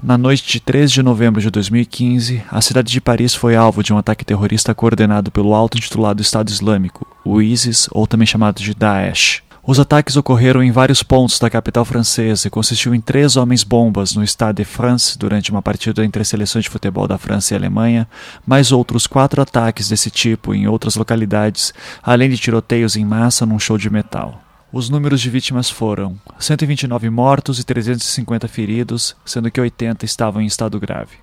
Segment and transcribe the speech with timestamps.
[0.00, 3.92] Na noite de 13 de novembro de 2015, a cidade de Paris foi alvo de
[3.92, 9.42] um ataque terrorista coordenado pelo auto-intitulado Estado Islâmico, o ISIS, ou também chamado de Daesh.
[9.60, 14.22] Os ataques ocorreram em vários pontos da capital francesa e consistiu em três homens-bombas no
[14.22, 18.08] Stade de France durante uma partida entre as seleções de futebol da França e Alemanha,
[18.46, 21.74] mais outros quatro ataques desse tipo em outras localidades,
[22.04, 24.40] além de tiroteios em massa num show de metal.
[24.70, 30.46] Os números de vítimas foram 129 mortos e 350 feridos, sendo que 80 estavam em
[30.46, 31.16] estado grave.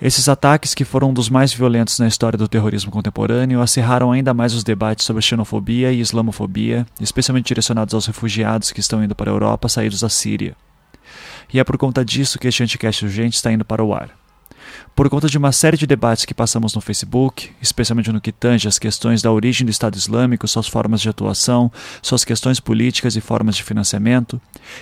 [0.00, 4.32] Esses ataques, que foram um dos mais violentos na história do terrorismo contemporâneo, acirraram ainda
[4.32, 9.30] mais os debates sobre xenofobia e islamofobia, especialmente direcionados aos refugiados que estão indo para
[9.30, 10.54] a Europa saídos da Síria.
[11.52, 14.21] E é por conta disso que este Anticast Urgente está indo para o ar.
[14.94, 18.68] Por conta de uma série de debates que passamos no Facebook, especialmente no que tange
[18.68, 23.20] as questões da origem do Estado Islâmico, suas formas de atuação, suas questões políticas e
[23.22, 24.38] formas de financiamento,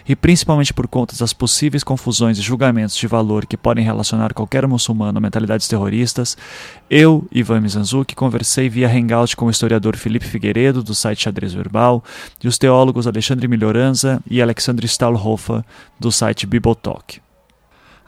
[0.09, 4.66] e principalmente por conta das possíveis confusões e julgamentos de valor que podem relacionar qualquer
[4.66, 6.36] muçulmano a mentalidades terroristas,
[6.91, 12.02] eu, Ivan Mizanzuki, conversei via Hangout com o historiador Felipe Figueiredo, do site Xadrez Verbal,
[12.42, 15.62] e os teólogos Alexandre Melhoranza e Alexandre Stahlhofer,
[16.00, 17.20] do site Bibotalk.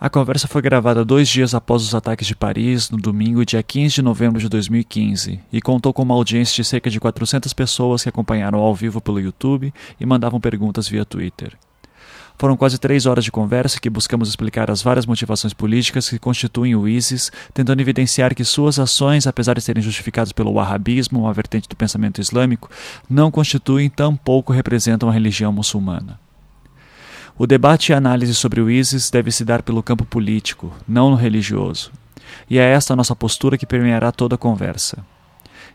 [0.04, 3.94] A conversa foi gravada dois dias após os ataques de Paris, no domingo, dia 15
[3.94, 8.08] de novembro de 2015, e contou com uma audiência de cerca de 400 pessoas que
[8.08, 11.56] acompanharam ao vivo pelo YouTube e mandavam perguntas via Twitter.
[12.36, 16.74] Foram quase três horas de conversa que buscamos explicar as várias motivações políticas que constituem
[16.74, 21.68] o ISIS, tentando evidenciar que suas ações, apesar de serem justificadas pelo wahhabismo, uma vertente
[21.68, 22.68] do pensamento islâmico,
[23.08, 26.18] não constituem tampouco representam a religião muçulmana.
[27.38, 31.16] O debate e análise sobre o ISIS deve se dar pelo campo político, não no
[31.16, 31.90] religioso.
[32.48, 34.98] E é esta a nossa postura que permeará toda a conversa.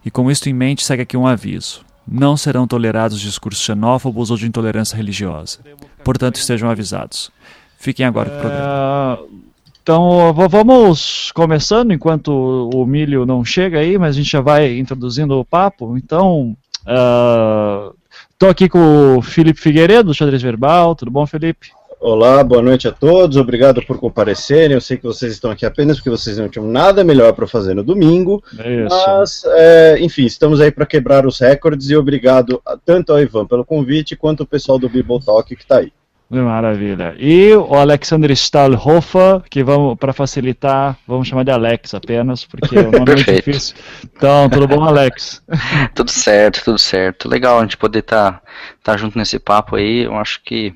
[0.05, 1.81] E com isto em mente, segue aqui um aviso.
[2.07, 5.59] Não serão tolerados discursos xenófobos ou de intolerância religiosa.
[6.03, 7.31] Portanto, estejam avisados.
[7.77, 9.19] Fiquem agora com o programa.
[9.19, 9.47] Uh,
[9.81, 15.37] então, vamos começando enquanto o milho não chega aí, mas a gente já vai introduzindo
[15.39, 15.97] o papo.
[15.97, 17.96] Então, uh,
[18.37, 20.93] Estou aqui com o Felipe Figueiredo, do Xadrez Verbal.
[20.93, 21.71] Tudo bom, Felipe?
[21.99, 23.35] Olá, boa noite a todos.
[23.35, 24.75] Obrigado por comparecerem.
[24.75, 27.73] Eu sei que vocês estão aqui apenas porque vocês não tinham nada melhor para fazer
[27.73, 28.43] no domingo.
[28.53, 28.89] Isso.
[28.89, 33.65] Mas, é, enfim, estamos aí para quebrar os recordes e obrigado tanto ao Ivan pelo
[33.65, 35.91] convite quanto ao pessoal do Bible Talk que está aí.
[36.29, 37.15] Maravilha.
[37.17, 42.91] E o Alexander Stahlhofer, que vamos, para facilitar, vamos chamar de Alex apenas, porque o
[42.91, 43.75] nome é difícil.
[44.03, 45.41] Então, tudo bom, Alex?
[45.95, 47.29] tudo certo, tudo certo.
[47.29, 48.41] Legal a gente poder estar tá,
[48.83, 50.03] tá junto nesse papo aí.
[50.03, 50.73] Eu acho que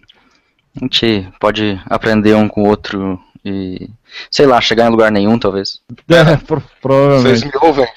[0.78, 3.90] a gente pode aprender um com o outro e,
[4.30, 5.82] sei lá, chegar em lugar nenhum, talvez.
[6.10, 6.38] É,
[6.82, 7.40] provavelmente.
[7.40, 7.88] Vocês me ouvem?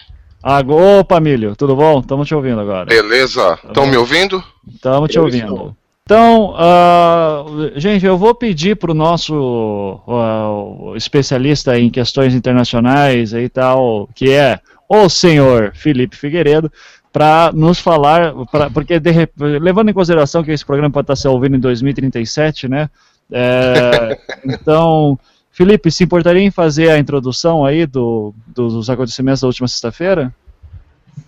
[0.43, 0.61] Ah,
[0.99, 2.01] opa, Milho, tudo bom?
[2.01, 2.87] Estamos te ouvindo agora.
[2.87, 3.55] Beleza.
[3.55, 4.45] Estão tá me ouvindo?
[4.69, 5.75] Estamos te ouvindo.
[6.07, 13.49] Então, uh, gente, eu vou pedir para o nosso uh, especialista em questões internacionais e
[13.49, 16.71] tal, que é o senhor Felipe Figueiredo,
[17.11, 21.27] para nos falar, pra, porque de, levando em consideração que esse programa pode estar se
[21.27, 22.91] ouvindo em 2037, né?
[23.33, 25.19] É, então,
[25.51, 30.35] Felipe, se importaria em fazer a introdução aí do, dos acontecimentos da última sexta-feira?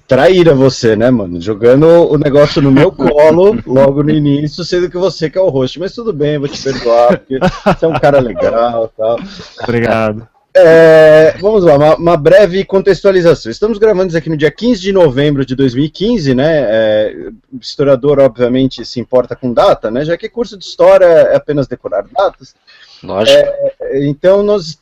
[0.06, 1.40] Traíra você, né, mano?
[1.40, 5.48] Jogando o negócio no meu colo logo no início, sendo que você que é o
[5.48, 5.78] host.
[5.78, 9.18] Mas tudo bem, vou te perdoar, porque você é um cara legal tal.
[9.62, 10.28] Obrigado.
[10.58, 13.52] É, vamos lá, uma, uma, breve contextualização.
[13.52, 16.64] Estamos gravando isso aqui no dia 15 de novembro de 2015, né?
[16.66, 17.14] É,
[17.52, 20.02] o historiador, obviamente, se importa com data, né?
[20.02, 22.54] Já que curso de história é apenas decorar datas.
[23.02, 23.38] Lógico.
[23.38, 24.78] É, então, nós,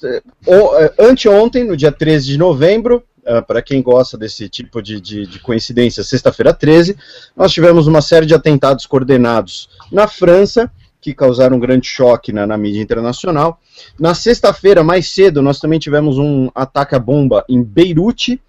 [0.47, 5.27] o, anteontem, no dia 13 de novembro, uh, para quem gosta desse tipo de, de,
[5.27, 6.97] de coincidência, sexta-feira 13,
[7.37, 10.71] nós tivemos uma série de atentados coordenados na França,
[11.01, 13.61] que causaram um grande choque na, na mídia internacional.
[13.99, 18.41] Na sexta-feira, mais cedo, nós também tivemos um ataque à bomba em Beirute.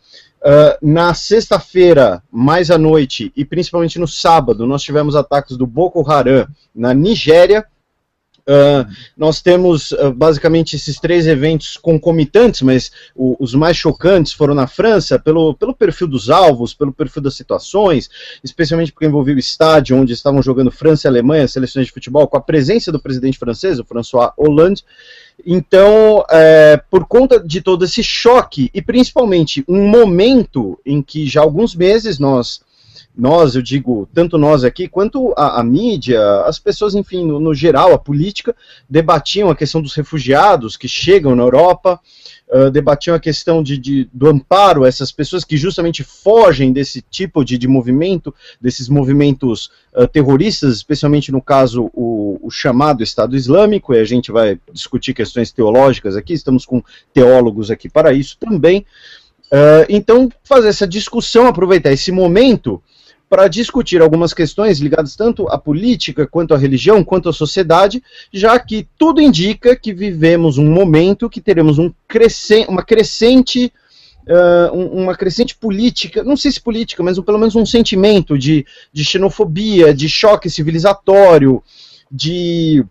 [0.41, 6.09] Uh, na sexta-feira, mais à noite, e principalmente no sábado, nós tivemos ataques do Boko
[6.09, 7.65] Haram na Nigéria
[8.47, 8.85] Uh,
[9.17, 14.67] nós temos uh, basicamente esses três eventos concomitantes, mas o, os mais chocantes foram na
[14.67, 18.07] França, pelo, pelo perfil dos alvos, pelo perfil das situações,
[18.43, 22.37] especialmente porque envolveu o estádio onde estavam jogando França e Alemanha, seleções de futebol, com
[22.37, 24.83] a presença do presidente francês, o François Hollande.
[25.43, 31.41] Então, é, por conta de todo esse choque, e principalmente um momento em que já
[31.41, 32.61] há alguns meses nós
[33.17, 37.53] nós, eu digo, tanto nós aqui, quanto a, a mídia, as pessoas, enfim, no, no,
[37.53, 38.55] geral, a política,
[38.89, 41.99] debatiam a questão dos refugiados que chegam na Europa,
[42.49, 47.01] uh, debatiam a questão de, de, do amparo a essas pessoas que justamente fogem desse
[47.01, 53.35] tipo de, de movimento, desses movimentos uh, terroristas, especialmente no caso o, o, chamado Estado
[53.35, 56.83] Islâmico, e a gente vai discutir questões teológicas aqui, estamos com
[57.13, 58.85] teólogos aqui para isso também.
[59.45, 62.81] Uh, então, fazer essa discussão, aproveitar esse momento
[63.29, 68.01] para discutir algumas questões ligadas tanto à política, quanto à religião, quanto à sociedade,
[68.31, 73.71] já que tudo indica que vivemos um momento que teremos um crescen uma crescente.
[74.27, 79.05] Uh, uma crescente política, não sei se política, mas pelo menos um sentimento de, de
[79.05, 81.61] xenofobia, de choque civilizatório,
[82.11, 82.83] de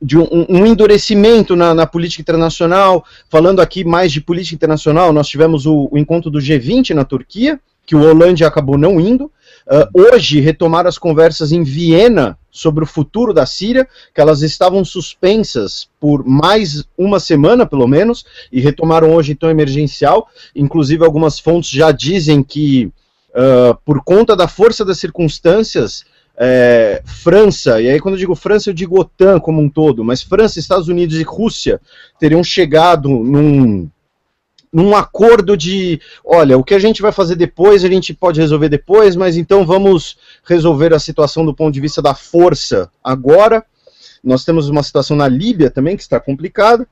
[0.00, 3.04] de um, um endurecimento na, na, política internacional.
[3.30, 7.58] Falando aqui mais de política internacional, nós tivemos o, o encontro do G20 na Turquia,
[7.86, 9.30] que o Hollande acabou não indo.
[9.66, 14.84] Uh, hoje retomaram as conversas em Viena sobre o futuro da Síria, que elas estavam
[14.84, 20.28] suspensas por mais uma semana, pelo menos, e retomaram hoje então emergencial.
[20.54, 22.92] Inclusive, algumas fontes já dizem que,
[23.30, 26.04] uh, por conta da força das circunstâncias,
[26.36, 30.20] é, França, e aí quando eu digo França, eu digo OTAN como um todo, mas
[30.20, 31.80] França, Estados Unidos e Rússia
[32.18, 33.88] teriam chegado num
[34.74, 38.68] num acordo de, olha, o que a gente vai fazer depois, a gente pode resolver
[38.68, 43.64] depois, mas então vamos resolver a situação do ponto de vista da força agora.
[44.22, 46.88] Nós temos uma situação na Líbia também que está complicada.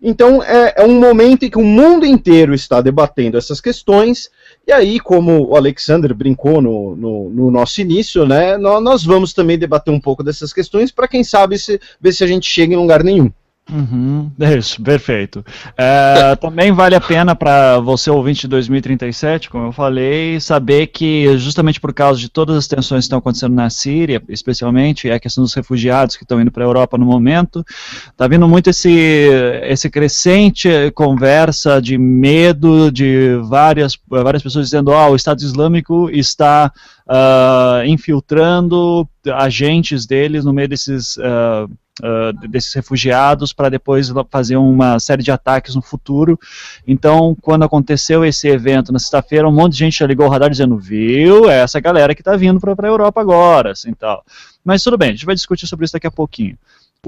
[0.00, 4.30] Então é, é, um momento em que o mundo inteiro está debatendo essas questões,
[4.64, 9.32] e aí, como o Alexander brincou no, no, no nosso início, né, nós, nós, vamos
[9.32, 12.74] também debater um pouco dessas questões para quem sabe se, ver se a gente chega
[12.74, 13.32] em lugar nenhum.
[13.68, 15.44] Uhum, isso, perfeito.
[15.76, 21.36] É, também vale a pena para você, ouvinte de 2037, como eu falei, saber que
[21.36, 25.42] justamente por causa de todas as tensões que estão acontecendo na Síria, especialmente, a questão
[25.42, 27.64] dos refugiados que estão indo para a Europa no momento,
[28.08, 29.28] está vindo muito esse,
[29.64, 36.08] esse crescente conversa de medo de várias, várias pessoas dizendo, ó, oh, o Estado Islâmico
[36.10, 36.70] está
[37.08, 41.16] uh, infiltrando agentes deles no meio desses...
[41.16, 41.68] Uh,
[42.02, 46.38] uh, desses refugiados para depois fazer uma série de ataques no futuro.
[46.86, 50.50] Então, quando aconteceu esse evento na sexta-feira, um monte de gente já ligou o radar
[50.50, 54.24] dizendo, viu, é essa galera que está vindo para a Europa agora, assim, tal.
[54.64, 56.58] Mas tudo bem, a gente vai discutir sobre isso daqui a pouquinho.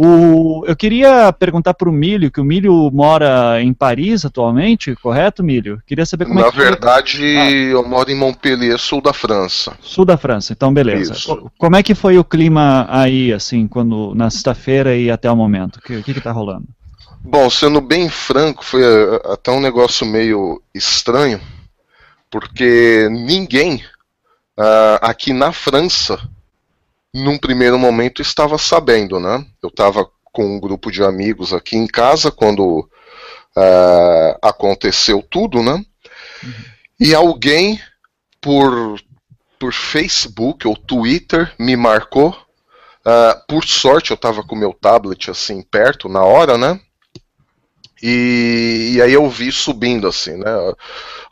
[0.01, 5.43] O, eu queria perguntar para o Milho, que o Milho mora em Paris atualmente, correto,
[5.43, 5.83] Milho?
[5.85, 7.51] Queria saber como Na é que verdade, ah.
[7.51, 9.77] eu moro em Montpellier, sul da França.
[9.81, 11.15] Sul da França, então beleza.
[11.15, 11.51] Isso.
[11.59, 15.79] Como é que foi o clima aí, assim, quando na sexta-feira e até o momento?
[15.79, 16.69] O que, que, que tá rolando?
[17.21, 21.41] Bom, sendo bem franco, foi eh, até um negócio meio estranho,
[22.31, 23.83] porque ninguém
[24.57, 26.21] uh, aqui na França
[27.15, 29.45] num primeiro momento estava sabendo, né?
[29.63, 35.85] Eu estava com um grupo de amigos aqui em casa quando uh, aconteceu tudo, né?
[36.43, 36.53] Uhum.
[37.01, 37.81] E alguém
[38.41, 39.01] por,
[39.59, 42.31] por Facebook ou Twitter me marcou.
[43.01, 46.79] Uh, por sorte eu estava com meu tablet assim perto na hora, né?
[48.01, 50.51] E, e, aí eu vi subindo assim, né?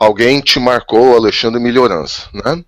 [0.01, 2.65] Alguém te marcou, Alexandre Melhorança, né?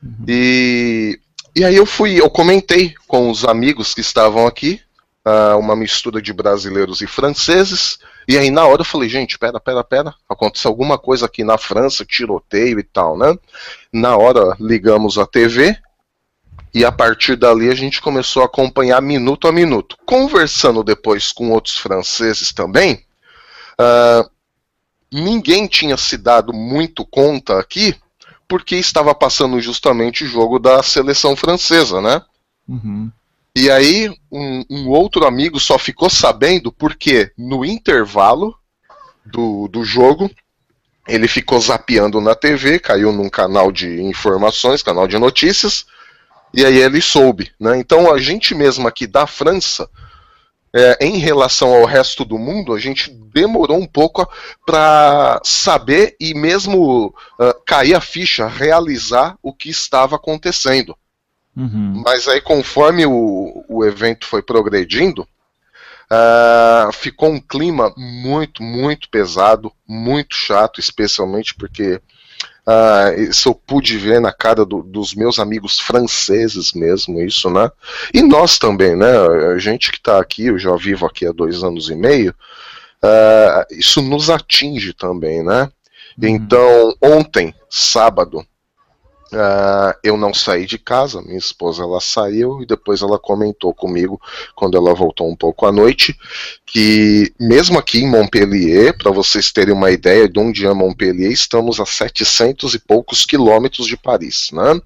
[0.00, 0.24] Uhum.
[0.28, 1.18] E
[1.56, 4.78] e aí eu fui, eu comentei com os amigos que estavam aqui,
[5.26, 7.98] uh, uma mistura de brasileiros e franceses,
[8.28, 11.56] e aí na hora eu falei, gente, pera, pera, pera, aconteceu alguma coisa aqui na
[11.56, 13.34] França, tiroteio e tal, né?
[13.90, 15.74] Na hora ligamos a TV,
[16.74, 19.96] e a partir dali a gente começou a acompanhar minuto a minuto.
[20.04, 23.02] Conversando depois com outros franceses também,
[23.80, 24.28] uh,
[25.10, 27.96] ninguém tinha se dado muito conta aqui
[28.48, 32.22] porque estava passando justamente o jogo da seleção francesa, né?
[32.68, 33.10] Uhum.
[33.54, 38.54] E aí, um, um, outro amigo só ficou sabendo porque no intervalo
[39.24, 40.30] do, do jogo
[41.08, 45.86] ele ficou zapeando na TV, caiu num canal de informações, canal de notícias,
[46.52, 47.52] e aí ele soube.
[47.58, 47.78] Né?
[47.78, 49.88] Então a gente mesmo aqui da França
[50.78, 54.28] é, em relação ao resto do mundo, a gente demorou um pouco
[54.66, 60.94] para saber e mesmo uh, cair a ficha, realizar o que estava acontecendo.
[61.56, 62.02] Uhum.
[62.04, 65.22] Mas aí, conforme o, o evento foi progredindo,
[66.12, 72.02] uh, ficou um clima muito, muito pesado, muito chato, especialmente porque
[72.68, 77.70] Uh, isso eu pude ver na cara do, dos meus amigos franceses mesmo, isso, né?
[78.12, 79.06] E nós também, né?
[79.54, 82.34] A gente que está aqui, eu já vivo aqui há dois anos e meio,
[83.04, 85.70] uh, isso nos atinge também, né?
[86.20, 86.28] Uhum.
[86.28, 88.44] Então, ontem, sábado,
[89.32, 94.20] Uh, eu não saí de casa, minha esposa ela saiu e depois ela comentou comigo
[94.54, 96.16] quando ela voltou um pouco à noite
[96.64, 101.80] que mesmo aqui em Montpellier, para vocês terem uma ideia de onde é Montpellier, estamos
[101.80, 104.72] a 700 e poucos quilômetros de Paris, né?
[104.72, 104.82] Uhum.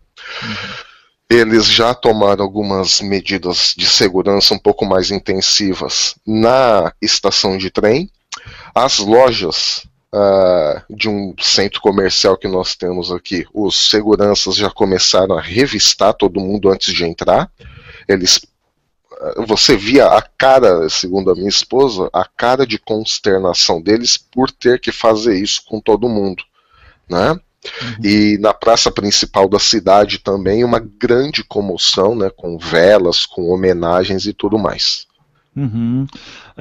[1.28, 8.10] Eles já tomaram algumas medidas de segurança um pouco mais intensivas na estação de trem.
[8.74, 9.82] As lojas
[10.14, 16.14] uh, de um centro comercial que nós temos aqui, os seguranças já começaram a revistar
[16.14, 17.50] todo mundo antes de entrar.
[18.08, 18.40] Eles
[19.20, 24.50] ah, você via a cara, segundo a minha esposa, a cara de consternação deles por
[24.50, 26.42] ter que fazer isso com todo mundo,
[27.08, 27.32] né?
[27.32, 27.38] Uhum.
[28.02, 34.24] E na praça principal da cidade também uma grande comoção, né, com velas, com homenagens
[34.24, 35.06] e tudo mais.
[35.54, 36.06] Uhum.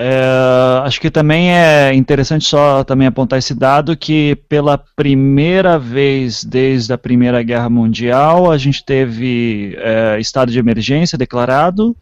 [0.02, 6.42] É, acho que também é interessante só também apontar esse dado que pela primeira vez
[6.42, 11.94] desde a Primeira Guerra Mundial a gente teve é, estado de emergência declarado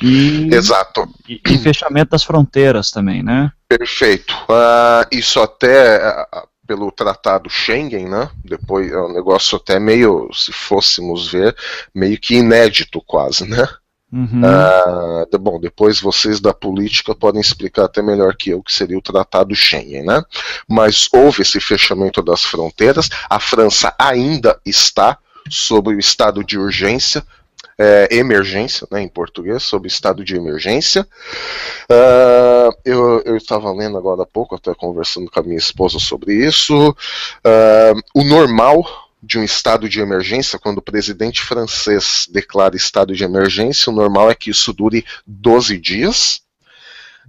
[0.00, 1.06] e, Exato.
[1.28, 3.52] E, e, fechamento das fronteiras também, né?
[3.68, 4.34] Perfeito.
[4.48, 8.30] Uh, isso até uh, pelo tratado Schengen, né?
[8.42, 11.54] Depois é um negócio até meio, se fôssemos ver,
[11.94, 13.68] meio que inédito quase, né?
[14.12, 14.42] Uhum.
[14.44, 19.02] Ah, bom, depois vocês da política podem explicar até melhor que eu que seria o
[19.02, 20.22] Tratado Schengen, né?
[20.68, 25.16] Mas houve esse fechamento das fronteiras, a França ainda está
[25.48, 27.24] sob o estado de urgência,
[27.78, 31.06] é, emergência, né, em português, sob estado de emergência.
[31.90, 36.90] Uh, eu estava lendo agora há pouco, até conversando com a minha esposa sobre isso.
[36.90, 43.22] Uh, o normal de um estado de emergência, quando o presidente francês declara estado de
[43.22, 46.40] emergência, o normal é que isso dure 12 dias.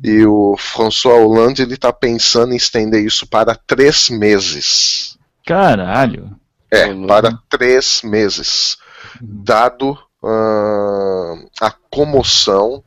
[0.03, 5.17] E o François Hollande ele está pensando em estender isso para três meses.
[5.45, 6.35] Caralho!
[6.71, 8.77] É, para três meses.
[9.21, 9.91] Dado
[10.23, 12.83] uh, a comoção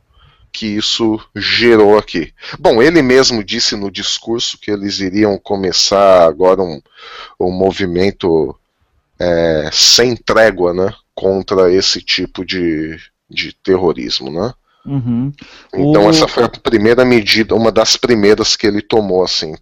[0.51, 2.33] que isso gerou aqui.
[2.59, 6.81] Bom, ele mesmo disse no discurso que eles iriam começar agora um,
[7.39, 8.57] um movimento
[9.19, 12.97] é, sem trégua, né, contra esse tipo de,
[13.29, 14.53] de terrorismo, né?
[14.85, 15.33] Uhum.
[15.73, 16.09] Então o...
[16.09, 19.53] essa foi a primeira medida, uma das primeiras que ele tomou, assim.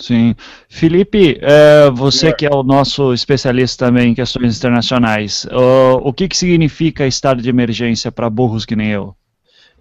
[0.00, 0.34] Sim.
[0.68, 2.32] Felipe, é, você é.
[2.32, 7.42] que é o nosso especialista também em questões internacionais, o, o que, que significa estado
[7.42, 9.14] de emergência para burros que nem eu?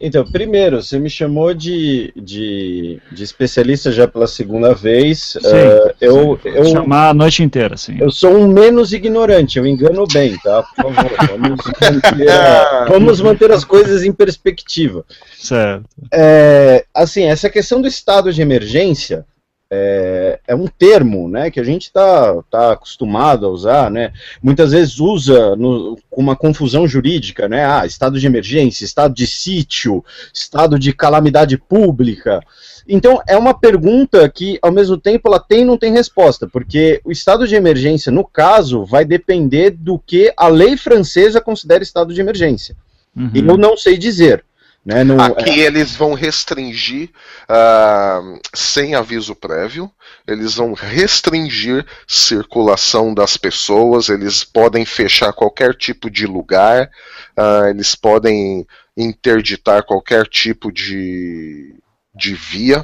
[0.01, 5.37] Então, primeiro, você me chamou de, de, de especialista já pela segunda vez.
[5.39, 7.97] Sim, uh, eu, eu chamar a noite inteira, sim.
[7.99, 10.63] Eu sou um menos ignorante, eu engano bem, tá?
[10.63, 15.03] Por favor, vamos manter, vamos manter as coisas em perspectiva.
[15.37, 15.83] Certo.
[16.13, 19.25] É, assim, essa questão do estado de emergência,
[19.71, 24.11] é, é, um termo né, que a gente está tá acostumado a usar, né,
[24.41, 29.27] muitas vezes usa no, com uma confusão jurídica, né, ah, estado de emergência, estado de
[29.27, 32.41] sítio, estado de calamidade pública.
[32.87, 36.99] Então, é uma pergunta que, ao mesmo tempo, ela tem e não tem resposta, porque
[37.05, 42.11] o estado de emergência, no caso, vai depender do que a lei francesa considera estado
[42.11, 42.75] de emergência.
[43.15, 43.31] Uhum.
[43.35, 44.43] Eu não sei dizer.
[44.89, 45.65] Né, Aqui é...
[45.65, 47.11] eles vão restringir
[47.47, 49.91] uh, sem aviso prévio,
[50.27, 56.89] eles vão restringir circulação das pessoas, eles podem fechar qualquer tipo de lugar,
[57.37, 58.65] uh, eles podem
[58.97, 61.75] interditar qualquer tipo de,
[62.15, 62.83] de via.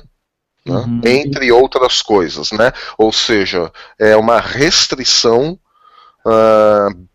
[0.64, 1.02] Né, uhum.
[1.04, 2.72] Entre outras coisas, né?
[3.00, 5.60] Ou seja, é uma restrição
[6.24, 7.08] uh,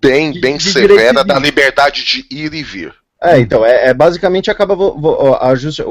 [0.00, 2.94] bem, bem de severa da liberdade de ir e vir.
[3.24, 4.76] É, então, é, é basicamente acaba
[5.40, 5.84] a, just, o,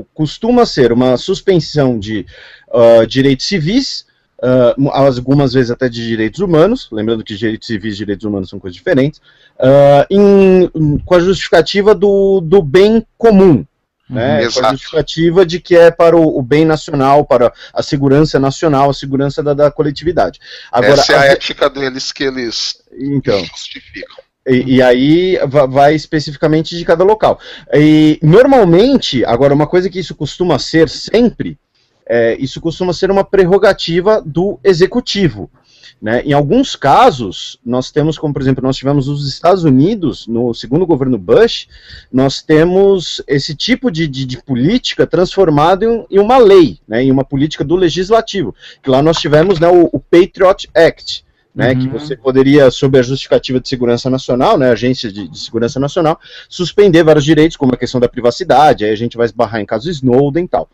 [0.00, 2.26] o, costuma ser uma suspensão de
[2.68, 4.04] uh, direitos civis,
[4.42, 8.58] uh, algumas vezes até de direitos humanos, lembrando que direitos civis e direitos humanos são
[8.58, 9.20] coisas diferentes,
[9.60, 13.64] uh, em, com a justificativa do, do bem comum,
[14.08, 18.40] né, com a justificativa de que é para o, o, bem nacional, para a segurança
[18.40, 20.40] nacional, a segurança da, da coletividade.
[20.72, 24.16] Agora, Essa é a, a ética deles que eles então, justificam.
[24.50, 25.38] E, e, aí
[25.68, 27.38] vai especificamente de cada local.
[27.72, 31.56] E normalmente, agora, uma coisa que isso costuma ser sempre,
[32.04, 35.48] é, isso costuma ser uma prerrogativa do executivo.
[36.02, 36.22] Né?
[36.24, 40.86] Em alguns casos, nós temos, como por exemplo, nós tivemos os Estados Unidos, no segundo
[40.86, 41.68] governo Bush,
[42.10, 47.02] nós temos esse tipo de, de, de política transformado em, em, uma lei, né?
[47.02, 48.54] em uma política do legislativo.
[48.82, 51.78] Que lá nós tivemos né, o, o Patriot Act, né, uhum.
[51.78, 56.18] que você poderia, sob a justificativa de segurança nacional, né, agência de, de, segurança nacional,
[56.48, 59.96] suspender vários direitos, como a questão da privacidade, aí a gente vai esbarrar em casos
[59.96, 60.68] Snowden e tal.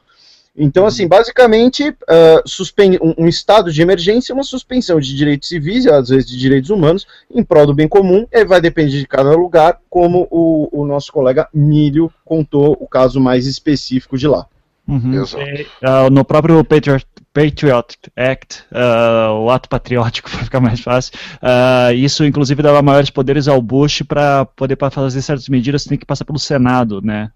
[0.58, 0.88] Então, Uhum.
[0.88, 6.08] assim, basicamente, uh, um, um estado de emergência é uma suspensão de direitos civis às
[6.08, 9.78] vezes de direitos humanos em prol do bem comum, e vai depender de cada lugar,
[9.90, 14.46] como o, o nosso colega Milho contou o caso mais específico de lá.
[14.88, 15.14] Uhum.
[15.14, 15.42] Exato.
[15.42, 21.12] E, ah, no próprio Patriot, Patriot Act, ah, o ato patriótico, para ficar mais fácil,
[21.42, 25.98] ah, isso inclusive dava maiores poderes ao Bush para poder pra fazer certas medidas, tem
[25.98, 27.30] que passar pelo Senado, né?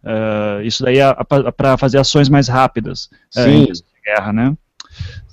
[0.64, 1.14] Isso daí é
[1.56, 3.64] para fazer ações mais rápidas Sim.
[3.64, 3.72] em
[4.04, 4.56] guerra, né?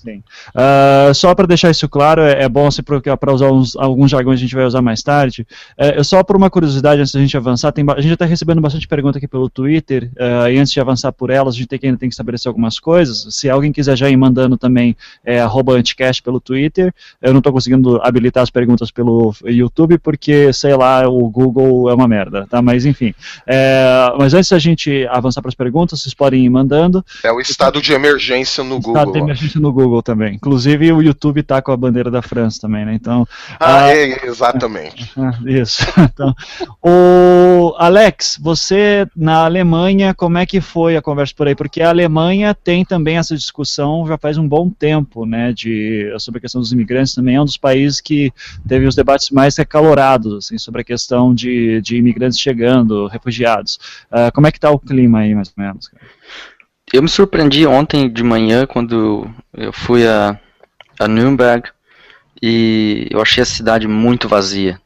[0.04, 0.24] Sim.
[0.56, 2.68] Ah, só para deixar isso claro, é, é bom
[3.20, 5.46] para usar uns- alguns jargões que a gente vai usar mais tarde.
[5.78, 8.62] É, eu só por uma curiosidade, antes da gente avançar, tem a gente está recebendo
[8.62, 11.80] bastante pergunta aqui pelo Twitter, ah, e antes de avançar por elas, a gente tem
[11.80, 13.28] que, ainda tem que estabelecer algumas coisas.
[13.36, 16.94] Se alguém quiser já ir mandando também, é arroba anticast pelo Twitter.
[17.22, 21.94] Eu não estou conseguindo habilitar as perguntas pelo YouTube, porque, sei lá, o Google é
[21.94, 22.62] uma merda, tá?
[22.62, 23.14] Mas enfim.
[23.46, 27.04] É, mas antes da gente avançar para as perguntas, vocês podem ir mandando.
[27.24, 29.14] É o estado de emergência no Estado Google.
[29.14, 29.24] de ó.
[29.24, 30.36] emergência no Google também.
[30.36, 32.94] Inclusive o YouTube tá com a bandeira da França também, né?
[32.94, 33.28] Então,
[33.60, 33.96] Ah, Ah.
[33.96, 35.12] é, exatamente.
[35.18, 35.84] ah, isso.
[36.18, 36.34] Então,
[36.82, 41.56] o Alex, você na Alemanha, como é que foi a conversa por aí?
[41.56, 45.54] Porque a Alemanha tem também essa discussão já faz um bom tempo, né?
[45.54, 48.32] De sobre a questão dos imigrantes também é um dos países que
[48.68, 53.80] teve os debates mais acalorados, assim, sobre a questão de, de imigrantes chegando, refugiados.
[54.12, 55.88] Ah, como é que tá o clima aí, mais ou menos?
[55.88, 56.04] cara?
[56.92, 60.40] Eu me surpreendi ontem de manhã quando eu fui a,
[61.00, 61.70] a Nürnberg
[62.42, 64.80] e eu achei a cidade muito vazia.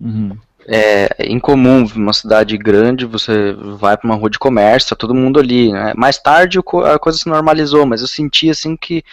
[0.00, 0.36] Uhum.
[0.66, 5.38] É incomum uma cidade grande, você vai para uma rua de comércio, tá todo mundo
[5.38, 5.92] ali, né?
[5.94, 9.04] Mais tarde a coisa se normalizou, mas eu senti assim que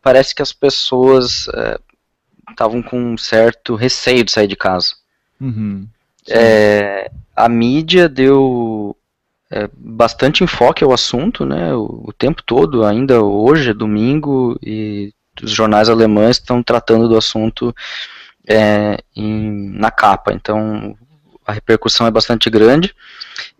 [0.00, 1.48] parece que as pessoas
[2.48, 4.94] estavam com um certo receio de sair de casa.
[5.40, 5.86] Uhum.
[6.28, 8.96] É, a mídia deu
[9.50, 11.74] é, bastante enfoque ao assunto, né?
[11.74, 17.16] O, o tempo todo, ainda hoje é domingo e os jornais alemães estão tratando do
[17.16, 17.74] assunto
[18.48, 20.32] é, em- na capa.
[20.32, 20.96] Então
[21.44, 22.94] a repercussão é bastante grande.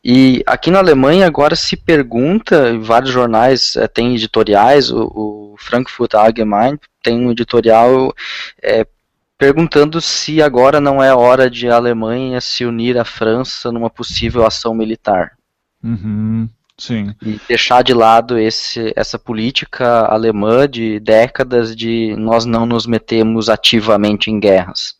[0.04, 6.14] E aqui na Alemanha agora se pergunta, vários jornais é, têm editoriais, o, o Frankfurt
[6.14, 8.14] Allgemein tem um editorial
[8.62, 8.87] é,
[9.37, 14.47] perguntando se agora não é hora de a Alemanha se unir à França numa possível
[14.47, 15.32] ação militar
[15.82, 16.49] Uhum.
[16.78, 17.14] Sim.
[17.22, 23.50] e deixar de lado esse, essa política alemã de décadas de nós não nos metemos
[23.50, 24.95] ativamente em guerras.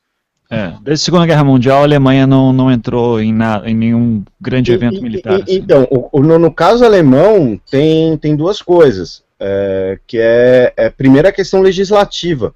[0.51, 4.23] É, desde a Segunda Guerra Mundial, a Alemanha não, não entrou em, na, em nenhum
[4.39, 5.39] grande evento e- militar.
[5.39, 5.55] e- assim.
[5.55, 10.91] Então, o- o- no, no caso alemão, tem, tem duas coisas, é, que é, é
[10.91, 12.53] primeiro a questão legislativa.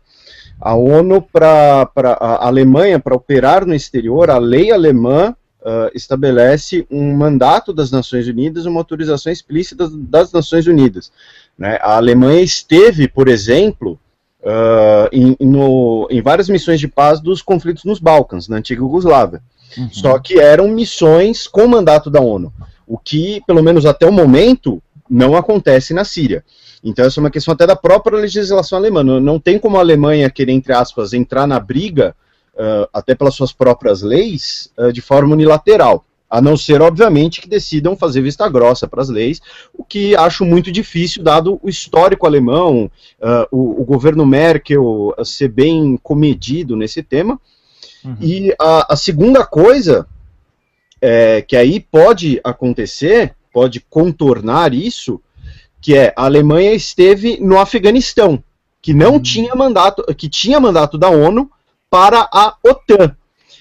[0.61, 5.35] A ONU, para a Alemanha, para operar no exterior, a lei alemã
[5.65, 11.11] ah, estabelece um mandato das Nações Unidas, uma autorização explícita das Nações Unidas.
[11.59, 11.79] né?
[11.81, 13.99] A Alemanha esteve, por exemplo,
[14.45, 19.41] ah, em, no- em várias missões de paz dos conflitos nos Balcãs, na antiga Iugoslávia.
[19.77, 19.89] Uhum.
[19.91, 22.53] Só que eram missões com mandato da ONU,
[22.87, 26.45] o que, pelo menos até o momento, não acontece na Síria.
[26.83, 29.03] Então, essa é uma questão até da própria legislação alemã.
[29.03, 32.15] Não, não tem como a Alemanha querer, entre aspas, entrar na briga,
[32.59, 36.05] ah, até pelas suas próprias leis, ah, de forma unilateral.
[36.31, 39.41] A não ser, obviamente, que decidam fazer vista grossa para as leis,
[39.73, 42.91] o que acho muito difícil, dado o histórico alemão,
[43.23, 47.41] ah, o, o governo Merkel ser bem comedido nesse tema.
[48.05, 48.17] Uhum.
[48.21, 50.07] E a, a segunda coisa
[51.01, 55.21] é, que aí pode acontecer, pode contornar isso,
[55.81, 58.43] que é a Alemanha esteve no Afeganistão,
[58.81, 59.21] que não Uhum.
[59.21, 61.51] tinha mandato, que tinha mandato da ONU
[61.95, 63.15] para a OTAN.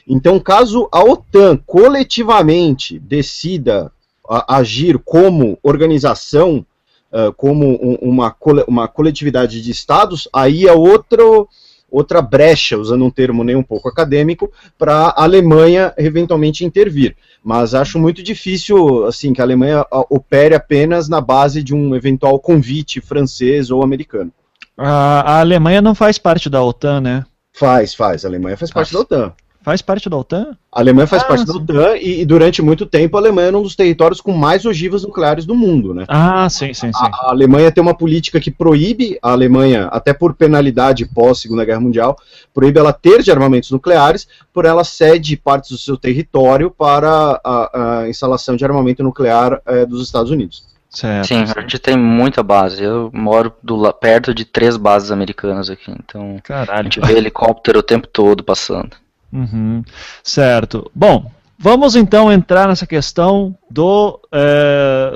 [0.07, 3.91] Então, caso a OTAN coletivamente decida
[4.27, 6.65] a- agir como organização,
[7.11, 8.35] ah, como um- uma,
[8.67, 11.47] uma coletividade de estados, aí é outro,
[11.91, 17.15] outra brecha, usando um termo nem um pouco acadêmico, para a Alemanha eventualmente intervir.
[17.43, 21.95] Mas acho muito difícil assim que a Alemanha ah, opere apenas na base de um
[21.95, 24.31] eventual convite francês ou americano.
[24.75, 27.25] A, a Alemanha não faz parte da OTAN, né?
[27.53, 28.25] Faz, faz.
[28.25, 29.31] A Alemanha faz parte da OTAN.
[29.61, 30.57] Faz parte da OTAN?
[30.69, 31.53] A Alemanha faz Ah, parte da.
[31.53, 35.03] OTAN e, e durante muito tempo a Alemanha era um dos territórios com mais ogivas
[35.03, 36.03] nucleares do mundo, né?
[36.09, 37.05] Ah, sim, sim, sim.
[37.05, 41.63] A, a Alemanha tem uma política que proíbe a Alemanha, até por penalidade pós Segunda
[41.63, 42.17] Guerra Mundial,
[42.53, 47.99] proíbe ela ter de armamentos nucleares, por ela cede partes do seu território para a,
[48.01, 50.65] a instalação de armamento nuclear eh, dos Estados Unidos.
[50.93, 51.27] Certo.
[51.27, 52.83] Sim, a gente tem muita base.
[52.83, 56.83] Eu moro do, perto de três bases americanas aqui, então a Caralho.
[56.83, 58.95] gente vê helicóptero o tempo todo passando.
[59.31, 59.83] Uhum.
[60.23, 60.91] Certo.
[60.93, 61.31] Bom,
[61.63, 64.19] Vamos então entrar nessa questão do.
[64.33, 65.13] É,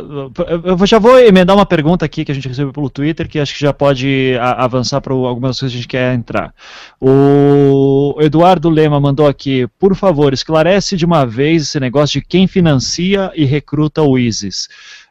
[0.64, 3.54] eu já vou emendar uma pergunta aqui que a gente recebeu pelo Twitter, que acho
[3.54, 6.54] que já pode a, avançar para algumas coisas que a gente quer entrar.
[7.02, 12.48] O Eduardo Lema mandou aqui, por favor, esclarece de uma vez esse negócio de quem
[12.48, 14.70] financia e recruta o ISIS.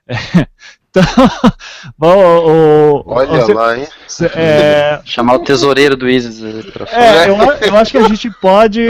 [0.96, 1.02] Então,
[1.98, 3.86] bom, o, Olha você, lá, hein?
[4.34, 6.40] É, Chamar o tesoureiro do ISIS
[6.70, 7.36] pra É, eu,
[7.68, 8.88] eu, acho que a gente pode,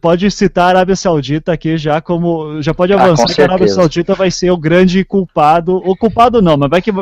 [0.00, 2.62] pode citar a Arábia Saudita aqui já como.
[2.62, 5.76] Já pode ah, avançar ah, que a Arábia Saudita vai ser o grande culpado.
[5.84, 6.90] O culpado não, mas vai que.
[6.90, 6.94] A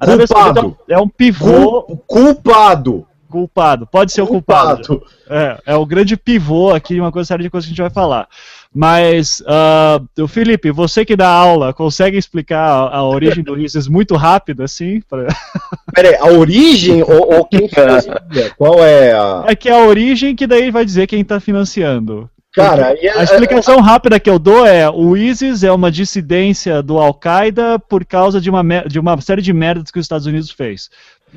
[0.00, 0.60] Arábia culpado.
[0.60, 1.82] Saudita é um pivô.
[2.06, 3.06] Culpado!
[3.32, 4.82] Culpado, pode ser culpado.
[4.82, 5.06] o culpado.
[5.30, 7.90] É, é o grande pivô aqui, uma coisa séria de coisa que a gente vai
[7.90, 8.28] falar.
[8.74, 14.16] Mas, uh, Felipe, você que dá aula, consegue explicar a, a origem do ISIS muito
[14.16, 15.00] rápido, assim?
[15.08, 15.26] Pra...
[15.94, 18.20] Peraí, a origem ou, ou quem financia?
[18.58, 19.44] Qual é a...
[19.46, 22.28] É que é a origem que daí vai dizer quem está financiando.
[22.52, 26.98] Cara, a, a explicação rápida que eu dou é: o ISIS é uma dissidência do
[26.98, 30.90] Al-Qaeda por causa de uma, de uma série de merdas que os Estados Unidos fez.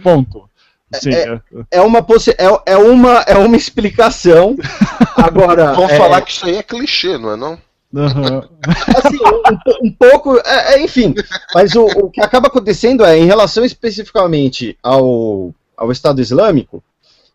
[0.03, 0.49] Ponto.
[0.93, 4.55] Sim, é, é, é, uma é, é, uma, é uma explicação.
[5.15, 5.73] Agora.
[5.73, 5.97] Vamos é...
[5.97, 7.59] falar que isso aí é clichê, não é não?
[7.93, 8.41] Uhum.
[8.97, 9.17] Assim,
[9.81, 11.15] um, um pouco, é, é, enfim,
[11.53, 16.83] mas o, o, que acaba acontecendo é, em relação especificamente ao, ao Estado Islâmico,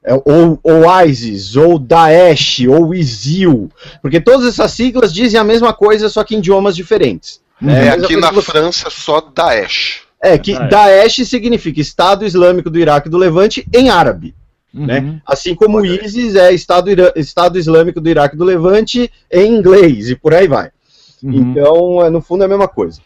[0.05, 3.71] é, ou, ou ISIS, ou Daesh, ou ISIL,
[4.03, 7.41] porque todas essas siglas dizem a mesma coisa, só que em idiomas diferentes.
[7.67, 10.03] É, aqui na França só Daesh.
[10.22, 10.68] É, que ah, é.
[10.68, 14.35] Daesh significa Estado Islâmico do Iraque do Levante em árabe.
[14.72, 14.87] Uhum.
[14.87, 15.20] Né?
[15.26, 20.14] Assim como o ISIS é Estado, Estado Islâmico do Iraque do Levante em inglês, e
[20.14, 20.70] por aí vai.
[21.22, 21.33] Uhum.
[21.33, 23.00] Então, é, no fundo, é a mesma coisa.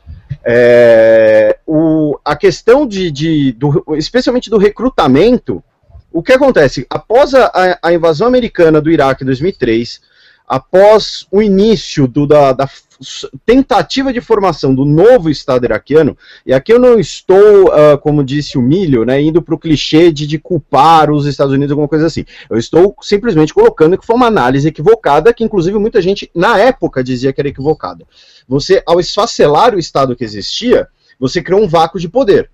[0.45, 5.63] É, o, a questão de, de do, especialmente do recrutamento,
[6.13, 6.87] o que acontece?
[6.91, 10.01] Após a, a invasão americana do Iraque em 2003,
[10.47, 12.69] após o início do, da, da,
[13.45, 18.57] tentativa de formação do novo Estado iraquiano, e aqui eu não estou, uh, como disse
[18.57, 22.07] o Milho, né, indo para o clichê de, de culpar os Estados Unidos, alguma coisa
[22.07, 22.25] assim.
[22.49, 27.03] Eu estou simplesmente colocando que foi uma análise equivocada, que inclusive muita gente na época
[27.03, 28.05] dizia que era equivocada.
[28.47, 30.87] Você, ao esfacelar o Estado que existia,
[31.19, 32.51] você criou um vácuo de poder.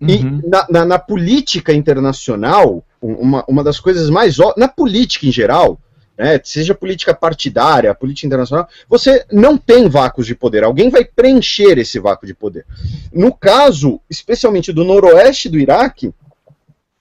[0.00, 0.08] Uhum.
[0.08, 4.36] E na, na, na, política internacional, uma, uma das coisas mais.
[4.56, 5.78] Na política em geral,
[6.22, 10.62] né, seja política partidária, política internacional, você não tem vácuos de poder.
[10.62, 12.64] Alguém vai preencher esse vácuo de poder.
[13.12, 16.14] No caso, especialmente do noroeste do Iraque,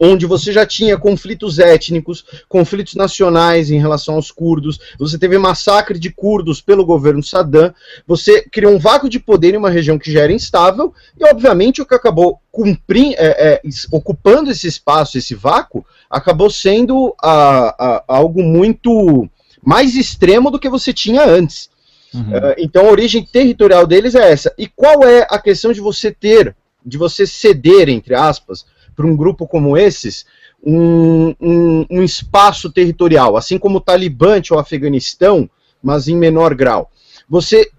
[0.03, 5.99] onde você já tinha conflitos étnicos, conflitos nacionais em relação aos curdos, você teve massacre
[5.99, 7.71] de curdos pelo governo Saddam,
[8.07, 11.83] você criou um vácuo de poder em uma região que já era instável, e obviamente
[11.83, 13.61] o que acabou cumprir, é, é,
[13.91, 19.29] ocupando esse espaço, esse vácuo, acabou sendo a, a, algo muito
[19.63, 21.69] mais extremo do que você tinha antes.
[22.11, 22.21] Uhum.
[22.21, 24.51] Uh, então a origem territorial deles é essa.
[24.57, 28.65] E qual é a questão de você ter, de você ceder, entre aspas,
[29.01, 30.25] para um grupo como esses
[30.63, 35.49] um, um, um, espaço territorial, assim como o Talibã ou o Afeganistão,
[35.81, 36.91] mas em menor grau.
[37.27, 37.71] Você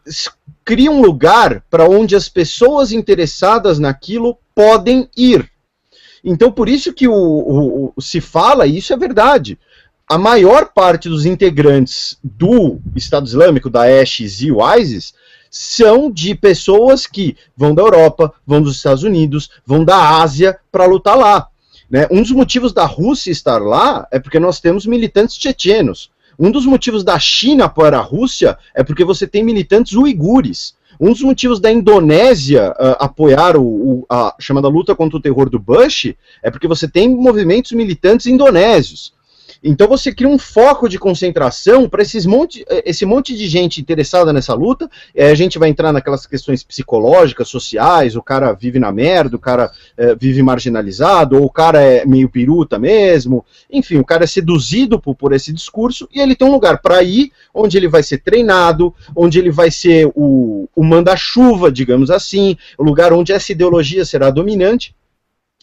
[0.65, 5.49] cria um lugar para onde as pessoas interessadas naquilo podem ir.
[6.25, 9.57] Então, por isso que o, o, o, se fala, e isso é verdade,
[10.09, 15.15] a maior parte dos integrantes do Estado Islâmico, da Daesh e o ISIS,
[15.53, 20.87] são de pessoas que vão da Europa, vão dos Estados Unidos, vão da Ásia para
[20.87, 21.47] lutar lá.
[21.91, 22.09] Né?
[22.11, 26.11] Um dos motivos da Rússia estar lá é porque nós temos militantes tchetchenos.
[26.39, 30.75] Um dos motivos da China apoiar a Rússia é porque você tem militantes uigures.
[30.99, 35.51] Um dos motivos da Indonésia uh, apoiar o, o, a chamada luta contra o terror
[35.51, 39.13] do Bush é porque você tem movimentos militantes indonésios.
[39.63, 44.55] Então você cria um foco de concentração para monte, esse monte de gente interessada nessa
[44.55, 44.91] luta.
[45.15, 49.39] É, a gente vai entrar naquelas questões psicológicas, sociais, o cara vive na merda, o
[49.39, 53.45] cara é, vive marginalizado, ou o cara é meio piruta mesmo.
[53.71, 57.03] Enfim, o cara é seduzido por, por esse discurso e ele tem um lugar para
[57.03, 62.57] ir onde ele vai ser treinado, onde ele vai ser o, o manda-chuva, digamos assim,
[62.77, 64.95] o lugar onde essa ideologia será dominante.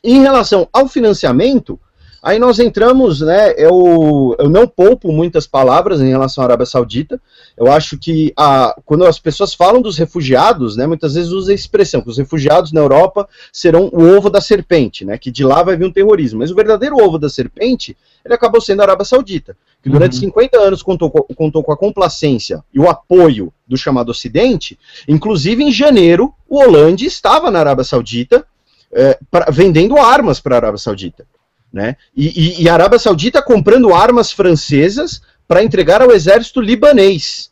[0.02, 1.78] Em relação ao financiamento,
[2.22, 3.54] Aí nós entramos, né?
[3.58, 7.22] Eu, eu não poupo muitas palavras em relação à Arábia Saudita.
[7.58, 11.56] Eu acho que a, quando as pessoas falam dos refugiados, né, muitas vezes usa a
[11.56, 15.18] expressão que os refugiados na Europa serão o ovo da serpente, né?
[15.18, 16.40] Que de lá vai vir um terrorismo.
[16.40, 20.22] Mas o verdadeiro ovo da serpente, ele acabou sendo a Arábia Saudita, que durante uhum.
[20.22, 24.78] 50 anos contou, contou com a complacência e o apoio do chamado Ocidente.
[25.08, 28.46] Inclusive, em janeiro, o Hollande estava na Arábia Saudita
[28.92, 31.26] é, pra, vendendo armas para a Arábia Saudita.
[31.72, 31.96] Né?
[32.16, 37.52] E, e, e a Arábia Saudita comprando armas francesas para entregar ao exército libanês.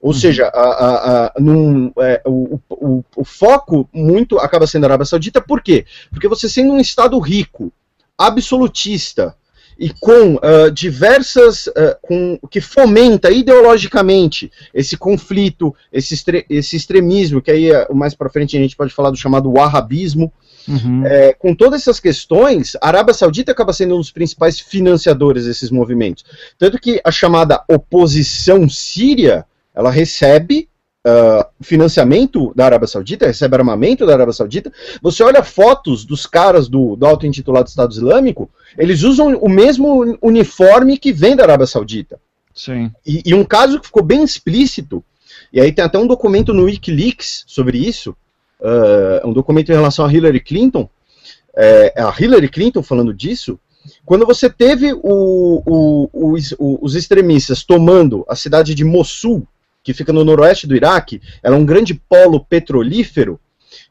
[0.00, 0.18] Ou uhum.
[0.18, 5.06] seja, a, a, a, num, é, o, o, o, foco muito acaba sendo a Arábia
[5.06, 5.84] Saudita, por quê?
[6.10, 7.72] Porque você sendo um Estado rico,
[8.16, 9.34] absolutista,
[9.78, 11.66] e com uh, diversas.
[11.66, 18.14] Uh, com, que fomenta ideologicamente esse conflito, esse, estre, esse extremismo, que aí uh, mais
[18.14, 20.32] para frente a gente pode falar do chamado wahhabismo.
[20.68, 21.06] Uhum.
[21.06, 25.70] É, com todas essas questões, a Arábia Saudita acaba sendo um dos principais financiadores desses
[25.70, 26.24] movimentos.
[26.58, 30.68] Tanto que a chamada oposição síria ela recebe
[31.06, 34.72] uh, financiamento da Arábia Saudita, recebe armamento da Arábia Saudita.
[35.00, 40.98] Você olha fotos dos caras do, do auto-intitulado Estado Islâmico, eles usam o mesmo uniforme
[40.98, 42.18] que vem da Arábia Saudita.
[42.54, 42.90] Sim.
[43.06, 45.04] E, e um caso que ficou bem explícito,
[45.52, 48.16] e aí tem até um documento no Wikileaks sobre isso,
[48.60, 50.88] uh, um documento em relação a Hillary Clinton,
[51.56, 53.58] é, a Hillary Clinton falando disso,
[54.04, 59.46] quando você teve o, o, os, os extremistas tomando a cidade de Mossul,
[59.82, 63.40] que fica no noroeste do Iraque, ela é um grande polo petrolífero,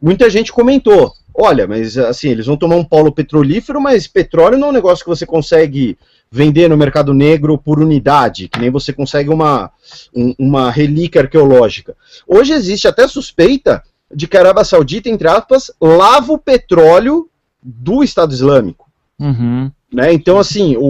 [0.02, 4.68] muita gente comentou, olha, mas assim, eles vão tomar um polo petrolífero, mas petróleo não
[4.68, 5.98] é um negócio que você consegue
[6.30, 9.72] vender no mercado negro por unidade, que nem você consegue uma,
[10.14, 11.96] um, uma relíquia arqueológica.
[12.28, 13.84] Hoje existe até suspeita
[14.16, 17.30] de que a Arábia Saudita, entre aspas, lava o petróleo
[17.62, 18.90] do Estado Islâmico.
[19.20, 19.70] Uhum.
[19.94, 20.14] Né?
[20.14, 20.82] Então, assim, o,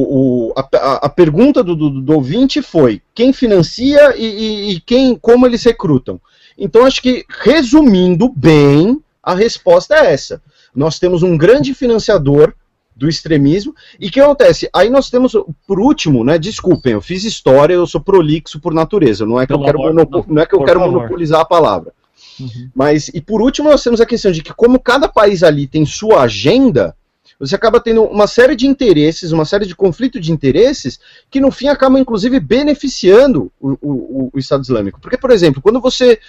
[0.50, 5.16] o a, a, pergunta do, do, do, ouvinte foi quem financia e, e, e, quem,
[5.16, 6.20] como eles recrutam.
[6.58, 10.42] Então, acho que, resumindo bem, a resposta é essa.
[10.74, 12.54] Nós temos um grande financiador
[12.96, 13.76] do extremismo.
[14.00, 14.70] E o que acontece?
[14.74, 15.34] Aí nós temos,
[15.68, 16.38] por último, né?
[16.38, 19.26] Desculpem, eu fiz história, eu sou prolixo por natureza.
[19.26, 21.92] Não é que Pelo eu quero, amor, não é que eu quero monopolizar a palavra.
[22.40, 22.70] Uhum.
[22.74, 25.86] Mas, e por último, nós temos a questão de que, como cada país ali tem
[25.86, 26.96] sua agenda,
[27.40, 31.52] você acaba tendo uma série de interesses, uma série de conflito de interesses, que no
[31.52, 35.00] fim acabam, inclusive, beneficiando o, o, o Estado Islâmico.
[35.00, 36.20] Porque, por exemplo, quando você.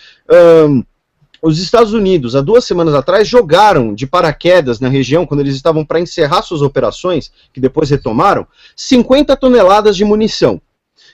[1.43, 5.85] Os Estados Unidos, há duas semanas atrás, jogaram de paraquedas na região, quando eles estavam
[5.85, 10.61] para encerrar suas operações, que depois retomaram, 50 toneladas de munição.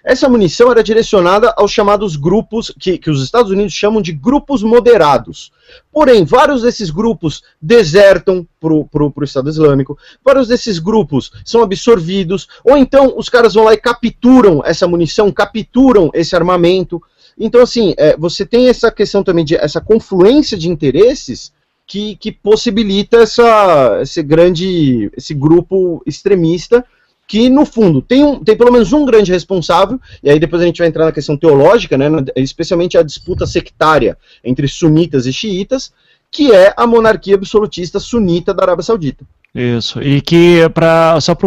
[0.05, 4.63] Essa munição era direcionada aos chamados grupos, que, que os Estados Unidos chamam de grupos
[4.63, 5.53] moderados.
[5.93, 12.77] Porém, vários desses grupos desertam para o Estado Islâmico, vários desses grupos são absorvidos, ou
[12.77, 17.01] então os caras vão lá e capturam essa munição, capturam esse armamento.
[17.39, 21.53] Então, assim, é, você tem essa questão também de essa confluência de interesses
[21.87, 26.85] que, que possibilita essa, esse grande, esse grupo extremista
[27.33, 30.67] que no fundo tem, um, tem pelo menos um grande responsável, e aí depois a
[30.67, 32.05] gente vai entrar na questão teológica, né,
[32.37, 35.95] especialmente a disputa sectária entre sunitas e xiitas,
[36.31, 39.25] que é a monarquia absolutista sunita da Arábia Saudita.
[39.55, 41.47] Isso, e que pra, só para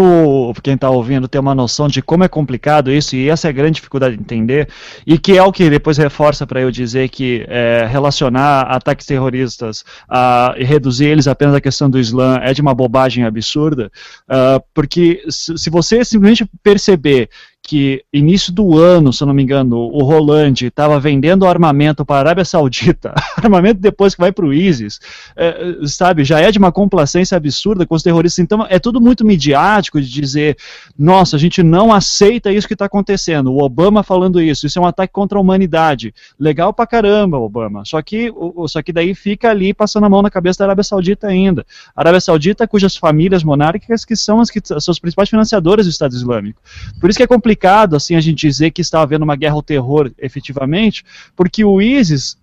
[0.61, 3.51] quem está ouvindo ter uma noção de como é complicado isso, e essa é a
[3.51, 4.69] grande dificuldade de entender,
[5.07, 9.83] e que é o que depois reforça para eu dizer que é, relacionar ataques terroristas
[10.07, 13.91] a, e reduzir eles apenas à questão do Islã é de uma bobagem absurda,
[14.29, 17.27] uh, porque se, se você simplesmente perceber
[17.65, 22.17] que início do ano, se eu não me engano, o Roland estava vendendo armamento para
[22.17, 24.99] a Arábia Saudita, armamento depois que vai para o ISIS,
[25.35, 28.39] é, sabe, já é de uma complacência absurda com os terroristas.
[28.39, 30.57] Então é tudo muito midiático de dizer,
[30.97, 33.51] nossa, a gente não aceita isso que está acontecendo.
[33.51, 36.13] O Obama falando isso, isso é um ataque contra a humanidade.
[36.39, 37.83] Legal pra caramba, Obama.
[37.85, 38.31] Só que,
[38.67, 41.65] só que daí fica ali passando a mão na cabeça da Arábia Saudita ainda.
[41.95, 45.89] A Arábia Saudita, cujas famílias monárquicas que são as que são os principais financiadores do
[45.89, 46.61] Estado Islâmico.
[46.99, 49.63] Por isso que é complicado assim a gente dizer que está havendo uma guerra ao
[49.63, 51.03] terror efetivamente,
[51.35, 52.37] porque o ISIS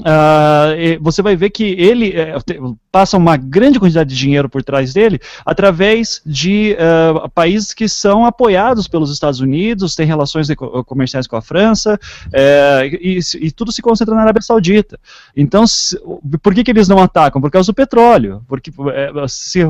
[0.00, 4.92] Uh, você vai ver que ele uh, passa uma grande quantidade de dinheiro por trás
[4.92, 10.48] dele através de uh, países que são apoiados pelos Estados Unidos, têm relações
[10.86, 11.98] comerciais com a França,
[12.32, 14.98] eh, e, e, tudo se concentra na Arábia Saudita.
[15.36, 15.98] Então, se,
[16.42, 17.40] por que, que eles não atacam?
[17.40, 18.42] Por causa do petróleo.
[18.48, 19.60] Porque, eh, se,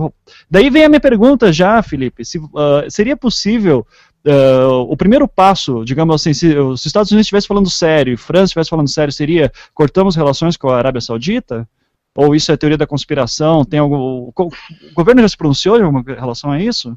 [0.51, 2.41] daí vem a minha pergunta já, Felipe: se,
[2.89, 3.87] seria possível
[4.25, 8.71] Uh, o primeiro passo, digamos assim, se os Estados Unidos estivesse falando sério França estivesse
[8.71, 11.69] falando sério, seria cortamos relações com a Arábia Saudita?
[12.15, 13.65] Ou isso é teoria da conspiração?
[13.65, 14.53] Tem algum, o,
[14.95, 16.97] governo já se pronunciou em relação a isso?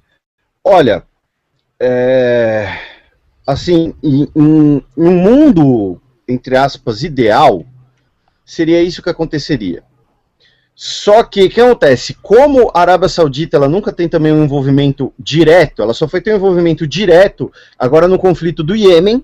[0.64, 1.04] Olha,
[1.80, 2.78] é,
[3.48, 7.66] assim, em, em um mundo, entre aspas, ideal,
[8.46, 9.84] seria isso que aconteceria.
[10.76, 12.18] Só que o que acontece?
[12.22, 16.34] Como a Arábia Saudita ela nunca tem também um envolvimento direto, ela só foi ter
[16.34, 19.24] um envolvimento direto agora no conflito do Iêmen,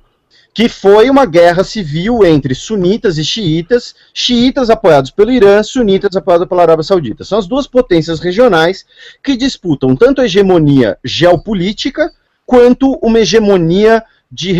[0.53, 6.47] que foi uma guerra civil entre sunitas e xiitas, xiitas apoiados pelo Irã, sunitas apoiados
[6.47, 7.25] pela Arábia Saudita.
[7.25, 8.85] São as duas potências regionais
[9.21, 12.11] que disputam tanto a hegemonia geopolítica
[12.45, 14.53] quanto uma hegemonia de,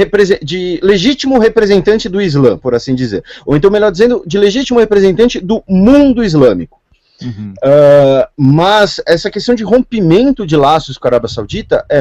[0.43, 3.23] de, legítimo representante do Islã, por assim dizer.
[3.45, 6.80] Ou então, melhor dizendo, de legítimo representante do mundo islâmico.
[7.27, 11.99] Uh, mas essa questão de rompimento de laços com a Arábia Saudita é,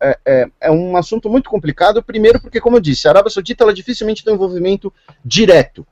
[0.00, 2.02] é, é, é, um assunto muito complicado.
[2.02, 4.92] Primeiro, porque, como eu disse, a Arábia Saudita ela dificilmente tem um envolvimento
[5.24, 5.86] direto.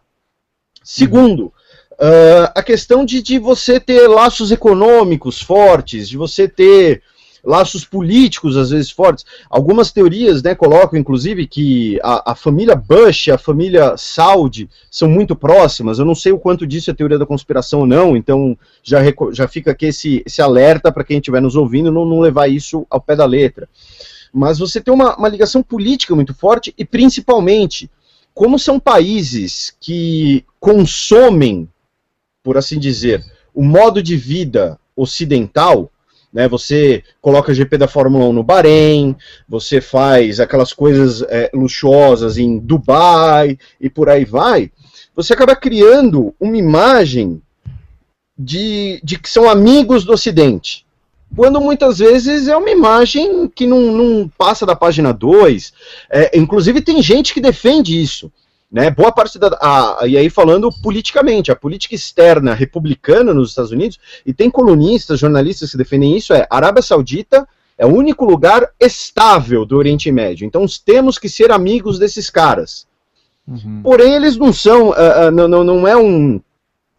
[0.82, 1.52] Segundo,
[1.92, 7.02] uh, a questão de, de você ter laços econômicos fortes, de você ter
[7.44, 9.24] laços políticos às vezes fortes.
[9.48, 15.34] Algumas teorias né, colocam, inclusive, que a, a, família Bush, a família Saudi, são muito
[15.34, 15.98] próximas.
[15.98, 18.98] Eu não sei o quanto disso é teoria da conspiração ou não, então já,
[19.32, 22.86] já fica aqui esse, esse alerta para quem estiver nos ouvindo não, não levar isso
[22.90, 23.68] ao pé da letra.
[24.32, 27.90] Mas você tem uma, uma ligação política muito forte e, principalmente,
[28.34, 31.68] como são países que consomem,
[32.42, 33.24] por assim dizer,
[33.54, 35.90] o modo de vida ocidental,
[36.32, 36.48] né?
[36.48, 39.16] Você coloca GP da Fórmula 1 no Bahrein,
[39.48, 44.70] você faz aquelas coisas é, luxuosas em Dubai e por aí vai.
[45.14, 47.42] Você acaba criando uma imagem
[48.38, 50.86] de, de que são amigos do Ocidente.
[51.34, 55.72] Quando muitas vezes é uma imagem que não, não passa da página 2.
[56.10, 58.32] É, inclusive, tem gente que defende isso.
[58.70, 58.90] Né?
[58.90, 59.48] Boa parte da.
[59.60, 65.20] A, e aí falando politicamente, a política externa republicana nos Estados Unidos, e tem colunistas,
[65.20, 70.44] jornalistas que defendem isso, é Arábia Saudita é o único lugar estável do Oriente Médio.
[70.44, 72.86] Então temos que ser amigos desses caras.
[73.46, 73.80] Uhum.
[73.82, 74.90] Porém, eles não são.
[74.90, 76.40] Uh, uh, não, não, não é um.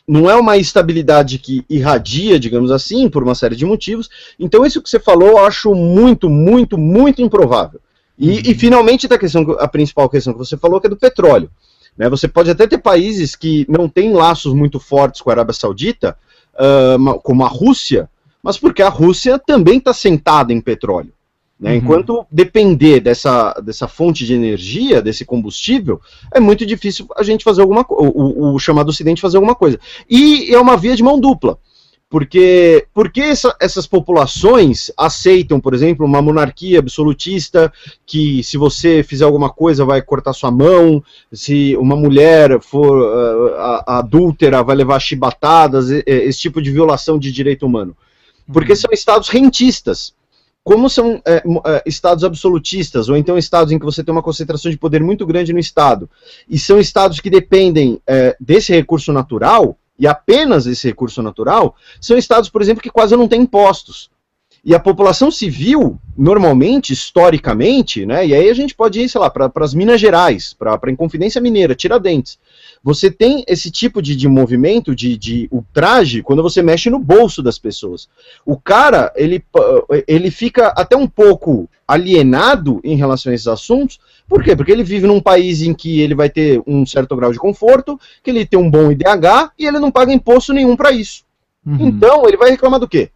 [0.08, 4.10] Não é uma estabilidade que irradia, digamos assim, por uma série de motivos.
[4.40, 7.80] Então, isso que você falou, eu acho muito, muito, muito improvável.
[8.20, 11.50] E, e finalmente, da questão, a principal questão que você falou, que é do petróleo.
[11.98, 12.10] Né?
[12.10, 16.18] Você pode até ter países que não têm laços muito fortes com a Arábia Saudita,
[16.56, 18.10] uh, como a Rússia,
[18.44, 21.14] mas porque a Rússia também está sentada em petróleo.
[21.60, 21.72] Né?
[21.72, 21.78] Uhum.
[21.78, 26.02] Enquanto depender dessa, dessa fonte de energia, desse combustível,
[26.34, 29.80] é muito difícil a gente fazer alguma coisa, o, o chamado Ocidente fazer alguma coisa.
[30.10, 31.58] E é uma via de mão dupla.
[32.10, 37.72] Porque, porque essa, essas populações aceitam, por exemplo, uma monarquia absolutista
[38.04, 43.84] que se você fizer alguma coisa vai cortar sua mão, se uma mulher for uh,
[43.86, 47.96] adúltera vai levar chibatadas, esse tipo de violação de direito humano.
[48.52, 48.78] Porque uhum.
[48.78, 50.18] são estados rentistas.
[50.64, 51.42] Como são é,
[51.86, 55.54] estados absolutistas, ou então estados em que você tem uma concentração de poder muito grande
[55.54, 56.10] no estado,
[56.50, 62.18] e são estados que dependem é, desse recurso natural, e apenas esse recurso natural, são
[62.18, 64.10] estados, por exemplo, que quase não têm impostos.
[64.64, 69.30] E a população civil, normalmente, historicamente, né, e aí a gente pode ir, sei lá,
[69.30, 72.38] para as Minas Gerais, para a Inconfidência Mineira, Tiradentes.
[72.84, 77.42] Você tem esse tipo de, de movimento, de, de ultraje, quando você mexe no bolso
[77.42, 78.10] das pessoas.
[78.46, 79.44] O cara, ele,
[80.08, 84.56] ele fica até um pouco alienado em relação a esses assuntos, por quê?
[84.56, 88.00] Porque ele vive num país em que ele vai ter um certo grau de conforto,
[88.24, 91.24] que ele tem um bom IDH e ele não paga imposto nenhum para isso.
[91.66, 91.88] Uhum.
[91.88, 93.10] Então, ele vai reclamar do quê?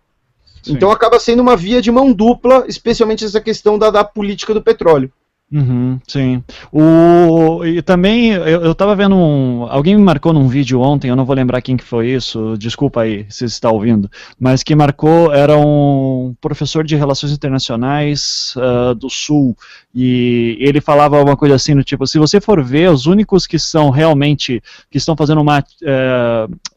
[0.63, 0.73] Sim.
[0.73, 4.61] Então acaba sendo uma via de mão dupla, especialmente essa questão da, da política do
[4.61, 5.11] petróleo.
[5.53, 6.43] Uhum, sim.
[6.71, 9.67] O, e também eu, estava vendo um.
[9.69, 13.01] Alguém me marcou num vídeo ontem, eu não vou lembrar quem que foi isso, desculpa
[13.01, 19.11] aí se está ouvindo, mas que marcou era um professor de relações internacionais uh, do
[19.11, 19.55] Sul.
[19.93, 23.59] E ele falava uma coisa assim do tipo, se você for ver, os únicos que
[23.59, 25.59] são realmente, que estão fazendo uma.
[25.59, 26.72] Uh,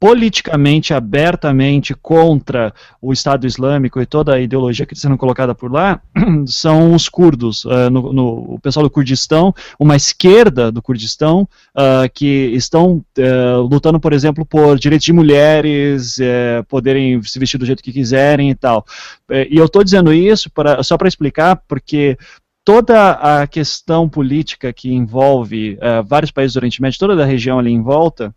[0.00, 5.70] politicamente, abertamente contra o Estado Islâmico e toda a ideologia que está sendo colocada por
[5.70, 6.00] lá,
[6.46, 11.46] são os curdos, uh, no, no, o pessoal do Kurdistão, uma esquerda do Kurdistão,
[11.76, 16.18] uh, que estão uh, lutando, por exemplo, por direitos de mulheres,
[16.66, 18.86] poderem se vestir do jeito que quiserem e tal.
[19.50, 22.16] e eu estou dizendo isso pra, só para explicar, porque
[22.64, 27.70] toda a questão política que envolve vários países do Oriente Médio, toda a região ali
[27.70, 28.34] em volta,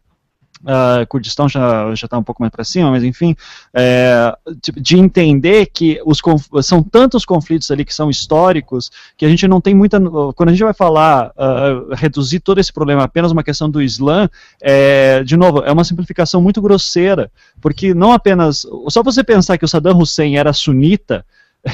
[0.63, 3.35] uh, Kurdistão já já está um pouco mais para cima, mas enfim,
[3.73, 6.19] é, de, de, entender que os
[6.65, 9.99] são tantos conflitos ali que são históricos que a gente não tem muita
[10.35, 14.29] quando a gente vai falar uh, reduzir todo esse problema apenas uma questão do Islã,
[14.61, 19.65] é, de novo é uma simplificação muito grosseira, porque não apenas só você pensar que
[19.65, 21.25] o Saddam Hussein era sunita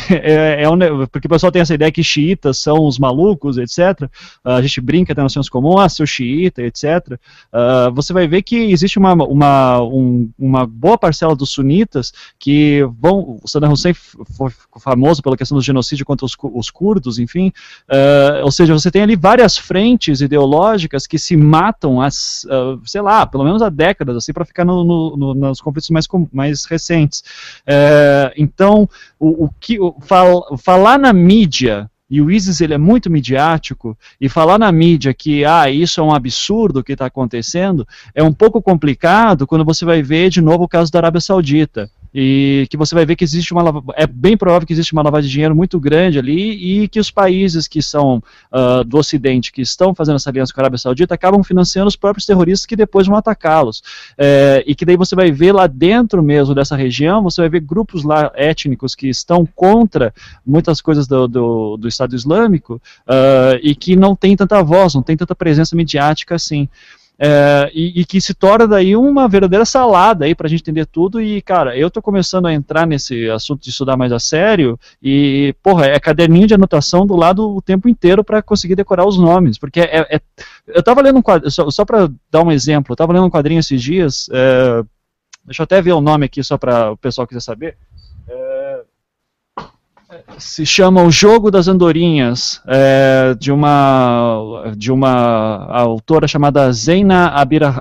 [0.09, 4.03] é, é um, porque o pessoal tem essa ideia que xiitas são os malucos, etc.
[4.45, 7.17] Uh, a gente brinca até no senso comum, ah, seu xiita, etc.
[7.51, 12.87] Uh, você vai ver que existe uma, uma, um, uma boa parcela dos sunitas que
[12.99, 13.39] vão.
[13.43, 17.51] O Saddam Hussein foi famoso pela questão do genocídio contra os, os curdos, enfim.
[17.89, 22.45] Uh, ou seja, você tem ali várias frentes ideológicas que se matam, as,
[22.85, 26.07] sei lá, pelo menos há décadas, assim, para ficar no, no, no, nos conflitos mais,
[26.31, 27.23] mais recentes.
[28.37, 28.87] então,
[29.19, 34.27] o, o que fal, falar na mídia e o ISIS ele é muito midiático, e
[34.27, 38.61] falar na mídia que ah, isso é um absurdo que está acontecendo, é um pouco
[38.61, 42.95] complicado quando você vai ver de novo o caso da Arábia Saudita e que você
[42.95, 45.79] vai ver que existe uma é bem provável que existe uma lavagem de dinheiro muito
[45.79, 50.29] grande ali e que os países que são uh, do Ocidente que estão fazendo essa
[50.29, 53.81] aliança com a Arábia Saudita acabam financiando os próprios terroristas que depois vão atacá-los.
[54.17, 57.61] É, e que daí você vai ver lá dentro mesmo dessa região você vai ver
[57.61, 60.13] grupos lá étnicos que estão contra
[60.45, 65.03] muitas coisas do, do, do Estado Islâmico uh, e que não tem tanta voz não
[65.03, 66.67] tem tanta presença midiática assim
[67.21, 71.21] é, e, e, que se torna daí uma verdadeira salada aí a gente entender tudo.
[71.21, 74.79] E, cara, eu estou começando a entrar nesse assunto de estudar mais a sério.
[75.03, 79.17] E, porra, é caderninho de anotação do lado o tempo inteiro para conseguir decorar os
[79.17, 79.57] nomes.
[79.57, 80.21] Porque é, é
[80.67, 83.29] eu estava lendo um quadrinho, só, só para dar um exemplo, eu estava lendo um
[83.29, 84.29] quadrinho esses dias.
[84.31, 84.81] É,
[85.43, 87.75] deixa eu até ver o nome aqui só para o pessoal quiser saber
[90.37, 97.33] se chama O Jogo das Andorinhas, é, de, uma, de uma autora chamada Zeina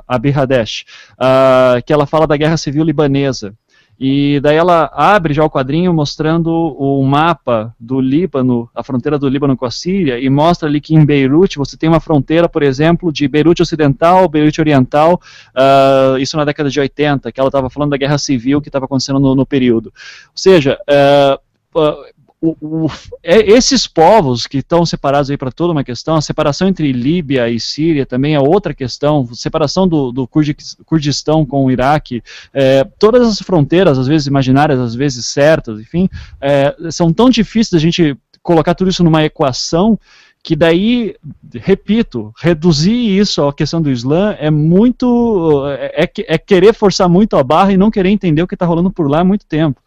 [0.06, 0.84] Abiradesh,
[1.14, 3.54] uh, que ela fala da Guerra Civil Libanesa.
[4.00, 9.28] E daí ela abre já o quadrinho mostrando o mapa do Líbano, a fronteira do
[9.28, 12.62] Líbano com a Síria, e mostra ali que em Beirute você tem uma fronteira, por
[12.62, 15.20] exemplo, de Beirute Ocidental, Beirute Oriental,
[15.50, 18.84] uh, isso na década de 80, que ela estava falando da guerra civil que estava
[18.84, 19.86] acontecendo no, no, período.
[19.86, 21.98] Ou seja, uh,
[22.40, 22.90] o, o,
[23.22, 27.48] é, esses povos que estão separados aí para toda uma questão, a separação entre Líbia
[27.48, 32.22] e Síria também é outra questão, separação do, do Kurdistão com o Iraque,
[32.54, 36.08] é, todas as fronteiras, às vezes imaginárias, às vezes certas, enfim,
[36.40, 39.98] é, são tão difíceis da gente colocar tudo isso numa equação
[40.42, 41.16] que daí,
[41.56, 47.36] repito, reduzir isso à questão do Islã é muito, é, é, é querer forçar muito
[47.36, 49.82] a barra e não querer entender o que está rolando por lá há muito tempo.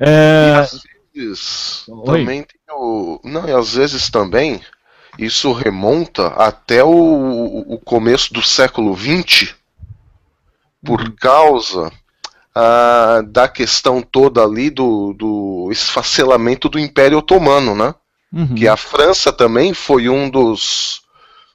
[0.00, 0.66] É,
[1.14, 3.20] vezes também tem o.
[3.24, 4.60] Não, e às vezes também
[5.18, 9.54] isso remonta até o, o começo do século XX,
[10.84, 11.14] por uhum.
[11.18, 11.92] causa
[12.54, 17.94] ah, da questão toda ali do, do esfacelamento do Império Otomano, né?
[18.32, 18.54] Uhum.
[18.54, 21.02] Que a França também foi um dos,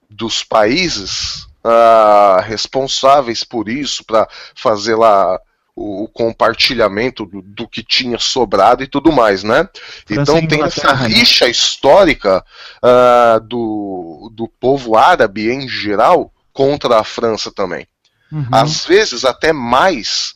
[0.09, 5.39] dos países ah, responsáveis por isso, para fazer lá
[5.79, 9.67] o, compartilhamento do, do, que tinha sobrado e tudo mais, né?
[10.09, 11.07] então tem essa né?
[11.07, 12.43] rixa histórica
[12.83, 17.87] uh, do, do povo árabe em geral contra a França também.
[18.31, 18.45] Uhum.
[18.51, 20.35] Às vezes até mais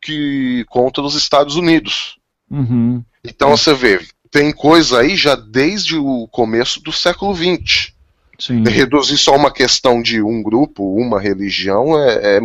[0.00, 2.16] que contra os Estados Unidos.
[2.50, 3.04] Uhum.
[3.22, 7.93] Então você vê, tem coisa aí já desde o começo do século XX.
[8.38, 8.62] Sim.
[8.64, 12.40] Reduzir só uma questão de um grupo, uma religião, é, é,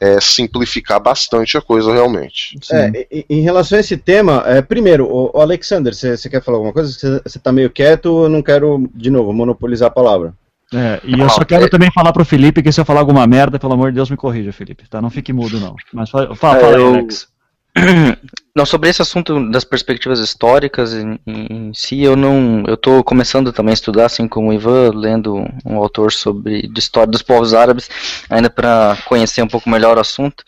[0.00, 2.58] é simplificar bastante a coisa realmente.
[2.70, 6.92] É, em relação a esse tema, é, primeiro, o, Alexander, você quer falar alguma coisa?
[6.92, 10.34] Você está meio quieto, eu não quero, de novo, monopolizar a palavra.
[10.74, 13.26] É, e eu só quero é- também falar pro Felipe que se eu falar alguma
[13.26, 15.02] merda, pelo amor de Deus, me corrija, Felipe, tá?
[15.02, 15.76] Não fique mudo, não.
[15.92, 17.31] Mas fala, fala, fala aí, Alex.
[18.54, 23.50] Não, sobre esse assunto das perspectivas históricas em, em, si, eu não, eu estou começando
[23.50, 27.54] também a estudar, assim como o Ivan, lendo um autor sobre de história dos povos
[27.54, 27.88] árabes,
[28.28, 30.44] ainda para conhecer um pouco melhor o assunto.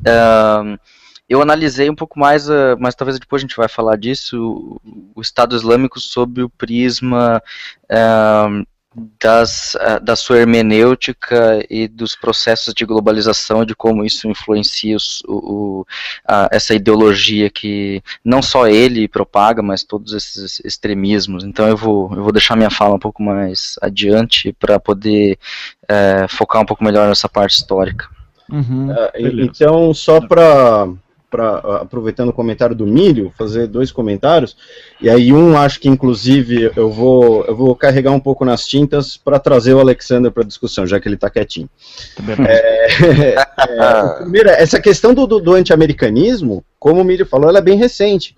[0.00, 0.78] Uh,
[1.26, 5.12] eu analisei um pouco mais, uh, mas talvez depois a gente vai falar disso, o,
[5.14, 7.42] o Estado Islâmico sob o prisma
[7.84, 8.66] uh,
[9.20, 15.22] das, eh, da sua hermenêutica e dos processos de globalização, de como isso influencia os,
[15.28, 15.86] o,
[16.26, 21.44] a, essa ideologia que não só ele propaga, mas todos esses extremismos.
[21.44, 25.38] Então eu vou, eu vou deixar minha fala um pouco mais adiante para poder
[25.88, 28.08] é, focar um pouco melhor nessa parte histórica.
[28.50, 30.88] Uhum, uh, então, só para
[31.30, 34.56] para aproveitando o comentário do Milho, fazer dois comentários.
[35.00, 39.16] E aí um acho que inclusive eu vou eu vou carregar um pouco nas tintas
[39.16, 41.70] para trazer o Alexander para discussão, já que ele está quietinho.
[42.48, 47.62] É, é, primeiro, essa questão do, do, do anti-americanismo, como o Milho falou, ela é
[47.62, 48.36] bem recente.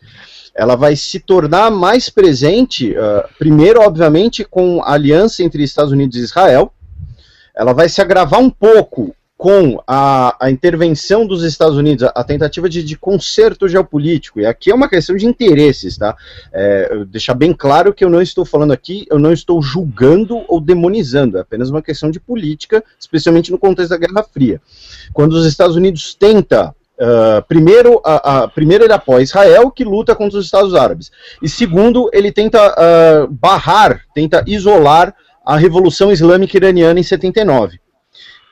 [0.55, 6.19] Ela vai se tornar mais presente, uh, primeiro, obviamente, com a aliança entre Estados Unidos
[6.19, 6.73] e Israel.
[7.57, 12.23] Ela vai se agravar um pouco com a, a, intervenção dos Estados Unidos, a, a
[12.23, 16.17] tentativa de, de, conserto geopolítico, e aqui é uma questão de interesses, tá?
[16.53, 20.61] É, deixar bem claro que eu não estou falando aqui, eu não estou julgando ou
[20.61, 24.63] demonizando, é apenas uma questão de política, especialmente no contexto da Guerra Fria.
[25.13, 30.15] Quando os Estados Unidos tenta Uh, primeiro, a, a, primeiro, ele apoia Israel, que luta
[30.15, 31.11] contra os Estados Árabes.
[31.43, 35.13] E segundo, ele tenta uh, barrar, tenta isolar
[35.45, 37.82] a Revolução Islâmica Iraniana em 79.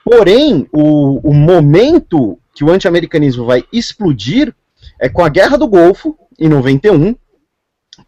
[0.04, 4.54] Porém, o, o momento que o anti-americanismo vai explodir
[4.98, 7.14] é com a Guerra do Golfo, em 91.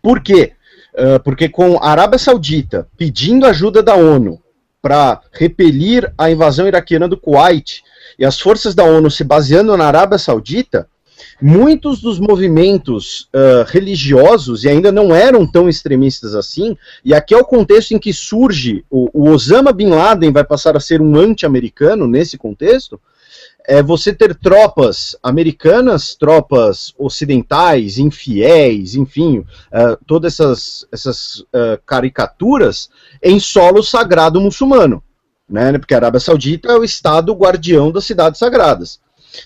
[0.00, 0.52] Por quê?
[0.92, 4.40] uh, porque com a Arábia Saudita pedindo ajuda da ONU
[4.80, 7.82] para repelir a invasão iraquiana do Kuwait
[8.18, 10.88] e as forças da ONU se baseando na Arábia Saudita,
[11.42, 17.36] muitos dos movimentos uh, religiosos, e ainda não eram tão extremistas assim, e aqui é
[17.36, 21.16] o contexto em que surge o, o Osama Bin Laden vai passar a ser um
[21.16, 23.00] anti-americano nesse contexto,
[23.66, 32.88] é você ter tropas americanas, tropas ocidentais, infiéis, enfim, uh, todas essas, essas uh, caricaturas
[33.22, 35.02] em solo sagrado muçulmano,
[35.48, 35.76] né?
[35.78, 39.00] Porque a Arábia Saudita é o estado guardião das cidades sagradas.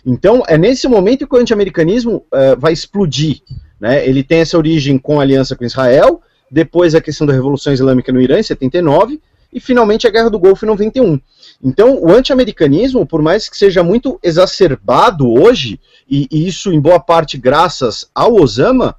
[0.04, 3.40] Então, é nesse momento que o anti-americanismo uh, vai explodir.
[3.80, 4.06] Né?
[4.06, 6.20] Ele tem essa origem com a aliança com Israel,
[6.50, 9.20] depois a questão da Revolução Islâmica no Irã, em 79,
[9.52, 11.20] e finalmente a Guerra do Golfo em 91.
[11.62, 17.00] Então, o anti-americanismo, por mais que seja muito exacerbado hoje, e, e isso em boa
[17.00, 18.94] parte graças ao Osama,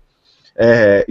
[0.58, 1.06] é,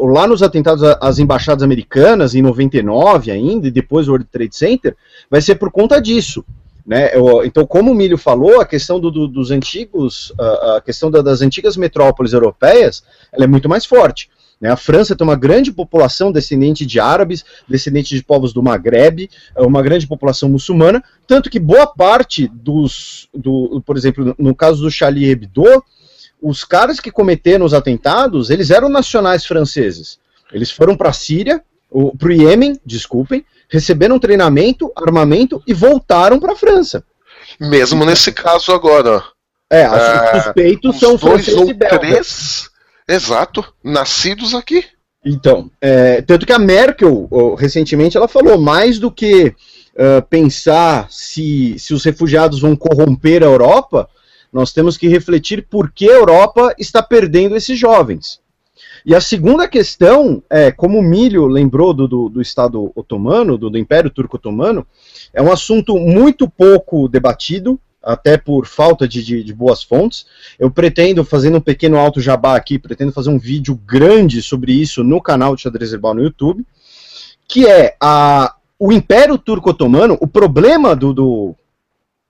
[0.00, 4.94] lá nos atentados às embaixadas americanas, em 99 ainda, e depois o World Trade Center,
[5.30, 6.44] vai ser por conta disso.
[6.84, 7.12] Né?
[7.44, 11.40] Então, como o Milho falou, a questão do, do, dos antigos, a questão da, das
[11.40, 14.28] antigas metrópoles europeias, ela é muito mais forte.
[14.60, 14.70] Né?
[14.70, 19.62] A França tem uma grande população descendente de árabes, descendente de povos do Maghreb, é
[19.62, 24.90] uma grande população muçulmana, tanto que boa parte dos, do, por exemplo, no caso do
[24.90, 25.82] Charlie Hebdo,
[26.40, 30.18] os caras que cometeram os atentados, eles eram nacionais franceses.
[30.52, 31.62] Eles foram para a Síria,
[32.18, 37.02] para o Iêmen, desculpem, receberam treinamento, armamento e voltaram para a França.
[37.58, 39.24] Mesmo nesse caso agora.
[39.70, 41.98] É, os é, suspeitos são franceses e belgas.
[41.98, 42.70] Três,
[43.08, 44.84] exato, nascidos aqui.
[45.24, 49.54] Então, é, tanto que a Merkel, recentemente, ela falou mais do que
[49.94, 54.08] uh, pensar se, se os refugiados vão corromper a Europa,
[54.52, 58.41] nós temos que refletir por que a Europa está perdendo esses jovens.
[59.04, 63.68] E a segunda questão, é, como o Milho lembrou do, do, do Estado otomano, do,
[63.68, 64.86] do, Império Turco Otomano,
[65.34, 70.26] é um assunto muito pouco debatido, até por falta de, de, de, boas fontes.
[70.58, 75.02] Eu pretendo, fazendo um pequeno alto jabá aqui, pretendo fazer um vídeo grande sobre isso
[75.02, 76.64] no canal de Xadrez Herbal no YouTube,
[77.48, 81.54] que é a, o Império Turco Otomano, o problema do, do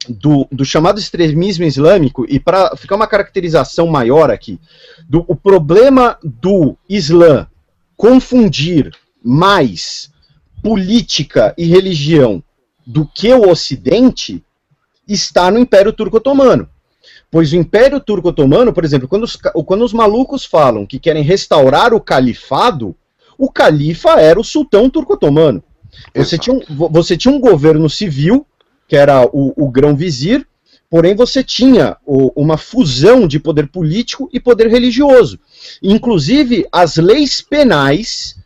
[0.08, 4.58] do, do, chamado extremismo islâmico, e para ficar uma caracterização maior aqui,
[5.08, 7.46] do, o problema do Islã
[7.96, 8.90] confundir
[9.22, 10.10] mais
[10.62, 12.42] política e religião
[12.86, 14.44] do que o Ocidente
[15.06, 16.68] está no Império Turco Otomano.
[17.30, 21.22] Pois o Império Turco Otomano, por exemplo, quando os, quando os malucos falam que querem
[21.22, 22.94] restaurar o califado,
[23.38, 25.62] o califa era o sultão turco otomano.
[26.14, 28.46] Você tinha, um, você tinha um governo civil
[28.88, 30.46] que era o, o grão-vizir,
[30.90, 35.38] porém você tinha o, uma fusão de poder político e poder religioso.
[35.82, 38.36] Inclusive, as leis penais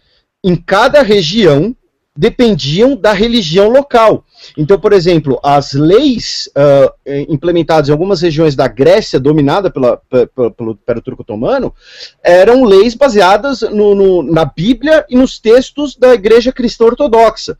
[0.44, 1.74] em cada região
[2.16, 4.24] dependiam da religião local.
[4.56, 6.92] Então, por exemplo, as leis uh,
[7.28, 10.00] implementadas em algumas regiões da Grécia, dominada pela,
[10.34, 11.74] pela, pelo Império Turco Otomano,
[12.22, 17.58] eram leis baseadas no, no, na Bíblia e nos textos da Igreja Cristã Ortodoxa.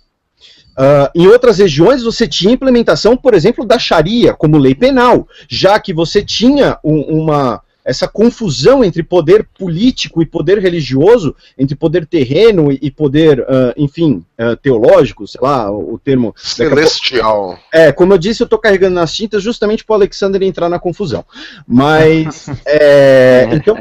[0.77, 5.81] Uh, em outras regiões você tinha implementação, por exemplo, da Sharia como lei penal, já
[5.81, 12.05] que você tinha um, uma, essa confusão entre poder político e poder religioso, entre poder
[12.05, 16.35] terreno e poder, uh, enfim, uh, teológico, sei lá, o, termo.
[16.37, 17.57] Celestial.
[17.73, 20.81] É, como eu disse, eu estou carregando nas tintas justamente para o Alexander entrar na
[20.81, 21.25] confusão.
[21.67, 23.77] Mas, é, então,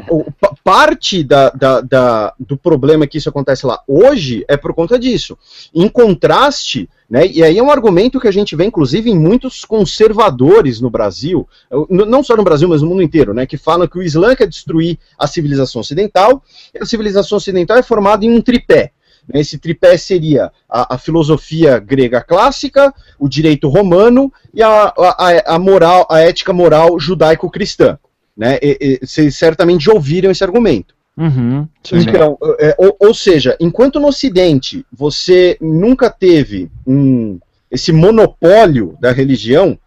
[0.66, 5.38] parte da, da, da, do problema que isso acontece lá hoje é por conta disso.
[5.72, 7.24] Em contraste né?
[7.24, 11.48] E aí é um argumento que a gente vê, inclusive, em muitos conservadores no Brasil,
[11.88, 13.46] não só no Brasil, mas no mundo inteiro, né?
[13.46, 16.42] que falam que o Islã quer destruir a civilização ocidental,
[16.74, 18.90] e a civilização ocidental é formada em um tripé.
[19.32, 19.40] Né?
[19.40, 25.58] Esse tripé seria a, a, filosofia grega clássica, o direito romano e a, a, a
[25.60, 28.00] moral, a ética moral judaico-cristã.
[28.36, 28.58] Né?
[28.62, 30.94] E, e, vocês certamente já ouviram esse argumento.
[31.16, 37.38] Uhum, então, é, ou, ou, seja, enquanto no Ocidente você nunca teve um,
[37.70, 39.78] esse monopólio da religião,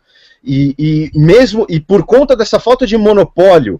[0.43, 3.79] e, e mesmo e por conta dessa falta de monopólio,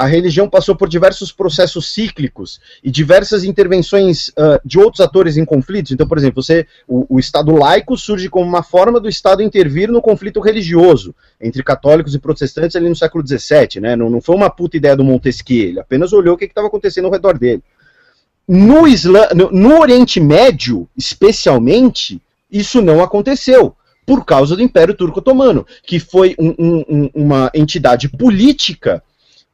[0.00, 5.44] a religião passou por diversos processos cíclicos e diversas intervenções uh, de outros atores em
[5.44, 5.92] conflitos.
[5.92, 9.92] Então, por exemplo, você, o, o, Estado laico surge como uma forma do Estado intervir
[9.92, 13.78] no conflito religioso entre católicos e protestantes ali no século XVII.
[13.78, 13.94] Né?
[13.94, 17.04] Não, não foi uma puta ideia do Montesquieu, ele apenas olhou o que estava acontecendo
[17.04, 17.62] ao redor dele.
[18.48, 23.76] No, Islã, no, no Oriente Médio, especialmente, isso não aconteceu
[24.06, 26.54] por causa do Império Turco Otomano, que foi um,
[26.88, 29.02] um, uma entidade política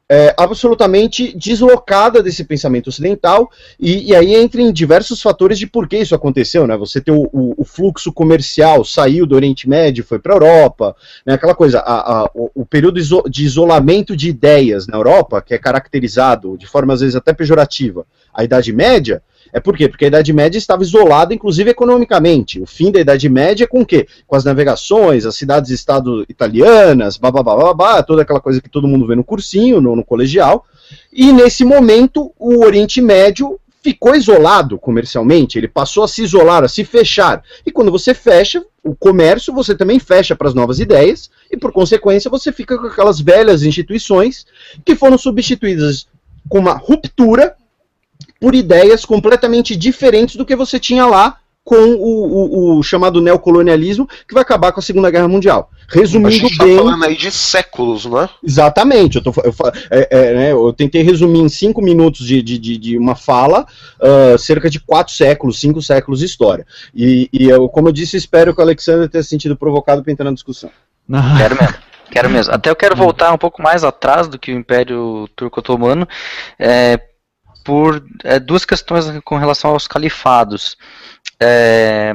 [0.09, 5.87] é, absolutamente deslocada desse pensamento ocidental, e, e, aí entra em diversos fatores de por
[5.87, 6.77] que isso aconteceu, né?
[6.77, 10.95] Você tem o, o, o fluxo comercial saiu do Oriente Médio, foi para a Europa,
[11.25, 11.33] né?
[11.33, 15.57] aquela coisa, a, a, o, o, período de isolamento de ideias na Europa, que é
[15.57, 19.21] caracterizado de forma às vezes até pejorativa, a Idade Média,
[19.53, 19.87] é por quê?
[19.87, 22.59] Porque a Idade Média estava isolada, inclusive economicamente.
[22.61, 24.07] O fim da Idade Média é com o quê?
[24.25, 29.23] Com as navegações, as cidades-estado italianas, babá, toda aquela coisa que todo mundo vê no
[29.23, 30.65] cursinho, no, no colegial.
[31.11, 36.67] E nesse momento, o Oriente Médio ficou isolado comercialmente, ele passou a se isolar, a
[36.67, 37.41] se fechar.
[37.65, 41.71] E quando você fecha o comércio, você também fecha para as novas ideias, e por
[41.71, 44.45] consequência você fica com aquelas velhas instituições
[44.83, 46.07] que foram substituídas
[46.49, 47.55] com uma ruptura
[48.39, 54.07] por ideias completamente diferentes do que você tinha lá com o, o, o, chamado neocolonialismo,
[54.25, 55.69] que vai acabar com a Segunda Guerra Mundial.
[55.89, 56.77] Resumindo a gente tá bem.
[56.77, 58.29] falando aí de séculos, não é?
[58.41, 59.17] Exatamente.
[59.17, 59.53] Eu, tô, eu,
[59.91, 63.67] é, é, né, eu tentei resumir em cinco minutos de, de, de uma fala
[63.99, 66.65] uh, cerca de quatro séculos, cinco séculos de história.
[66.95, 70.13] E, e eu, como eu disse, espero que o Alexander tenha se sentido provocado para
[70.13, 70.69] entrar na discussão.
[71.37, 71.77] Quero mesmo.
[72.09, 72.53] Quero mesmo.
[72.53, 76.07] Até eu quero voltar um pouco mais atrás do que o Império Turco-Otomano.
[76.57, 76.97] É,
[77.67, 80.77] por é, duas questões com relação aos califados.
[81.37, 82.13] É,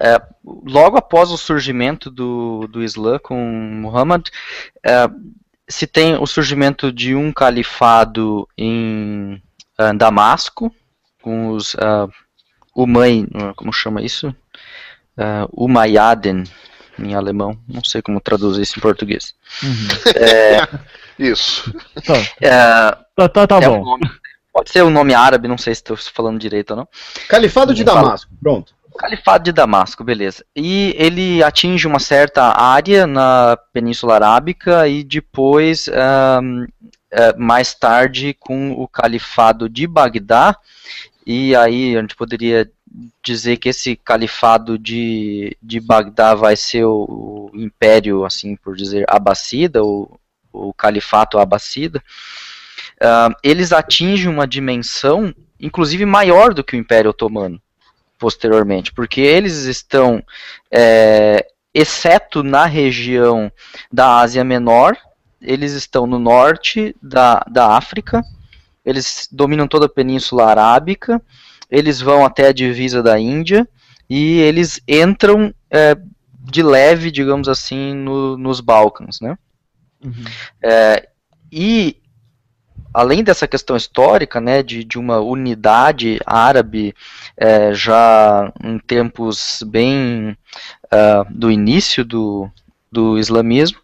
[0.00, 4.26] é, logo após o surgimento do, do Islã com Muhammad,
[4.84, 5.08] é,
[5.68, 9.40] se tem o surgimento de um califado em
[9.78, 10.74] uh, Damasco,
[11.22, 12.10] com os uh,
[12.74, 14.34] Umay, como chama isso?
[15.16, 16.42] Uh, Umayyaden,
[16.98, 19.34] em alemão, não sei como traduzir isso em português.
[19.62, 19.88] Uhum.
[20.16, 20.68] É,
[21.16, 21.72] isso.
[22.04, 22.50] Tá, é,
[23.14, 23.96] tá, tá, tá bom.
[23.96, 24.23] Um
[24.54, 26.88] Pode ser o um nome árabe, não sei se estou falando direito ou não.
[27.28, 28.72] Califado de Damasco, pronto.
[28.96, 30.46] Califado de Damasco, beleza.
[30.54, 36.68] E ele atinge uma certa área na Península Arábica e depois, um,
[37.10, 40.56] é, mais tarde, com o Califado de Bagdá.
[41.26, 42.70] E aí a gente poderia
[43.24, 49.04] dizer que esse califado de, de Bagdá vai ser o, o império, assim por dizer,
[49.08, 50.16] abacida, o,
[50.52, 52.00] o califato abacida
[53.04, 57.60] uh, eles atingem uma dimensão, inclusive maior do que o Império Otomano,
[58.18, 60.22] posteriormente, porque eles estão,
[60.70, 63.52] é, exceto na região
[63.92, 64.96] da Ásia Menor,
[65.40, 68.22] eles estão no norte da, da África,
[68.84, 71.20] eles dominam toda a Península Arábica,
[71.70, 73.68] eles vão até a divisa da Índia
[74.08, 75.96] e eles entram é,
[76.40, 79.36] de leve, digamos assim, no, nos Balcãs, né?
[80.02, 80.24] Uhum.
[80.62, 81.08] É,
[81.50, 81.96] e
[82.94, 86.94] além dessa questão histórica, né, de, de uma unidade árabe
[87.36, 90.36] é, já em tempos bem
[90.84, 92.48] uh, do início do,
[92.90, 93.80] do islamismo,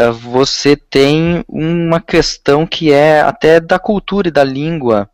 [0.00, 5.10] uh, você tem uma questão que é até da cultura e da língua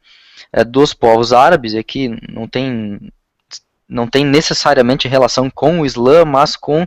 [0.55, 3.01] uh, dos povos árabes, e aqui não tem
[3.89, 6.87] não tem necessariamente relação com o Islã, mas com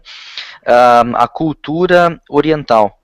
[0.65, 2.99] a cultura oriental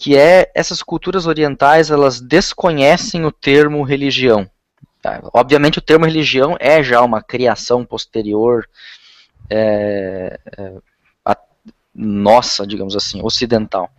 [0.00, 4.50] que é essas culturas orientais elas desconhecem o termo religião.
[5.02, 5.20] Tá?
[5.34, 8.66] Obviamente o termo religião é já uma criação posterior
[9.50, 10.72] é, é,
[11.22, 11.36] a
[11.94, 13.90] nossa, digamos assim, ocidental.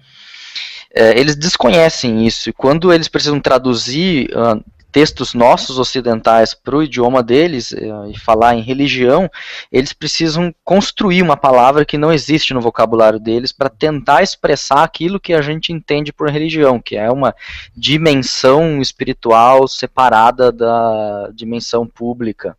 [0.91, 4.59] É, eles desconhecem isso e quando eles precisam traduzir uh,
[4.91, 9.29] textos nossos ocidentais para o idioma deles eh, e falar em religião,
[9.71, 15.19] eles precisam construir uma palavra que não existe no vocabulário deles para tentar expressar aquilo
[15.19, 17.33] que a gente entende por religião, que é uma
[17.75, 22.57] dimensão espiritual separada da dimensão pública,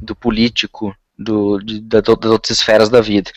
[0.00, 3.30] do político, do, de, das outras esferas da vida.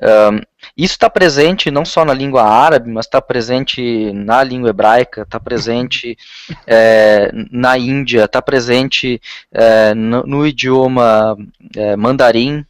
[0.00, 0.40] Um,
[0.76, 5.38] isso está presente não só na língua árabe, mas está presente na língua hebraica, está
[5.38, 6.18] presente
[6.66, 9.20] é, na Índia, está presente
[9.52, 11.36] é, no, no, idioma
[11.76, 12.66] é, mandarim.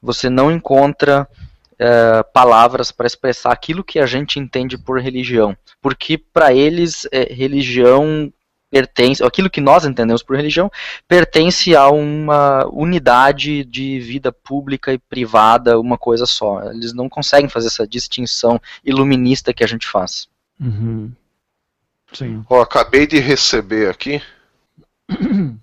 [0.00, 1.28] Você não encontra
[1.78, 7.32] é, palavras para expressar aquilo que a gente entende por religião, porque para eles é,
[7.32, 8.32] religião
[8.74, 10.68] pertence, aquilo que nós entendemos por religião,
[11.06, 16.60] pertence a uma unidade de vida pública e privada, uma coisa só.
[16.72, 20.26] Eles não conseguem fazer essa distinção iluminista que a gente faz.
[20.60, 21.12] Uhum.
[22.12, 22.44] Sim.
[22.48, 24.20] Oh, acabei de receber aqui,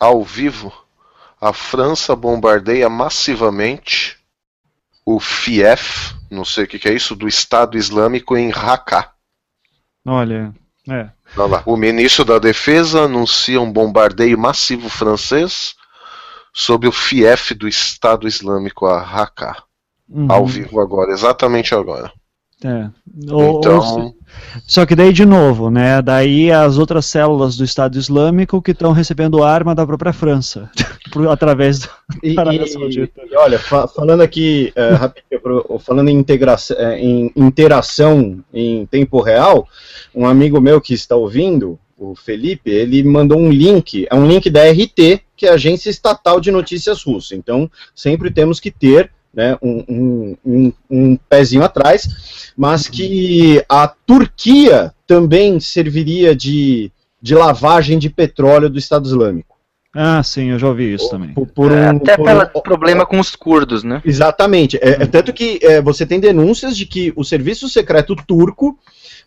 [0.00, 0.72] ao vivo,
[1.38, 4.18] a França bombardeia massivamente
[5.04, 9.10] o FIEF, não sei o que, que é isso, do Estado Islâmico em Raqqa.
[10.06, 10.54] Olha,
[10.88, 11.10] é.
[11.64, 15.74] O ministro da Defesa anuncia um bombardeio massivo francês
[16.52, 19.56] sobre o fief do Estado Islâmico a Raqqa.
[20.08, 20.26] Uhum.
[20.30, 22.12] Ao vivo agora, exatamente agora.
[22.64, 22.88] É.
[23.30, 23.78] Ou, então...
[23.78, 24.20] Ou,
[24.66, 26.00] só que daí, de novo, né?
[26.00, 30.70] Daí as outras células do Estado Islâmico que estão recebendo arma da própria França,
[31.28, 31.88] através da
[32.22, 33.22] e, Arábia Saudita.
[33.28, 39.66] E, olha, fa falando aqui, uh, falando em, integração, é, em interação em tempo real,
[40.14, 44.48] um amigo meu que está ouvindo, o Felipe, ele mandou um link, é um link
[44.48, 47.36] da RT, que é a Agência Estatal de Notícias Russa.
[47.36, 54.92] Então, sempre temos que ter né, um, um, um, pezinho atrás, mas que a Turquia
[55.06, 56.90] também serviria de,
[57.22, 59.56] de lavagem de petróleo do Estado Islâmico.
[59.92, 61.34] Ah, sim, eu já ouvi isso também.
[61.34, 62.60] Por, por é, um, até por pelo um...
[62.60, 64.00] problema com os curdos, né?
[64.04, 64.76] Exatamente.
[64.76, 68.78] É, é tanto que é, você tem denúncias de que o serviço secreto turco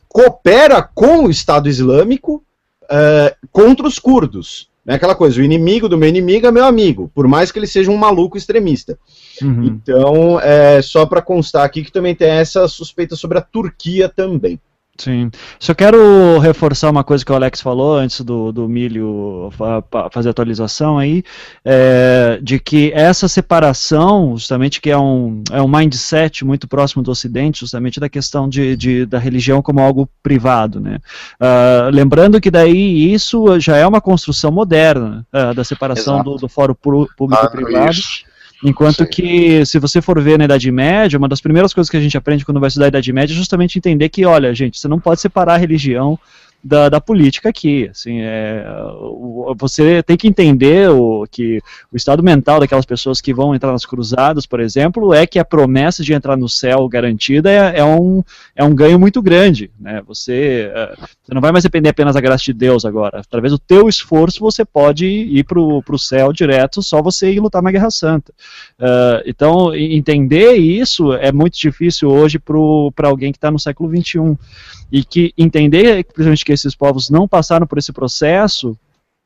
[0.07, 2.43] coopera com o Estado Islâmico
[2.89, 4.69] é, contra os curdos.
[4.85, 7.67] É aquela coisa, o inimigo do meu inimigo é meu amigo, por mais que ele
[7.67, 8.99] seja um maluco extremista.
[9.41, 9.63] Uhum.
[9.63, 14.59] Então, é só para constar aqui que também tem essa suspeita sobre a Turquia também.
[14.95, 15.31] Sim.
[15.59, 19.49] Só quero reforçar uma coisa que o Alex falou antes do, do milho
[20.11, 21.23] fazer atualização aí,
[21.65, 27.09] é, de que essa separação, justamente que é um, é um mindset muito próximo do
[27.09, 30.99] Ocidente, justamente da questão de, de da religião como algo privado, né?
[31.41, 36.47] Uh, lembrando que daí isso já é uma construção moderna uh, da separação do, do
[36.47, 37.89] fórum público-privado.
[37.89, 38.32] Ah,
[38.63, 39.09] Enquanto Sim.
[39.09, 42.17] que, se você for ver na Idade Média, uma das primeiras coisas que a gente
[42.17, 44.99] aprende quando vai estudar a Idade Média é justamente entender que, olha, gente, você não
[44.99, 46.17] pode separar a religião
[46.63, 47.89] da, da política aqui.
[47.91, 48.65] Assim, é,
[49.57, 51.59] você tem que entender o, que
[51.91, 55.45] o estado mental daquelas pessoas que vão entrar nas cruzadas, por exemplo, é que a
[55.45, 58.23] promessa de entrar no céu garantida é, é um,
[58.55, 59.69] é um ganho muito grande.
[59.79, 60.01] Né?
[60.07, 63.19] Você, é, você não vai mais depender apenas da graça de Deus agora.
[63.19, 67.61] Através do teu esforço, você pode ir para o céu direto, só você ir lutar
[67.61, 68.31] na Guerra Santa.
[68.79, 74.37] Uh, então, entender isso é muito difícil hoje para alguém que está no século XXI
[74.93, 78.77] e que entender, principalmente, que esses povos não passaram por esse processo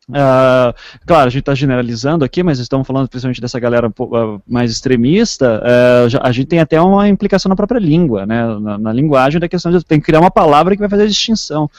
[0.10, 0.72] Uh,
[1.06, 5.62] claro, a gente está generalizando aqui, mas estamos falando principalmente dessa galera uh, mais extremista.
[5.62, 8.58] Uh, a gente tem até uma implicação na própria língua, né?
[8.58, 11.08] Na, na, linguagem da questão de tem que criar uma palavra que vai fazer a
[11.08, 11.70] distinção.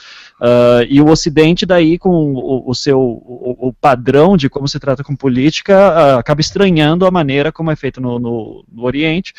[0.87, 5.03] e o Ocidente, daí, com o, o seu o, o, padrão de como se trata
[5.03, 9.33] com política, acaba estranhando a maneira como é feito no, no, no Oriente,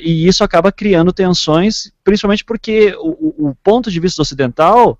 [0.00, 4.98] e isso acaba criando tensões, principalmente porque o, o ponto de vista ocidental,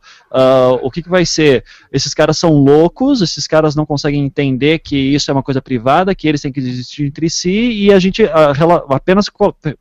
[0.83, 1.65] o que, que vai ser?
[1.93, 6.15] Esses caras são loucos esses caras não conseguem entender que isso é uma coisa privada,
[6.15, 8.53] que eles têm que existir entre si, e a gente a,
[8.91, 9.27] apenas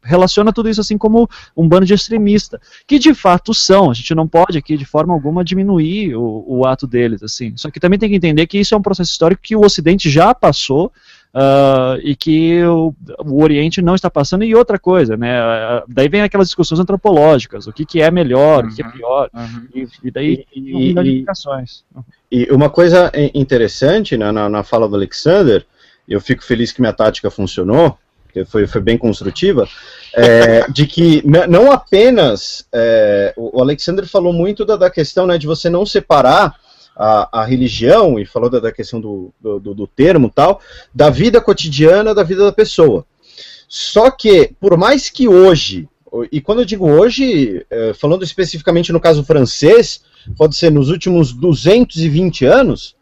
[0.02, 4.14] relaciona tudo isso assim como um bando de extremista, que de fato são, a gente
[4.16, 8.00] não pode aqui de forma alguma diminuir o, o ato deles, assim, só que também
[8.00, 10.92] tem que entender que isso é um processo histórico que o Ocidente já passou,
[11.34, 14.44] Uh, e que o, o, Oriente não está passando.
[14.44, 15.40] E outra coisa, né?
[15.88, 18.92] Daí vem aquelas discussões antropológicas, o que, que é melhor, uhum, o que é uhum.
[18.92, 19.68] pior, uhum.
[19.74, 21.26] e, e, daí e, e,
[22.32, 25.66] e, uma coisa interessante né, na, na fala do Alexander,
[26.08, 27.98] eu fico feliz que minha tática funcionou,
[28.34, 29.68] que foi, foi bem construtiva,
[30.14, 35.48] é, de que não apenas é, o Alexander falou muito da, da questão né, de
[35.48, 36.56] você não separar
[37.02, 40.62] a, a religião, e falou da, da questão do, do, do termo tal,
[40.94, 43.04] da vida cotidiana da vida da pessoa.
[43.68, 45.90] Só que, por mais que hoje,
[46.32, 50.02] e quando eu digo hoje, é, falando especificamente no caso francês,
[50.38, 52.96] pode ser nos últimos 220 anos,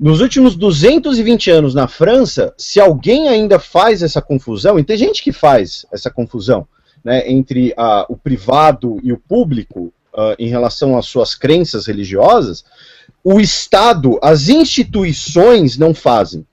[0.00, 5.22] nos últimos 220 anos na França, se alguém ainda faz essa confusão, e tem gente
[5.22, 6.66] que faz essa confusão
[7.04, 12.64] né, entre a, o privado e o público uh, em relação às suas crenças religiosas,
[13.22, 16.46] o Estado, as instituições não fazem.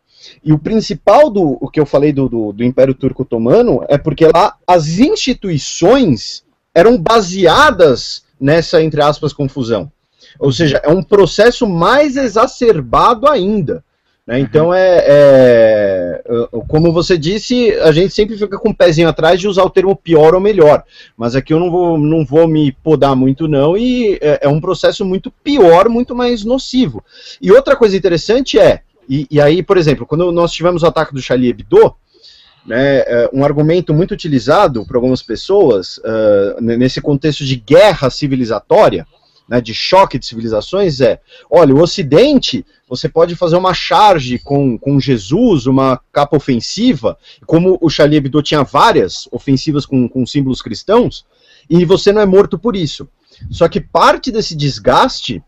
[0.43, 3.97] E o principal do o que eu falei do, do, do Império Turco Otomano é
[3.97, 6.43] porque lá as instituições
[6.73, 9.91] eram baseadas nessa, entre aspas, confusão.
[10.39, 13.83] Ou seja, é um processo mais exacerbado ainda.
[14.25, 14.39] Né?
[14.39, 16.23] Então, é, é,
[16.67, 19.69] como você disse, a gente sempre fica com o um pezinho atrás de usar o
[19.69, 20.83] termo pior ou melhor.
[21.17, 24.61] Mas aqui eu não vou, não vou me podar muito, não, e é, é um
[24.61, 27.03] processo muito pior, muito mais nocivo.
[27.41, 31.13] E outra coisa interessante é, e, e aí, por exemplo, quando nós tivemos o ataque
[31.13, 31.93] do Charlie Hebdo,
[32.65, 39.05] né, é, um argumento muito utilizado por algumas pessoas uh, nesse contexto de guerra civilizatória,
[39.53, 44.79] né, de choque de civilizações é, olha, o Ocidente, você pode fazer uma charge com,
[44.79, 50.59] com Jesus, uma capa ofensiva, como o Charlie Hebdo tinha várias ofensivas com, com símbolos
[50.59, 51.23] cristãos,
[51.69, 53.07] e você não é morto por isso.
[53.51, 55.39] Só que parte desse desgaste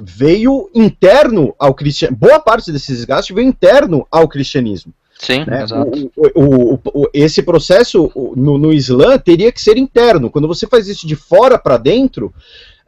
[0.00, 4.94] veio interno ao cristianismo, boa parte desse desgaste veio interno ao cristianismo.
[5.18, 5.62] Sim, né?
[5.62, 6.10] exato.
[6.16, 10.30] O, o, o, esse processo no, no Islã teria que ser interno.
[10.30, 12.34] Quando você faz isso de fora para dentro,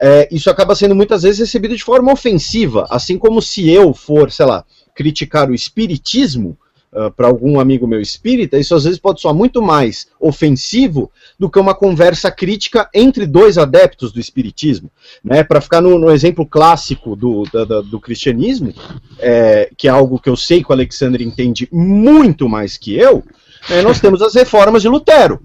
[0.01, 2.87] é, isso acaba sendo muitas vezes recebido de forma ofensiva.
[2.91, 6.57] Assim como se eu for, sei lá, criticar o espiritismo,
[6.93, 11.51] uh, para algum amigo meu espírita, isso às vezes pode soar muito mais ofensivo do
[11.51, 14.91] que uma conversa crítica entre dois adeptos do espiritismo.
[15.23, 15.43] Né?
[15.43, 18.73] Para ficar no, no, exemplo clássico do, do, do cristianismo,
[19.19, 23.23] é, que é algo que eu sei que o Alexandre entende muito mais que eu,
[23.69, 25.41] né, nós temos as reformas de Lutero.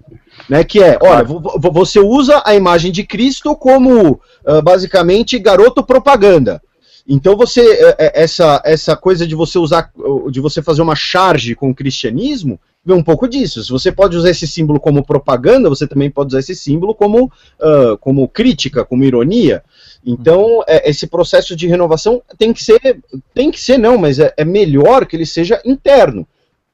[0.50, 1.24] Né, que é, olha,
[1.72, 6.62] você usa a imagem de Cristo como uh, basicamente garoto propaganda.
[7.08, 9.91] Então você é, é, essa essa coisa de você usar
[10.30, 13.64] de você fazer uma charge com o cristianismo vem um pouco disso.
[13.64, 17.26] Se você pode usar esse símbolo como propaganda, você também pode usar esse símbolo como,
[17.26, 19.64] uh, como crítica, como ironia.
[20.06, 23.00] Então, é, esse processo de renovação tem que ser,
[23.34, 26.28] tem que ser não, mas é, é melhor que ele seja interno.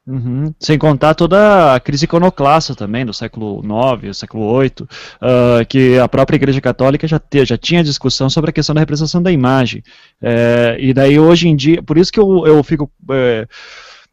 [0.09, 0.51] Uhum.
[0.59, 3.61] Sem contar toda a crise iconoclasta também, do século
[4.03, 8.49] IX, século VIII, uh, que a própria Igreja Católica já, te, já tinha discussão sobre
[8.49, 9.83] a questão da representação da imagem.
[10.19, 12.89] É, e daí hoje em dia, por isso que eu, eu fico.
[13.11, 13.47] É,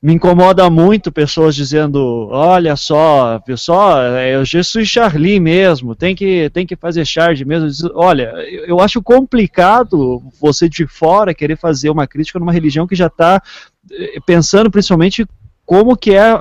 [0.03, 6.51] me incomoda muito pessoas dizendo, olha só, pessoal, é o Jesus Charlie mesmo, tem que,
[6.51, 7.90] tem que fazer charge mesmo.
[7.94, 8.34] Olha,
[8.66, 13.42] eu acho complicado você de fora querer fazer uma crítica numa religião que já está
[13.90, 15.26] eh, pensando principalmente
[15.67, 16.41] como que é a,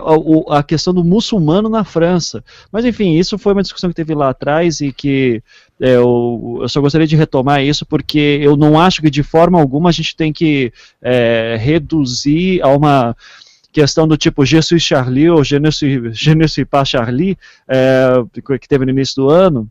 [0.49, 2.43] a, questão do muçulmano na França.
[2.71, 5.41] Mas enfim, isso foi uma discussão que teve lá atrás e que
[5.81, 9.59] é, eu, eu, só gostaria de retomar isso porque eu não acho que de forma
[9.59, 10.71] alguma a gente tem que
[11.01, 13.17] é, reduzir a uma
[13.73, 15.69] questão do tipo Je suis Charlie ou Je ne
[16.85, 18.13] Charlie, é,
[18.61, 19.69] que teve no início do ano,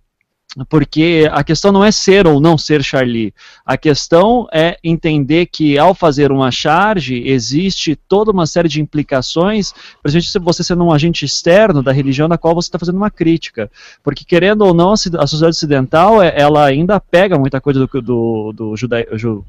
[0.68, 3.34] porque a questão não é ser ou não ser Charlie.
[3.66, 9.72] A questão é entender que ao fazer uma charge existe toda uma série de implicações,
[10.02, 13.10] principalmente se você sendo um agente externo da religião da qual você está fazendo uma
[13.10, 13.70] crítica.
[14.02, 18.52] Porque querendo ou não, a sociedade ocidental é, ela ainda pega muita coisa do, do,
[18.52, 19.04] do juda,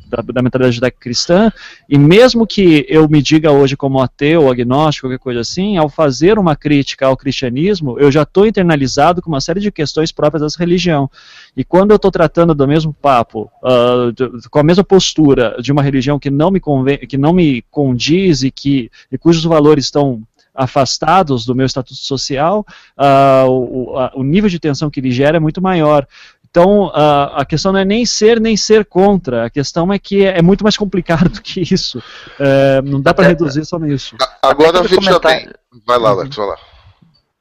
[0.08, 1.52] da, da mentalidade judaico-cristã,
[1.88, 6.40] e mesmo que eu me diga hoje como ateu, agnóstico, qualquer coisa assim, ao fazer
[6.40, 10.56] uma crítica ao cristianismo, eu já estou internalizado com uma série de questões próprias das
[10.56, 11.10] religiões religião.
[11.58, 15.72] E quando eu estou tratando do mesmo papo, uh, de, com a mesma postura de
[15.72, 19.86] uma religião que não me, convém, que não me condiz e, que, e cujos valores
[19.86, 20.22] estão
[20.54, 22.66] afastados do meu estatuto social,
[22.98, 26.08] uh, o, a, o, nível de tensão que ele gera é muito maior.
[26.50, 30.24] Então, uh, a questão não é nem ser nem ser contra, a questão é que
[30.24, 32.00] é, é muito mais complicado do que isso.
[32.00, 34.16] Uh, não dá para reduzir só nisso.
[34.42, 35.32] Agora veja comentar...
[35.32, 35.50] bem.
[35.86, 36.58] Vai lá, Alex, vai lá.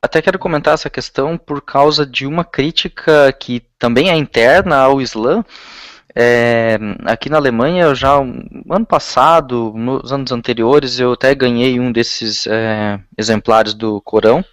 [0.05, 5.01] Até quero comentar essa questão por causa de uma crítica que também é interna ao
[5.01, 5.43] Islã.
[6.15, 11.91] É, aqui na Alemanha, já um, ano passado, nos anos anteriores, eu até ganhei um
[11.91, 14.45] desses é, exemplares do Corão,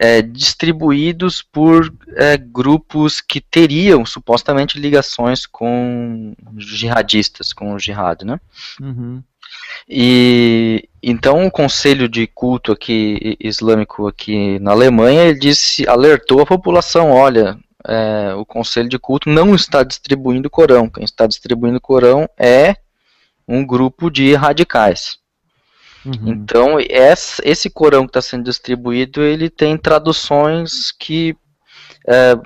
[0.00, 8.40] é, distribuídos por é, grupos que teriam supostamente ligações com jihadistas, com o jihad, né?
[8.80, 9.22] Uhum.
[9.88, 17.12] E então o conselho de culto aqui islâmico aqui na Alemanha disse, alertou a população,
[17.12, 20.90] olha, é, o conselho de culto não está distribuindo o Corão.
[20.90, 22.74] Quem está distribuindo o Corão é
[23.46, 25.18] um grupo de radicais.
[26.04, 26.26] Uhum.
[26.26, 31.36] Então esse Corão que está sendo distribuído ele tem traduções que
[32.04, 32.36] é,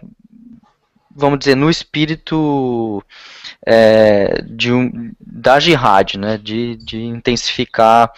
[1.16, 3.02] vamos dizer no espírito
[3.66, 8.10] é, de um, da jihad, né, de, de intensificar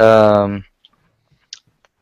[0.00, 0.62] uh,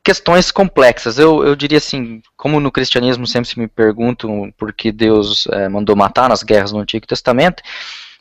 [0.03, 1.19] questões complexas.
[1.19, 5.69] Eu, eu diria assim, como no cristianismo sempre se me perguntam por que Deus é,
[5.69, 7.63] mandou matar nas guerras do Antigo Testamento,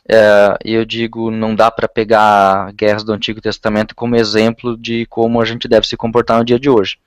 [0.08, 5.40] é, eu digo, não dá para pegar guerras do Antigo Testamento como exemplo de como
[5.40, 6.98] a gente deve se comportar no dia de hoje.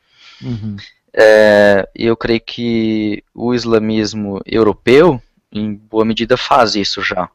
[0.42, 0.78] Uhum.
[1.14, 7.30] É, eu creio que o islamismo europeu, em boa medida, faz isso já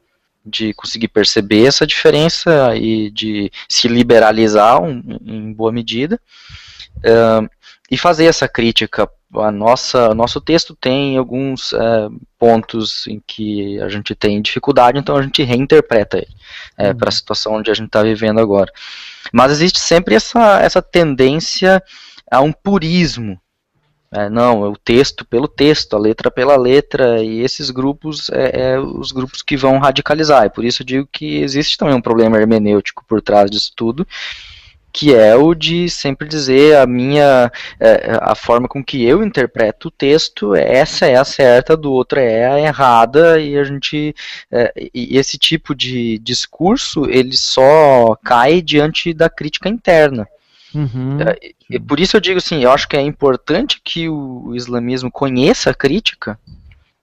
[0.45, 6.21] de conseguir perceber essa diferença e de se liberalizar um, em boa medida
[6.99, 7.49] uh,
[7.91, 9.09] e fazer essa crítica.
[9.37, 15.17] A nossa, nosso texto tem alguns uh, pontos em que a gente tem dificuldade, então
[15.17, 16.29] a gente reinterpreta ele
[16.79, 16.97] uh, uhum.
[16.97, 18.71] para a situação onde a gente está vivendo agora.
[19.33, 21.83] Mas existe sempre essa, essa tendência
[22.31, 23.41] a um purismo
[24.15, 28.75] é, não, é o texto pelo texto, a letra pela letra, e esses grupos é,
[28.75, 30.47] é, os grupos que vão radicalizar.
[30.47, 34.07] E por isso eu digo que existe também um problema hermenêutico por trás disso tudo,
[34.93, 37.51] que é o de sempre dizer a minha
[37.81, 42.21] é, a forma com que eu interpreto o texto essa é a certa do outro
[42.21, 44.15] é a errada e a gente
[44.53, 50.29] é, e esse tipo de discurso ele só cai diante da crítica interna
[50.75, 51.21] Uhum.
[51.21, 51.39] É,
[51.71, 55.11] e por isso eu digo assim, eu acho que é importante que o, o islamismo
[55.11, 56.39] conheça a crítica.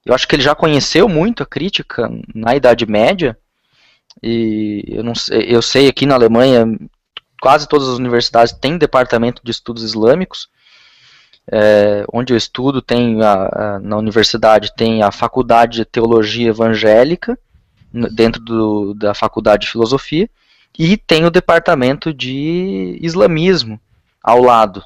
[0.05, 3.37] Eu acho que ele já conheceu muito a crítica na Idade Média.
[4.21, 6.65] E eu não sei, eu sei aqui na Alemanha
[7.41, 10.49] quase todas as universidades têm departamento de estudos islâmicos.
[11.51, 17.37] É, onde eu estudo tem a, a, na universidade tem a faculdade de teologia evangélica
[17.91, 20.29] dentro do, da faculdade de filosofia
[20.77, 23.79] e tem o departamento de islamismo
[24.23, 24.83] ao lado.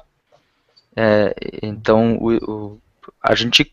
[0.94, 2.80] É, então o, o,
[3.22, 3.72] a gente,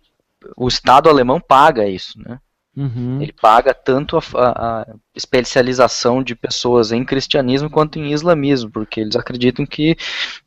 [0.57, 2.39] o Estado alemão paga isso, né?
[2.76, 3.22] Uhum.
[3.22, 9.16] Ele paga tanto a, a, especialização de pessoas em cristianismo quanto em islamismo, porque eles
[9.16, 9.95] acreditam que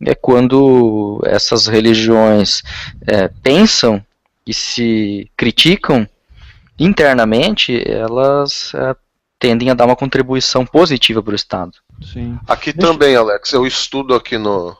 [0.04, 2.64] é quando essas religiões
[3.06, 4.04] é, pensam
[4.44, 6.08] e se criticam
[6.76, 8.96] internamente, elas é,
[9.38, 11.72] tendem a dar uma contribuição positiva para o Estado.
[12.12, 12.38] Sim.
[12.46, 12.92] Aqui Deixa...
[12.92, 14.76] também, Alex, eu estudo aqui no.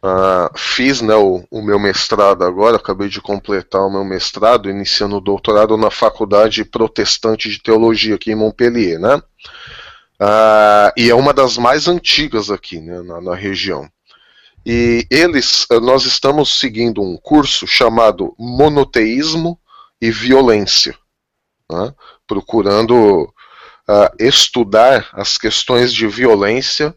[0.00, 5.16] Uh, fiz né, o, o, meu mestrado agora, acabei de completar o meu mestrado, iniciando
[5.16, 9.16] o doutorado na Faculdade Protestante de Teologia aqui em Montpellier, né?
[10.20, 13.88] Uh, e é uma das mais antigas aqui né, na, na região.
[14.64, 19.58] E eles, nós estamos seguindo um curso chamado Monoteísmo
[20.00, 20.96] e Violência,
[21.70, 21.94] né,
[22.26, 23.32] procurando
[23.88, 26.94] uh, estudar as questões de violência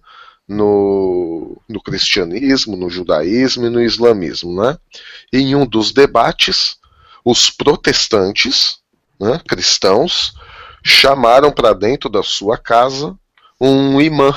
[0.48, 4.62] no, no cristianismo, no judaísmo e no islamismo.
[4.62, 4.78] Né?
[5.32, 6.78] E em um dos debates,
[7.24, 8.80] os protestantes,
[9.20, 10.34] né, cristãos,
[10.84, 13.18] chamaram para dentro da sua casa
[13.60, 14.34] um imã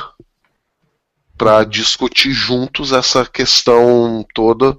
[1.36, 4.76] para discutir juntos essa questão toda.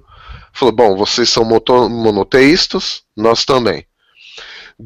[0.54, 3.86] Falou: bom, vocês são monoteístas, nós também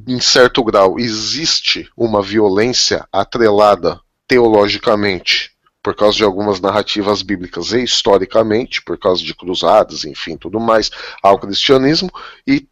[0.07, 7.83] em certo grau, existe uma violência atrelada teologicamente por causa de algumas narrativas bíblicas e
[7.83, 10.91] historicamente, por causa de cruzadas, enfim, tudo mais,
[11.23, 12.11] ao cristianismo,
[12.45, 12.67] e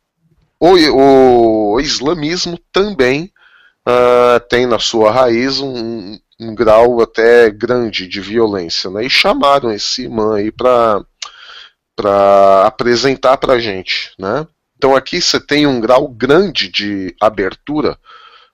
[0.60, 3.32] o, o islamismo também
[3.88, 9.06] uh, tem na sua raiz um, um, grau até grande de violência, né?
[9.06, 11.06] E chamaram esse imã aí para
[12.66, 14.46] apresentar para gente, né?
[14.78, 17.98] Então aqui você tem um grau grande de abertura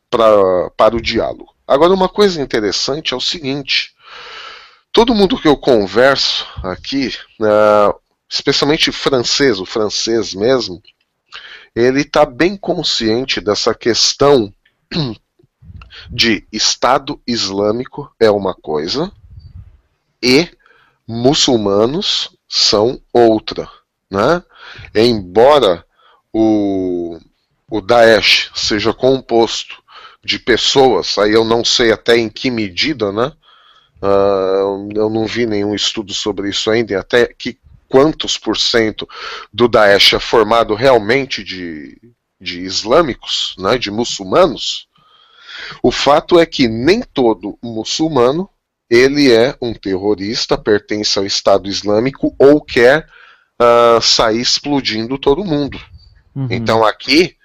[0.09, 1.53] pra, para o diálogo.
[1.67, 3.93] Agora, uma coisa interessante é o seguinte:
[4.91, 7.99] todo mundo que eu converso aqui, uh,
[8.29, 10.81] especialmente francês, o francês mesmo,
[11.75, 14.53] ele está bem consciente dessa questão
[16.09, 19.11] de Estado Islâmico é uma coisa
[20.21, 20.49] e
[21.07, 23.67] muçulmanos são outra.
[24.09, 24.43] Né?
[24.93, 25.85] Embora
[26.33, 27.19] o,
[27.69, 29.81] o Daesh seja composto
[30.23, 33.31] de pessoas, aí eu não sei até em que medida, né?
[34.01, 37.57] Uh, eu não vi nenhum estudo sobre isso ainda, até que
[37.87, 39.07] quantos por cento
[39.53, 41.97] do Daesh é formado realmente de,
[42.41, 44.87] de islâmicos, né, de muçulmanos.
[45.81, 48.49] O fato é que nem todo muçulmano
[48.89, 53.07] ele é um terrorista, pertence ao Estado Islâmico ou quer
[53.61, 55.79] uh, sair explodindo todo mundo.
[56.35, 56.47] Uhum.
[56.49, 57.35] Então aqui,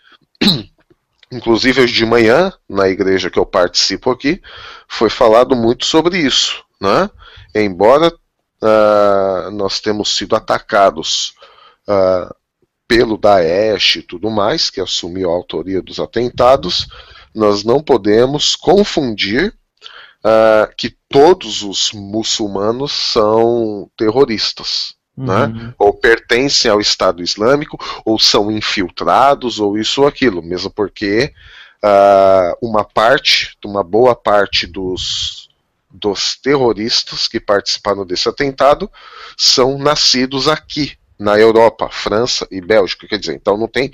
[1.30, 4.40] inclusive hoje de manhã, na igreja que eu participo aqui,
[4.88, 6.64] foi falado muito sobre isso.
[6.80, 7.10] Né?
[7.54, 11.34] Embora uh, nós temos sido atacados
[11.88, 12.34] uh,
[12.86, 16.88] pelo Daesh e tudo mais, que assumiu a autoria dos atentados,
[17.34, 19.54] nós não podemos confundir
[20.24, 24.94] uh, que todos os muçulmanos são terroristas.
[25.18, 25.46] Né?
[25.46, 25.74] Uhum.
[25.78, 31.32] Ou pertencem ao Estado Islâmico, ou são infiltrados, ou isso ou aquilo, mesmo porque
[31.82, 35.48] uh, uma parte, uma boa parte dos,
[35.90, 38.88] dos terroristas que participaram desse atentado
[39.36, 43.92] são nascidos aqui, na Europa, França e Bélgica, quer dizer, então não tem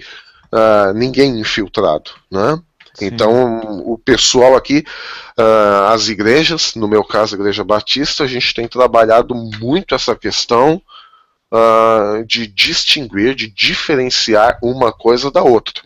[0.52, 2.60] uh, ninguém infiltrado, né?
[3.00, 4.84] Então, o pessoal aqui,
[5.36, 10.14] uh, as igrejas, no meu caso, a Igreja Batista, a gente tem trabalhado muito essa
[10.14, 10.80] questão
[11.54, 15.82] uh, de distinguir, de diferenciar uma coisa da outra.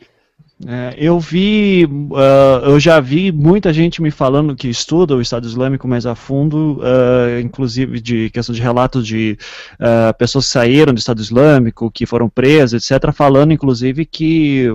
[0.66, 5.46] É, eu vi, uh, eu já vi muita gente me falando que estuda o Estado
[5.46, 9.38] Islâmico mais a fundo, uh, inclusive de questão de relatos de
[9.74, 14.66] uh, pessoas que saíram do Estado Islâmico, que foram presas, etc., falando inclusive que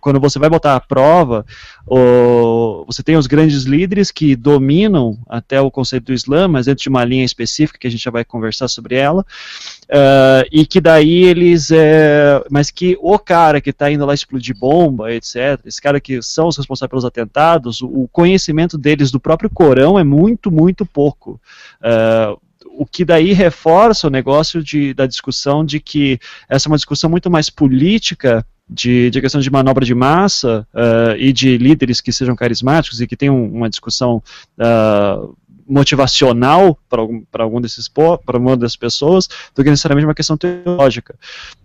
[0.00, 1.44] quando você vai botar a prova,
[1.86, 6.82] o, você tem os grandes líderes que dominam até o conceito do Islã, mas dentro
[6.82, 10.80] de uma linha específica que a gente já vai conversar sobre ela, uh, e que
[10.80, 15.80] daí eles, é, mas que o cara que está indo lá explodir bomba, etc., esse
[15.80, 20.50] cara que são os responsáveis pelos atentados, o conhecimento deles do próprio Corão é muito,
[20.50, 21.38] muito pouco.
[21.82, 26.76] Uh, o que daí reforça o negócio de, da discussão de que essa é uma
[26.76, 32.00] discussão muito mais política de, de questão de manobra de massa uh, e de líderes
[32.00, 34.22] que sejam carismáticos e que tenham uma discussão
[34.58, 35.36] uh,
[35.68, 41.16] motivacional para algum, algum desses para uma das pessoas do que necessariamente uma questão teológica.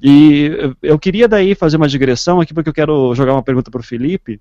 [0.02, 3.82] E eu queria daí fazer uma digressão aqui porque eu quero jogar uma pergunta para
[3.82, 4.40] o Felipe.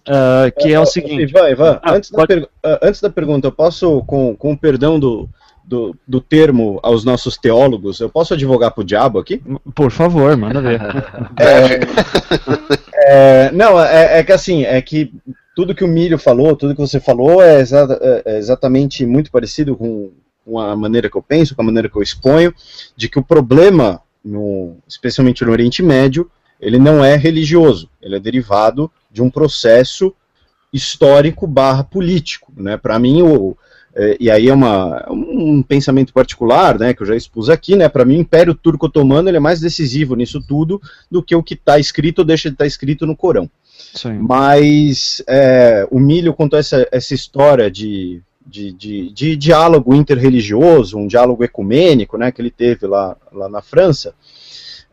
[0.00, 1.22] Uh, que é, é o seguinte.
[1.22, 2.40] Ivan, Ivan ah, antes, pode...
[2.40, 5.28] da antes da pergunta, eu posso, com, com o perdão do,
[5.70, 9.40] do, do termo aos nossos teólogos, eu posso advogar pro diabo aqui?
[9.72, 10.80] Por favor, manda ver.
[11.38, 15.14] é, é, não, é, é, que assim, é que
[15.54, 19.30] tudo que o Milho falou, tudo que você falou é, exa é, é exatamente muito
[19.30, 20.10] parecido com,
[20.44, 22.52] com, a maneira que eu penso, com a maneira que eu exponho,
[22.96, 26.28] de que o problema, no, especialmente no Oriente Médio,
[26.60, 30.12] ele não é religioso, ele é derivado de um processo
[30.72, 32.52] histórico barra político.
[32.56, 32.76] Né?
[32.76, 33.69] Para mim, o, é,
[34.20, 38.04] e aí é uma, um pensamento particular, né, que eu já expus aqui, né, para
[38.04, 40.80] mim o Império Turco-Otomano ele é mais decisivo nisso tudo
[41.10, 43.50] do que o que está escrito ou deixa de estar tá escrito no Corão.
[43.94, 44.18] Sim.
[44.20, 51.06] Mas é, o Milho contou essa, essa história de, de, de, de, diálogo interreligioso, um
[51.06, 54.14] diálogo ecumênico, né, que ele teve lá, lá na França,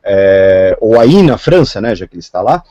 [0.04, 2.64] é, ou aí na França, né, já que ele está lá,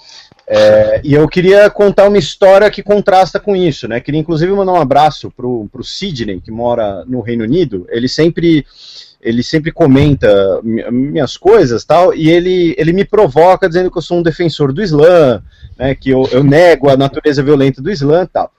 [0.49, 4.01] é, e eu queria contar uma história que contrasta com isso, né?
[4.01, 7.87] Queria inclusive mandar um abraço pro, pro Sidney, que mora no Reino Unido.
[7.91, 8.65] Ele sempre
[9.21, 14.19] ele sempre comenta minhas coisas tal, e ele, ele me provoca dizendo que eu sou
[14.19, 15.43] um defensor do Islã,
[15.77, 18.53] né, que eu, eu nego a natureza violenta do Islã tal.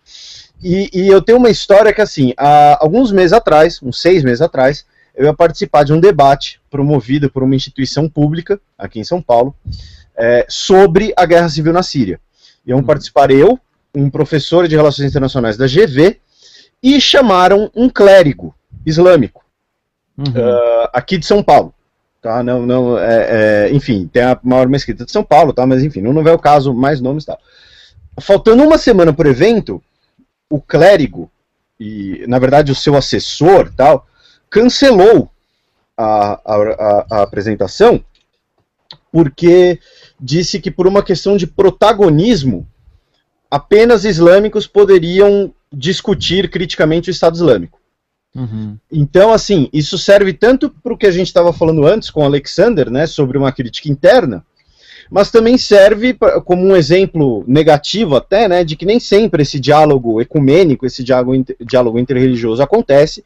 [0.62, 4.42] E, e eu tenho uma história que, assim, há alguns meses atrás, uns seis meses
[4.42, 4.86] atrás,
[5.16, 9.56] eu ia participar de um debate promovido por uma instituição pública aqui em São Paulo,
[10.18, 12.20] é, sobre a guerra civil na Síria.
[12.66, 12.84] Iam uhum.
[12.84, 13.60] participar eu,
[13.94, 16.20] um professor de Relações Internacionais da GV,
[16.82, 18.54] e chamaram um clérigo
[18.86, 19.44] islâmico,
[20.18, 20.26] uhum.
[20.26, 21.74] uh, aqui de São Paulo.
[22.22, 22.42] Tá?
[22.44, 25.66] Não, não, é, é, enfim, tem a maior mesquita de São Paulo, tá?
[25.66, 27.40] mas enfim, não, não é o caso, mais nomes e tal.
[28.20, 29.82] Faltando uma semana para o evento,
[30.50, 31.30] o clérigo,
[31.80, 34.08] e na verdade o seu assessor tal,
[34.50, 35.30] cancelou
[35.96, 38.04] a, a, a, a apresentação
[39.12, 39.80] porque
[40.20, 42.68] disse que por uma questão de protagonismo,
[43.50, 47.80] apenas islâmicos poderiam discutir criticamente o Estado Islâmico.
[48.36, 48.78] Uhum.
[48.92, 52.26] Então, assim, isso serve tanto para o que a gente estava falando antes com o
[52.26, 54.46] Alexander, né, sobre uma crítica interna,
[55.10, 59.60] mas também serve pra, como um exemplo negativo até, né, de que nem sempre esse
[59.60, 63.24] diálogo ecumênico, esse diálogo, diálogo interreligioso acontece,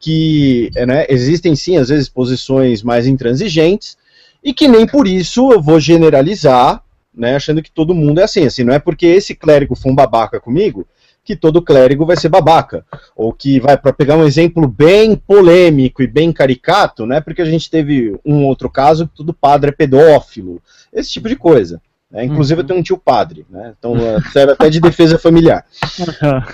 [0.00, 3.96] que né, existem sim, às vezes, posições mais intransigentes,
[4.44, 6.84] e que nem por isso eu vou generalizar,
[7.14, 8.44] né, achando que todo mundo é assim.
[8.44, 10.86] Assim, não é porque esse clérigo foi um babaca comigo
[11.24, 12.84] que todo clérigo vai ser babaca.
[13.16, 17.20] Ou que vai, para pegar um exemplo bem polêmico e bem caricato, né?
[17.20, 20.60] Porque a gente teve um outro caso que todo padre é pedófilo,
[20.92, 21.80] esse tipo de coisa.
[22.14, 22.26] Né?
[22.26, 22.64] Inclusive, uhum.
[22.64, 23.74] eu tenho um tio padre, né?
[23.76, 25.64] então é, serve até de defesa familiar.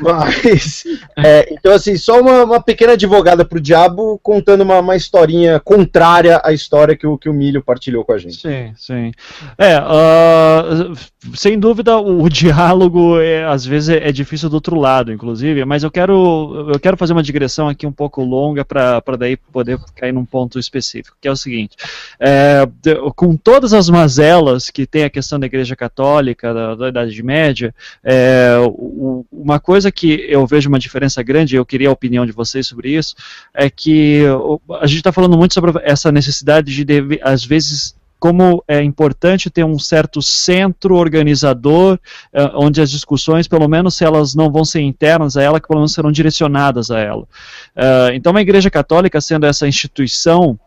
[0.00, 0.84] Mas,
[1.18, 6.40] é, então, assim, só uma, uma pequena advogada pro diabo contando uma, uma, historinha contrária
[6.42, 8.40] à história que o, que o Milho partilhou com a gente.
[8.40, 9.12] Sim, sim.
[9.58, 10.94] É, uh,
[11.34, 15.82] sem dúvida, o, diálogo é, às vezes é, é, difícil do outro lado, inclusive, mas
[15.82, 20.12] eu quero, eu quero fazer uma digressão aqui um pouco longa para daí poder cair
[20.12, 21.76] num ponto específico, que é o seguinte:
[22.18, 22.66] é,
[23.14, 27.74] com todas as mazelas que tem a questão da Igreja Católica da, da Idade Média,
[28.04, 32.32] é, o, uma coisa que eu vejo uma diferença grande, eu queria a opinião de
[32.32, 33.14] vocês sobre isso,
[33.52, 34.22] é que
[34.80, 39.48] a gente está falando muito sobre essa necessidade de, deve, às vezes, como é importante
[39.48, 41.98] ter um certo centro organizador,
[42.32, 45.66] eh, onde as discussões, pelo menos se elas não vão ser internas a ela, que
[45.66, 47.22] pelo menos serão direcionadas a ela.
[47.22, 50.58] Uh, então, a Igreja Católica, sendo essa instituição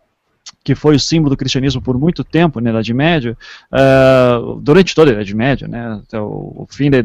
[0.63, 3.37] que foi o símbolo do cristianismo por muito tempo na Idade Média,
[3.71, 6.99] uh, durante toda a Idade Média, né, então, o fim da,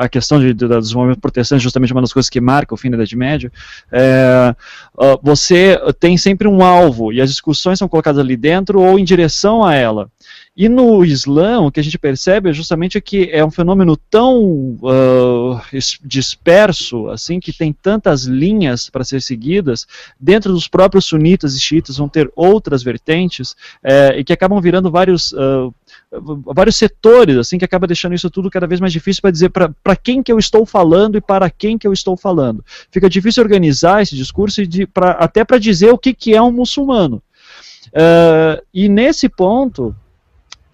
[0.00, 2.90] a questão de, de, dos movimentos protestantes justamente uma das coisas que marca o fim
[2.90, 3.52] da Idade Média,
[3.92, 9.04] uh, você tem sempre um alvo e as discussões são colocadas ali dentro ou em
[9.04, 10.10] direção a ela.
[10.56, 14.78] E no Islã, o que a gente percebe é justamente que é um fenômeno tão
[14.80, 15.60] uh,
[16.02, 19.86] disperso, assim, que tem tantas linhas para ser seguidas,
[20.18, 23.54] dentro dos próprios sunitas e xiitas vão ter outras vertentes,
[23.84, 25.32] é, e que acabam virando vários.
[25.32, 25.74] Uh,
[26.10, 29.96] vários setores, assim, que acaba deixando isso tudo cada vez mais difícil para dizer para
[29.96, 32.64] quem que eu estou falando e para quem que eu estou falando.
[32.90, 36.52] Fica difícil organizar esse discurso de, pra, até para dizer o que, que é um
[36.52, 37.22] muçulmano.
[37.88, 39.94] Uh, e nesse ponto,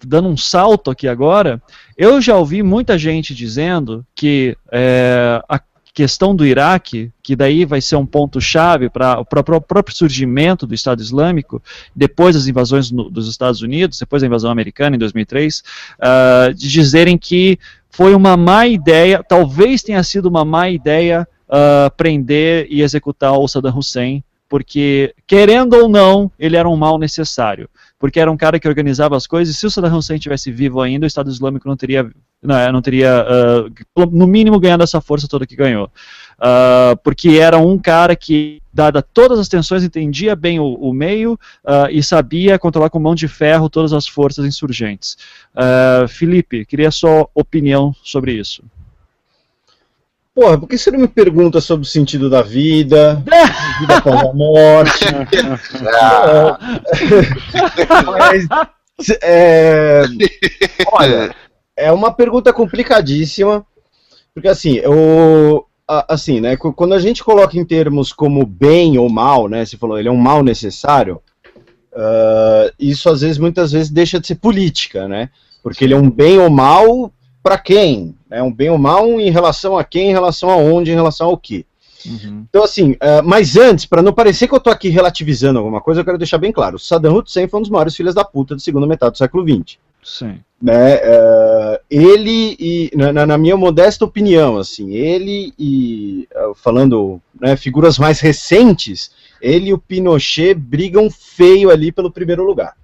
[0.05, 1.61] dando um salto aqui agora,
[1.97, 5.59] eu já ouvi muita gente dizendo que, é, a,
[5.93, 9.25] questão do Iraque, que daí vai ser um ponto-chave para o
[9.61, 11.61] próprio surgimento do Estado Islâmico,
[11.95, 15.63] depois das invasões no, dos Estados Unidos, depois da invasão americana em 2003, uh,
[16.01, 17.59] ah, de dizerem que
[17.91, 23.47] foi uma má ideia, talvez tenha sido uma má ideia uh, prender e executar o
[23.47, 27.69] Saddam Hussein, porque, querendo ou não, ele era um mal necessário
[28.03, 30.81] porque era um cara que organizava as coisas, e se o Saddam Hussein tivesse vivo
[30.81, 32.11] ainda, o Estado Islâmico não teria,
[32.41, 35.89] não, é, não teria uh, no mínimo, ganhado essa força toda que ganhou.
[36.37, 41.39] Uh, porque era um cara que, dada todas as tensões, entendia bem o, o meio
[41.63, 45.17] uh, e sabia controlar com mão de ferro todas as forças insurgentes.
[46.09, 48.61] Felipe, queria sua opinião sobre isso.
[50.35, 53.23] Porra, por que você não me pergunta sobre o sentido da vida,
[53.79, 55.05] vida após a morte?
[58.17, 58.47] Mas,
[59.21, 60.01] é,
[60.91, 61.35] olha,
[61.77, 63.63] é uma pergunta complicadíssima,
[64.33, 69.47] porque assim, eu, assim, né, quando a gente coloca em termos como bem ou mal,
[69.47, 71.21] né, você falou, ele é um mal necessário,
[71.93, 75.29] uh, isso às vezes, muitas vezes, deixa de ser política, né,
[75.61, 78.15] porque ele é um bem ou mal para quem?
[78.33, 81.27] É um bem ou mal em relação a quem, em relação a onde, em relação
[81.27, 81.65] ao que.
[82.05, 82.45] Uhum.
[82.49, 86.01] Então, assim, uh, mas antes, para não parecer que eu tô aqui relativizando alguma coisa,
[86.01, 88.59] eu quero deixar bem claro: Saddam Hussein foi um dos maiores filhos da puta da
[88.59, 89.77] segunda metade do século XX.
[90.03, 90.39] Sim.
[90.61, 97.55] Né, uh, ele e, na, na, minha modesta opinião, assim, ele e, uh, falando, né,
[97.55, 99.11] figuras mais recentes,
[99.41, 102.75] ele e o Pinochet brigam feio ali pelo primeiro lugar.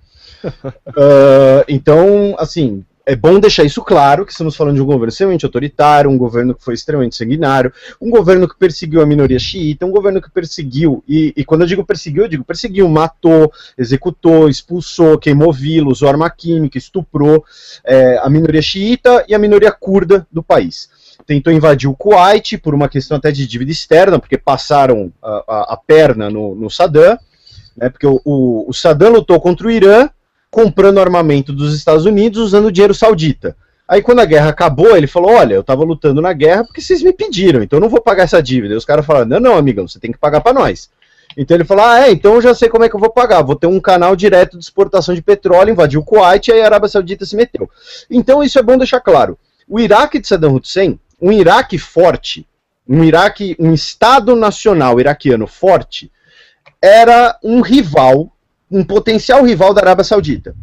[1.68, 6.11] então, assim, é bom deixar isso claro, que estamos falando de um governo extremamente autoritário,
[6.11, 10.22] um governo que foi extremamente sanguinário, um governo que perseguiu a minoria xiita, um governo
[10.22, 15.52] que perseguiu, e, e quando eu digo perseguiu, eu digo perseguiu, matou, executou, expulsou, queimou
[15.52, 17.44] vila, usou arma química, estuprou
[17.84, 20.88] é, a minoria xiita e a minoria curda do país.
[21.26, 25.73] Tentou invadir o Kuwait por uma questão até de dívida externa, porque passaram a, a,
[25.73, 27.18] a perna no, no Saddam,
[27.76, 30.07] né, porque o, o, o Saddam lutou contra o Irã,
[30.50, 33.56] comprando armamento dos Estados Unidos usando dinheiro saudita.
[33.88, 37.02] Aí quando a guerra acabou, ele falou: Olha, eu tava lutando na guerra porque vocês
[37.02, 38.74] me pediram, então eu não vou pagar essa dívida.
[38.74, 40.90] E os caras falaram: Não, não, amigão, você tem que pagar para nós.
[41.36, 43.42] Então ele falou: Ah, é, então eu já sei como é que eu vou pagar.
[43.42, 46.66] Vou ter um canal direto de exportação de petróleo, invadiu o Kuwait e aí a
[46.66, 47.70] Arábia Saudita se meteu.
[48.10, 49.38] Então isso é bom deixar claro.
[49.68, 52.48] O Iraque de Saddam Hussein, um Iraque forte,
[52.88, 56.12] um Iraque, um Estado nacional iraquiano forte,
[56.82, 58.32] era um rival
[58.72, 60.56] um potencial rival da Arábia Saudita.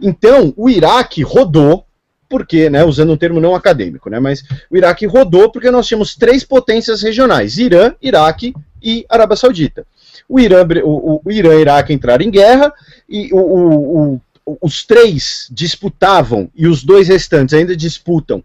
[0.00, 1.84] Então, o Iraque rodou,
[2.28, 6.14] porque, né, usando um termo não acadêmico, né, mas o Iraque rodou porque nós tínhamos
[6.14, 9.86] três potências regionais: Irã, Iraque e Arábia Saudita.
[10.28, 12.72] O Irã, o, o Irã e Iraque entraram em guerra
[13.08, 14.18] e o,
[14.60, 18.42] os três disputavam e os dois restantes ainda disputam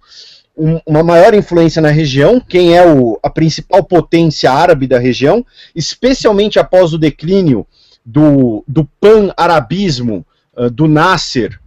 [0.85, 6.57] uma maior influência na região, quem é o, a principal potência árabe da região, especialmente
[6.57, 7.65] após o declínio
[8.07, 10.25] do, do pan-arabismo
[10.55, 11.59] uh, do Nasser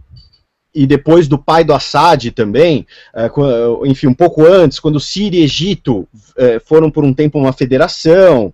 [0.73, 5.43] e depois do pai do Assad também, uh, enfim, um pouco antes, quando Síria e
[5.43, 8.51] Egito uh, foram por um tempo uma federação.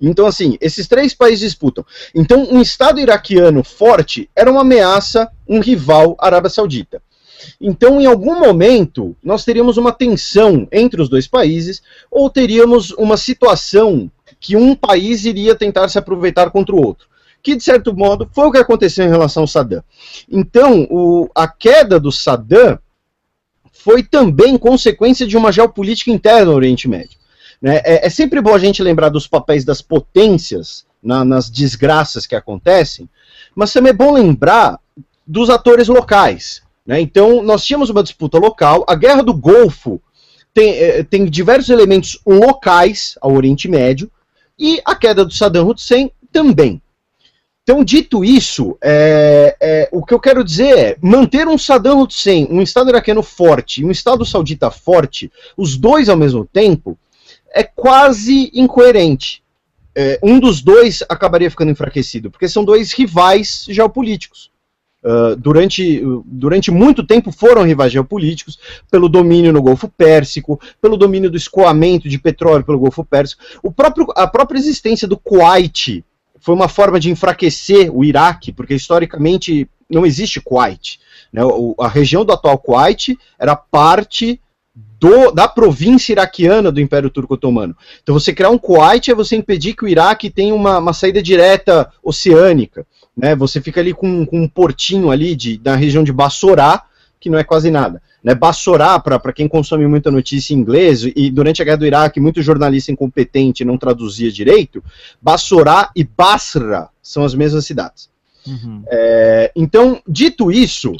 [0.00, 1.84] Então, assim, esses três países disputam.
[2.14, 7.02] Então, um Estado iraquiano forte era uma ameaça, um rival à Arábia Saudita.
[7.60, 13.16] Então, em algum momento, nós teríamos uma tensão entre os dois países, ou teríamos uma
[13.16, 14.10] situação
[14.44, 17.08] que um país iria tentar se aproveitar contra o outro.
[17.42, 19.82] Que, de certo modo, foi o que aconteceu em relação ao Saddam.
[20.30, 22.78] Então, o, a queda do Saddam
[23.72, 27.18] foi também consequência de uma geopolítica interna no Oriente Médio.
[27.60, 27.80] Né?
[27.86, 32.34] É, é, sempre bom a gente lembrar dos papéis das potências na, nas desgraças que
[32.36, 33.08] acontecem,
[33.54, 34.78] mas também é bom lembrar
[35.26, 36.62] dos atores locais.
[36.86, 37.00] Né?
[37.00, 40.02] Então, nós tínhamos uma disputa local, a Guerra do Golfo
[40.52, 44.10] tem, é, tem diversos elementos locais ao Oriente Médio,
[44.58, 46.80] e a queda do Saddam Hussein também.
[47.62, 52.46] Então, dito isso, é, é, o que eu quero dizer é manter um Saddam Hussein,
[52.50, 56.98] um Estado iraquiano forte e um Estado saudita forte, os dois ao mesmo tempo,
[57.50, 59.42] é quase incoerente.
[59.96, 64.50] É, um dos dois acabaria ficando enfraquecido, porque são dois rivais geopolíticos.
[65.04, 68.58] Uh, durante, durante muito tempo foram rivais geopolíticos
[68.90, 73.42] pelo domínio no Golfo Pérsico, pelo domínio do escoamento de petróleo pelo Golfo Pérsico.
[73.62, 76.02] O próprio, a própria existência do Kuwait
[76.40, 80.98] foi uma forma de enfraquecer o Iraque, porque historicamente não existe Kuwait.
[81.32, 81.42] Né?
[81.78, 84.40] A região do atual Kuwait era parte
[84.74, 87.76] do, da província iraquiana do Império Turco Otomano.
[88.02, 91.22] Então, você criar um Kuwait é você impedir que o Iraque tenha uma, uma saída
[91.22, 92.86] direta oceânica.
[93.16, 93.34] Né?
[93.36, 96.84] Você fica ali com, com um portinho ali de, da região de Bassorá,
[97.20, 98.02] que não é quase nada.
[98.22, 102.20] Né, Bassorá, para quem consome muita notícia em inglês, e durante a guerra do Iraque,
[102.20, 104.82] muito jornalista incompetente não traduzia direito,
[105.20, 108.08] Bassorá e Basra são as mesmas cidades.
[108.46, 108.82] Uhum.
[108.88, 110.92] É, então, dito isso,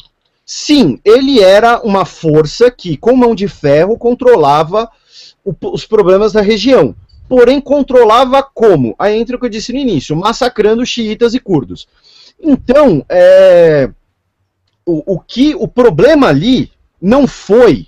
[0.45, 4.89] sim, ele era uma força que, com mão de ferro, controlava
[5.43, 6.95] o, os problemas da região.
[7.27, 8.95] Porém, controlava como?
[8.99, 11.87] Aí entra o que eu disse no início, massacrando xiitas e curdos.
[12.39, 13.89] Então, é,
[14.85, 16.71] o, o que o problema ali
[17.01, 17.87] não foi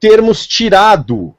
[0.00, 1.35] termos tirado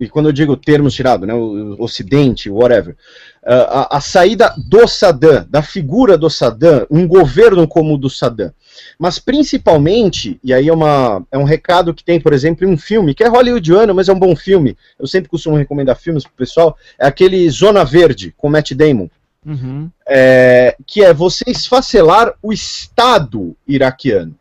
[0.00, 2.96] e quando eu digo termos tirado, né, o, o Ocidente, whatever,
[3.44, 8.52] a, a, saída do Saddam, da figura do Saddam, um governo como o do Saddam.
[8.98, 12.78] Mas principalmente, e aí é, uma, é um recado que tem, por exemplo, em um
[12.78, 16.32] filme, que é hollywoodiano, mas é um bom filme, eu sempre costumo recomendar filmes pro
[16.32, 19.08] pessoal, é aquele Zona Verde, com Matt Damon.
[19.44, 19.90] Uhum.
[20.06, 24.36] É, que é você esfacelar o Estado iraquiano.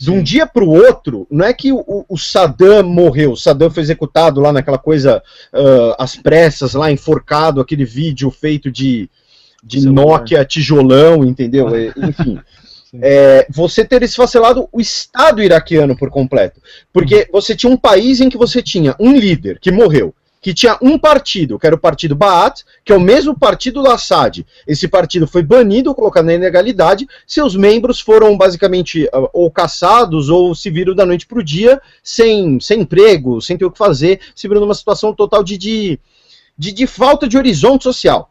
[0.00, 3.70] De um dia para o outro, não é que o, o, Saddam morreu, o Saddam
[3.70, 5.22] foi executado lá naquela coisa,
[5.52, 9.10] uh, às pressas, lá enforcado, aquele vídeo feito de,
[9.62, 11.68] de Nokia, tijolão, entendeu?
[11.76, 12.40] É, enfim.
[12.94, 16.62] É, você ter esfacelado o Estado iraquiano por completo.
[16.90, 20.78] Porque você tinha um país em que você tinha um líder que morreu, que tinha
[20.80, 24.44] um partido, que era o partido Baath, que é o mesmo partido do Assad.
[24.66, 30.54] Esse partido foi banido, colocado na ilegalidade, seus membros foram basicamente ah, ou caçados ou
[30.54, 34.20] se viram da noite para o dia, sem, sem emprego, sem ter o que fazer,
[34.34, 36.00] se viram numa situação total de, de,
[36.56, 38.30] de, de falta de horizonte social.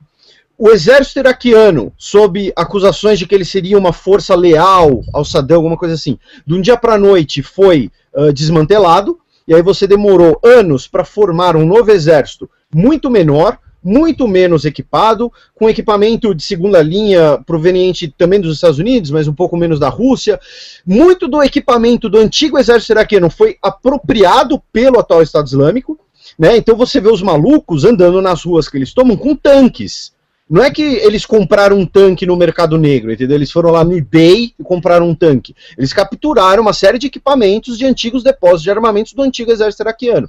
[0.57, 5.77] O exército iraquiano, sob acusações de que ele seria uma força leal ao Saddam, alguma
[5.77, 9.17] coisa assim, de um dia para a noite foi uh, desmantelado,
[9.49, 15.33] e aí você demorou anos para formar um novo exército muito menor, muito menos equipado,
[15.55, 19.89] com equipamento de segunda linha proveniente também dos Estados Unidos, mas um pouco menos da
[19.89, 20.39] Rússia.
[20.85, 25.99] Muito do equipamento do antigo exército iraquiano foi apropriado pelo atual Estado Islâmico.
[26.37, 26.55] Né?
[26.55, 30.13] Então você vê os malucos andando nas ruas que eles tomam com tanques.
[30.49, 33.35] Não é que eles compraram um tanque no mercado negro, entendeu?
[33.37, 35.55] Eles foram lá no eBay e compraram um tanque.
[35.77, 40.27] Eles capturaram uma série de equipamentos de antigos depósitos de armamentos do antigo exército iraquiano.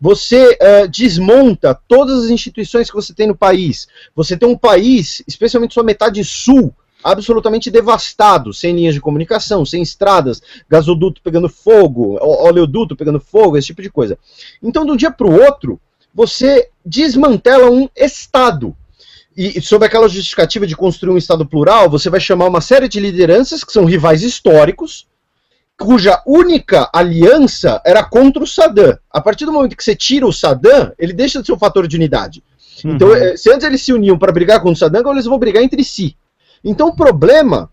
[0.00, 3.86] Você uh, desmonta todas as instituições que você tem no país.
[4.16, 6.74] Você tem um país, especialmente sua metade sul,
[7.04, 13.66] absolutamente devastado, sem linhas de comunicação, sem estradas, gasoduto pegando fogo, oleoduto pegando fogo, esse
[13.66, 14.18] tipo de coisa.
[14.62, 15.78] Então, de um dia para o outro,
[16.14, 18.74] você desmantela um Estado
[19.36, 22.98] e sob aquela justificativa de construir um Estado plural, você vai chamar uma série de
[22.98, 25.06] lideranças que são rivais históricos,
[25.78, 28.98] cuja única aliança era contra o Saddam.
[29.10, 31.88] A partir do momento que você tira o Saddam, ele deixa de ser um fator
[31.88, 32.42] de unidade.
[32.84, 32.94] Uhum.
[32.94, 35.38] Então, eh, se antes eles se uniam para brigar contra o Saddam, agora eles vão
[35.38, 36.16] brigar entre si.
[36.62, 37.70] Então, o problema,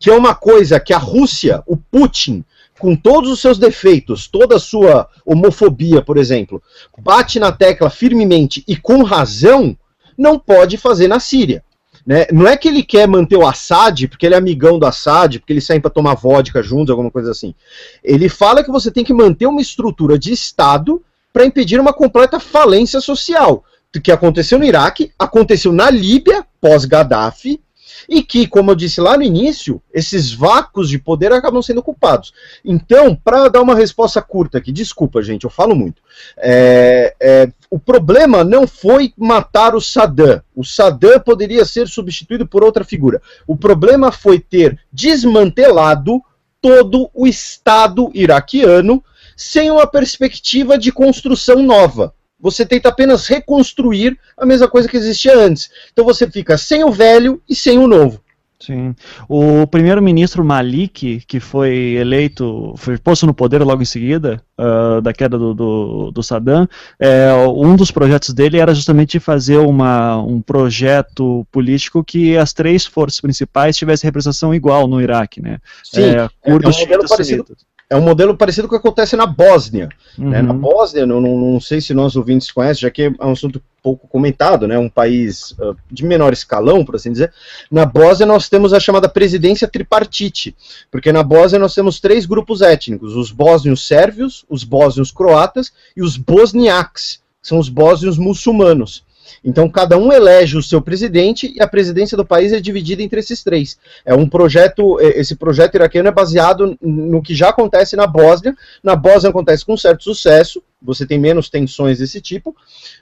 [0.00, 2.44] que é uma coisa que a Rússia, o Putin,
[2.78, 6.62] com todos os seus defeitos, toda a sua homofobia, por exemplo,
[6.98, 9.76] bate na tecla firmemente e com razão,
[10.18, 11.62] não pode fazer na Síria.
[12.04, 12.26] Né?
[12.32, 15.52] Não é que ele quer manter o Assad, porque ele é amigão do Assad, porque
[15.52, 17.54] eles saem para tomar vodka juntos, alguma coisa assim.
[18.02, 22.40] Ele fala que você tem que manter uma estrutura de Estado para impedir uma completa
[22.40, 23.62] falência social.
[24.02, 27.60] Que aconteceu no Iraque, aconteceu na Líbia, pós-Gaddafi,
[28.08, 32.32] e que, como eu disse lá no início, esses vácuos de poder acabam sendo ocupados.
[32.64, 36.00] Então, para dar uma resposta curta aqui, desculpa, gente, eu falo muito.
[36.38, 40.40] É, é, o problema não foi matar o Saddam.
[40.56, 43.20] O Saddam poderia ser substituído por outra figura.
[43.46, 46.22] O problema foi ter desmantelado
[46.62, 49.04] todo o Estado iraquiano
[49.36, 52.14] sem uma perspectiva de construção nova.
[52.40, 55.70] Você tenta apenas reconstruir a mesma coisa que existia antes.
[55.92, 58.22] Então você fica sem o velho e sem o novo.
[58.60, 58.94] Sim.
[59.28, 65.12] O primeiro-ministro Malik, que foi eleito, foi posto no poder logo em seguida uh, da
[65.12, 70.40] queda do, do, do Saddam, é, um dos projetos dele era justamente fazer uma, um
[70.40, 75.58] projeto político que as três forças principais tivessem representação igual no Iraque, né?
[75.84, 77.56] Sim, é, curdos, é um modelo parecido,
[77.90, 79.88] é um modelo parecido com o que acontece na Bósnia.
[80.18, 80.30] Uhum.
[80.30, 80.42] Né?
[80.42, 80.58] Na uhum.
[80.58, 84.06] Bósnia, não, não, não, sei se nossos ouvintes conhecem, já que é um assunto pouco
[84.06, 84.78] comentado, né?
[84.78, 87.32] um país uh, de menor escalão, por assim dizer.
[87.70, 90.54] Na Bósnia nós temos a chamada presidência tripartite,
[90.90, 96.02] porque na Bósnia nós temos três grupos étnicos, os bósnios sérvios, os bósnios croatas e
[96.02, 99.07] os bosniaques, que são os bósnios muçulmanos.
[99.44, 103.20] Então, cada um elege o seu presidente e a presidência do país é dividida entre
[103.20, 103.78] esses três.
[104.04, 108.56] É um projeto, é, esse projeto iraquiano é baseado no que já acontece na Bósnia.
[108.82, 112.50] Na Bósnia acontece com certo sucesso, você tem menos tensões desse tipo.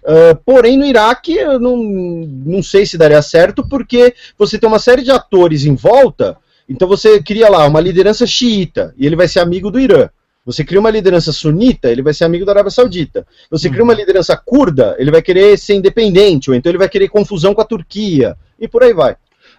[0.03, 4.79] Uh, porém, no Iraque, eu não, não sei se daria certo, porque você tem uma
[4.79, 6.39] série de atores em volta
[6.69, 10.09] Então você cria lá uma liderança xiita e ele vai ser amigo do Irã.
[10.47, 13.27] Você cria uma liderança sunita, ele vai ser amigo da Arábia Saudita.
[13.51, 13.99] Você cria uma uhum.
[13.99, 17.65] liderança curda, ele vai querer ser independente, ou então ele vai querer confusão com a
[17.65, 19.17] Turquia, e por aí vai.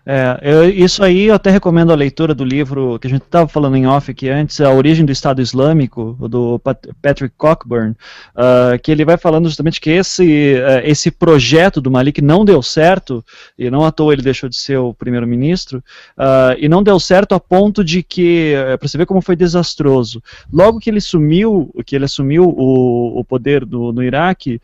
[0.10, 3.46] É, eu, isso aí eu até recomendo a leitura do livro que a gente estava
[3.46, 6.62] falando em off aqui antes, A Origem do Estado Islâmico, do
[7.02, 7.92] Patrick Cockburn,
[8.34, 12.64] uh, que ele vai falando justamente que esse, uh, esse projeto do Malik não deu
[12.64, 13.24] certo,
[13.60, 15.84] e não à toa ele deixou de ser o primeiro-ministro,
[16.18, 19.36] uh, e não deu certo a ponto de que, uh, para você ver como foi
[19.36, 24.62] desastroso, logo que ele sumiu, que ele assumiu o, o poder do, no Iraque,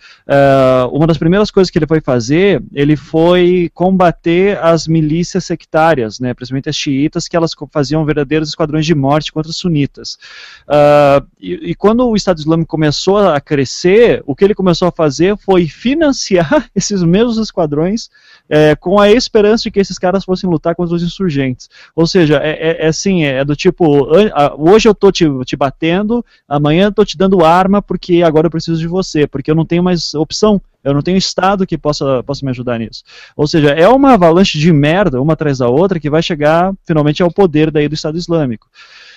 [0.89, 6.19] uma das primeiras coisas que ele foi fazer, ele foi combater as milícias milícias sectárias,
[6.19, 10.17] né, principalmente as xiitas, que elas faziam verdadeiros esquadrões de morte contra os sunitas.
[10.67, 14.91] Uh, e, e, quando o Estado Islâmico começou a crescer, o que ele começou a
[14.91, 18.09] fazer foi financiar esses mesmos esquadrões
[18.49, 21.69] é, com a esperança de que esses caras fossem lutar contra os insurgentes.
[21.95, 23.85] Ou seja, é, é, é assim, é do tipo,
[24.57, 28.51] hoje eu estou te, te batendo, amanhã eu estou te dando arma porque agora eu
[28.51, 30.61] preciso de você, porque eu não tenho mais opção.
[30.83, 33.03] Eu não tenho Estado que possa, possa me ajudar nisso.
[33.35, 37.23] Ou seja, é uma avalanche de merda, uma atrás da outra, que vai chegar finalmente
[37.23, 38.67] ao poder daí do Estado Islâmico.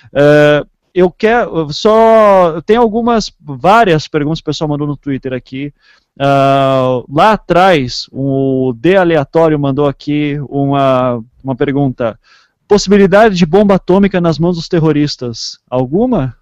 [0.06, 2.62] Uh, eu quero só.
[2.62, 5.72] Tem algumas, várias perguntas que o pessoal mandou no Twitter aqui.
[6.18, 12.18] Uh, lá atrás, o D aleatório mandou aqui uma, uma pergunta.
[12.66, 15.60] Possibilidade de bomba atômica nas mãos dos terroristas?
[15.68, 16.34] Alguma?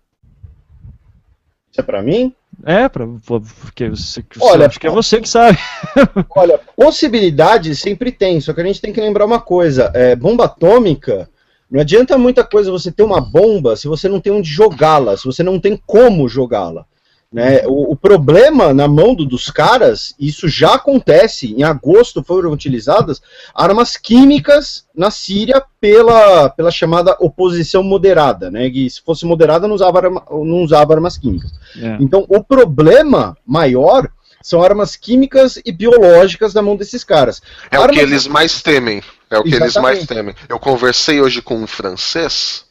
[1.72, 2.32] Isso é para mim?
[2.64, 5.58] É, pra, porque você, olha, acho que é você que sabe.
[6.36, 10.44] olha, possibilidade sempre tem, só que a gente tem que lembrar uma coisa: é, bomba
[10.44, 11.28] atômica,
[11.70, 15.24] não adianta muita coisa você ter uma bomba se você não tem onde jogá-la, se
[15.24, 16.86] você não tem como jogá-la.
[17.34, 17.66] Né?
[17.66, 21.52] O, o, problema na mão do, dos caras, isso já acontece.
[21.52, 23.20] Em agosto foram utilizadas
[23.52, 28.52] armas químicas na Síria pela, pela chamada oposição moderada.
[28.52, 28.68] Né?
[28.68, 31.50] E se fosse moderada, não usava, arma, não usava armas químicas.
[31.76, 31.96] É.
[31.98, 34.08] Então, o problema maior
[34.40, 37.42] são armas químicas e biológicas na mão desses caras.
[37.68, 37.90] É armas...
[37.90, 39.02] o que eles mais temem.
[39.28, 39.64] É o que Exatamente.
[39.64, 40.34] eles mais temem.
[40.48, 42.63] Eu conversei hoje com um francês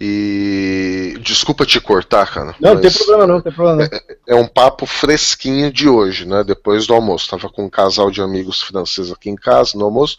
[0.00, 2.54] e desculpa te cortar, cara.
[2.60, 3.84] Não, não tem problema não, tem problema não.
[3.84, 6.42] É, é, um papo fresquinho de hoje, né?
[6.42, 7.30] Depois do almoço.
[7.30, 10.16] Tava com um casal de amigos franceses aqui em casa no almoço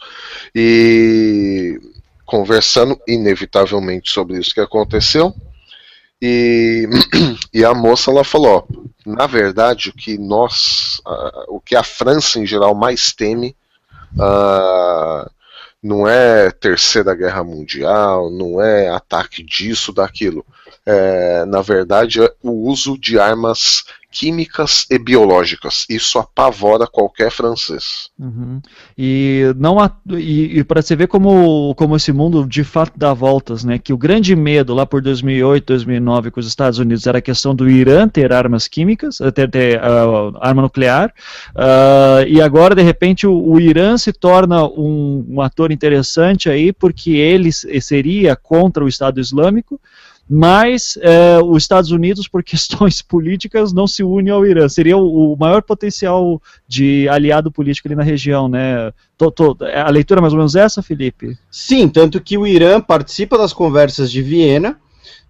[0.54, 1.80] e
[2.24, 5.34] conversando inevitavelmente sobre isso que aconteceu.
[6.20, 6.88] E,
[7.52, 11.00] e a moça ela falou, ó, na verdade o que nós,
[11.48, 13.54] o que a França em geral mais teme
[14.14, 15.30] uh,
[15.84, 20.42] não é terceira guerra mundial, não é ataque disso, daquilo.
[20.86, 23.84] É, na verdade, é o uso de armas
[24.14, 25.84] químicas e biológicas.
[25.90, 28.08] Isso apavora qualquer francês.
[28.16, 28.62] Uhum.
[28.96, 29.76] E não
[30.10, 33.76] e, e para você ver como, como esse mundo de fato dá voltas, né?
[33.76, 37.56] Que o grande medo lá por 2008, 2009 com os Estados Unidos era a questão
[37.56, 41.12] do Irã ter armas químicas, eh, ter, ter uh, arma nuclear,
[41.56, 46.72] uh, e agora de repente o, o Irã se torna um, um ator interessante aí
[46.72, 49.80] porque ele seria contra o Estado Islâmico
[50.28, 54.68] mas é, os Estados Unidos, por questões políticas, não se une ao Irã.
[54.68, 58.92] Seria o, o maior potencial de aliado político ali na região, né?
[59.16, 61.36] Tô, tô, a leitura é mais ou menos essa, Felipe?
[61.50, 64.78] Sim, tanto que o Irã participa das conversas de Viena,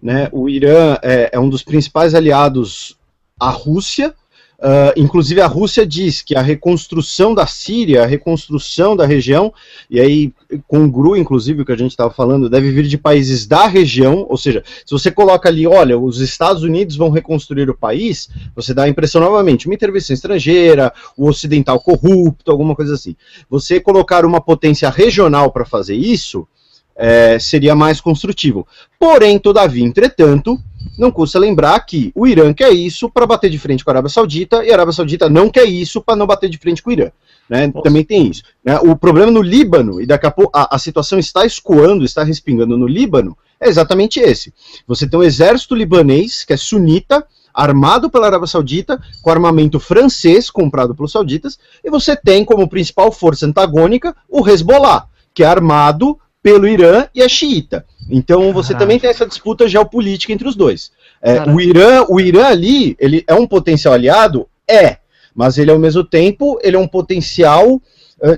[0.01, 0.29] né?
[0.31, 2.97] O Irã é, é um dos principais aliados
[3.39, 4.13] à Rússia,
[4.57, 9.53] Uh, inclusive a Rússia diz que a reconstrução da Síria, a reconstrução da região,
[9.89, 10.33] e aí
[10.67, 14.37] congrua inclusive o que a gente estava falando, deve vir de países da região, ou
[14.37, 18.83] seja, se você coloca ali, olha, os Estados Unidos vão reconstruir o país, você dá
[18.83, 23.15] a impressão novamente, uma intervenção estrangeira, o ocidental corrupto, alguma coisa assim.
[23.49, 26.47] Você colocar uma potência regional para fazer isso,
[26.95, 28.67] é, seria mais construtivo.
[28.99, 30.59] Porém, todavia, entretanto,
[30.97, 34.09] não custa lembrar que o Irã quer isso para bater de frente com a Arábia
[34.09, 36.93] Saudita e a Arábia Saudita não quer isso para não bater de frente com o
[36.93, 37.11] Irã.
[37.49, 37.71] Né?
[37.83, 38.43] Também tem isso.
[38.63, 38.79] Né?
[38.79, 42.77] O problema no Líbano, e daqui a pouco a, a situação está escoando, está respingando
[42.77, 44.53] no Líbano, é exatamente esse.
[44.87, 50.49] Você tem um exército libanês que é sunita, armado pela Arábia Saudita, com armamento francês
[50.49, 56.19] comprado pelos sauditas, e você tem como principal força antagônica o Hezbollah, que é armado
[56.45, 57.83] pelo Irã e a xiita.
[58.07, 58.85] Então você Caraca.
[58.85, 60.91] também tem essa disputa geopolítica entre os dois.
[61.19, 64.97] É, o Irã, o Irã ali, ele é um potencial aliado, é,
[65.33, 67.81] mas ele ao mesmo tempo ele é um potencial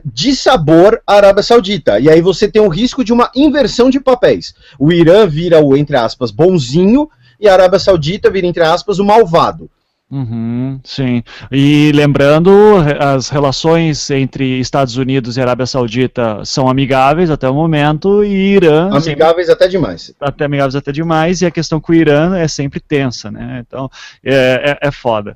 [0.06, 2.00] de sabor à Arábia Saudita.
[2.00, 4.56] E aí você tem o risco de uma inversão de papéis.
[4.80, 9.06] O Irã vira o entre aspas bonzinho e a Arábia Saudita vira entre aspas o
[9.06, 9.70] malvado.
[10.10, 11.22] Uhum, sim.
[11.52, 12.50] E lembrando,
[12.98, 18.90] as relações entre Estados Unidos e Arábia Saudita são amigáveis até o momento, e Irã.
[18.90, 20.14] Amigáveis sempre, até demais.
[20.20, 23.64] Até amigáveis até demais, e a questão com o Irã é sempre tensa, né?
[23.68, 23.90] Então,
[24.24, 25.36] é, é, é foda.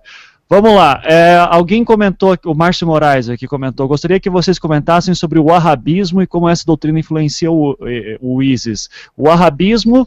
[0.50, 5.40] Vamos lá, é, alguém comentou, o Márcio Moraes aqui comentou, gostaria que vocês comentassem sobre
[5.40, 7.78] o wahhabismo e como essa doutrina influencia o,
[8.20, 8.90] o ISIS.
[9.16, 10.06] O wahhabismo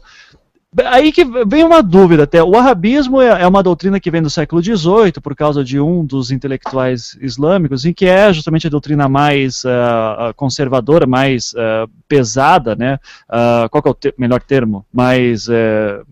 [0.85, 2.43] Aí que vem uma dúvida até.
[2.43, 6.03] O wahhabismo é, é uma doutrina que vem do século XVIII, por causa de um
[6.05, 12.75] dos intelectuais islâmicos, em que é justamente a doutrina mais uh, conservadora, mais uh, pesada,
[12.75, 12.99] né?
[13.29, 14.85] Uh, qual é o te melhor termo?
[14.91, 15.47] Mais...
[15.47, 16.05] Uh,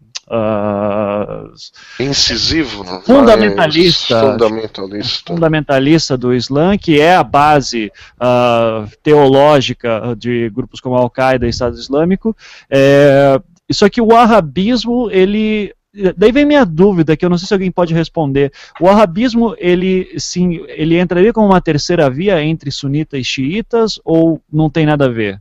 [2.00, 10.96] incisivo, fundamentalista, fundamentalista, fundamentalista do Islã, que é a base uh, teológica de grupos como
[10.96, 12.36] a Al-Qaeda e Estado Islâmico.
[12.70, 13.40] É,
[13.72, 15.74] só que o wahhabismo, ele
[16.18, 18.52] daí vem minha dúvida, que eu não sei se alguém pode responder.
[18.80, 24.42] O wahhabismo, ele sim, ele entraria como uma terceira via entre sunitas e xiitas ou
[24.52, 25.40] não tem nada a ver?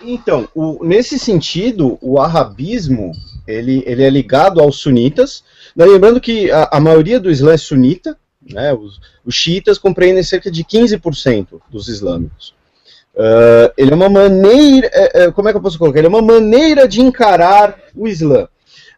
[0.00, 3.12] Então, o, nesse sentido, o wahhabismo,
[3.46, 5.42] ele, ele é ligado aos sunitas,
[5.74, 8.16] lembrando que a, a maioria do Islã é sunita,
[8.48, 12.54] né, os, os xiitas compreendem cerca de 15% dos islâmicos.
[13.16, 14.90] Uh, ele é uma maneira.
[14.92, 15.98] É, é, como é que eu posso colocar?
[15.98, 18.46] Ele é uma maneira de encarar o Islã.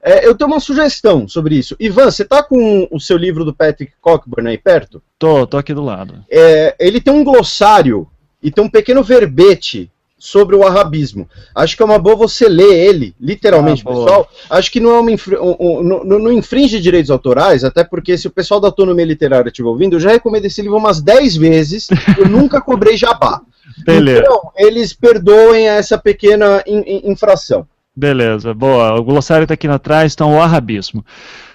[0.02, 1.76] É, eu tenho uma sugestão sobre isso.
[1.78, 5.02] Ivan, você está com o seu livro do Patrick Cockburn aí perto?
[5.18, 6.24] Tô, tô aqui do lado.
[6.30, 8.08] É, ele tem um glossário
[8.42, 11.28] e tem um pequeno verbete sobre o arabismo.
[11.54, 14.28] Acho que é uma boa você ler ele, literalmente, ah, pessoal.
[14.50, 18.26] Acho que não é uma um, um, não, não, infringe direitos autorais, até porque se
[18.26, 21.88] o pessoal da autonomia literária estiver ouvindo, eu já recomendo esse livro umas 10 vezes,
[22.18, 23.40] eu nunca cobrei jabá.
[23.84, 24.20] Beleza.
[24.20, 27.66] Então, eles perdoem essa pequena in, in, infração.
[27.94, 28.94] Beleza, boa.
[28.94, 31.04] O glossário está aqui atrás, então o arabismo.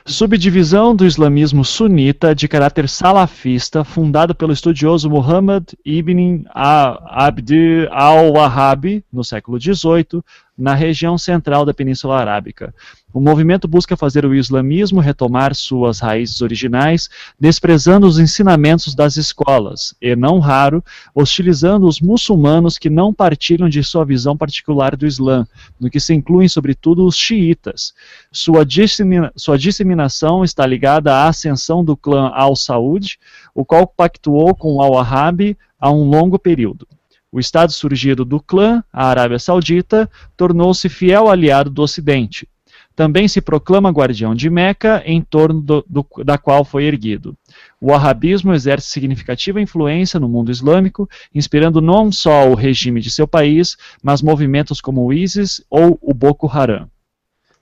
[0.06, 9.23] Subdivisão do islamismo sunita de caráter salafista, fundado pelo estudioso Muhammad ibn Abd al-Wahhab no
[9.23, 10.22] século XVIII,
[10.57, 12.76] na região central da Península Arábica.
[13.14, 19.94] O movimento busca fazer o islamismo retomar suas raízes originais, desprezando os ensinamentos das escolas,
[20.02, 20.84] e, não raro,
[21.14, 25.45] hostilizando os muçulmanos que não partilham de sua visão particular do Islã,
[25.80, 27.94] no que se incluem, sobretudo, os xiitas.
[28.31, 33.19] Sua, dissemina sua disseminação está ligada à ascensão do clã Al-Saud,
[33.53, 36.88] o qual pactuou com Al-Wahhab há um longo período.
[37.31, 42.48] O Estado surgido do clã, a Arábia Saudita, tornou-se fiel aliado do Ocidente.
[42.95, 47.36] Também se proclama guardião de Meca, em torno do, do, da qual foi erguido.
[47.82, 53.28] O arabismo exerce significativa influência no mundo islâmico, inspirando não só o regime de seu
[53.28, 56.88] país, mas movimentos como o ISIS ou o Boko Haram.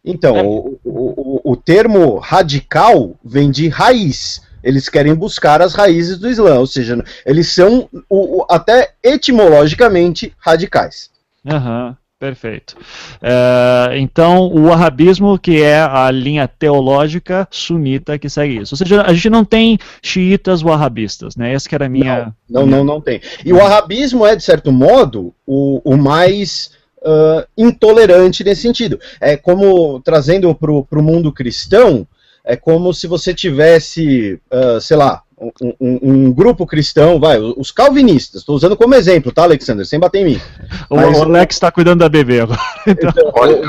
[0.03, 0.44] Então, é.
[0.44, 6.60] o, o, o termo radical vem de raiz eles querem buscar as raízes do Islã,
[6.60, 11.10] ou seja, eles são o, o, até etimologicamente radicais.
[11.45, 11.98] Aham.
[12.22, 12.76] Perfeito.
[13.19, 18.76] É, então, o wahhabismo, que é a linha teológica sunita que segue isso.
[18.76, 21.52] Ou seja, a gente não tem xiitas wahhabistas, né?
[21.52, 22.31] Essa que era a minha...
[22.48, 23.19] Não, não, não, não tem.
[23.43, 26.69] E o wahhabismo é, de certo modo, o, o mais
[26.99, 28.99] uh, intolerante nesse sentido.
[29.19, 32.07] É como, trazendo para o mundo cristão,
[32.45, 37.72] é como se você tivesse, uh, sei lá, um, um, um, grupo cristão, vai, os
[37.72, 39.86] calvinistas, estou usando como exemplo, tá, Alexander?
[39.86, 40.42] Sem bater em mim.
[40.90, 42.60] O, Mas, o Alex está cuidando da bebê agora.
[42.88, 43.62] Então, olha,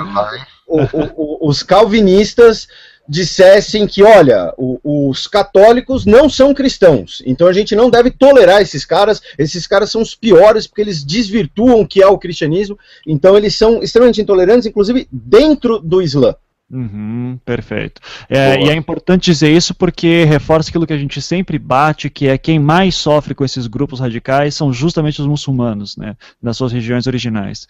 [0.66, 0.80] o,
[1.16, 2.68] o, os calvinistas
[3.08, 8.84] dissessem que, olha, os católicos não são cristãos, então a gente não deve tolerar esses
[8.84, 13.36] caras, esses caras são os piores porque eles desvirtuam o que é o cristianismo, então
[13.36, 16.34] eles são extremamente intolerantes, inclusive dentro do Islã.
[16.72, 18.00] Uhum, perfeito.
[18.30, 22.26] É, e é importante dizer isso porque reforça aquilo que a gente sempre bate, que
[22.26, 26.72] é quem mais sofre com esses grupos radicais são justamente os muçulmanos, né, nas suas
[26.72, 27.68] regiões originais.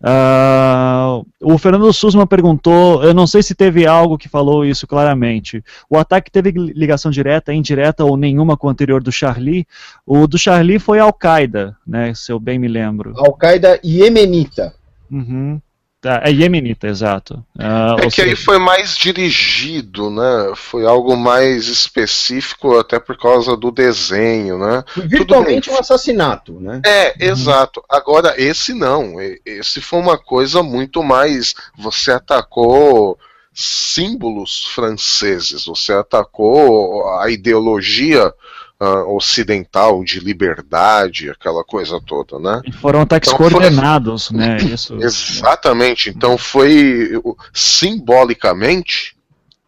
[0.00, 5.62] Uh, o Fernando Susma perguntou, eu não sei se teve algo que falou isso claramente.
[5.88, 9.64] O ataque teve ligação direta, indireta ou nenhuma com o anterior do Charlie?
[10.04, 13.14] O do Charlie foi Al-Qaeda, né, se eu bem me lembro.
[13.16, 14.74] Al-Qaeda Yemenita.
[15.08, 15.60] Uhum.
[16.00, 17.44] Tá, é Yemenita, exato.
[17.54, 18.28] Uh, é que seja...
[18.28, 20.54] aí foi mais dirigido, né?
[20.56, 24.82] Foi algo mais específico, até por causa do desenho, né?
[24.96, 26.80] Virtualmente um assassinato, né?
[26.86, 27.30] É, uhum.
[27.32, 27.84] exato.
[27.86, 29.16] Agora, esse não.
[29.44, 31.54] Esse foi uma coisa muito mais.
[31.76, 33.18] Você atacou
[33.52, 38.32] símbolos franceses, você atacou a ideologia
[38.80, 42.62] uh, ocidental de liberdade, aquela coisa toda, né?
[42.64, 44.36] E foram ataques então, coordenados, foi...
[44.38, 44.56] né?
[44.64, 46.08] Isso, Exatamente.
[46.08, 47.10] Então foi
[47.52, 49.16] simbolicamente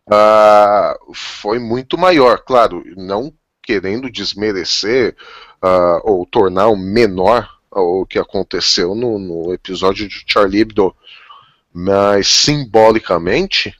[0.09, 2.39] uh, foi muito maior.
[2.39, 3.32] Claro, não
[3.62, 5.14] querendo desmerecer
[5.62, 10.94] uh, ou tornar o menor o que aconteceu no, no episódio de Charlie Hebdo,
[11.72, 13.74] mas simbolicamente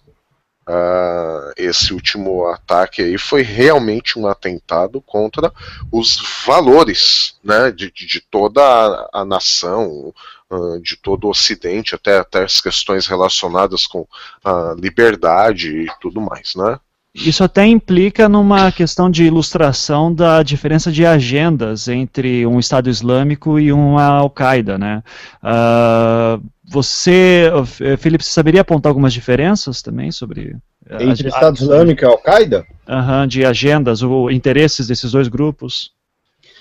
[0.65, 5.53] Uh, esse último ataque aí foi realmente um atentado contra
[5.91, 10.15] os valores né, de, de toda a, a nação,
[10.49, 14.07] uh, de todo o Ocidente, até, até as questões relacionadas com
[14.45, 16.55] a liberdade e tudo mais.
[16.55, 16.79] Né?
[17.15, 23.61] Isso até implica numa questão de ilustração da diferença de agendas entre um Estado Islâmico
[23.61, 25.03] e uma Al-Qaeda, né?
[25.43, 27.51] Uh, você,
[27.99, 30.57] Felipe, você saberia apontar algumas diferenças também sobre.
[30.89, 32.65] Eh, Entre o Estado Islâmico e Al-Qaeda?
[32.89, 35.91] Uhum, de agendas ou interesses desses dois grupos?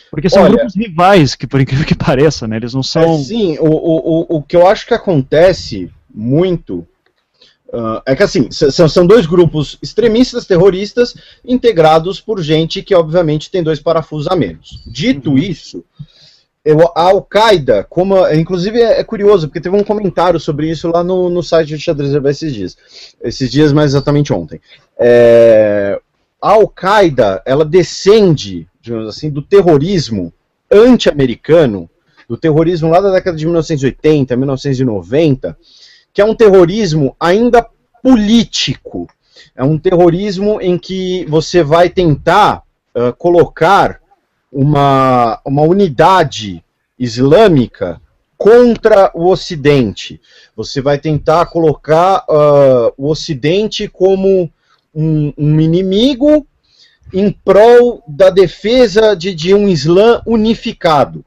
[0.10, 2.58] Porque são Olha, grupos rivais, que por incrível que pareça, né?
[2.58, 3.16] Eles não são.
[3.16, 6.86] É, sim, o, o, o que eu acho que acontece muito
[7.74, 13.64] uh, é que assim, são, dois grupos extremistas, terroristas, integrados por gente que obviamente tem
[13.64, 14.84] dois parafusos a menos.
[14.86, 15.38] Dito uhum.
[15.38, 15.84] isso,
[16.64, 21.04] eu, a Al-Qaeda, como, inclusive é, é, curioso, porque teve um comentário sobre isso lá
[21.04, 22.78] no, no site de Xadrez esses dias.
[23.22, 24.62] Esses dias, mais exatamente ontem.
[25.00, 26.00] É,
[26.40, 30.32] a Al-Qaeda, ela descende, digamos assim, do terrorismo
[30.72, 31.90] anti-americano,
[32.30, 35.58] do terrorismo lá da década de 1980, 1990,
[36.14, 37.66] que é um terrorismo ainda
[38.02, 39.08] político.
[39.56, 42.64] É um terrorismo em que você vai tentar
[42.96, 44.00] uh, colocar
[44.52, 46.64] uma, uma unidade
[46.98, 48.02] islâmica
[48.38, 50.20] contra o Ocidente.
[50.56, 54.52] Você vai tentar colocar uh, o Ocidente como
[54.94, 56.46] um, um, inimigo
[57.14, 61.24] em prol da defesa de, de um Islã unificado.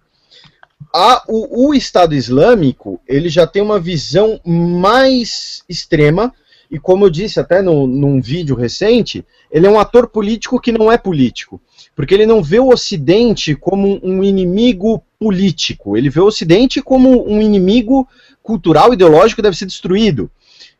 [0.95, 6.33] A, o, o, Estado Islâmico ele já tem uma visão mais extrema
[6.71, 10.71] e como eu disse até no, num vídeo recente, ele é um ator político que
[10.71, 11.61] não é político
[11.95, 17.27] porque ele não vê o Ocidente como um inimigo político, ele vê o Ocidente como
[17.27, 18.07] um inimigo
[18.43, 20.31] cultural, ideológico que deve ser destruído.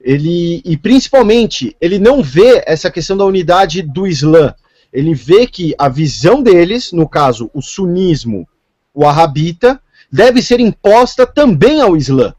[0.01, 4.55] Ele, e principalmente, ele não vê essa questão da unidade do Islã.
[4.93, 8.47] Ele vê que a visão deles, no caso, o sunismo,
[8.93, 9.81] o arrabita,
[10.15, 12.33] deve ser imposta também ao Islã.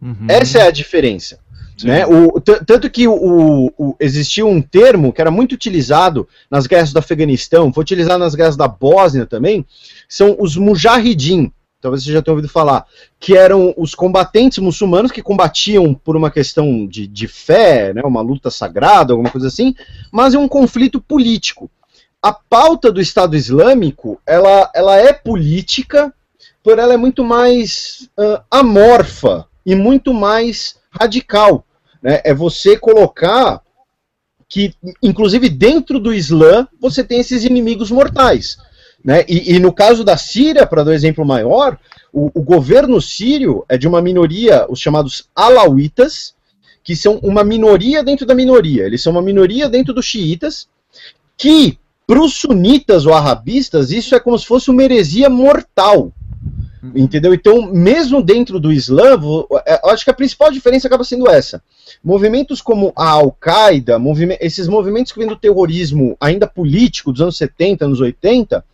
[0.00, 0.26] Uhum.
[0.26, 1.38] Essa é a diferença.
[1.82, 2.06] Né?
[2.06, 6.98] O, tanto que o, o, existia um termo que era muito utilizado nas guerras do
[6.98, 9.66] Afeganistão, foi utilizado nas guerras da Bósnia também,
[10.08, 12.86] são os mujahidin, talvez você já tenha ouvido falar,
[13.20, 18.22] que eram os combatentes muçulmanos que combatiam por uma questão de, de fé, né, uma
[18.22, 19.74] luta sagrada, alguma coisa assim,
[20.10, 21.70] mas é um conflito político.
[22.22, 26.14] A pauta do Estado Islâmico, ela, ela é política,
[26.64, 31.62] por ela é muito mais uh, amorfa e muito mais radical.
[32.02, 32.22] Né?
[32.24, 33.60] É você colocar
[34.48, 38.56] que, inclusive dentro do Islã, você tem esses inimigos mortais.
[39.04, 39.26] Né?
[39.28, 41.78] E, e no caso da Síria, para dar um exemplo maior,
[42.10, 46.34] o, o, governo sírio é de uma minoria, os chamados alauítas,
[46.82, 48.84] que são uma minoria dentro da minoria.
[48.84, 50.66] Eles são uma minoria dentro dos xiitas,
[51.36, 56.12] que para os sunitas ou arabistas, isso é como se fosse uma heresia mortal.
[56.94, 57.32] Entendeu?
[57.32, 59.18] Então, mesmo dentro do Islã,
[59.66, 61.62] é, eu acho que a principal diferença acaba sendo essa.
[62.02, 67.36] Movimentos como a Al-Qaeda, movime esses movimentos que vêm do terrorismo ainda político dos anos
[67.36, 68.64] 70, anos 80,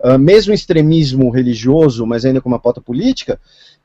[0.00, 3.40] uh, mesmo extremismo religioso, mas ainda com uma pauta política,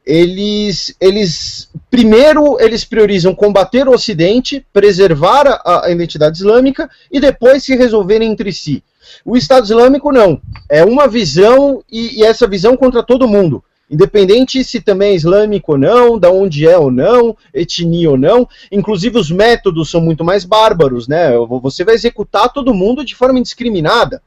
[0.05, 7.63] eles, eles primeiro eles priorizam combater o Ocidente, preservar a, a identidade islâmica e depois
[7.63, 8.83] se resolverem entre si.
[9.23, 10.41] O Estado Islâmico não.
[10.69, 13.63] É uma visão e, e essa visão contra todo mundo.
[13.89, 18.47] Independente se também é islâmico ou não, da onde é ou não, etnia ou não,
[18.71, 21.31] inclusive os métodos são muito mais bárbaros, né?
[21.61, 24.23] Você vai executar todo mundo de forma indiscriminada.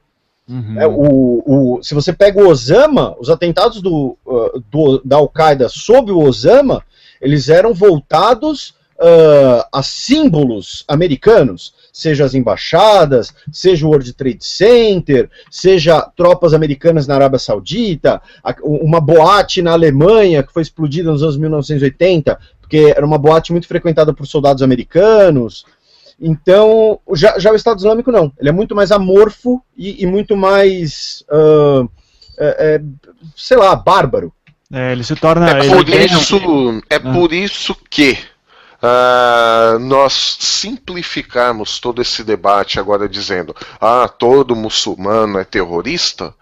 [0.47, 0.79] Uhum.
[0.79, 5.67] É, o, o, se você pega o Osama, os atentados do, uh, do da Al-Qaeda
[5.69, 6.83] sob o Osama,
[7.21, 15.29] eles eram voltados uh, a símbolos americanos seja as embaixadas, seja o World Trade Center,
[15.51, 18.21] seja tropas americanas na Arábia Saudita,
[18.63, 23.67] uma boate na Alemanha que foi explodida nos anos 1980, porque era uma boate muito
[23.67, 25.65] frequentada por soldados americanos.
[26.21, 28.31] Então, já, já o Estado Islâmico não.
[28.37, 31.89] Ele é muito mais amorfo e, e muito mais, uh,
[32.37, 32.81] é, é,
[33.35, 34.33] sei lá, bárbaro.
[34.71, 35.49] É, ele se torna.
[35.49, 36.99] É por, isso, é ah.
[36.99, 38.17] por isso que
[38.81, 46.33] uh, nós simplificarmos todo esse debate agora dizendo ah, todo muçulmano é terrorista,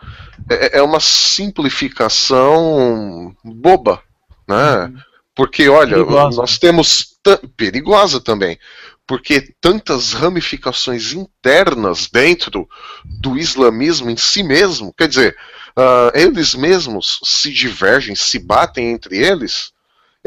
[0.49, 4.01] é, é uma simplificação boba,
[4.47, 4.85] né?
[4.85, 4.97] Uhum.
[5.35, 6.41] Porque, olha, perigosa.
[6.41, 7.15] nós temos.
[7.55, 8.57] Perigosa também.
[9.05, 12.67] porque tantas ramificações internas dentro
[13.05, 15.37] do islamismo em si mesmo, quer dizer,
[15.77, 19.71] uh, eles mesmos se divergem, se batem entre eles,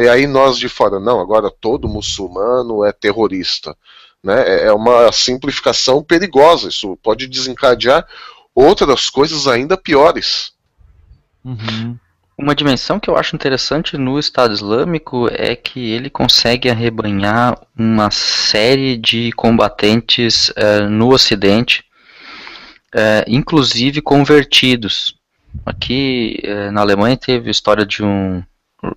[0.01, 3.77] e aí nós de fora, não, agora todo muçulmano é terrorista.
[4.22, 4.43] Né?
[4.47, 8.06] É, é uma simplificação perigosa, isso pode desencadear
[8.55, 10.52] outras coisas ainda piores.
[11.44, 11.98] Uhum.
[12.36, 18.10] Uma dimensão que eu acho interessante no Estado Islâmico é que ele consegue arrebanhar uma
[18.10, 21.85] série de combatentes uh, no Ocidente,
[22.94, 25.14] uh, inclusive convertidos.
[25.66, 28.43] Aqui uh, na Alemanha teve a história de um,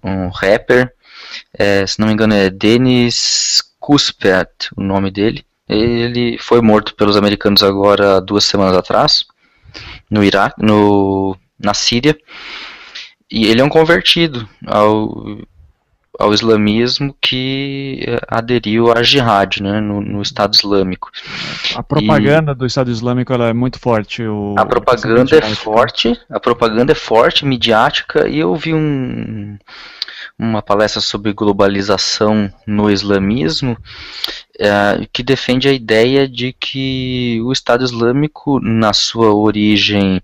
[0.04, 0.94] um rapper,
[1.88, 5.46] se não me engano é Dennis Kuspert, o nome dele.
[5.68, 9.26] Ele foi morto pelos americanos agora duas semanas atrás,
[10.10, 12.18] no Iraque, no, na Síria.
[13.32, 15.38] E ele é um convertido ao,
[16.20, 21.10] ao islamismo que eh, aderiu à jihad, né, no, no Estado Islâmico.
[21.76, 24.24] A propaganda e do Estado Islâmico é muito forte.
[24.24, 29.58] O, a propaganda é forte, a propaganda é forte, midiática, e eu vi um,
[30.38, 33.76] uma palestra sobre globalização no islamismo,
[34.60, 40.22] é, que defende a ideia de que o Estado Islâmico, na sua origem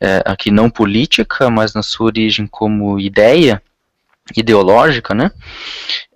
[0.00, 3.62] é, aqui não política, mas na sua origem como ideia
[4.36, 5.30] ideológica, né,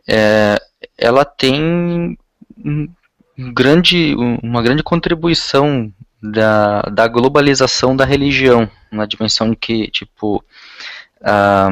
[0.08, 0.56] é,
[0.98, 2.16] ela tem
[2.64, 2.88] um
[3.52, 10.44] grande, uma grande contribuição da, da globalização da religião, na dimensão de que, tipo,
[11.22, 11.70] a,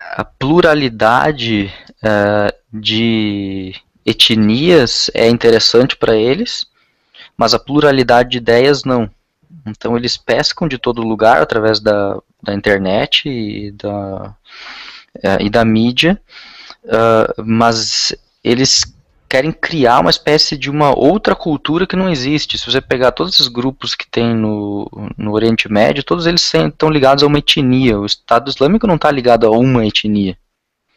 [0.00, 1.72] a pluralidade
[2.02, 3.74] uh, de
[4.06, 6.66] etnias é interessante para eles,
[7.36, 9.10] mas a pluralidade de ideias não.
[9.66, 14.34] Então eles pescam de todo lugar através da, da internet e da,
[15.18, 16.20] uh, e da mídia,
[16.84, 18.94] uh, mas eles
[19.28, 22.56] querem criar uma espécie de uma outra cultura que não existe.
[22.56, 26.88] Se você pegar todos esses grupos que tem no, no Oriente Médio, todos eles estão
[26.88, 27.98] ligados a uma etnia.
[27.98, 30.36] O Estado Islâmico não está ligado a uma etnia.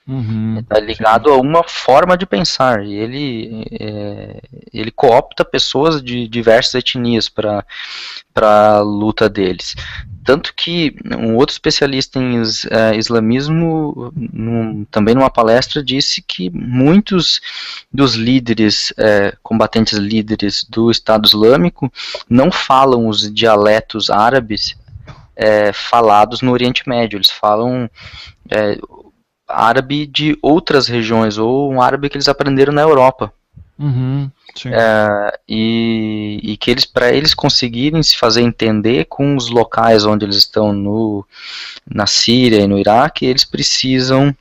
[0.07, 1.35] Uhum, está ligado sim.
[1.35, 4.41] a uma forma de pensar e ele é,
[4.73, 7.63] ele coopta pessoas de diversas etnias para
[8.35, 9.75] a luta deles
[10.23, 12.45] tanto que um outro especialista em uh,
[12.95, 17.41] islamismo, num, também numa palestra, disse que muitos
[17.91, 21.91] dos líderes, uh, combatentes líderes do Estado Islâmico,
[22.29, 24.75] não falam os dialetos árabes
[25.09, 27.17] uh, falados no Oriente Médio.
[27.17, 27.89] Eles falam
[29.53, 33.33] árabe de outras regiões, ou um árabe que eles aprenderam na Europa.
[33.79, 34.29] Uhum.
[34.65, 40.25] É, e, e, que eles para eles conseguirem se fazer entender com os locais onde
[40.25, 41.25] eles estão no,
[41.89, 44.35] na Síria e no Iraque, eles precisam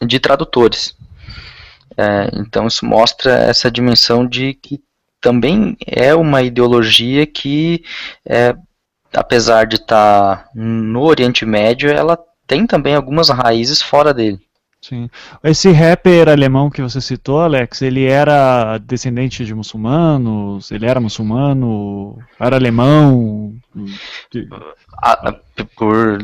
[0.00, 0.94] de tradutores.
[1.96, 4.80] É, então isso mostra essa dimensão de que
[5.20, 7.82] também é uma ideologia que,
[8.26, 8.54] é,
[9.12, 14.40] apesar de estar tá no Oriente Médio, ela tem também algumas raízes fora dele.
[14.84, 15.08] Sim.
[15.42, 20.70] Esse rapper alemão que você citou, Alex, ele era descendente de muçulmanos?
[20.70, 22.18] Ele era muçulmano?
[22.38, 23.56] Era alemão?
[25.74, 26.18] Por,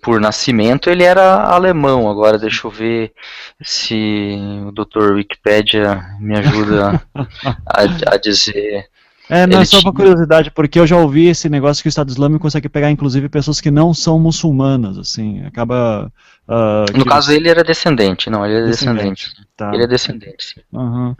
[0.00, 2.08] por nascimento ele era alemão.
[2.08, 3.12] Agora deixa eu ver
[3.60, 5.14] se o Dr.
[5.14, 7.02] Wikipedia me ajuda
[7.66, 8.88] a, a dizer.
[9.28, 12.10] É, não, é só uma curiosidade, porque eu já ouvi esse negócio que o Estado
[12.10, 16.12] Islâmico consegue pegar, inclusive, pessoas que não são muçulmanas, assim, acaba...
[16.46, 17.08] Uh, no que...
[17.08, 19.24] caso, ele era descendente, não, ele é descendente.
[19.24, 19.48] descendente.
[19.56, 19.72] Tá.
[19.72, 20.60] Ele é descendente, sim.
[20.70, 21.16] Uhum.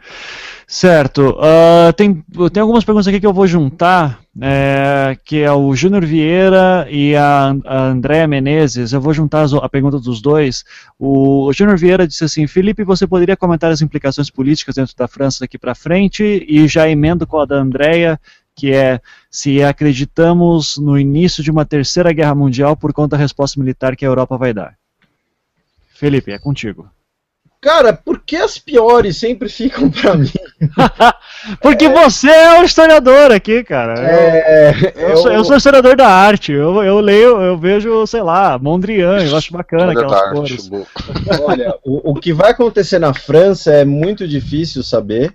[0.66, 2.22] Certo, uh, tem,
[2.52, 7.16] tem algumas perguntas aqui que eu vou juntar, é, que é o Júnior Vieira e
[7.16, 10.62] a, a Andréa Menezes, eu vou juntar a pergunta dos dois.
[10.98, 15.08] O, o Júnior Vieira disse assim, Felipe, você poderia comentar as implicações políticas dentro da
[15.08, 18.20] França daqui para frente, e já emendo com a da Andréa,
[18.54, 23.58] que é se acreditamos no início de uma terceira guerra mundial por conta da resposta
[23.58, 24.74] militar que a Europa vai dar.
[25.94, 26.90] Felipe, é contigo.
[27.64, 30.30] Cara, por que as piores sempre ficam para mim?
[31.62, 31.88] Porque é...
[31.88, 33.94] você é o historiador aqui, cara.
[33.98, 34.74] É...
[34.94, 36.52] Eu, eu, sou, eu, sou, historiador da arte.
[36.52, 40.70] Eu, eu leio, eu vejo, sei lá, Mondrian, eu acho bacana aquelas cores.
[41.42, 45.34] Olha, o, o que vai acontecer na França é muito difícil saber.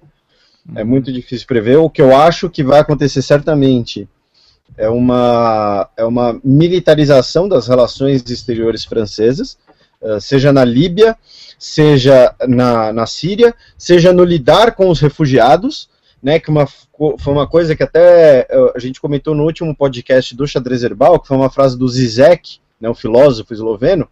[0.76, 1.78] É muito difícil prever.
[1.78, 4.08] O que eu acho que vai acontecer certamente
[4.78, 9.58] é uma, é uma militarização das relações exteriores francesas
[10.20, 11.18] seja na Líbia,
[11.58, 15.90] seja na, na Síria, seja no lidar com os refugiados,
[16.22, 20.36] né, que uma, foi uma coisa que até eh, a gente comentou no último podcast
[20.36, 24.08] do Xadrez Herbal, que foi uma frase do Zizek, né, o filósofo esloveno,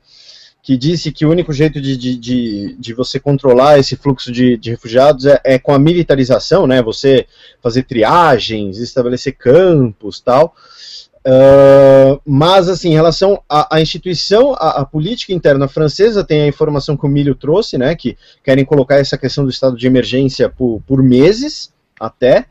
[0.68, 4.58] que disse que o único jeito de, de, de, de você controlar esse fluxo de,
[4.58, 6.82] de refugiados é, é, com a militarização, né?
[6.82, 7.26] Você
[7.64, 10.54] fazer triagens, estabelecer campos, tal.
[12.26, 17.10] Mas, assim, em relação à, instituição, à, política interna francesa, tem a informação que o
[17.10, 17.96] Milho trouxe, né?
[17.96, 22.46] Que querem colocar essa questão do estado de emergência por, por meses até.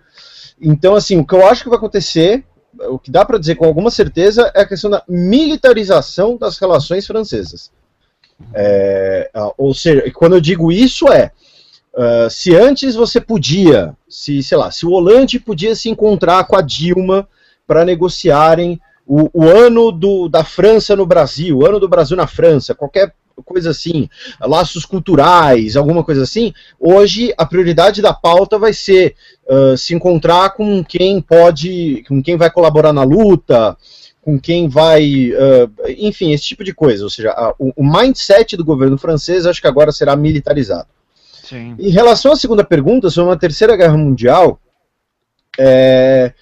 [0.61, 2.44] Então, assim, o que eu acho que vai acontecer
[2.89, 7.07] o que dá para dizer com alguma certeza é a questão da militarização das relações
[7.07, 7.70] francesas.
[8.53, 11.32] É, ou seja, quando eu digo isso é
[11.94, 16.55] uh, se antes você podia, se sei lá, se o Hollande podia se encontrar com
[16.55, 17.27] a Dilma
[17.66, 22.26] para negociarem o, o, ano do, da França no Brasil, o ano do Brasil na
[22.26, 23.12] França, qualquer
[23.44, 24.09] coisa assim,
[24.40, 29.14] laços culturais, alguma coisa assim, hoje a prioridade da pauta vai ser
[29.47, 33.76] uh, se encontrar com quem pode, com quem vai colaborar na luta,
[34.22, 37.05] com quem vai, uh, enfim, esse tipo de coisa.
[37.05, 40.88] Ou seja, a, o, o, mindset do governo francês acho que agora será militarizado.
[41.44, 41.76] Sim.
[41.78, 44.59] Em relação à segunda pergunta sobre uma terceira guerra mundial,
[45.59, 46.32] é,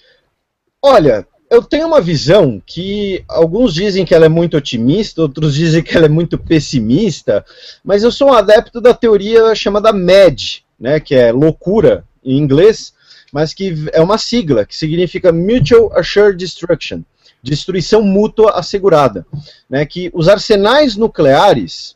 [0.85, 5.83] olha, eu tenho uma visão que alguns dizem que ela é muito otimista, outros dizem
[5.83, 7.43] que ela é muito pessimista,
[7.83, 12.93] mas eu sou um adepto da teoria chamada MAD, né, que é loucura em inglês,
[13.33, 17.03] mas que é uma sigla que significa Mutual Assured Destruction
[17.43, 19.27] destruição mútua assegurada,
[19.69, 21.95] né, que os arsenais nucleares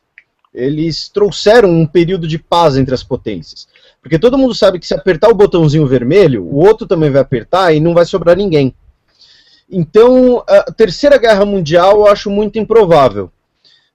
[0.52, 3.68] eles trouxeram um período de paz entre as potências.
[4.02, 7.74] Porque todo mundo sabe que se apertar o botãozinho vermelho, o outro também vai apertar
[7.74, 8.74] e não vai sobrar ninguém.
[9.70, 13.30] Então, a Terceira Guerra Mundial eu acho muito improvável.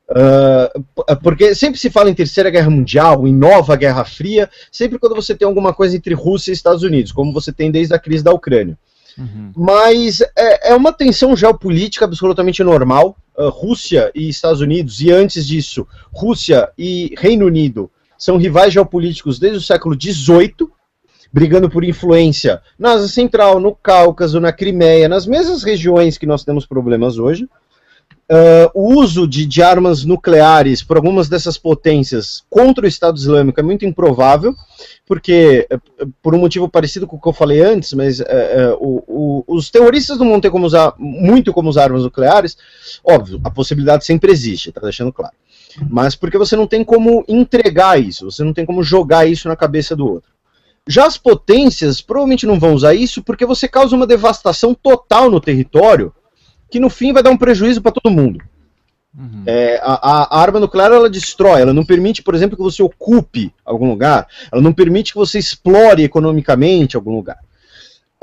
[0.09, 5.15] Uh, porque sempre se fala em Terceira Guerra Mundial, em Nova Guerra Fria, sempre quando
[5.15, 8.23] você tem alguma coisa entre Rússia e Estados Unidos, como você tem desde a crise
[8.23, 8.77] da Ucrânia.
[9.17, 9.51] Uhum.
[9.55, 13.15] Mas é, é, uma tensão geopolítica absolutamente normal.
[13.35, 17.89] Uh, Rússia e Estados Unidos, e antes disso, Rússia e Reino Unido,
[18.23, 20.69] são rivais geopolíticos desde o século XVIII,
[21.29, 26.45] brigando por influência na Ásia Central, no Cáucaso, na Crimeia, nas mesmas regiões que nós
[26.45, 27.43] temos problemas hoje.
[28.31, 33.59] Uh, o uso de, de, armas nucleares por algumas dessas potências contra o Estado Islâmico
[33.59, 34.55] é muito improvável,
[35.05, 35.77] porque, eh,
[36.21, 39.57] por um motivo parecido com o que eu falei antes, mas uh, uh, o, o,
[39.57, 42.57] os terroristas não vão ter como usar muito como usar armas nucleares,
[43.03, 45.35] óbvio, a possibilidade sempre existe, tá deixando claro.
[45.89, 49.55] Mas porque você não tem como entregar isso, você não tem como jogar isso na
[49.55, 50.31] cabeça do outro.
[50.87, 55.39] Já as potências provavelmente não vão usar isso porque você causa uma devastação total no
[55.39, 56.13] território
[56.69, 58.43] que no fim vai dar um prejuízo para todo mundo.
[59.17, 59.43] Uhum.
[59.45, 63.53] É, a, a, arma nuclear ela destrói, ela não permite, por exemplo, que você ocupe
[63.63, 67.37] algum lugar, ela não permite que você explore economicamente algum lugar.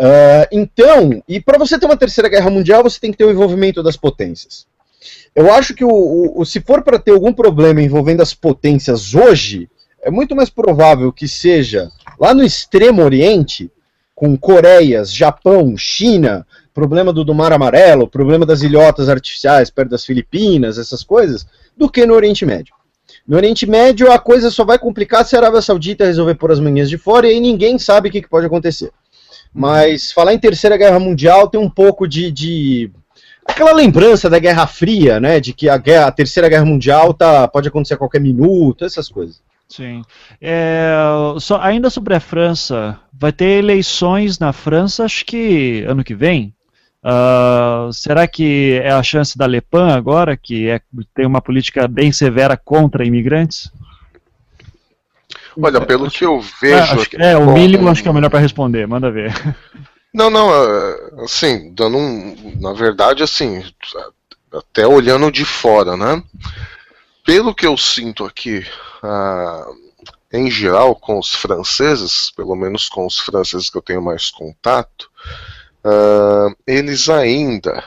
[0.01, 3.31] Uh, então, e para você ter uma terceira guerra mundial, você tem que ter o
[3.31, 4.67] envolvimento das potências.
[5.35, 9.69] Eu acho que o, o se for para ter algum problema envolvendo as potências hoje,
[10.03, 13.71] é muito mais provável que seja lá no extremo oriente,
[14.15, 20.05] com Coreias, Japão, China, problema do, do Mar Amarelo, problema das ilhotas artificiais perto das
[20.05, 21.47] Filipinas, essas coisas,
[21.77, 22.75] do que no Oriente Médio.
[23.27, 26.61] No Oriente Médio, a coisa só vai complicar se a Arábia Saudita resolver pôr as
[26.61, 28.93] manhãs de fora e aí ninguém sabe o que, que pode acontecer.
[29.53, 32.91] Mas falar em Terceira Guerra Mundial tem um pouco de, de
[33.51, 35.41] aquela lembrança da Guerra Fria, né?
[35.41, 39.09] De que a, guerra, a Terceira Guerra Mundial tá, pode acontecer a qualquer minuto, essas
[39.09, 39.43] coisas.
[39.69, 40.03] Sim.
[40.41, 40.93] É,
[41.39, 46.53] só, ainda sobre a França, vai ter eleições na França, acho que ano que vem.
[47.03, 50.81] Uh, será que é a chance da Le Pen agora, que é,
[51.15, 53.73] tem uma política bem severa contra imigrantes?
[55.61, 57.07] Olha, pelo que eu vejo.
[57.19, 59.33] É, é o Milho acho que é o melhor para responder, manda ver.
[60.13, 62.57] Não, não, é, assim, dando um.
[62.61, 63.63] Na verdade, assim,
[64.53, 66.23] até olhando de fora, né?
[67.25, 68.67] Pelo que eu sinto aqui,
[69.05, 69.77] uh,
[70.33, 75.09] em geral, com os franceses, pelo menos com os franceses que eu tenho mais contato,
[75.85, 77.85] uh, eles ainda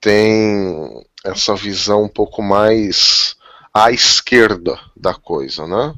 [0.00, 3.36] têm essa visão um pouco mais
[3.72, 5.94] à esquerda da coisa, né?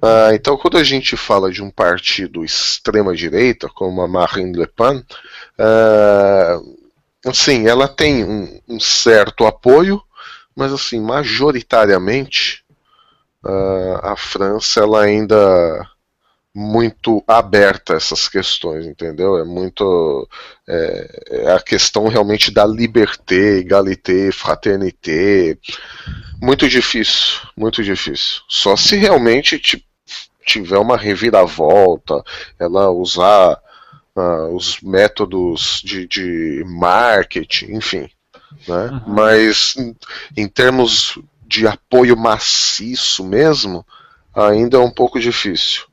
[0.00, 4.98] Uh, então, quando a gente fala de um partido extrema-direita, como a Marine Le Pen,
[5.58, 6.78] uh,
[7.26, 10.00] assim, ela tem um, um, certo apoio,
[10.54, 12.64] mas assim, majoritariamente,
[13.44, 15.84] uh, a França ela ainda
[16.54, 19.36] muito aberta a essas questões, entendeu?
[19.36, 20.28] É muito
[20.66, 25.56] é, é a questão realmente da liberté, égalité, fraternité.
[26.40, 28.40] Muito difícil, muito difícil.
[28.48, 29.58] Só se realmente
[30.48, 32.22] tiver uma reviravolta,
[32.58, 33.58] ela usar
[34.16, 38.10] uh, os métodos de, de marketing, enfim.
[38.66, 38.86] Né?
[38.90, 39.14] Uhum.
[39.14, 39.76] Mas
[40.36, 43.84] em termos de apoio maciço mesmo,
[44.34, 45.84] ainda é um pouco difícil.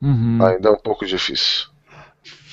[0.00, 0.38] Uhum.
[0.44, 1.68] Ainda é um pouco difícil.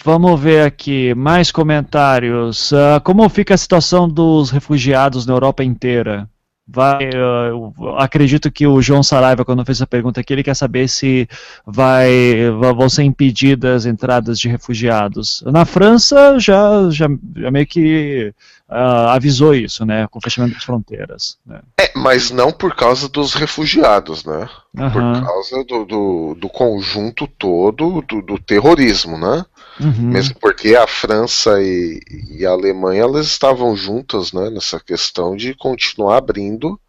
[0.04, 2.72] Vamos ver aqui, mais comentários.
[2.72, 6.28] Uh, como fica a situação dos refugiados na Europa inteira?
[6.74, 10.88] Vai, uh, acredito que o João Saraiva, quando fez essa pergunta aqui, ele quer saber
[10.88, 11.28] se
[11.66, 15.44] vai, vão ser impedidas entradas de refugiados.
[15.48, 18.34] Na França já, já, já meio que
[18.70, 21.38] uh, avisou isso, né, com o fechamento das fronteiras.
[21.46, 21.60] Né.
[21.80, 24.48] É, mas não por causa dos refugiados, né?
[24.78, 24.90] Uhum.
[24.90, 29.46] Por causa do, do, do conjunto todo do, do terrorismo, né?
[29.80, 30.10] Uhum.
[30.10, 35.54] Mesmo porque a França e, e, a Alemanha elas estavam juntas né, nessa questão de
[35.56, 36.80] continuar abrindo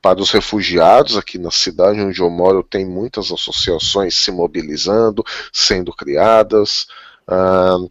[0.00, 1.16] para os refugiados.
[1.16, 6.86] Aqui na cidade onde eu moro tem muitas associações se mobilizando, sendo criadas.
[7.28, 7.90] Uh,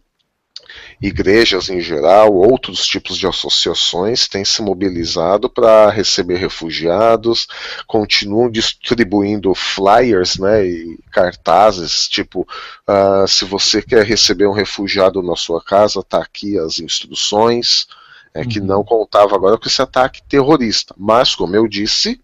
[1.00, 7.46] igrejas em geral, outros tipos de associações têm se mobilizado para receber refugiados,
[7.86, 12.46] continuam distribuindo flyers né, e cartazes, tipo,
[12.88, 17.86] uh, se você quer receber um refugiado na sua casa, tá aqui as instruções,
[18.32, 18.66] é que uhum.
[18.66, 20.94] não contava agora com esse ataque terrorista.
[20.98, 22.20] Mas, como eu disse,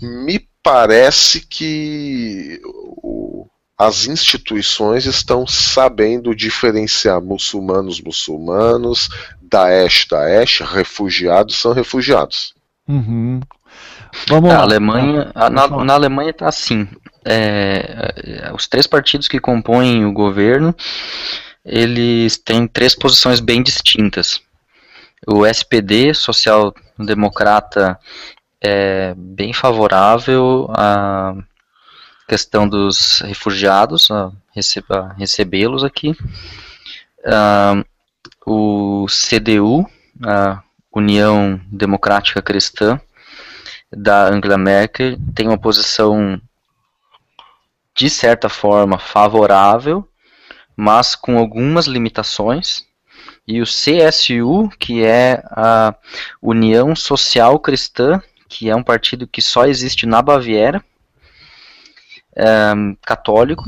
[0.00, 3.13] me parece que o,
[3.76, 9.08] as instituições estão sabendo diferenciar muçulmanos, muçulmanos,
[9.42, 12.54] Daesh, Daesh, refugiados são refugiados.
[12.88, 13.40] Uhum.
[14.28, 16.88] Vamos a Alemanha, a, na, na, Alemanha está assim.
[17.24, 20.74] É, os três partidos que compõem o governo,
[21.64, 24.40] eles têm três posições bem distintas.
[25.26, 27.98] O SPD, social-democrata,
[28.62, 31.34] é bem favorável a
[32.28, 34.08] questão dos refugiados,
[35.18, 36.16] recebê-los aqui.
[37.20, 37.84] Uh,
[38.46, 39.88] o CDU,
[40.22, 43.00] a União Democrática Cristã,
[43.90, 46.40] da Angela Merkel, tem uma posição,
[47.94, 50.06] de certa forma, favorável,
[50.76, 52.84] mas com algumas limitações.
[53.46, 55.94] E o CSU, que é a
[56.40, 60.82] União Social Cristã, que é um partido que só existe na Baviera,
[63.02, 63.64] católico.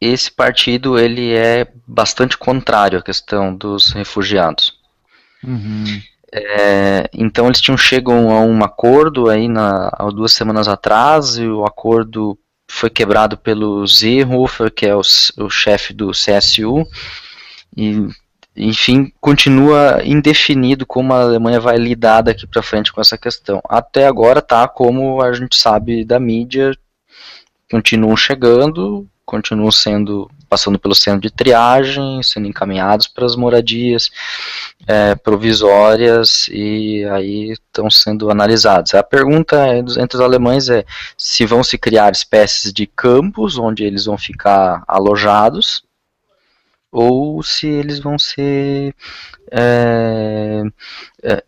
[0.00, 4.78] Esse partido ele é bastante contrário à questão dos refugiados.
[5.42, 6.00] Uhum.
[6.32, 11.46] É, então eles tinham chegam a um acordo aí na, há duas semanas atrás e
[11.46, 12.38] o acordo
[12.70, 16.86] foi quebrado pelo Seehofer, que é o, o chefe do CSU,
[17.74, 18.08] e
[18.54, 23.62] enfim, continua indefinido como a Alemanha vai lidar daqui para frente com essa questão.
[23.68, 26.72] Até agora tá como a gente sabe da mídia,
[27.70, 34.10] continuam chegando, continuam sendo passando pelo centro de triagem, sendo encaminhados para as moradias
[34.86, 38.94] é, provisórias e aí estão sendo analisados.
[38.94, 40.84] A pergunta entre os alemães é
[41.18, 45.82] se vão se criar espécies de campos onde eles vão ficar alojados
[46.90, 48.94] ou se eles vão ser
[49.52, 50.62] é,
[51.22, 51.44] é,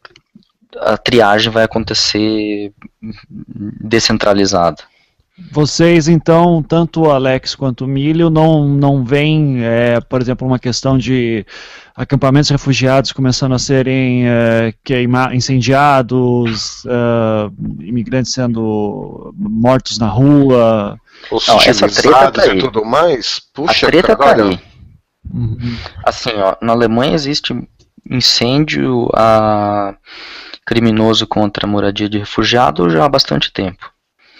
[0.76, 2.72] a triagem vai acontecer
[3.50, 4.89] descentralizada.
[5.52, 10.58] Vocês, então, tanto o Alex quanto o Milho, não, não veem, é, por exemplo, uma
[10.58, 11.44] questão de
[11.94, 20.96] acampamentos refugiados começando a serem é, queima, incendiados, é, imigrantes sendo mortos na rua.
[22.02, 22.58] Treta tá aí.
[22.58, 23.40] e tudo mais?
[23.52, 24.60] Puxa, a treta cara, tá aí.
[25.32, 25.76] Uhum.
[26.04, 27.54] Assim, ó, na Alemanha existe
[28.08, 29.94] incêndio a
[30.64, 33.90] criminoso contra a moradia de refugiado já há bastante tempo.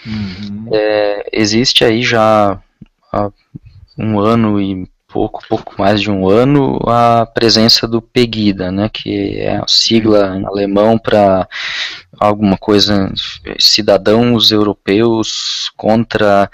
[0.05, 0.69] Uhum.
[0.71, 2.59] É, existe aí já
[3.11, 3.31] há
[3.97, 9.37] um ano e pouco, pouco mais de um ano, a presença do PEGIDA, né, que
[9.39, 11.47] é a sigla em alemão para
[12.19, 13.11] alguma coisa,
[13.59, 16.49] cidadãos europeus contra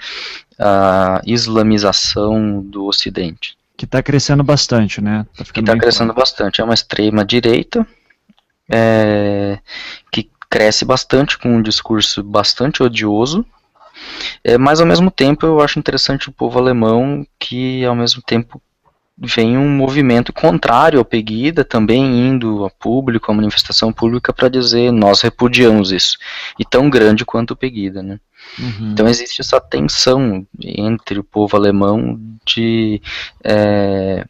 [0.58, 3.56] a islamização do Ocidente.
[3.76, 5.24] Que está crescendo bastante, né?
[5.36, 6.20] Tá que está crescendo claro.
[6.20, 6.60] bastante.
[6.60, 7.86] É uma extrema direita
[8.68, 9.60] é,
[10.10, 13.44] que cresce bastante com um discurso bastante odioso,
[14.44, 18.60] é, mas ao mesmo tempo eu acho interessante o povo alemão que ao mesmo tempo
[19.20, 24.92] vem um movimento contrário ao Pegida, também indo a público, a manifestação pública para dizer
[24.92, 26.16] nós repudiamos isso,
[26.58, 28.20] e tão grande quanto o Pegida, né?
[28.58, 28.92] Uhum.
[28.92, 33.02] Então existe essa tensão entre o povo alemão de
[33.42, 34.24] é,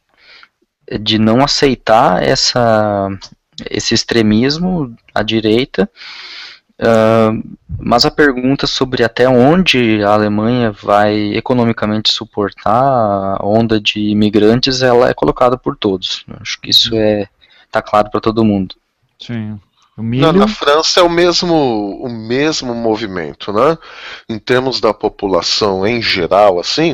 [0.98, 3.10] de não aceitar essa
[3.70, 5.90] esse extremismo à direita.
[6.80, 7.42] Uh,
[7.76, 14.80] mas a pergunta sobre até onde a Alemanha vai economicamente suportar a onda de imigrantes,
[14.80, 16.24] ela é colocada por todos.
[16.40, 17.28] Acho que isso é
[17.70, 18.74] tá claro para todo mundo.
[19.18, 19.60] Sim.
[19.96, 23.76] Na, na, França é o mesmo, o mesmo movimento, né?
[24.28, 26.92] Em termos da população em geral, assim,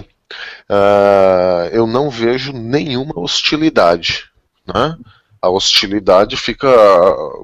[0.70, 4.31] uh, eu não vejo nenhuma hostilidade,
[4.66, 4.97] né?
[5.45, 6.66] A hostilidade fica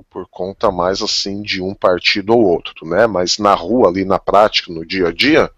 [0.08, 3.06] por conta mais assim de um partido ou outro, né?
[3.06, 5.50] Mas na rua, ali na prática, no dia a dia,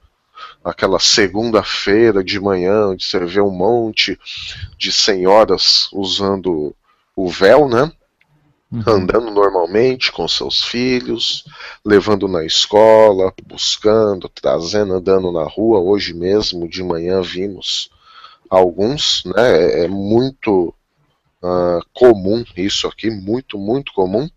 [0.64, 4.18] aquela segunda-feira de manhã, onde você vê um monte
[4.76, 6.74] de senhoras usando
[7.14, 7.92] o véu, né?
[8.72, 8.82] Uhum.
[8.88, 11.44] Andando normalmente com seus filhos,
[11.84, 15.78] levando na escola, buscando, trazendo, andando na rua.
[15.78, 17.88] Hoje mesmo, de manhã, vimos
[18.50, 19.82] alguns, né?
[19.82, 20.74] É, é muito
[21.42, 24.28] uh, comum isso aqui, muito, muito comum.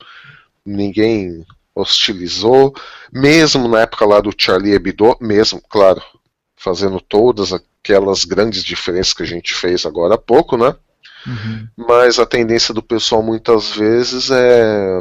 [0.65, 2.73] Ninguém hostilizou,
[3.11, 6.01] mesmo na época lá do Charlie Hebdo, mesmo, claro,
[6.55, 10.75] fazendo todas aquelas grandes diferenças que a gente fez agora há pouco, né?
[11.27, 11.67] Uhum.
[11.75, 14.99] Mas a tendência do pessoal muitas vezes é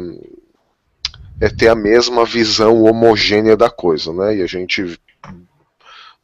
[1.39, 4.37] é ter a mesma visão homogênea da coisa, né?
[4.37, 4.97] E a gente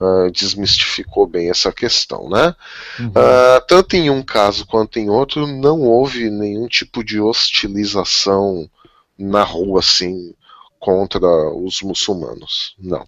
[0.01, 2.55] uh, desmistificou bem essa questão, né?
[2.99, 3.07] Uhum.
[3.09, 8.69] Uh, tanto em um caso quanto em outro, não houve nenhum tipo de hostilização
[9.17, 10.33] na rua, assim,
[10.79, 11.19] contra
[11.53, 13.05] os muçulmanos, não.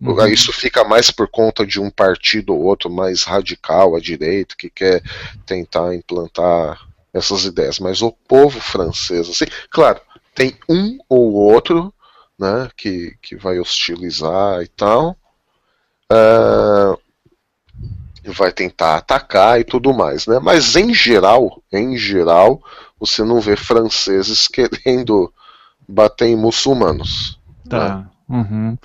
[0.00, 0.26] Uhum.
[0.26, 4.68] Isso fica mais por conta de um partido ou outro mais radical à direita que
[4.68, 5.02] quer
[5.46, 6.78] tentar implantar
[7.12, 7.78] essas ideias.
[7.78, 10.00] Mas o povo francês, assim, claro,
[10.34, 11.94] tem um ou outro
[12.38, 15.16] né, que, que vai hostilizar e tal.
[16.12, 16.98] Uh,
[18.32, 20.38] vai tentar atacar e tudo mais, né?
[20.42, 22.62] Mas em geral, em geral,
[22.98, 25.32] você não vê franceses querendo
[25.88, 27.38] bater em muçulmanos.
[27.68, 27.96] Tá.
[27.96, 28.06] Né?
[28.28, 28.78] Uhum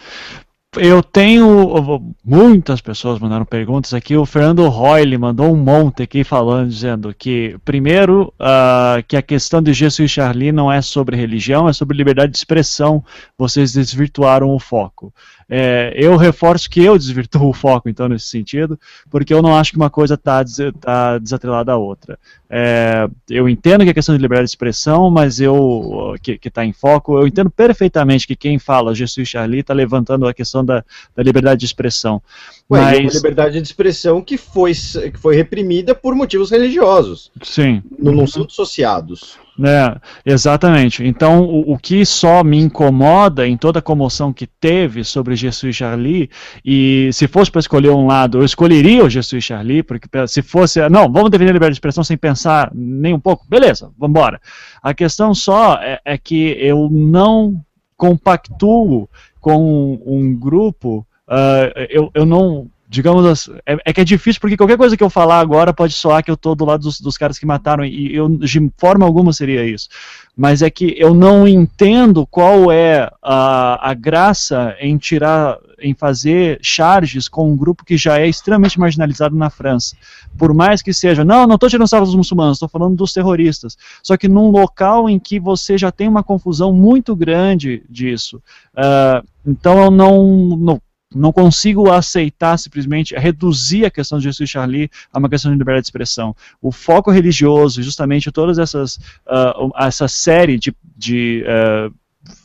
[0.78, 4.16] eu tenho muitas pessoas mandaram perguntas aqui.
[4.16, 9.62] O Fernando Royle mandou um monte aqui falando, dizendo que primeiro uh, que a questão
[9.64, 13.04] de Jesus e Charlie não é sobre religião, é sobre liberdade de expressão.
[13.38, 15.12] Vocês desvirtuaram o foco.
[15.50, 19.72] É, eu reforço que eu desvirtuo o foco, então, nesse sentido, porque eu não acho
[19.72, 20.46] que uma coisa está
[20.80, 22.20] tá desatrelada à outra.
[22.48, 26.72] É, eu entendo que é questão de liberdade de expressão, mas eu, que está em
[26.72, 30.84] foco, eu entendo perfeitamente que quem fala Jesus Charlie está levantando a questão da,
[31.16, 32.22] da liberdade de expressão.
[32.70, 33.00] Ué, mas...
[33.00, 37.32] uma liberdade de expressão que foi, que foi reprimida por motivos religiosos.
[37.42, 37.82] Sim.
[37.98, 39.40] Não, não são dissociados.
[39.62, 41.04] É, exatamente.
[41.04, 45.76] Então, o, o, que só me incomoda em toda a comoção que teve sobre Jesus
[45.76, 46.30] Charlie,
[46.64, 50.88] e se fosse para escolher um lado, eu escolheria o Jesus Charlie, porque se fosse,
[50.90, 54.40] não, vamos defender a liberdade de expressão sem pensar nem um pouco, beleza, vamos embora.
[54.82, 57.62] A questão só é, é que eu não
[57.98, 59.10] compactuo
[59.42, 64.76] com um grupo, uh, eu, eu não digamos é, é, que é difícil porque qualquer
[64.78, 67.38] coisa que eu falar agora pode soar que eu estou do lado dos, dos, caras
[67.38, 69.88] que mataram e eu de forma alguma seria isso.
[70.36, 76.58] Mas é que eu não entendo qual é a, a graça em tirar em fazer
[76.64, 79.96] charges com um grupo que já é extremamente marginalizado na França.
[80.36, 83.78] Por mais que seja não não estou tirando sarro dos muçulmanos estou falando dos terroristas.
[84.02, 88.42] Só que num local em que você já tem uma confusão muito grande disso
[88.74, 90.82] uh, então eu não, não
[91.14, 95.84] não consigo aceitar simplesmente reduzir a questão de Jesus Charlie a uma questão de liberdade
[95.84, 96.36] de expressão.
[96.62, 101.94] O foco religioso, justamente todas essas uh, essa série de, de uh,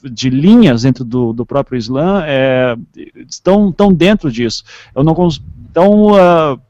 [0.02, 2.76] de linhas dentro do, do próprio Islã é,
[3.28, 4.64] estão, estão dentro disso.
[4.94, 5.14] Eu não
[5.70, 6.60] então uh,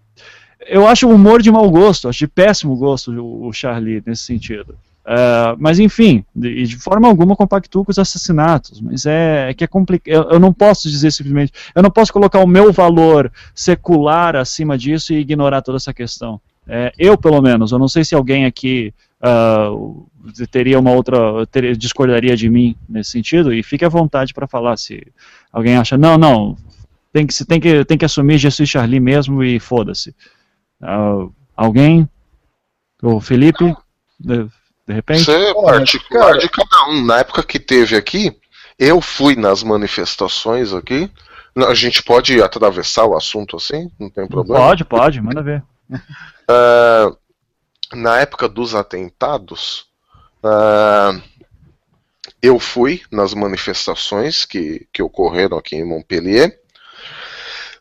[0.67, 4.25] eu acho o humor de mau gosto, acho de péssimo gosto o, o Charlie nesse
[4.25, 4.77] sentido.
[5.05, 9.63] Uh, mas enfim, de, de, forma alguma compactuo com os assassinatos, mas é, é que
[9.63, 10.11] é complicado.
[10.11, 14.79] Eu, eu, não posso dizer simplesmente, eu não posso colocar o meu valor secular acima
[14.79, 16.41] disso e ignorar toda essa questão.
[16.67, 20.07] É, eu, pelo menos, eu não sei se alguém aqui uh,
[20.51, 24.79] teria uma outra, teria, discordaria de mim nesse sentido, e fique à vontade para falar
[24.79, 25.07] se
[25.53, 26.57] alguém acha, não, não,
[27.13, 30.15] tem que, tem que, tem que assumir Jesus Charlie mesmo e foda-se.
[30.81, 32.09] Uh, alguém?
[33.03, 33.77] O Felipe?
[34.87, 35.23] De repente?
[35.23, 36.39] Isso é particular cara...
[36.39, 37.05] de cada um.
[37.05, 38.37] Na época que teve aqui,
[38.79, 41.11] eu fui nas manifestações aqui.
[41.57, 43.91] A gente pode atravessar o assunto assim?
[43.99, 44.67] Não tem problema?
[44.67, 45.63] Pode, pode, manda ver.
[45.91, 47.17] Uh,
[47.95, 49.87] na época dos atentados,
[50.43, 51.23] uh,
[52.43, 56.59] eu fui nas manifestações que, que ocorreram aqui em Montpellier.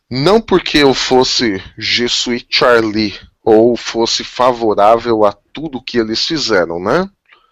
[0.08, 7.08] Não porque eu fosse Jesuí Charlie ou fosse favorável a tudo que eles fizeram, né?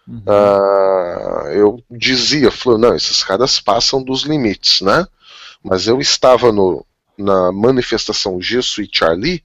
[0.09, 0.23] Uhum.
[0.27, 5.07] Uh, eu dizia, falou, não, esses caras passam dos limites, né?
[5.63, 6.85] Mas eu estava no,
[7.17, 9.45] na manifestação Gesso e Charlie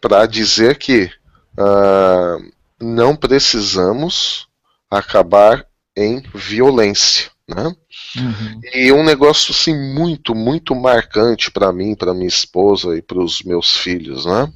[0.00, 1.10] para dizer que
[1.58, 4.46] uh, não precisamos
[4.90, 7.30] acabar em violência.
[7.48, 7.74] Né?
[8.16, 8.60] Uhum.
[8.72, 13.42] E um negócio assim muito, muito marcante para mim, para minha esposa e para os
[13.42, 14.52] meus filhos, né?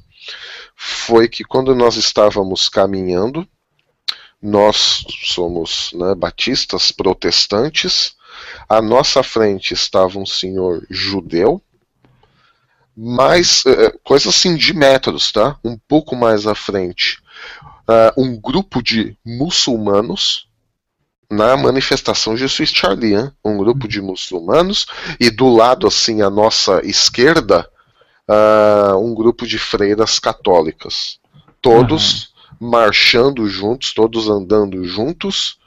[0.75, 3.47] Foi que quando nós estávamos caminhando,
[4.41, 8.15] nós somos né, batistas protestantes,
[8.67, 11.61] à nossa frente estava um senhor judeu,
[12.95, 15.57] mas uh, coisa assim de metros, tá?
[15.63, 17.21] Um pouco mais à frente,
[17.89, 20.47] uh, um grupo de muçulmanos
[21.29, 23.31] na manifestação Jesus Charlie, hein?
[23.43, 24.85] um grupo de muçulmanos,
[25.19, 27.67] e do lado, assim, à nossa esquerda,
[28.29, 31.19] uh, um grupo de freiras católicas.
[31.61, 32.69] Todos uhum.
[32.69, 35.57] marchando juntos, todos andando juntos,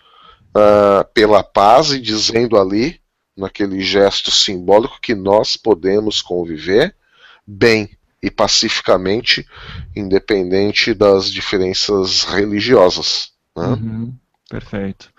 [0.51, 3.01] uh, pela paz e dizendo ali,
[3.37, 6.95] naquele gesto simbólico, que nós podemos conviver
[7.47, 7.91] bem
[8.23, 9.47] e pacificamente,
[9.95, 13.31] independente das diferenças religiosas.
[13.57, 13.67] Né?
[13.67, 14.15] Uhum.
[14.51, 15.11] Perfeito.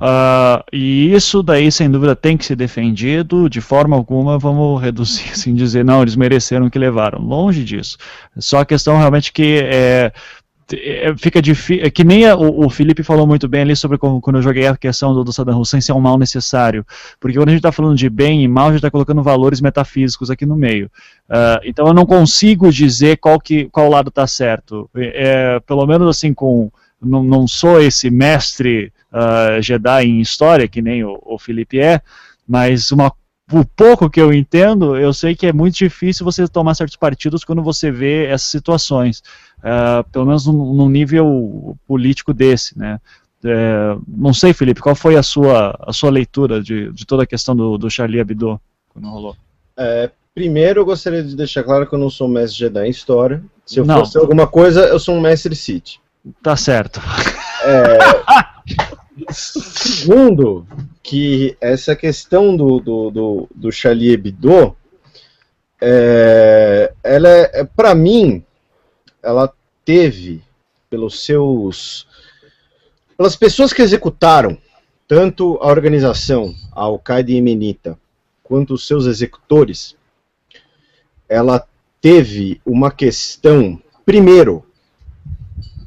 [0.00, 3.48] Uh, e isso daí, sem dúvida, tem que ser defendido.
[3.48, 7.20] De forma alguma, vamos reduzir, assim, dizer, não, eles mereceram que levaram.
[7.20, 7.98] Longe disso.
[8.38, 10.10] Só a questão realmente que é,
[10.72, 11.84] é, fica difícil.
[11.84, 14.42] É que nem a, o, o, Felipe falou muito bem ali sobre como, quando eu
[14.42, 16.82] joguei a questão do, do Saddam Hussein ser um mal necessário.
[17.20, 19.60] Porque quando a gente está falando de bem e mal, a gente está colocando valores
[19.60, 20.90] metafísicos aqui no meio.
[21.28, 24.88] Uh, então eu não consigo dizer qual, que, qual lado está certo.
[24.96, 26.70] É, pelo menos assim, com
[27.00, 32.00] não, não sou esse mestre uh, Jedi em história, que nem o, o Felipe é,
[32.46, 33.12] mas uma,
[33.52, 37.44] o pouco que eu entendo, eu sei que é muito difícil você tomar certos partidos
[37.44, 39.22] quando você vê essas situações,
[39.58, 43.00] uh, pelo menos num, num, nível político desse, né?
[43.44, 47.26] É, não sei, Felipe, qual foi a sua, a sua leitura de, de toda a
[47.26, 49.36] questão do, do Charlie Hebdo quando rolou?
[49.76, 53.40] É, primeiro, eu gostaria de deixar claro que eu não sou mestre Jedi em história.
[53.64, 54.00] Se eu não.
[54.00, 56.00] fosse alguma coisa, eu sou um mestre Sith.
[56.42, 57.00] Tá certo.
[57.64, 57.98] É,
[59.30, 60.66] segundo,
[61.02, 64.76] que essa questão do, do, do, do Charlie Hebdo,
[65.80, 68.44] é, ela é, para mim,
[69.22, 69.52] ela
[69.84, 70.42] teve,
[70.90, 72.06] pelos seus.
[73.16, 74.58] pelas pessoas que executaram,
[75.06, 77.98] tanto a organização, a Al-Qaeda Yemenita,
[78.42, 79.96] quanto os seus executores,
[81.28, 81.66] ela
[82.00, 84.64] teve uma questão, primeiro,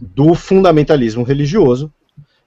[0.02, 1.94] do fundamentalismo religioso.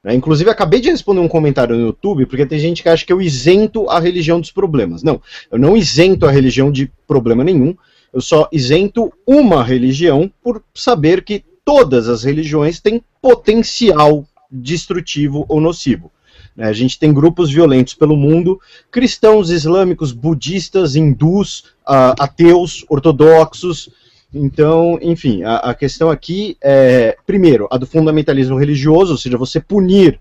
[0.02, 0.14] Né?
[0.14, 3.22] Inclusive, acabei de responder um comentário no YouTube, porque tem gente que acha que eu
[3.22, 5.02] isento a religião dos problemas.
[5.02, 7.74] Não, eu não isento a religião de problema nenhum,
[8.12, 15.60] eu só isento uma religião por saber que todas as religiões têm potencial destrutivo ou
[15.60, 16.12] nocivo.
[16.54, 16.68] Né?
[16.68, 18.60] A gente tem grupos violentos pelo mundo,
[18.90, 23.88] cristãos, islâmicos, budistas, hindus, uh, ateus, ortodoxos,
[24.34, 29.60] então, enfim, a, a, questão aqui é, primeiro, a do fundamentalismo religioso, ou seja, você
[29.60, 30.18] punir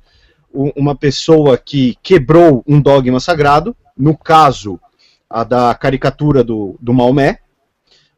[0.54, 4.80] uma pessoa que quebrou um dogma sagrado, no caso,
[5.28, 7.40] a da caricatura do, do Maomé.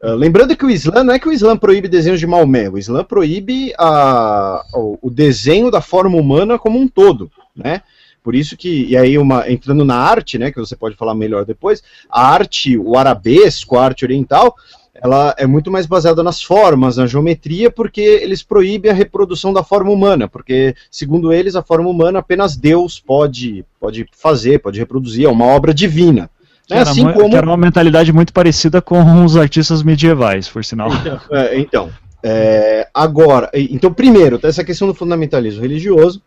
[0.04, 2.78] Uh, lembrando que o Islã não é que o Islã proíbe desenhos de Maomé, o
[2.78, 7.82] Islã proíbe a, o, o desenho da forma humana como um todo, né?
[8.22, 11.46] Por isso que, e aí uma, entrando na arte, né, que você pode falar melhor
[11.46, 14.56] depois, a arte, o arabesco, a arte oriental,
[15.02, 19.64] ela é muito mais baseada nas formas, na geometria, porque eles proíbem a reprodução da
[19.64, 25.26] forma humana, porque, segundo eles, a forma humana apenas Deus pode, pode fazer, pode reproduzir,
[25.26, 26.30] é uma obra divina.
[26.70, 26.78] Né?
[26.78, 27.36] Era, assim como...
[27.36, 30.90] era uma mentalidade muito parecida com os artistas medievais, por sinal.
[30.94, 31.90] Então, é, então
[32.24, 36.22] é, agora, então, primeiro, tem essa questão do fundamentalismo religioso,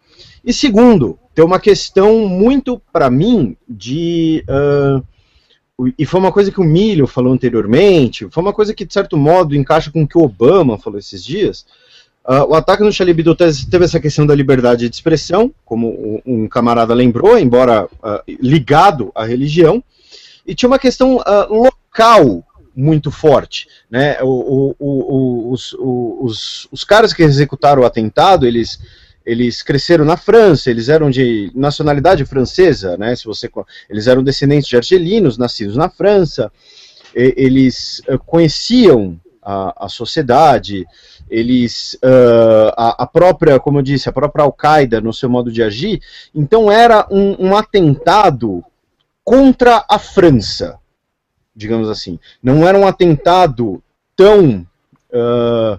[0.45, 4.45] e segundo, tem uma questão muito, para mim, de...
[4.49, 5.03] Uh,
[5.97, 9.17] e foi uma coisa que o Milho falou anteriormente, foi uma coisa que, de certo
[9.17, 11.65] modo, encaixa com o que o Obama falou esses dias.
[12.25, 16.49] Uh, o ataque no Charlie Hebdo teve essa questão da liberdade de expressão, como um
[16.49, 19.83] camarada lembrou, embora uh, ligado à religião,
[20.45, 22.45] e tinha uma questão uh, local
[22.75, 23.69] muito forte.
[23.89, 24.19] Né?
[24.21, 28.79] O, o, o, os, os, os caras que executaram o atentado, eles
[29.29, 33.15] eles cresceram na França, eles eram de nacionalidade francesa, né?
[33.15, 33.51] Se você,
[33.91, 36.51] eles eram descendentes de argelinos, nascidos na França,
[37.15, 40.87] e, eles uh, conheciam a, a, sociedade,
[41.29, 45.63] eles uh, a, a, própria, como eu disse, a própria Al-Qaeda no seu modo de
[45.63, 46.01] agir,
[46.35, 48.65] então era um, um atentado
[49.23, 50.79] contra a França,
[51.55, 52.19] digamos assim.
[52.43, 53.83] Não era um atentado
[54.17, 54.67] tão
[55.13, 55.79] uh,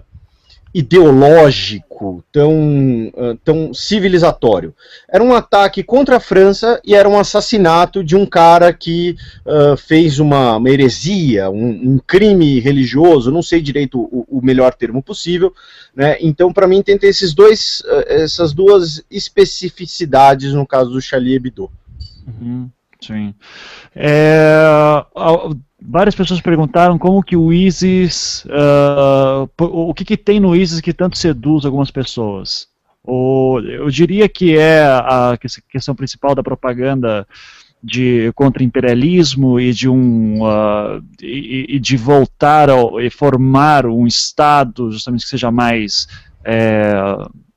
[0.72, 4.74] ideológico, tão, uh, tão civilizatório.
[5.08, 9.76] Era um ataque contra a França e era um assassinato de um cara que uh,
[9.76, 15.02] fez uma, uma heresia, um, um, crime religioso, não sei direito o, o melhor termo
[15.02, 15.52] possível.
[15.94, 16.16] Né?
[16.20, 21.68] Então, para mim, tem esses dois, uh, essas duas especificidades no caso do Charlie Hebdo.
[22.26, 22.70] Uhum,
[23.02, 23.34] sim.
[23.94, 24.62] É,
[25.80, 30.92] várias pessoas perguntaram como que o ISIS, uh, o que, que tem no ISIS que
[30.92, 32.68] tanto seduz algumas pessoas.
[33.02, 35.38] O, eu diria que é a
[35.70, 37.26] questão principal da propaganda
[37.82, 44.06] de contra imperialismo e de um uh, e, e, de voltar ao, e formar um
[44.06, 46.06] estado justamente que seja mais
[46.44, 46.92] é,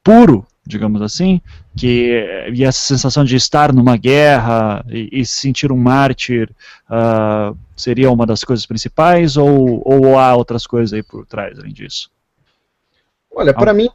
[0.02, 1.41] puro digamos assim,
[1.76, 6.50] que e essa sensação de estar numa guerra e, e se sentir um mártir
[6.90, 11.74] uh, seria uma das coisas principais ou, ou há outras coisas aí por trás além
[11.74, 12.12] disso?
[13.36, 13.90] Olha, para mim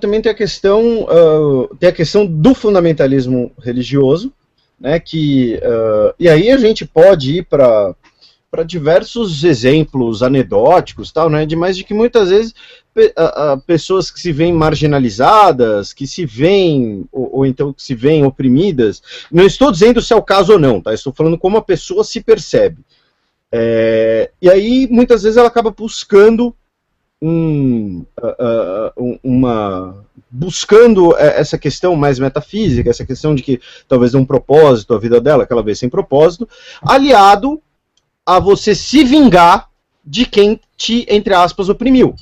[0.00, 4.32] também tem a questão uh, tem a questão do fundamentalismo religioso,
[4.78, 5.00] né?
[5.00, 7.94] Que uh, e aí a gente pode ir para
[8.50, 11.44] para diversos exemplos anedóticos, tal, né?
[11.44, 12.54] De mais de que muitas vezes
[13.16, 17.94] a, a, pessoas que se veem marginalizadas, que se veem ou, ou, então que se
[17.94, 19.02] veem oprimidas.
[19.30, 20.94] Não estou dizendo se é o caso ou não, tá?
[20.94, 22.78] Estou falando como a pessoa se percebe.
[23.52, 26.54] É, e aí muitas vezes ela acaba buscando
[27.20, 34.24] um, uh, uh, uma buscando essa questão mais metafísica, essa questão de que talvez um
[34.24, 36.48] propósito a vida dela, aquela vez sem propósito,
[36.82, 37.62] aliado
[38.28, 39.70] a você se vingar
[40.04, 42.14] de quem te, entre aspas, oprimiu.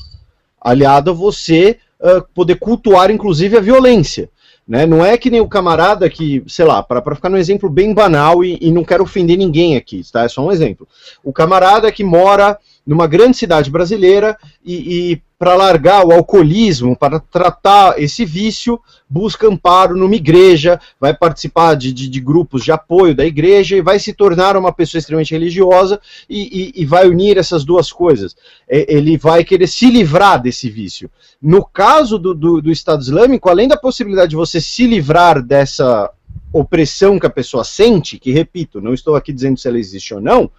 [0.61, 4.31] Aliado a você uh, poder cultuar, inclusive, a violência.
[4.69, 4.87] Né?
[4.87, 8.45] Não é que nem o camarada que, sei lá, para ficar num exemplo bem banal
[8.45, 10.23] e, e, não quero ofender ninguém aqui, tá?
[10.23, 10.87] É só um exemplo.
[11.25, 12.57] O camarada que mora
[12.87, 19.47] numa grande cidade brasileira e, e para largar o alcoolismo, para tratar esse vício, busca
[19.47, 23.99] amparo numa igreja, vai participar de, de, de grupos de apoio da igreja e vai
[23.99, 28.35] se tornar uma pessoa extremamente religiosa e, e, e vai unir essas duas coisas.
[28.69, 31.11] É, ele vai querer se livrar desse vício.
[31.41, 36.11] No caso do, do, do Estado Islâmico, além da possibilidade de você se livrar dessa
[36.51, 40.21] opressão que a pessoa sente, que repito, não estou aqui dizendo se ela existe ou
[40.21, 40.51] não,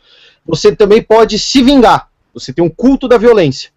[0.46, 2.10] você também pode se vingar
[2.40, 3.72] você tem um culto da violência.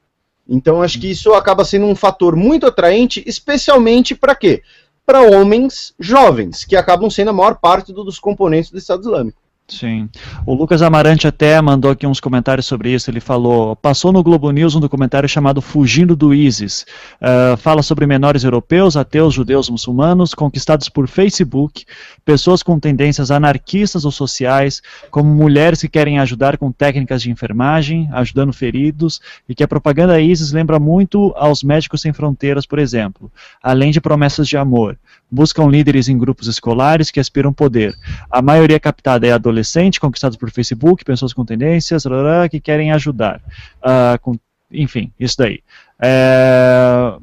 [0.48, 4.62] Então acho que isso acaba sendo um fator muito atraente, especialmente para quê?
[5.06, 9.40] Para homens jovens, que acabam sendo a maior parte dos componentes do Estado Islâmico.
[9.70, 10.08] Sim.
[10.44, 13.08] O Lucas Amarante até mandou aqui uns comentários sobre isso.
[13.08, 16.84] Ele falou: passou no Globo News um documentário chamado Fugindo do ISIS.
[17.20, 21.84] Uh, fala sobre menores europeus, ateus, judeus, muçulmanos, conquistados por Facebook,
[22.24, 28.08] pessoas com tendências anarquistas ou sociais, como mulheres que querem ajudar com técnicas de enfermagem,
[28.12, 33.30] ajudando feridos, e que a propaganda ISIS lembra muito aos Médicos Sem Fronteiras, por exemplo,
[33.62, 34.98] além de promessas de amor
[35.30, 37.94] buscam líderes em grupos escolares que aspiram poder.
[38.30, 42.04] A maioria captada é adolescente, conquistados por Facebook, pessoas com tendências,
[42.50, 43.40] que querem ajudar.
[43.78, 44.36] Uh, com,
[44.70, 45.60] enfim, isso daí.
[46.00, 47.14] É,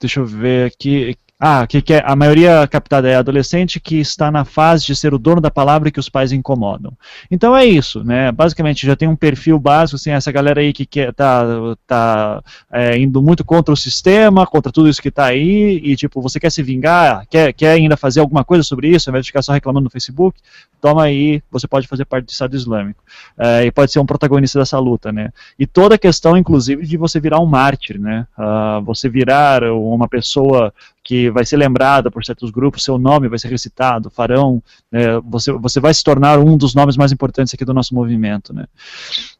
[0.00, 1.16] deixa eu ver aqui.
[1.40, 5.14] Ah, que, que é, a maioria captada é adolescente que está na fase de ser
[5.14, 6.92] o dono da palavra que os pais incomodam.
[7.30, 8.32] Então é isso, né?
[8.32, 11.44] Basicamente já tem um perfil básico, assim, essa galera aí que quer, tá,
[11.86, 12.42] tá
[12.72, 16.40] é, indo muito contra o sistema, contra tudo isso que está aí, e tipo, você
[16.40, 19.42] quer se vingar, quer, quer ainda fazer alguma coisa sobre isso, ao invés de ficar
[19.42, 20.40] só reclamando no Facebook,
[20.80, 23.00] toma aí, você pode fazer parte do Estado Islâmico.
[23.38, 25.30] É, e pode ser um protagonista dessa luta, né?
[25.56, 28.26] E toda a questão, inclusive, de você virar um mártir, né?
[28.36, 30.72] Uh, você virar uma pessoa
[31.08, 34.62] que vai ser lembrada por certos grupos, seu nome vai ser recitado, farão,
[34.92, 38.52] é, você, você vai se tornar um dos nomes mais importantes aqui do nosso movimento.
[38.52, 38.66] Né?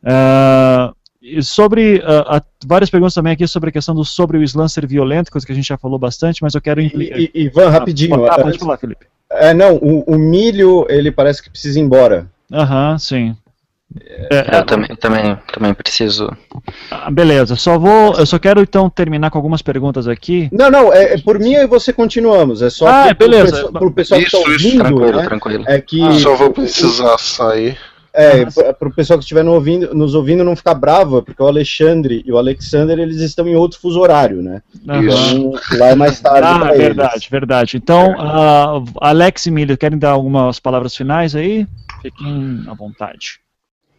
[0.03, 4.87] Uh, sobre uh, várias perguntas também aqui sobre a questão do sobre o Islã ser
[4.87, 7.19] violento, coisa que a gente já falou bastante, mas eu quero implicar.
[7.35, 8.25] Ivan, rapidinho.
[8.25, 9.05] Ah, pode falar, Felipe.
[9.31, 12.31] É, não, o, o milho ele parece que precisa ir embora.
[12.51, 13.37] Aham, sim.
[14.31, 16.31] É, eu também, também, também preciso.
[16.91, 18.15] Ah, beleza, só vou.
[18.17, 20.49] Eu só quero então terminar com algumas perguntas aqui.
[20.53, 22.61] Não, não, é, é por mim e você continuamos.
[22.61, 23.63] É só ah, pro, beleza.
[23.69, 25.25] Pro, pro pessoal isso, que está ouvindo, tranquilo, né?
[25.25, 25.65] tranquilo.
[25.67, 26.03] É que.
[26.03, 27.79] Ah, só vou precisar sair.
[28.13, 32.23] É, para o pessoal que estiver ouvindo, nos ouvindo não ficar bravo, porque o Alexandre
[32.27, 34.61] e o Alexander eles estão em outro fuso horário, né?
[34.89, 35.03] Uhum.
[35.03, 36.49] Então, lá é mais tarde.
[36.49, 37.29] Ah, verdade, eles.
[37.29, 37.77] verdade.
[37.77, 41.67] Então, uh, Alex e Milho, querem dar algumas palavras finais aí?
[42.03, 43.41] Fiquem à vontade.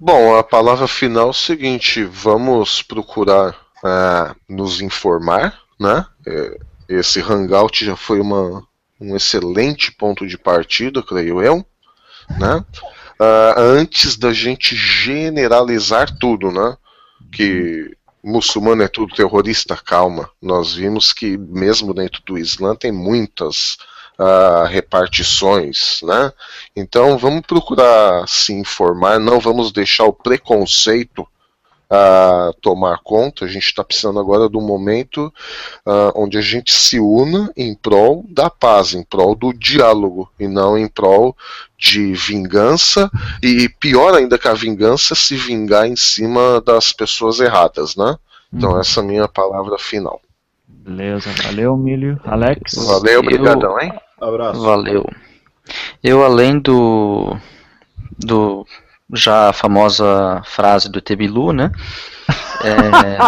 [0.02, 3.52] Bom, a palavra final é o seguinte: vamos procurar
[3.84, 6.06] uh, nos informar, né?
[6.26, 6.58] É,
[6.88, 8.64] esse hangout já foi uma,
[9.00, 11.66] um excelente ponto de partida, creio eu,
[12.40, 12.64] né?
[13.20, 16.78] Uh, antes da gente generalizar tudo, né?
[17.30, 17.94] Que
[18.24, 20.30] muçulmano é tudo terrorista, calma.
[20.42, 23.78] Nós vimos que mesmo dentro do Islã tem muitas
[24.20, 26.32] uh, repartições, né?
[26.76, 33.46] Então vamos procurar se informar, não vamos deixar o preconceito uh, tomar conta.
[33.46, 35.34] A gente está precisando agora do momento
[35.86, 40.48] uh, onde a gente se una em prol da paz, em prol do diálogo e
[40.48, 41.36] não em prol
[41.78, 43.10] de vingança
[43.42, 48.18] e pior ainda que a vingança se vingar em cima das pessoas erradas, né?
[48.54, 48.80] Então uhum.
[48.80, 50.22] essa é a minha palavra final.
[50.90, 52.20] Beleza, valeu, Milho.
[52.26, 52.74] Alex?
[52.74, 53.94] Valeu, obrigadão, hein?
[54.20, 54.60] Abraço.
[54.60, 55.08] Valeu.
[56.04, 57.38] Eu, além do,
[58.18, 58.66] do
[59.14, 61.72] já famosa frase do Tebilu, né?
[62.64, 63.20] É,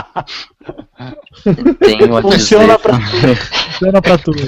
[1.85, 2.79] tenho a Funciona dizer...
[2.79, 4.41] pra, funciona pra tudo.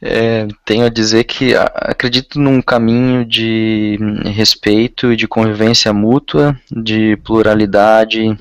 [0.00, 7.16] É, tenho a dizer que acredito num caminho de respeito e de convivência mútua, de
[7.18, 8.36] pluralidade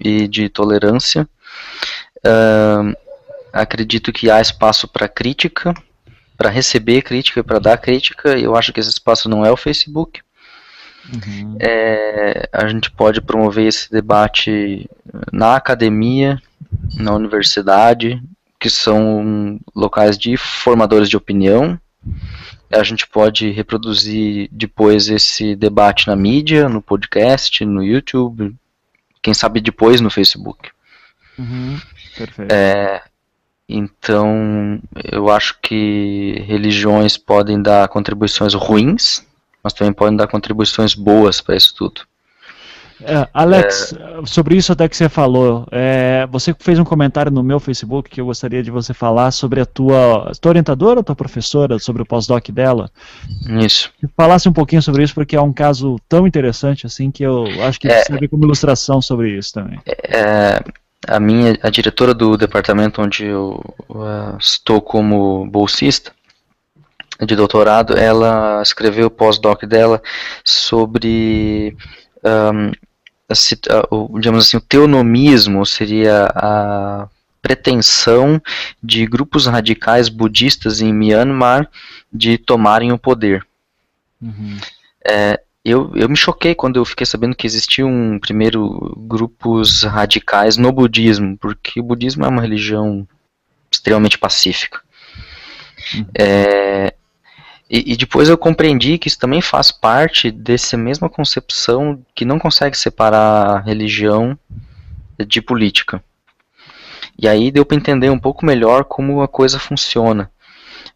[0.00, 1.28] e de tolerância.
[2.18, 2.96] Uh,
[3.52, 5.74] acredito que há espaço para crítica,
[6.36, 8.38] para receber crítica e para dar crítica.
[8.38, 10.20] Eu acho que esse espaço não é o Facebook.
[11.12, 11.56] Uhum.
[11.58, 14.88] É, a gente pode promover esse debate
[15.32, 16.40] na academia,
[16.94, 18.22] na universidade,
[18.58, 21.78] que são locais de formadores de opinião.
[22.70, 28.54] A gente pode reproduzir depois esse debate na mídia, no podcast, no YouTube,
[29.22, 30.70] quem sabe depois no Facebook.
[31.38, 31.80] Uhum.
[32.16, 32.52] Perfeito.
[32.52, 33.02] É,
[33.68, 34.80] então,
[35.12, 39.24] eu acho que religiões podem dar contribuições ruins,
[39.62, 42.02] mas também podem dar contribuições boas para isso tudo.
[43.02, 44.26] É, Alex, é...
[44.26, 48.20] sobre isso até que você falou, é, você fez um comentário no meu Facebook que
[48.20, 52.06] eu gostaria de você falar sobre a tua, tua orientadora ou tua professora, sobre o
[52.06, 52.90] pós-doc dela.
[53.60, 53.90] Isso.
[54.16, 57.80] Falasse um pouquinho sobre isso, porque é um caso tão interessante assim que eu acho
[57.80, 59.80] que é, serve como ilustração sobre isso também.
[59.86, 60.62] É,
[61.06, 66.12] a minha, a diretora do departamento onde eu uh, estou como bolsista,
[67.26, 70.02] de doutorado, ela escreveu o pós-doc dela
[70.42, 71.76] sobre
[72.24, 72.72] um,
[73.90, 77.08] o, digamos assim, o teonomismo seria a
[77.40, 78.40] pretensão
[78.82, 81.68] de grupos radicais budistas em Myanmar
[82.12, 83.46] de tomarem o poder.
[84.20, 84.58] Uhum.
[85.06, 90.72] É, eu, eu me choquei quando eu fiquei sabendo que existiam primeiro grupos radicais no
[90.72, 93.06] budismo, porque o budismo é uma religião
[93.70, 94.80] extremamente pacífica.
[95.94, 96.06] Uhum.
[96.18, 96.94] É,
[97.70, 102.36] e, e, depois eu compreendi que isso também faz parte dessa mesma concepção que não
[102.36, 104.36] consegue separar religião
[105.24, 106.02] de política.
[107.16, 110.28] E aí deu para entender um pouco melhor como a coisa funciona.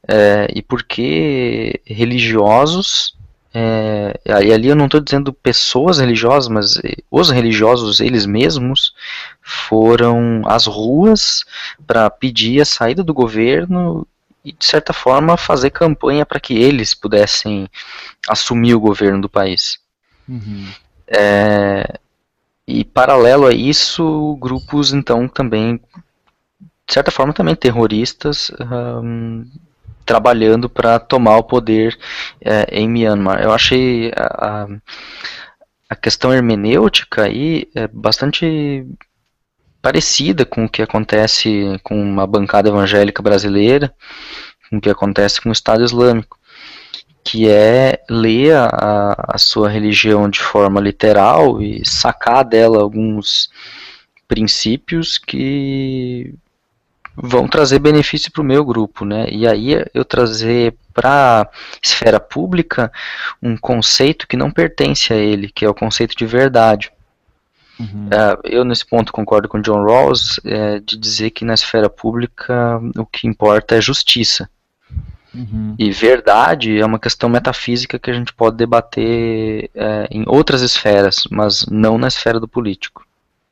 [0.09, 3.17] É, e por que religiosos,
[3.55, 8.93] é, e ali eu não estou dizendo pessoas religiosas, mas os religiosos eles mesmos
[9.41, 11.45] foram às ruas
[11.87, 14.05] para pedir a saída do governo
[14.45, 17.69] e, de certa forma, fazer campanha para que eles pudessem
[18.29, 19.79] assumir o governo do país.
[20.29, 20.69] Uhum.
[21.07, 21.99] É,
[22.67, 25.81] e, paralelo a isso, grupos, então, também,
[26.87, 28.51] de certa forma, também terroristas,
[30.05, 31.99] trabalhando para tomar o poder
[32.41, 33.43] é, em Myanmar.
[33.43, 34.67] Eu achei a,
[35.89, 38.87] a questão hermenêutica aí é bastante
[39.85, 43.95] parecida com o que acontece com uma bancada evangélica brasileira,
[44.71, 46.39] com o que acontece com o Estado Islâmico,
[47.23, 53.51] que é ler a, a sua religião de forma literal e sacar dela alguns
[54.27, 56.35] princípios que
[57.15, 59.27] vão trazer benefício para o meu grupo, né?
[59.31, 61.49] E aí eu trazer para a
[61.83, 62.91] esfera pública
[63.43, 66.91] um conceito que não pertence a ele, que é o conceito de verdade.
[67.79, 68.07] Uhum.
[68.07, 72.81] Uh, eu, nesse ponto, concordo com John Rawls é, de dizer que na esfera pública
[72.97, 74.49] o que importa é justiça.
[75.35, 75.75] Uhum.
[75.79, 81.25] E verdade é uma questão metafísica que a gente pode debater é, em outras esferas,
[81.31, 83.05] mas não na esfera do político.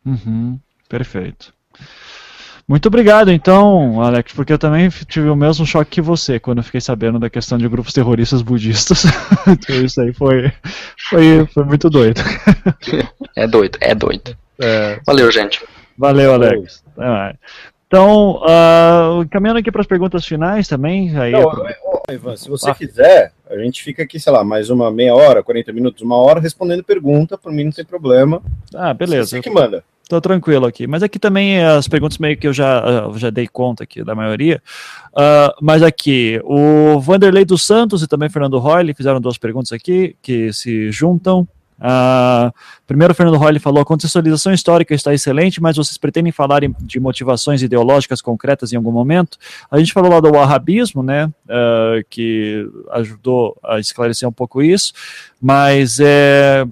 [0.06, 0.58] Uhum.
[0.88, 1.52] Perfeito.
[2.66, 6.64] Muito obrigado, então, Alex, porque eu também tive o mesmo choque que você quando eu
[6.64, 9.04] fiquei sabendo da questão de grupos terroristas budistas.
[9.46, 10.52] então, isso aí foi,
[11.10, 12.20] foi, foi muito doido.
[13.36, 14.36] é doido, é doido.
[14.58, 15.00] É.
[15.04, 15.62] Valeu, gente.
[15.98, 16.82] Valeu, Alex.
[17.92, 21.14] Então, uh, caminhando aqui para as perguntas finais também.
[21.18, 22.14] Aí Não, é...
[22.14, 22.74] Ivan, se você ah.
[22.74, 26.40] quiser, a gente fica aqui, sei lá, mais uma meia hora, 40 minutos, uma hora,
[26.40, 28.42] respondendo pergunta, por mim não tem problema.
[28.74, 29.28] Ah, beleza.
[29.28, 29.84] Você que manda.
[30.12, 30.86] Tô tranquilo aqui.
[30.86, 34.14] Mas aqui também as perguntas meio que eu já, eu já dei conta aqui da
[34.14, 34.62] maioria.
[35.14, 40.14] Uh, mas aqui, o Vanderlei dos Santos e também Fernando Royle fizeram duas perguntas aqui
[40.20, 41.48] que se juntam.
[41.78, 42.52] Uh,
[42.86, 47.62] primeiro, Fernando Royle falou: a contextualização histórica está excelente, mas vocês pretendem falar de motivações
[47.62, 49.38] ideológicas concretas em algum momento?
[49.70, 54.92] A gente falou lá do wahhabismo, né, uh, que ajudou a esclarecer um pouco isso,
[55.40, 56.66] mas é,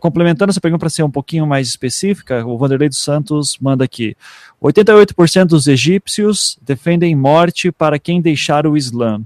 [0.00, 4.16] complementando essa pergunta para ser um pouquinho mais específica, o Vanderlei dos Santos manda aqui:
[4.62, 9.20] 88% dos egípcios defendem morte para quem deixar o Islã.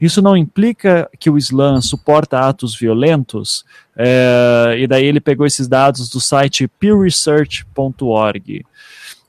[0.00, 3.64] Isso não implica que o Islã suporta atos violentos?
[3.96, 8.64] É, e daí ele pegou esses dados do site pewresearch.org.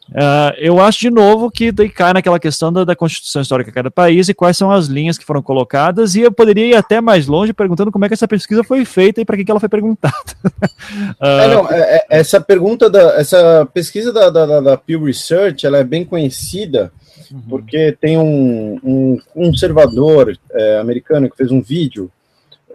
[0.10, 3.76] Uh, eu acho de novo que daí cai naquela questão da, da, Constituição Histórica de
[3.76, 7.02] cada país e quais são as linhas que foram colocadas, e eu poderia ir até
[7.02, 9.60] mais longe perguntando como é que essa pesquisa foi feita e para que, que ela
[9.60, 10.16] foi perguntada.
[10.46, 11.26] uh...
[11.26, 15.78] é, não, é, é, essa pergunta, da, essa pesquisa da, da, da Pew Research, ela
[15.78, 16.92] é bem conhecida,
[17.30, 17.42] uhum.
[17.50, 22.10] porque tem um, um conservador é, americano que fez um vídeo,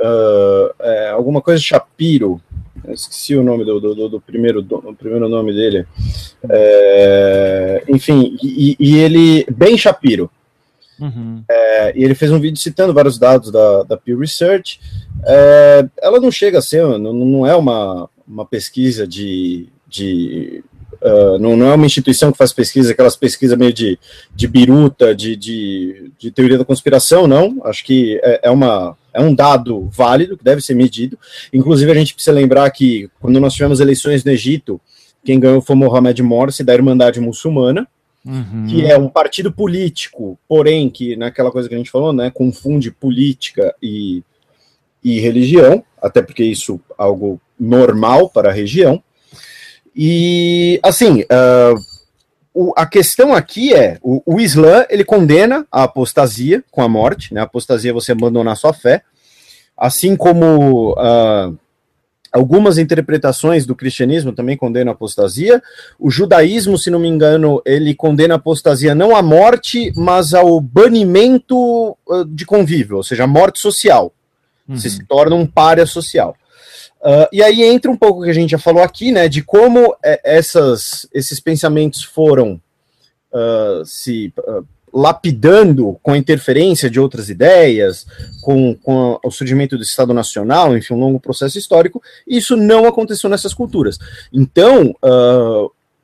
[0.03, 2.41] uh, alguma coisa Shapiro,
[2.89, 5.87] esqueci o nome do, do, do primeiro, do, primeiro nome dele.
[6.49, 10.31] É, enfim, e, e, ele, Ben Shapiro.
[11.01, 11.43] Uhum.
[11.49, 14.81] É, e ele fez um vídeo citando vários dados da, da Pew Research.
[15.25, 19.69] É, ela não chega a ser, não, não é uma, uma pesquisa de.
[19.89, 20.65] de
[21.01, 23.99] uh, não, não é uma instituição que faz pesquisa, aquelas pesquisas meio de,
[24.35, 27.61] de biruta, de, de, de teoria da conspiração, não.
[27.65, 31.19] Acho que é, é uma é um dado válido que deve ser medido.
[31.53, 34.81] Inclusive, a gente precisa lembrar que quando nós tivemos eleições no Egito,
[35.25, 37.87] quem ganhou foi Mohamed Morsi, da Irmandade Muçulmana,
[38.25, 38.67] uhum.
[38.69, 42.91] que é um partido político, porém, que naquela coisa que a gente falou, né, confunde
[42.91, 44.23] política e,
[45.03, 49.03] e religião, até porque isso é algo normal para a região.
[49.95, 51.92] E, assim, uh,
[52.55, 57.33] o, a questão aqui é, o, o, Islã, ele condena a apostasia com a morte,
[57.33, 59.03] né, a apostasia é você abandonar sua fé,
[59.77, 61.59] assim como uh,
[62.31, 65.63] algumas interpretações do cristianismo também condenam a apostasia,
[65.99, 70.61] o judaísmo, se não me engano, ele condena a apostasia não à morte, mas ao
[70.61, 74.13] banimento uh, de convívio, ou seja, a morte social,
[74.69, 74.77] uhum.
[74.77, 76.37] você se torna um párea social.
[77.03, 79.43] Uh, e aí entra um pouco o que a gente já falou aqui, né, de
[79.43, 82.61] como é, essas, esses pensamentos foram
[83.33, 84.65] uh, se uh,
[84.95, 88.07] lapidando com a interferência de outras ideias,
[88.41, 92.87] com, com o surgimento do Estado Nacional, enfim, um longo processo histórico, e isso não
[92.87, 93.99] aconteceu nessas culturas.
[94.31, 94.95] Então,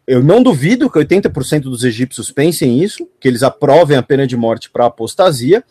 [0.07, 4.39] eu não duvido que 80% dos egípcios pensem isso, que eles aprovem a pena de
[4.39, 5.63] morte para apostasia,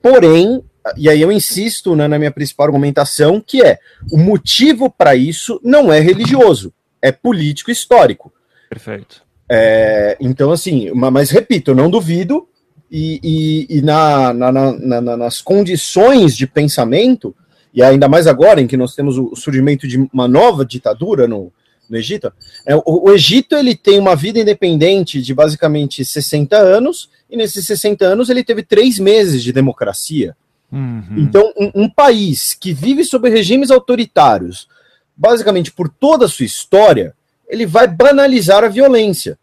[0.00, 0.62] porém,
[0.96, 3.78] e aí eu insisto né, na minha principal argumentação, que é
[4.10, 8.32] o motivo para isso não é religioso, é político histórico.
[8.68, 9.22] Perfeito.
[9.48, 12.48] É, então, assim, mas repito, eu não duvido,
[12.90, 17.34] e, e, e na, na, na, nas condições de pensamento,
[17.72, 21.50] e ainda mais agora em que nós temos o surgimento de uma nova ditadura no,
[21.88, 22.32] no Egito,
[22.66, 27.64] é, o, o Egito ele tem uma vida independente de basicamente 60 anos, e nesses
[27.64, 30.36] 60 anos ele teve três meses de democracia.
[30.72, 31.04] Uhum.
[31.18, 34.66] Então, um, um, país que vive sob regimes autoritários,
[35.14, 37.14] basicamente por toda a sua história,
[37.46, 39.38] ele vai banalizar a violência.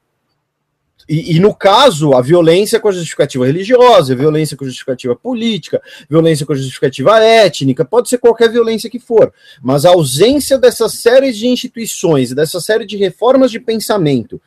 [1.07, 5.15] E, e, no caso, a violência com a justificativa religiosa, a violência com a justificativa
[5.15, 9.33] política, violência com a justificativa étnica, pode ser qualquer violência que for.
[9.61, 14.41] Mas a ausência dessa série de instituições, dessa série de reformas de pensamento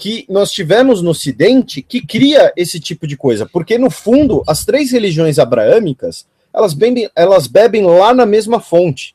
[0.00, 3.44] que nós tivemos no Ocidente que cria esse tipo de coisa.
[3.44, 9.14] Porque, no fundo, as três religiões abraâmicas, elas bebem, elas bebem lá na mesma fonte.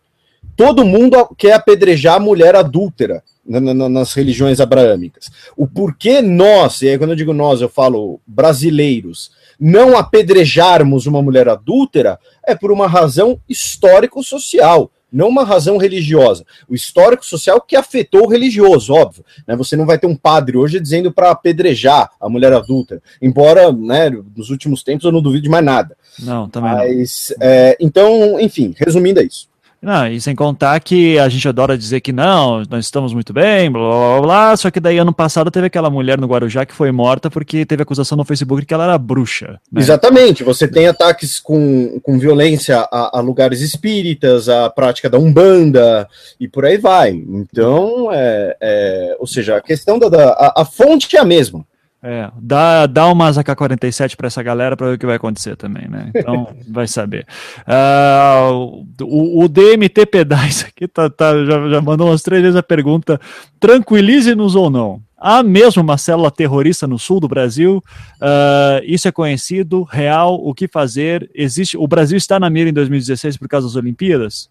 [0.56, 5.32] Todo mundo quer apedrejar a mulher adúltera nas religiões abraâmicas.
[5.58, 11.22] O porquê nós, e aí quando eu digo nós, eu falo brasileiros, não apedrejarmos uma
[11.22, 16.46] mulher adúltera é por uma razão histórico-social não uma razão religiosa.
[16.68, 19.24] O histórico social que afetou o religioso, óbvio.
[19.48, 19.56] Né?
[19.56, 24.10] Você não vai ter um padre hoje dizendo para apedrejar a mulher adulta, embora né,
[24.36, 25.96] nos últimos tempos eu não duvido de mais nada.
[26.20, 27.48] Não, também Mas, não.
[27.48, 29.48] É, então, enfim, resumindo é isso.
[29.86, 33.72] Não, e sem contar que a gente adora dizer que não, nós estamos muito bem,
[33.72, 36.92] blá blá blá, só que daí ano passado teve aquela mulher no Guarujá que foi
[36.92, 39.60] morta porque teve acusação no Facebook que ela era bruxa.
[39.72, 39.80] Né?
[39.80, 46.08] Exatamente, você tem ataques com, com violência a, a, lugares espíritas, a prática da Umbanda
[46.40, 47.12] e por aí vai.
[47.12, 50.10] Então, é, é ou seja, a questão da.
[50.10, 51.64] da a, a fonte é a mesma.
[52.08, 55.88] É, dá, dá umas AK-47 para essa galera para ver o que vai acontecer também,
[55.88, 56.12] né?
[56.14, 57.26] Então, vai saber.
[57.62, 62.62] Uh, o, o, DMT Pedais aqui tá, tá, já, já mandou umas três vezes a
[62.62, 63.20] pergunta:
[63.60, 65.02] tranquilize-nos ou não?
[65.18, 67.84] Há mesmo uma célula terrorista no sul do Brasil?
[68.22, 71.28] Uh, isso é conhecido, real, o que fazer?
[71.34, 71.76] Existe?
[71.76, 74.48] O Brasil está na mira em 2016 por causa das Olimpíadas?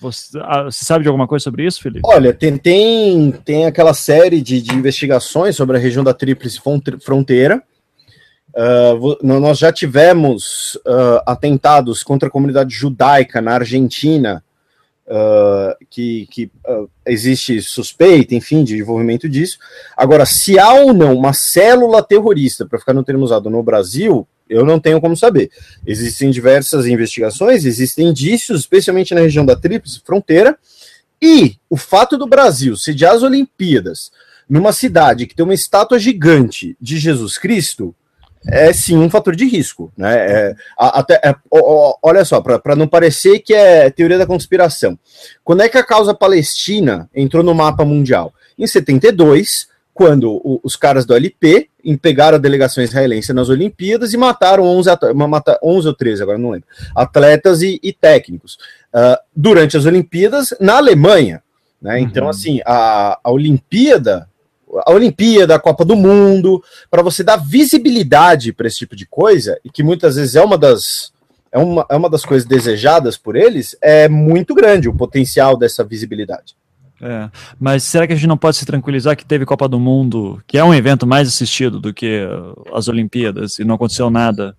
[0.00, 2.00] Você, ah, você, sabe de alguma coisa sobre isso, Felipe?
[2.04, 6.58] Olha, tem, tem, tem aquela série de, de investigações sobre a região da Tríplice
[7.00, 7.62] Fronteira.
[8.50, 14.42] Uh, nós já tivemos uh, atentados contra a comunidade judaica na Argentina,
[15.06, 16.50] uh, que, que
[17.06, 19.58] existe suspeita, enfim, de envolvimento disso.
[19.96, 24.26] Agora, se há ou não uma célula terrorista, para ficar no termo usado, no Brasil,
[24.50, 25.50] eu não tenho como saber.
[25.86, 30.58] Existem diversas investigações, existem indícios, especialmente na região da Tríplice Fronteira,
[31.22, 34.10] e o fato do Brasil sediar as Olimpíadas
[34.48, 37.94] numa cidade que tem uma estátua gigante de Jesus Cristo
[38.46, 39.92] é sim um fator de risco.
[39.96, 40.16] Né?
[40.16, 41.34] É, até, é,
[42.02, 44.98] olha só, para não parecer que é teoria da conspiração.
[45.44, 48.32] Quando é que a causa palestina entrou no mapa mundial?
[48.58, 49.68] Em 72,
[50.00, 51.68] quando os caras do LP
[52.00, 54.88] pegaram a delegação israelense nas Olimpíadas e mataram 11,
[55.28, 56.66] mata, 11 ou 13, agora não lembro,
[56.96, 58.56] atletas e, e técnicos.
[58.94, 61.42] Uh, durante as Olimpíadas, na Alemanha.
[61.82, 62.00] Né?
[62.00, 62.08] Então, uhum.
[62.08, 64.26] Então, assim, a, a Olimpíada,
[64.86, 69.60] a Olimpíada, a Copa do Mundo, para você dar visibilidade para esse tipo de coisa,
[69.62, 71.12] e que muitas vezes é uma das.
[71.52, 75.84] É uma, é uma das coisas desejadas por eles, é muito grande o potencial dessa
[75.84, 76.54] visibilidade.
[77.02, 80.42] É, mas será que a gente não pode se tranquilizar que teve Copa do Mundo,
[80.46, 82.26] que é um evento mais assistido do que
[82.74, 84.54] as Olimpíadas, e não aconteceu nada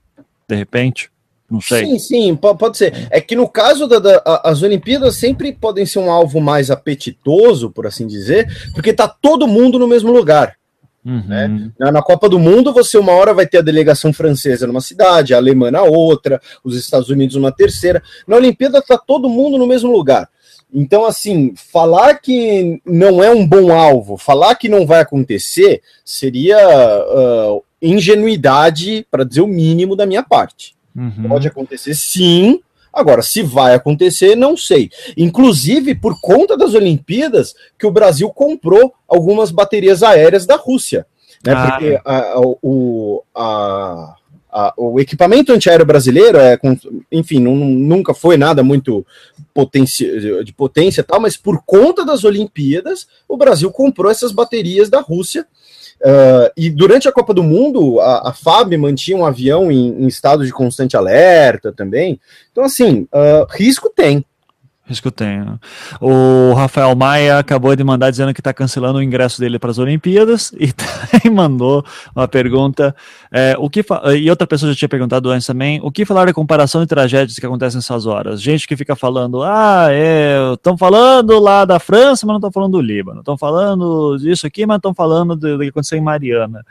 [0.47, 1.11] de repente?
[1.51, 1.85] Não sei.
[1.85, 3.07] Sim, sim, pode ser.
[3.11, 7.69] É que no caso das da, as Olimpíadas sempre podem ser um alvo mais apetitoso,
[7.69, 10.55] por assim dizer, porque tá todo mundo no mesmo lugar.
[11.03, 11.23] Uhum.
[11.27, 11.71] Né?
[11.77, 15.33] Na, na, Copa do Mundo, você uma hora vai ter a delegação francesa numa cidade,
[15.33, 18.01] a alemã na outra, os Estados Unidos numa terceira.
[18.25, 20.29] Na Olimpíada tá todo mundo no mesmo lugar.
[20.73, 26.57] Então, assim, falar que não é um bom alvo, falar que não vai acontecer, seria
[26.57, 30.73] uh, ingenuidade, para dizer o mínimo da minha parte.
[30.95, 31.27] Uhum.
[31.27, 32.61] Pode acontecer sim,
[32.93, 34.89] agora, se vai acontecer, não sei.
[35.17, 41.05] Inclusive, por conta das Olimpíadas, que o Brasil comprou algumas baterias aéreas da Rússia.
[41.45, 41.71] Né, ah.
[41.71, 44.15] Porque a, a, o, a,
[44.51, 46.59] a, o equipamento antiaéreo brasileiro é,
[47.11, 49.05] enfim, não, nunca foi nada muito
[50.43, 55.45] de potência tal, mas por conta das Olimpíadas, o Brasil comprou essas baterias da Rússia.
[56.01, 60.07] Uh, e durante a Copa do Mundo, a, a FAB mantinha um avião em, em,
[60.07, 62.19] estado de constante alerta também.
[62.51, 64.25] Então, assim, uh, risco tem.
[64.91, 65.59] Isso que eu tenho.
[65.99, 69.77] O Rafael Maia acabou de mandar dizendo que está cancelando o ingresso dele para as
[69.77, 70.73] Olimpíadas e,
[71.31, 71.83] mandou
[72.15, 72.95] uma pergunta.
[73.31, 73.83] É, o que
[74.17, 75.79] e outra pessoa já tinha perguntado antes também.
[75.81, 78.41] O que falar da comparação de tragédias que acontecem nessas horas?
[78.41, 79.87] Gente que fica falando, ah,
[80.53, 83.19] estão é, falando lá da França, mas não estão falando do Líbano.
[83.19, 86.65] Estão falando disso aqui, mas estão falando do, do que aconteceu em Mariana.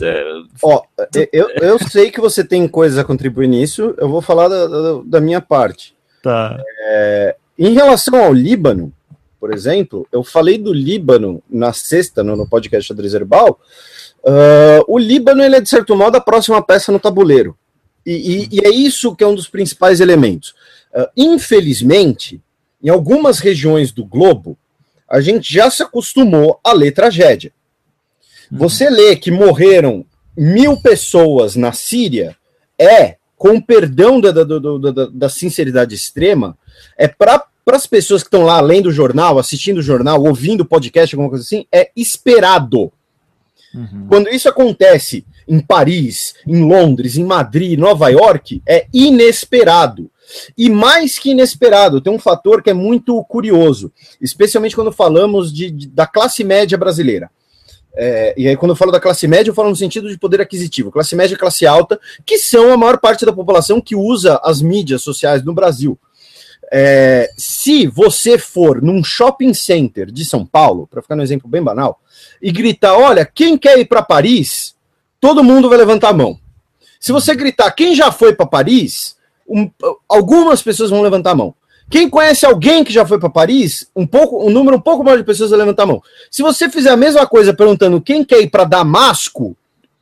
[0.00, 0.22] É,
[0.62, 0.82] Ó,
[1.32, 3.94] eu, eu sei que você tem coisas a contribuir nisso.
[3.98, 5.96] Eu vou falar da, da, da minha parte.
[6.22, 6.58] Tá.
[6.80, 8.92] É, em relação ao Líbano,
[9.40, 13.60] por exemplo, eu falei do Líbano na sexta, no, no podcast Xadrez Herbal.
[14.22, 17.56] Uh, o Líbano ele é, de certo modo, a próxima peça no tabuleiro.
[18.04, 20.54] E, e, e é isso que é um dos principais elementos.
[20.92, 22.40] Uh, infelizmente,
[22.82, 24.58] em algumas regiões do globo,
[25.08, 27.52] a gente já se acostumou a ler tragédia.
[28.50, 28.58] Uhum.
[28.58, 30.04] Você lê que morreram
[30.36, 32.36] mil pessoas na Síria,
[32.78, 36.56] é, com perdão da, da, da, da sinceridade extrema,
[36.96, 40.66] é para as pessoas que estão lá lendo o jornal, assistindo o jornal, ouvindo o
[40.66, 42.92] podcast, alguma coisa assim, é esperado.
[43.74, 44.06] Uhum.
[44.08, 50.10] Quando isso acontece em Paris, em Londres, em Madrid, Nova York, é inesperado.
[50.56, 53.90] E mais que inesperado, tem um fator que é muito curioso,
[54.20, 57.30] especialmente quando falamos de, de da classe média brasileira.
[58.00, 60.40] É, e aí, quando eu falo da classe média, eu falo no sentido de poder
[60.40, 60.92] aquisitivo.
[60.92, 64.62] Classe média e classe alta, que são a maior parte da população que usa as
[64.62, 65.98] mídias sociais no Brasil.
[66.70, 71.62] É, se você for num shopping center de São Paulo, para ficar no exemplo bem
[71.62, 72.00] banal,
[72.42, 74.74] e gritar: Olha, quem quer ir para Paris?
[75.20, 76.38] Todo mundo vai levantar a mão.
[77.00, 79.16] Se você gritar: Quem já foi para Paris?
[79.48, 79.70] Um,
[80.08, 81.54] algumas pessoas vão levantar a mão.
[81.90, 83.88] Quem conhece alguém que já foi para Paris?
[83.96, 86.02] Um pouco, um número um pouco maior de pessoas vai levantar a mão.
[86.30, 89.56] Se você fizer a mesma coisa perguntando quem quer ir para Damasco,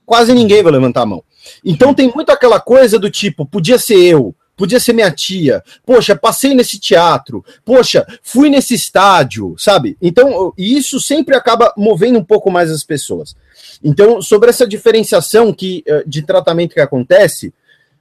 [0.05, 1.23] quase ninguém vai levantar a mão.
[1.65, 5.63] Então tem muito aquela coisa do tipo, podia ser eu, podia ser minha tia.
[5.85, 7.45] Poxa, passei nesse teatro.
[7.65, 9.97] Poxa, fui nesse estádio, sabe?
[10.01, 13.37] Então, isso sempre acaba movendo um pouco mais as pessoas.
[13.85, 17.53] Então, sobre essa diferenciação que, eh, de tratamento que acontece,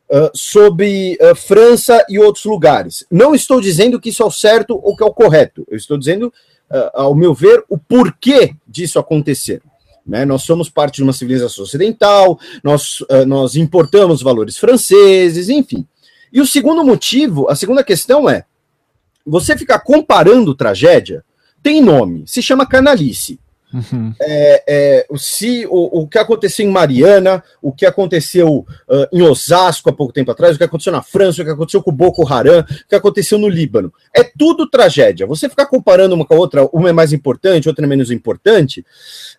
[0.09, 3.05] uh, sobre uh, França e outros lugares.
[3.11, 5.65] Não estou dizendo que isso é o certo ou que é o correto.
[5.69, 6.27] Eu estou dizendo,
[6.71, 9.61] uh, ao meu ver, o porquê disso acontecer.
[10.05, 10.23] Né?
[10.23, 15.83] Nós somos parte de uma civilização ocidental, nós, nós importamos valores franceses, enfim.
[16.35, 18.43] E o segundo motivo, a segunda questão é:
[19.25, 21.23] você ficar comparando tragédia,
[21.63, 23.39] tem nome, se chama canalice.
[23.73, 24.13] Uhum.
[24.21, 29.89] É, é, se, o, o que aconteceu em Mariana, o que aconteceu uh, em Osasco
[29.89, 32.27] há pouco tempo atrás, o que aconteceu na França, o que aconteceu com o Boko
[32.27, 33.93] Haram, o que aconteceu no Líbano.
[34.13, 35.25] É tudo tragédia.
[35.25, 38.85] Você ficar comparando uma com a outra, uma é mais importante, outra é menos importante,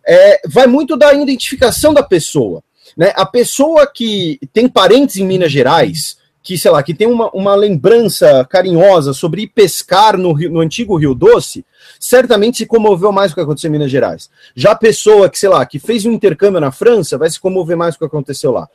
[0.06, 2.62] é, vai muito da identificação da pessoa.
[2.96, 3.12] Né?
[3.16, 6.16] A pessoa que tem parentes em Minas Gerais,
[6.46, 10.96] que, sei lá, que tem uma, uma lembrança carinhosa sobre ir pescar no, no antigo
[10.96, 11.66] Rio Doce,
[11.98, 14.30] certamente se comoveu mais com o que aconteceu em Minas Gerais.
[14.54, 17.76] Já a pessoa que, sei lá, que fez um intercâmbio na França, vai se comover
[17.76, 18.68] mais com o que aconteceu lá.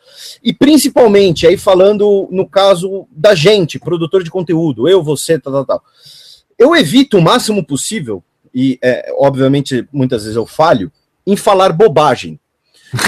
[0.44, 5.66] E principalmente, aí falando no caso da gente, produtor de conteúdo, eu, você, tal, tal,
[5.66, 5.84] tal.
[6.60, 8.22] Eu evito o máximo possível,
[8.54, 10.92] e é, obviamente muitas vezes eu falho,
[11.26, 12.38] em falar bobagem.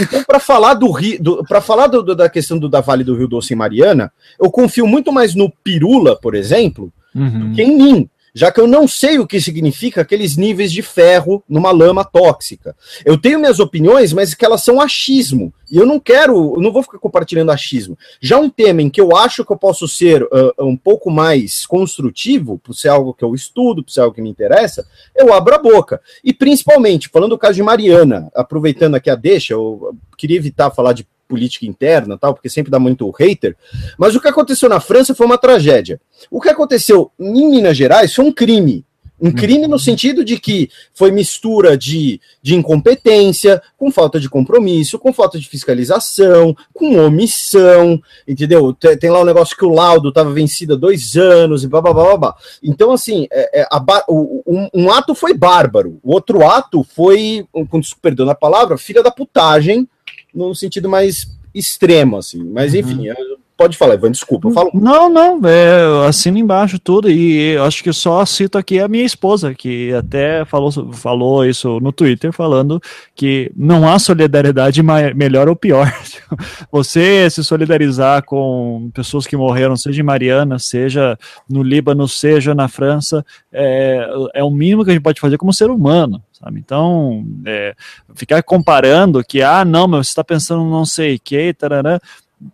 [0.01, 3.15] Então, para falar do, do para falar do, do, da questão do, da Vale do
[3.15, 7.49] Rio Doce em Mariana, eu confio muito mais no Pirula, por exemplo, uhum.
[7.49, 10.81] do que em mim já que eu não sei o que significa aqueles níveis de
[10.81, 12.75] ferro numa lama tóxica.
[13.05, 15.53] Eu tenho minhas opiniões, mas que elas são achismo.
[15.71, 17.97] E eu não quero, eu não vou ficar compartilhando achismo.
[18.19, 21.65] Já um tema em que eu acho que eu posso ser uh, um pouco mais
[21.65, 25.55] construtivo, por ser algo que eu estudo, por ser algo que me interessa, eu abro
[25.55, 26.01] a boca.
[26.23, 30.93] E principalmente, falando do caso de Mariana, aproveitando aqui a deixa, eu queria evitar falar
[30.93, 33.55] de política interna, tal, porque sempre dá muito hater.
[33.97, 35.99] Mas o que aconteceu na França foi uma tragédia.
[36.29, 38.85] O que aconteceu em Minas Gerais foi um crime.
[39.21, 44.99] Um crime no sentido de que foi mistura de, de incompetência, com falta de compromisso,
[44.99, 48.73] com falta de fiscalização, com omissão, entendeu?
[48.73, 51.81] Tem, tem lá um negócio que o laudo estava vencido há dois anos e blá
[51.81, 52.17] blá blá blá.
[52.17, 52.35] blá.
[52.61, 57.47] Então, assim, é, é, a, o, um, um, ato foi bárbaro, o outro ato foi,
[57.53, 59.87] com perdão na palavra, filha da putagem
[60.33, 62.43] no sentido mais extremo, assim.
[62.43, 62.79] Mas, uhum.
[62.79, 63.37] enfim, uhum.
[63.55, 64.47] Pode falar, Ivan, desculpa.
[64.47, 64.71] Eu falo...
[64.73, 67.09] Não, não, é, assina embaixo tudo.
[67.09, 71.79] E eu acho que só cito aqui a minha esposa, que até falou, falou isso
[71.79, 72.81] no Twitter, falando
[73.15, 75.93] que não há solidariedade melhor ou pior.
[76.71, 81.17] Você se solidarizar com pessoas que morreram, seja em Mariana, seja
[81.47, 85.53] no Líbano, seja na França, é, é o mínimo que a gente pode fazer como
[85.53, 86.21] ser humano.
[86.57, 87.73] Então, é,
[88.15, 91.53] ficar comparando que, ah, não, mas você está pensando não sei o que,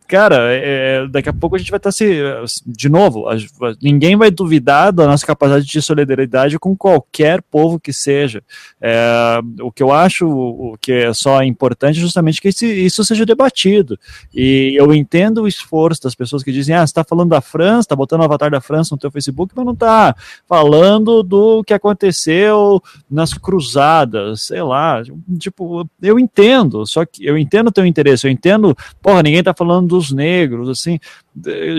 [0.08, 2.22] cara, é, é, daqui a pouco a gente vai estar tá se.
[2.66, 3.35] De novo, a,
[3.82, 8.43] ninguém vai duvidar da nossa capacidade de solidariedade com qualquer povo que seja.
[8.82, 13.26] É, o que eu acho o que é só importante é justamente que isso seja
[13.26, 14.00] debatido.
[14.34, 17.82] E eu entendo o esforço das pessoas que dizem: ah, você está falando da França,
[17.82, 20.16] está botando o avatar da França no teu Facebook, mas não está
[20.48, 25.01] falando do que aconteceu nas cruzadas, sei lá.
[25.38, 29.53] Tipo, eu entendo, só que eu entendo o teu interesse, eu entendo, porra, ninguém está
[29.53, 30.99] falando falando dos negros, assim,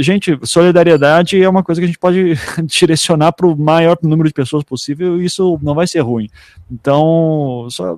[0.01, 4.35] gente, solidariedade é uma coisa que a gente pode direcionar para o maior número de
[4.35, 6.29] pessoas possível e isso não vai ser ruim.
[6.71, 7.97] Então, só,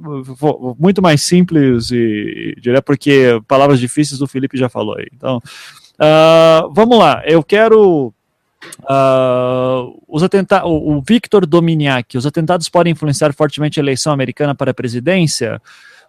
[0.79, 5.07] muito mais simples e direto porque palavras difíceis o Felipe já falou aí.
[5.15, 8.13] Então, uh, vamos lá, eu quero
[8.85, 14.55] Uh, os atenta o, o Victor Dominiak, os atentados podem influenciar fortemente a eleição americana
[14.55, 15.61] para a presidência?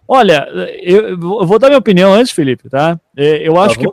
[0.06, 0.46] Olha,
[0.82, 3.00] eu, eu, vou dar minha opinião antes, Felipe, tá?
[3.16, 3.86] É, eu acho, que,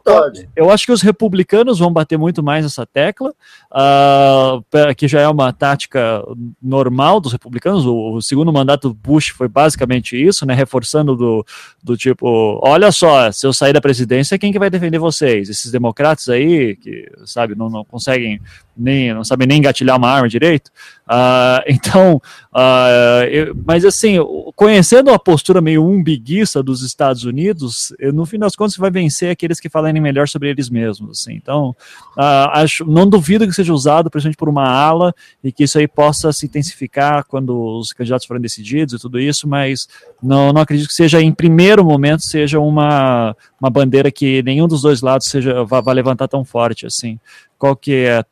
[0.55, 3.31] eu acho que os republicanos vão bater muito mais essa tecla,
[3.71, 6.23] uh, que já é uma tática
[6.61, 7.85] normal dos republicanos.
[7.85, 10.55] O, o, segundo mandato do Bush foi basicamente isso, né?
[10.55, 11.45] Reforçando do,
[11.83, 15.49] do tipo, olha só, se eu sair da presidência, quem que vai defender vocês?
[15.49, 18.41] Esses democratas aí, que, sabe, não, não conseguem
[18.75, 20.71] nem, não sabem nem engatilhar uma arma direito.
[21.05, 22.19] Uh, então,
[22.55, 24.15] uh, eu, mas assim,
[24.55, 29.59] conhecendo a postura meio umbiguista dos Estados Unidos, no fim das contas, vai vencer aqueles
[29.59, 31.21] que falarem melhor sobre eles mesmos.
[31.21, 31.33] Assim.
[31.33, 31.75] Então,
[32.17, 35.87] uh, acho, não duvido que seja usado, principalmente por uma ala, e que isso aí
[35.87, 39.87] possa se intensificar quando os candidatos forem decididos e tudo isso, mas
[40.21, 44.81] não, não acredito que seja, em primeiro momento, seja uma, uma bandeira que nenhum dos
[44.81, 47.19] dois lados seja vá, vá levantar tão forte assim
[47.61, 48.23] qual que é.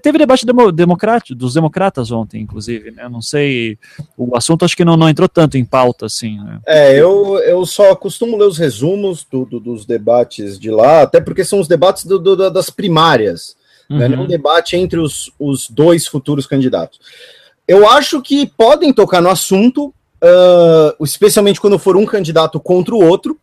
[0.00, 3.08] Teve debate democrático, dos democratas ontem, inclusive, né?
[3.08, 3.76] Não sei.
[4.16, 6.38] O assunto acho que não, não entrou tanto em pauta, assim.
[6.38, 6.60] Né?
[6.64, 11.20] É, eu, eu só costumo ler os resumos do, do, dos debates de lá, até
[11.20, 13.56] porque são os debates do, do, das primárias.
[13.90, 13.98] Uhum.
[13.98, 14.08] Né?
[14.08, 17.00] Não um debate entre os, os dois futuros candidatos.
[17.66, 19.86] Eu acho que podem tocar no assunto,
[20.22, 23.36] uh, especialmente quando for um candidato contra o outro,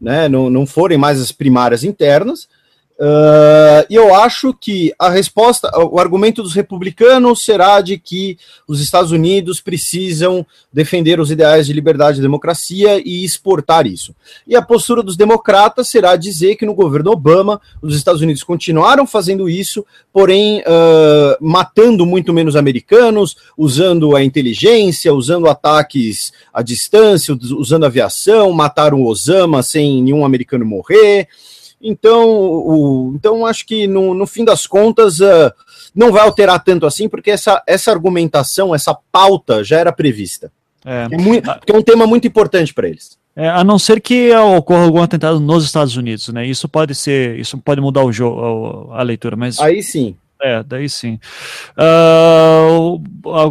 [0.00, 0.28] né?
[0.28, 2.48] Não, não forem mais as primárias internas
[3.00, 8.36] Uh, e eu acho que a resposta, o argumento dos republicanos será de que
[8.66, 14.12] os Estados Unidos precisam defender os ideais de liberdade e democracia e exportar isso.
[14.44, 19.06] E a postura dos democratas será dizer que no governo Obama os Estados Unidos continuaram
[19.06, 27.32] fazendo isso, porém uh, matando muito menos americanos, usando a inteligência, usando ataques à distância,
[27.56, 31.28] usando aviação, mataram Osama sem nenhum americano morrer.
[31.80, 35.52] Então, o, então acho que no, no fim das contas uh,
[35.94, 40.50] não vai alterar tanto assim, porque essa, essa argumentação, essa pauta já era prevista.
[40.84, 43.18] É, é, muito, é um tema muito importante para eles.
[43.36, 46.44] É, a não ser que ocorra algum atentado nos Estados Unidos, né?
[46.44, 50.16] Isso pode ser, isso pode mudar o jogo, a leitura, mas aí sim.
[50.40, 51.18] É, daí sim.
[51.76, 53.02] Uh,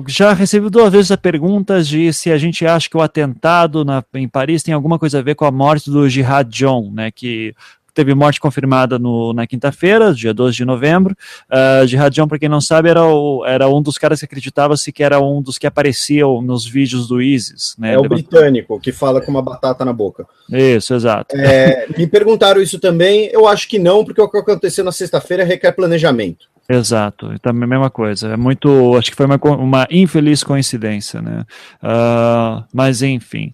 [0.07, 4.01] já recebi duas vezes a pergunta de se a gente acha que o atentado na,
[4.13, 7.11] em Paris tem alguma coisa a ver com a morte do Jihad John, né?
[7.11, 7.53] Que
[7.97, 11.17] teve morte confirmada no, na quinta-feira, dia 12 de novembro.
[11.51, 14.91] Uh, Jihad John, para quem não sabe, era, o, era um dos caras que acreditava-se
[14.91, 17.75] que era um dos que apareciam nos vídeos do ISIS.
[17.75, 17.95] Né?
[17.95, 20.27] É o britânico, que fala com uma batata na boca.
[20.47, 21.35] Isso, exato.
[21.35, 25.43] É, me perguntaram isso também, eu acho que não, porque o que aconteceu na sexta-feira
[25.43, 26.45] requer planejamento.
[26.69, 28.33] Exato, também a mesma coisa.
[28.33, 31.45] É muito, acho que foi uma, uma infeliz coincidência, né?
[31.81, 33.53] Uh, mas enfim,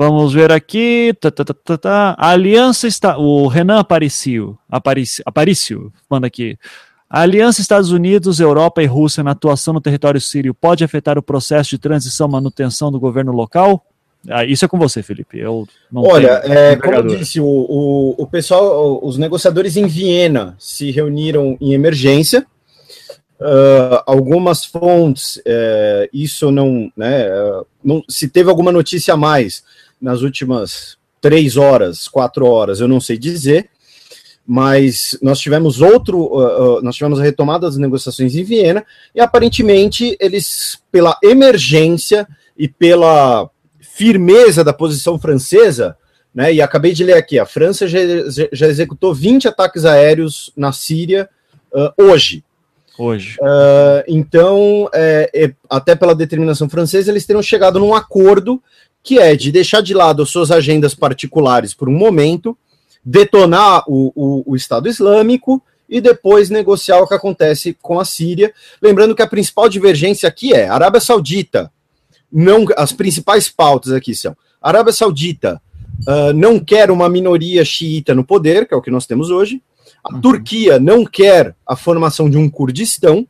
[0.00, 1.14] vamos ver aqui.
[1.20, 3.18] Tá, tá, tá, tá, A aliança está.
[3.18, 6.58] O Renan Aparício, Aparício, Aparício manda aqui.
[7.08, 11.22] A aliança Estados Unidos, Europa e Rússia na atuação no território sírio pode afetar o
[11.22, 13.84] processo de transição e manutenção do governo local?
[14.28, 15.38] Ah, isso é com você, Felipe.
[15.38, 20.90] Eu Olha, é, como eu disse, o, o, o, pessoal, os negociadores em Viena se
[20.90, 22.46] reuniram em emergência.
[23.40, 29.64] Uh, algumas fontes, uh, isso não, né, uh, não, se teve alguma notícia a mais
[30.00, 33.68] nas últimas três horas, quatro horas, eu não sei dizer,
[34.46, 36.30] mas nós tivemos outro,
[36.82, 43.48] nós tivemos a retomada das negociações em Viena e aparentemente eles, pela emergência e pela
[43.78, 45.96] firmeza da posição francesa,
[46.34, 46.52] né?
[46.52, 47.98] E acabei de ler aqui: a França já,
[48.52, 51.28] já executou 20 ataques aéreos na Síria
[51.72, 52.44] uh, hoje.
[52.98, 53.36] Hoje.
[53.40, 58.62] Uh, então, é, é, até pela determinação francesa, eles terão chegado num acordo
[59.02, 62.56] que é de deixar de lado suas agendas particulares por um momento,
[63.04, 68.52] detonar o, o, o Estado Islâmico e depois negociar o que acontece com a Síria.
[68.80, 71.70] Lembrando que a principal divergência aqui é Arábia Saudita
[72.32, 75.60] não as principais pautas aqui são Arábia Saudita
[76.06, 79.62] uh, não quer uma minoria xiita no poder, que é o que nós temos hoje.
[80.04, 80.20] A uhum.
[80.20, 83.26] Turquia não quer a formação de um Kurdistão.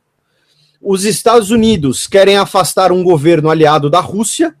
[0.81, 4.53] Os Estados Unidos querem afastar um governo aliado da Rússia.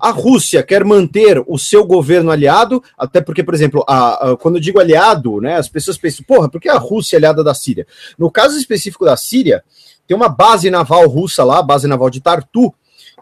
[0.00, 4.56] A Rússia quer manter o seu governo aliado, até porque, por exemplo, a, a, quando
[4.56, 7.54] eu digo aliado, né, as pessoas pensam, porra, por que a Rússia é aliada da
[7.54, 7.86] Síria?
[8.18, 9.62] No caso específico da Síria,
[10.06, 12.72] tem uma base naval russa lá, a base naval de Tartu,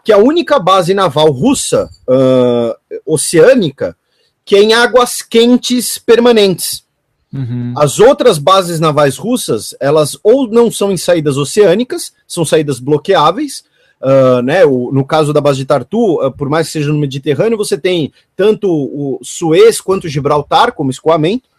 [0.03, 3.95] que é a única base naval russa uh, oceânica
[4.49, 6.83] que é em águas quentes permanentes.
[7.31, 7.71] Uhum.
[7.77, 13.63] As outras bases navais russas, elas ou não são em saídas oceânicas, são saídas bloqueáveis.
[14.01, 16.97] Uh, né, o, no caso da base de Tartu, uh, por mais que seja no
[16.97, 21.49] Mediterrâneo, você tem tanto o Suez quanto o Gibraltar como escoamento.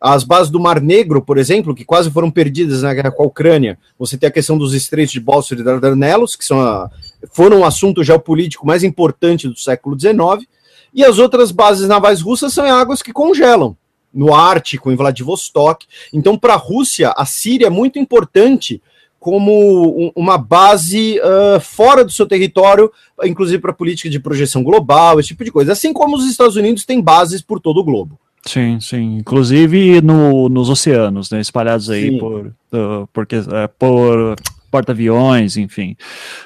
[0.00, 3.26] As bases do Mar Negro, por exemplo, que quase foram perdidas na guerra com a
[3.26, 6.88] Ucrânia, você tem a questão dos estreitos de Bósforo e Dardanelos, que são a,
[7.32, 10.48] foram o assunto geopolítico mais importante do século XIX,
[10.94, 13.76] e as outras bases navais russas são águas que congelam,
[14.12, 15.86] no Ártico, em Vladivostok.
[16.14, 18.80] Então, para a Rússia, a Síria é muito importante
[19.20, 22.90] como uma base uh, fora do seu território,
[23.22, 25.72] inclusive para política de projeção global, esse tipo de coisa.
[25.72, 28.18] Assim como os Estados Unidos têm bases por todo o globo.
[28.46, 29.18] Sim, sim.
[29.18, 31.38] Inclusive no, nos oceanos, né?
[31.40, 32.18] Espalhados aí sim.
[32.18, 34.36] por, uh, porque, uh, por
[34.70, 35.96] porta-aviões, enfim,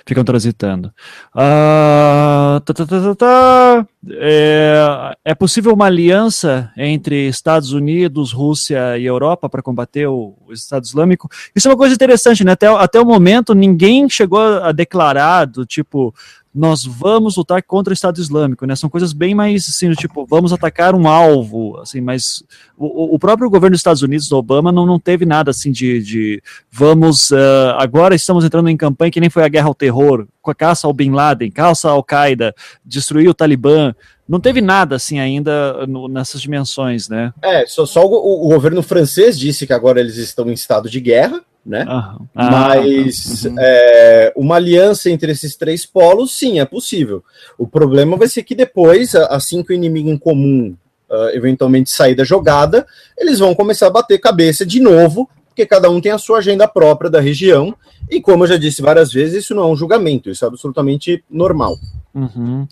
[0.06, 0.88] ficam transitando.
[1.34, 9.48] Uh, tá, tá, tá, é, é, possível uma aliança entre Estados Unidos, Rússia e Europa
[9.48, 11.28] para combater o, o, Estado Islâmico?
[11.54, 12.52] Isso é uma coisa interessante, né?
[12.52, 16.14] Até, até o momento ninguém chegou a declarar do tipo,
[16.54, 18.76] nós vamos lutar contra o Estado Islâmico, né?
[18.76, 22.44] São coisas bem mais assim, tipo, vamos atacar um alvo, assim, mas
[22.76, 26.00] o, o próprio governo dos Estados Unidos, do Obama, não, não teve nada assim de,
[26.00, 30.28] de vamos, uh, agora estamos entrando em campanha que nem foi a guerra ao terror,
[30.40, 33.92] com a caça ao Bin Laden, caça ao Qaeda, destruir o Talibã,
[34.28, 37.32] não teve nada assim ainda no, nessas dimensões, né?
[37.42, 41.00] É, só, só o, o governo francês disse que agora eles estão em estado de
[41.00, 41.84] guerra, né?
[41.88, 43.56] Ah, Mas uhum.
[43.58, 47.24] é, uma aliança entre esses três polos, sim, é possível.
[47.56, 50.76] O problema vai ser que depois, assim que o inimigo em comum
[51.10, 52.86] uh, eventualmente sair da jogada,
[53.16, 56.66] eles vão começar a bater cabeça de novo, porque cada um tem a sua agenda
[56.68, 57.74] própria da região,
[58.10, 61.24] e como eu já disse várias vezes, isso não é um julgamento, isso é absolutamente
[61.30, 61.76] normal.
[62.14, 62.66] Uhum.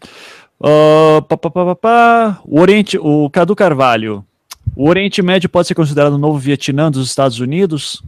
[0.60, 4.24] Uh, pá, pá, pá, pá, O Oriente, o Cadu Carvalho,
[4.76, 8.02] o Oriente Médio pode ser considerado o novo Vietnã dos Estados Unidos?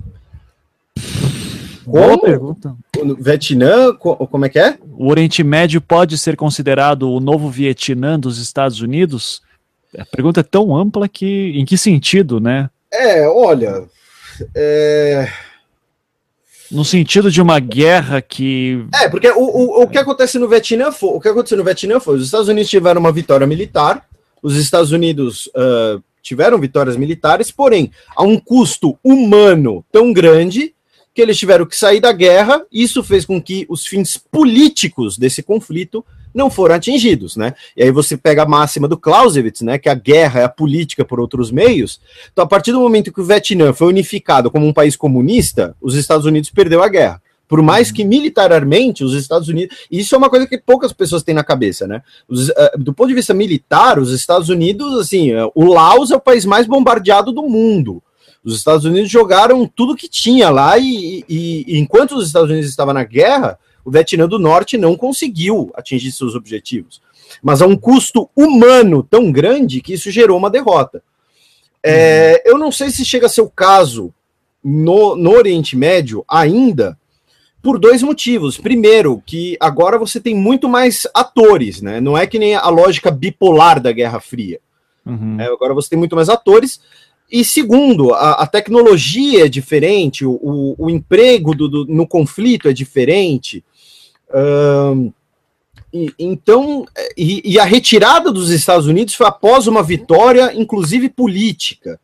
[1.87, 2.75] Boa pergunta.
[3.19, 4.79] Vietnã, como é que é?
[4.97, 9.43] O Oriente Médio pode ser considerado o novo Vietnã dos Estados Unidos?
[9.99, 11.53] A pergunta é tão ampla que.
[11.57, 12.71] Em que sentido, né?
[12.93, 13.85] É, olha.
[14.55, 15.29] É...
[16.71, 18.85] No sentido de uma guerra que.
[18.95, 21.11] É, porque o, o, o que acontece no Vietnã foi.
[21.11, 24.07] O que aconteceu no Vietnã foi: os Estados Unidos tiveram uma vitória militar,
[24.43, 30.75] os Estados Unidos uh, tiveram vitórias militares, porém, a um custo humano tão grande
[31.15, 32.63] que eles tiveram que sair da guerra.
[32.73, 37.55] Isso fez com que os fins políticos desse conflito não foram atingidos, né?
[37.77, 41.05] E aí você pega a máxima do Clausewitz, né, que a guerra é a política
[41.05, 42.01] por outros meios.
[42.33, 45.95] Então, a partir do momento que o Vietnã foi unificado como um país comunista, os
[45.95, 47.23] Estados Unidos perdeu a guerra.
[47.47, 49.77] Por mais que militarmente os Estados Unidos.
[49.91, 52.03] Isso é uma coisa que poucas pessoas têm na cabeça, né?
[52.27, 56.17] Os, uh, do ponto de vista militar, os Estados Unidos, assim, uh, o Laos é
[56.17, 58.03] o país mais bombardeado do mundo.
[58.45, 62.69] Os Estados Unidos jogaram tudo que tinha lá e, e, e enquanto os Estados Unidos
[62.69, 67.01] estavam na guerra, o Vietnã do Norte não conseguiu atingir seus objetivos.
[67.43, 71.03] Mas a um custo humano tão grande que isso gerou uma derrota.
[71.83, 74.13] É, eu não sei se chega a ser o caso
[74.63, 76.99] no, no Oriente Médio ainda,
[77.63, 78.59] por dois motivos.
[78.59, 82.01] Primeiro, que agora você tem muito mais atores, né?
[82.01, 84.61] Não é que nem a lógica bipolar da Guerra Fria.
[85.05, 85.39] Uhum.
[85.39, 86.81] É, agora você tem muito mais atores.
[87.31, 92.73] E segundo, a, a tecnologia é diferente, o, o, emprego do, do, no conflito é
[92.73, 93.65] diferente.
[95.93, 96.85] e, então,
[97.17, 101.99] e, e, a retirada dos Estados Unidos foi após uma vitória, inclusive política.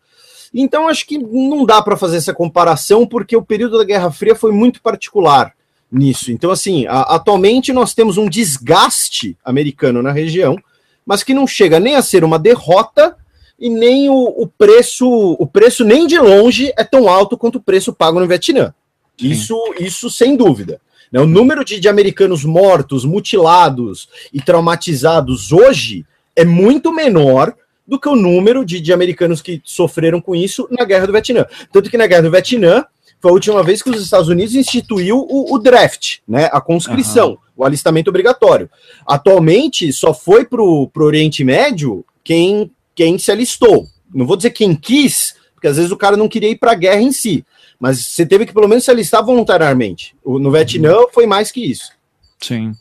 [0.53, 4.35] Então, acho que não dá para fazer essa comparação, porque o período da Guerra Fria
[4.35, 5.55] foi muito particular
[5.91, 6.33] nisso.
[6.33, 10.57] Então, assim, a, atualmente nós temos um desgaste americano na região,
[11.05, 13.17] mas que não chega nem a ser uma derrota
[13.61, 15.07] e nem o, o, preço,
[15.39, 18.73] o preço nem de longe é tão alto quanto o preço pago no Vietnã.
[19.21, 20.81] Isso, isso sem dúvida.
[21.13, 21.21] Né?
[21.21, 27.55] O número de, de americanos mortos, mutilados e traumatizados hoje é muito menor
[27.87, 31.45] do que o número de, de americanos que sofreram com isso na Guerra do Vietnã.
[31.71, 32.87] Tanto que na Guerra do Vietnã
[33.21, 37.31] foi a última vez que os Estados Unidos instituiu o, o draft, né, a conscrição,
[37.31, 37.39] uhum.
[37.59, 38.71] o alistamento obrigatório.
[39.07, 42.71] Atualmente, só foi para o Oriente Médio quem
[43.01, 43.87] quem se alistou.
[44.15, 46.75] Não vou dizer quem quis, porque às vezes o cara não queria ir para a
[46.75, 47.43] guerra em si,
[47.79, 50.15] mas você teve que pelo menos se alistar voluntariamente.
[50.23, 51.93] No Vietnã foi mais que isso.
[52.39, 52.73] Sim.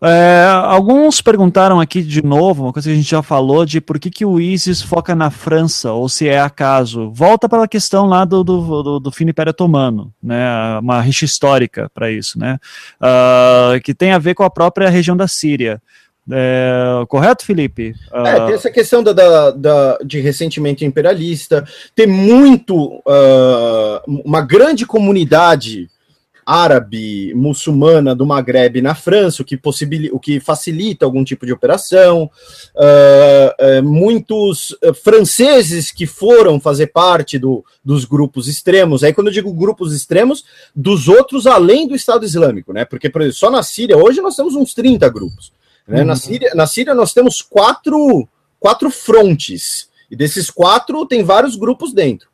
[0.00, 3.98] É, alguns perguntaram aqui de novo, uma coisa que a gente já falou, de por
[3.98, 7.10] que, que o ISIS foca na França, ou se é acaso.
[7.10, 11.24] Volta para a questão lá do, do, do, do fim Império Otomano, né, uma rixa
[11.24, 12.58] histórica para isso, né,
[13.00, 15.80] uh, que tem a ver com a própria região da Síria.
[16.30, 17.94] É, correto, Felipe?
[18.12, 18.26] Uh...
[18.26, 24.86] É, tem essa questão da, da, da, de ressentimento imperialista, tem muito, uh, uma grande
[24.86, 25.88] comunidade
[26.46, 31.52] árabe, muçulmana do Maghreb na França, o que, possibilita, o que facilita algum tipo de
[31.52, 32.30] operação,
[32.74, 39.52] uh, muitos franceses que foram fazer parte do, dos grupos extremos, aí quando eu digo
[39.54, 40.44] grupos extremos,
[40.76, 42.84] dos outros além do Estado Islâmico, né?
[42.84, 45.52] Porque, por exemplo, só na Síria hoje nós temos uns 30 grupos.
[45.86, 46.00] Né?
[46.00, 46.06] Uhum.
[46.06, 51.92] Na, Síria, na Síria nós temos quatro, quatro frontes, e desses quatro tem vários grupos
[51.92, 52.28] dentro.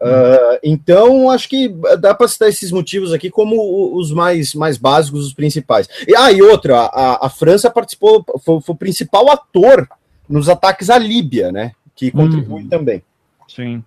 [0.00, 1.68] Uh, então, acho que
[1.98, 5.88] dá para citar esses motivos aqui como os mais, mais básicos, os principais.
[6.06, 9.88] E, ah, e outra, a, a França participou, foi, foi, o principal ator
[10.28, 11.72] nos ataques à Líbia, né?
[11.96, 12.68] Que contribui uhum.
[12.68, 13.02] também.
[13.48, 13.82] Sim.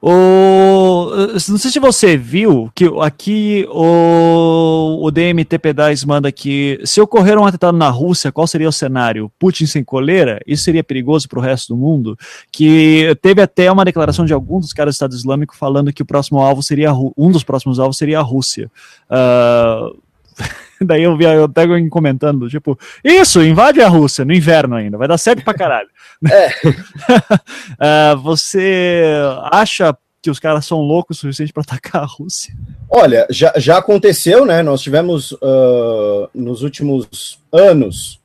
[0.00, 1.10] O,
[1.48, 7.38] não sei se você viu que aqui o, o DMTP 10 manda que se ocorrer
[7.38, 9.32] um atentado na Rússia, qual seria o cenário?
[9.38, 10.38] Putin sem coleira?
[10.46, 12.16] Isso seria perigoso para o resto do mundo?
[12.52, 16.06] Que teve até uma declaração de algum dos caras do Estado Islâmico falando que o
[16.06, 18.70] próximo alvo seria um dos próximos alvos seria a Rússia.
[19.10, 19.98] Uh,
[20.84, 25.08] Daí eu vi eu até comentando, tipo, isso, invade a Rússia no inverno ainda, vai
[25.08, 25.88] dar certo pra caralho.
[26.32, 28.14] É.
[28.14, 29.12] uh, você
[29.52, 32.54] acha que os caras são loucos o suficiente para atacar a Rússia?
[32.88, 34.62] Olha, já, já aconteceu, né?
[34.62, 38.18] Nós tivemos uh, nos últimos anos,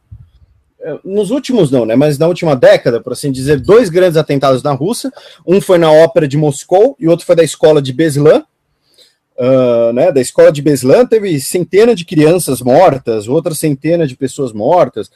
[0.80, 1.96] eh, nos últimos não, né?
[1.96, 5.12] Mas na última década, por assim dizer, dois grandes atentados na Rússia.
[5.46, 8.44] Um foi na ópera de Moscou e outro foi da escola de Beslan
[9.42, 14.54] uh, né, da escola de Beslan, teve centenas de crianças mortas, outras centenas de pessoas
[14.54, 15.10] mortas,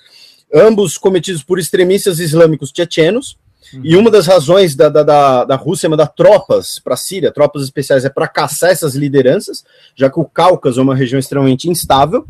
[0.51, 3.37] ambos cometidos por extremistas islâmicos tchetchenos.
[3.73, 3.81] Uhum.
[3.83, 7.63] E uma das razões da, da, da, da Rússia mandar tropas para a Síria, tropas
[7.63, 9.63] especiais, é para caçar essas lideranças,
[9.95, 12.25] já que o Cáucaso é uma região extremamente instável.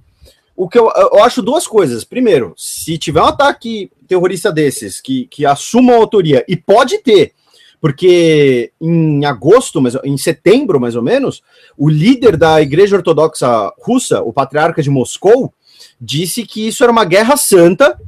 [0.56, 2.06] O que eu, eu acho duas coisas.
[2.06, 7.33] Primeiro, se tiver um ataque terrorista desses que, que assuma a autoria, e pode ter,
[7.80, 11.42] porque em agosto, mas em setembro mais ou menos,
[11.78, 15.54] o líder da Igreja Ortodoxa Russa, o patriarca de Moscou,
[16.00, 18.00] disse que isso era uma guerra santa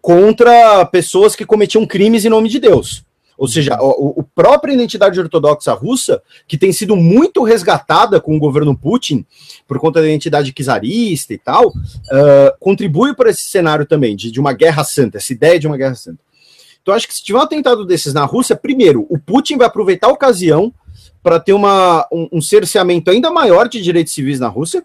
[0.00, 3.04] contra pessoas que cometiam crimes em nome de Deus.
[3.38, 8.38] Ou seja, a, a própria identidade ortodoxa russa, que tem sido muito resgatada com o
[8.38, 9.24] governo Putin,
[9.66, 11.72] por conta da identidade czarista e tal, uh,
[12.60, 15.94] contribui para esse cenário também, de, de uma guerra santa, essa ideia de uma guerra
[15.94, 16.20] santa.
[16.82, 20.08] Então, acho que se tiver um atentado desses na Rússia, primeiro, o Putin vai aproveitar
[20.08, 20.74] a ocasião
[21.22, 24.84] para ter uma, um, um cerceamento ainda maior de direitos civis na Rússia.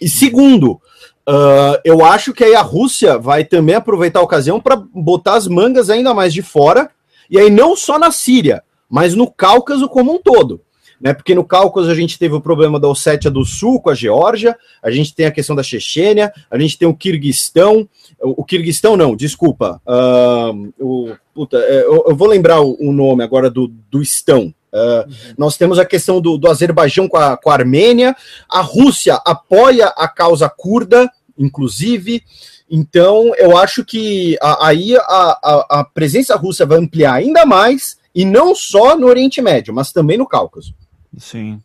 [0.00, 0.80] E segundo,
[1.28, 5.46] Uh, eu acho que aí a Rússia vai também aproveitar a ocasião para botar as
[5.46, 6.90] mangas ainda mais de fora,
[7.30, 10.60] e aí não só na Síria, mas no Cáucaso como um todo.
[11.00, 13.94] Né, porque no Cáucaso a gente teve o problema da Ossétia do Sul com a
[13.94, 17.88] Geórgia, a gente tem a questão da Chechênia, a gente tem o Kirguistão,
[18.20, 22.92] o, o Kirguistão não, desculpa, uh, o, puta, é, eu, eu, vou lembrar o, o,
[22.92, 25.02] nome agora do, do Estão, Uh.
[25.36, 28.14] Nós temos a questão do, do Azerbaijão com a, com a Armênia.
[28.48, 32.22] A Rússia apoia a causa curda, inclusive.
[32.70, 37.98] Então, eu acho que a, aí a, a, a, presença russa vai ampliar ainda mais,
[38.14, 40.72] e não só no Oriente Médio, mas também no Cáucaso.
[41.16, 41.60] Sim.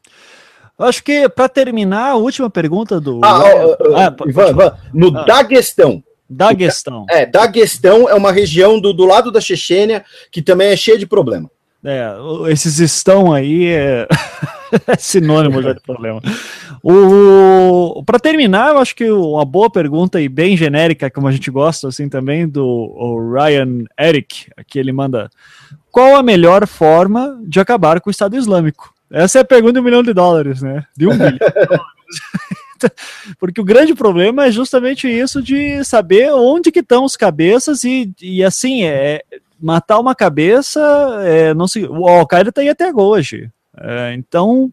[0.77, 3.21] Acho que, para terminar, a última pergunta do.
[3.23, 3.41] Ah,
[3.95, 5.23] ah, Ivan, Ivan, no ah.
[5.23, 6.03] Daguestão.
[6.29, 7.05] Daguestão.
[7.09, 11.05] É, Daguestão é uma região do, do lado da Chechênia que também é cheia de
[11.05, 11.49] problema.
[11.87, 12.09] É,
[12.51, 14.07] esses estão aí é,
[14.87, 16.19] é sinônimo de problema.
[16.81, 21.51] O, para terminar, eu acho que uma boa pergunta e bem genérica, como a gente
[21.51, 25.29] gosta assim também, do Ryan Eric, que ele manda:
[25.91, 28.94] qual a melhor forma de acabar com o Estado Islâmico?
[29.11, 30.85] Essa é a pergunta de um milhão de dólares, né?
[30.95, 31.37] De um milhão.
[33.39, 38.11] Porque o grande problema é justamente isso de saber onde que estão os cabeças e,
[38.21, 39.21] e assim, é,
[39.59, 40.81] matar uma cabeça,
[41.23, 43.49] é, não se, o Al-Qaeda está aí até hoje.
[43.77, 44.71] É, então,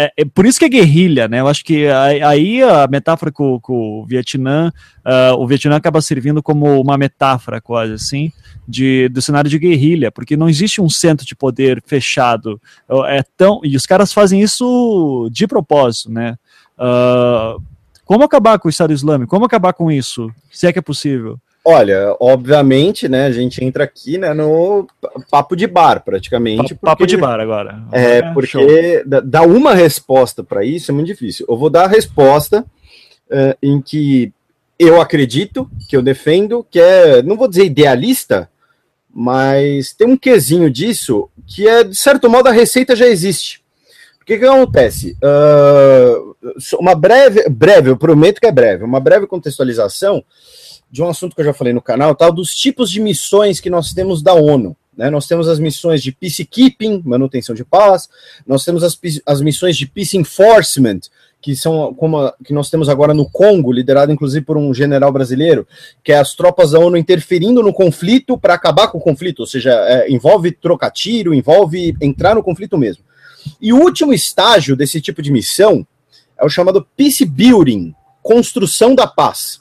[0.00, 1.40] é, é, por isso que é guerrilha, né?
[1.40, 4.72] Eu acho que aí a metáfora com, com o Vietnã,
[5.04, 8.32] uh, o Vietnã acaba servindo como uma metáfora quase assim
[8.66, 12.58] de, do cenário de guerrilha, porque não existe um centro de poder fechado.
[13.08, 16.38] É tão e os caras fazem isso de propósito, né?
[16.78, 17.62] Uh,
[18.04, 19.30] como acabar com o Estado Islâmico?
[19.30, 20.32] Como acabar com isso?
[20.50, 21.38] Se é que é possível?
[21.64, 24.86] Olha, obviamente, né, a gente entra aqui, né, no
[25.30, 26.74] papo de bar, praticamente.
[26.74, 27.82] Papo, porque, de bar agora.
[27.92, 31.44] É, é porque dar uma resposta para isso é muito difícil.
[31.48, 32.64] Eu vou dar a resposta
[33.30, 34.32] uh, em que
[34.78, 38.48] eu acredito, que eu defendo, que é, não vou dizer idealista,
[39.12, 43.60] mas tem um quesinho disso que é, de certo modo, a receita já existe.
[44.22, 45.16] O que, que acontece?
[45.22, 46.36] Uh,
[46.78, 50.24] uma breve, breve, eu prometo que é breve, uma breve contextualização
[50.90, 53.70] de um assunto que eu já falei no canal, tal, dos tipos de missões que
[53.70, 54.76] nós temos da ONU.
[54.96, 55.08] Né?
[55.08, 58.08] Nós temos as missões de peacekeeping, manutenção de paz,
[58.46, 61.00] nós temos as, as missões de peace enforcement,
[61.40, 65.12] que são como a, que nós temos agora no Congo, liderado inclusive por um general
[65.12, 65.66] brasileiro,
[66.02, 69.46] que é as tropas da ONU interferindo no conflito para acabar com o conflito, ou
[69.46, 73.04] seja, é, envolve trocar tiro, envolve entrar no conflito mesmo.
[73.60, 75.86] E o último estágio desse tipo de missão
[76.36, 79.60] é o chamado peace building, construção da paz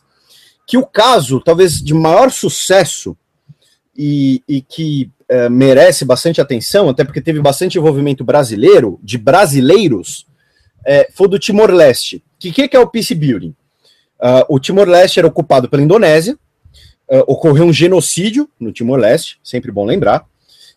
[0.70, 3.18] que o caso, talvez de maior sucesso
[3.98, 10.28] e, e que é, merece bastante atenção, até porque teve bastante envolvimento brasileiro, de brasileiros,
[10.86, 12.18] é, foi do Timor-Leste.
[12.18, 13.56] O que, que, é o Peace Building?
[14.20, 16.38] Uh, o Timor-Leste era ocupado pela Indonésia,
[17.10, 20.24] uh, ocorreu um genocídio no Timor-Leste, sempre bom lembrar.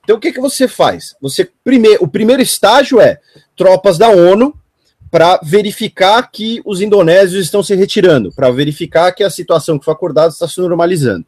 [0.02, 1.14] Então, o que, que você faz?
[1.20, 3.20] Você prime o primeiro estágio é
[3.54, 4.58] tropas da ONU
[5.12, 9.92] para verificar que os indonésios estão se retirando, para verificar que a situação que foi
[9.92, 11.26] acordada está se normalizando.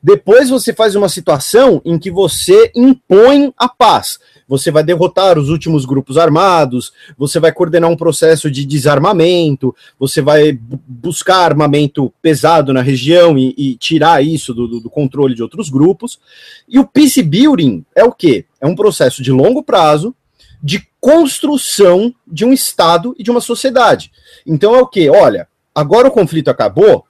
[0.00, 4.20] Depois você faz uma situação em que você impõe a paz.
[4.46, 10.22] Você vai derrotar os últimos grupos armados, você vai coordenar um processo de desarmamento, você
[10.22, 10.56] vai
[10.86, 16.20] buscar armamento pesado na região e, e tirar isso do, do, controle de outros grupos.
[16.68, 18.44] E o peace building é o quê?
[18.60, 20.14] É um processo de longo prazo,
[20.66, 24.10] de construção de um Estado e de uma sociedade.
[24.44, 25.08] Então é o que?
[25.08, 27.04] Olha, agora o conflito acabou,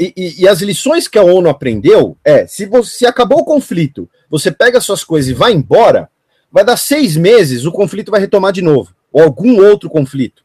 [0.00, 3.44] e, e, e, as lições que a ONU aprendeu é: se você se acabou o
[3.44, 6.08] conflito, você pega suas coisas e vai embora,
[6.50, 10.42] vai dar seis meses, o conflito vai retomar de novo, ou algum outro conflito.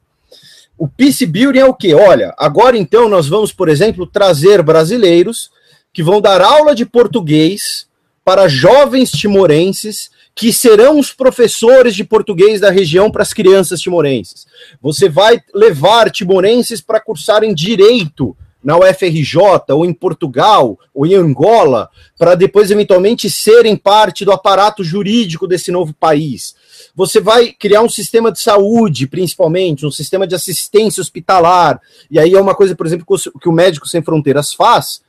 [0.77, 1.93] O peace building é o que?
[1.93, 5.49] Olha, agora então nós vamos, por exemplo, trazer brasileiros
[5.93, 7.87] que vão dar aula de português
[8.25, 14.47] para jovens timorenses que serão os professores de português da região para as crianças timorenses.
[14.81, 21.89] Você vai levar timorenses para cursarem direito na UFRJ, ou em Portugal, ou em Angola,
[22.17, 26.55] para depois eventualmente serem parte do aparato jurídico desse novo país.
[26.95, 31.81] Você vai criar um sistema de saúde, principalmente, um sistema de assistência hospitalar.
[32.09, 33.05] E aí é uma coisa, por exemplo,
[33.41, 35.01] que o Médico Sem Fronteiras faz.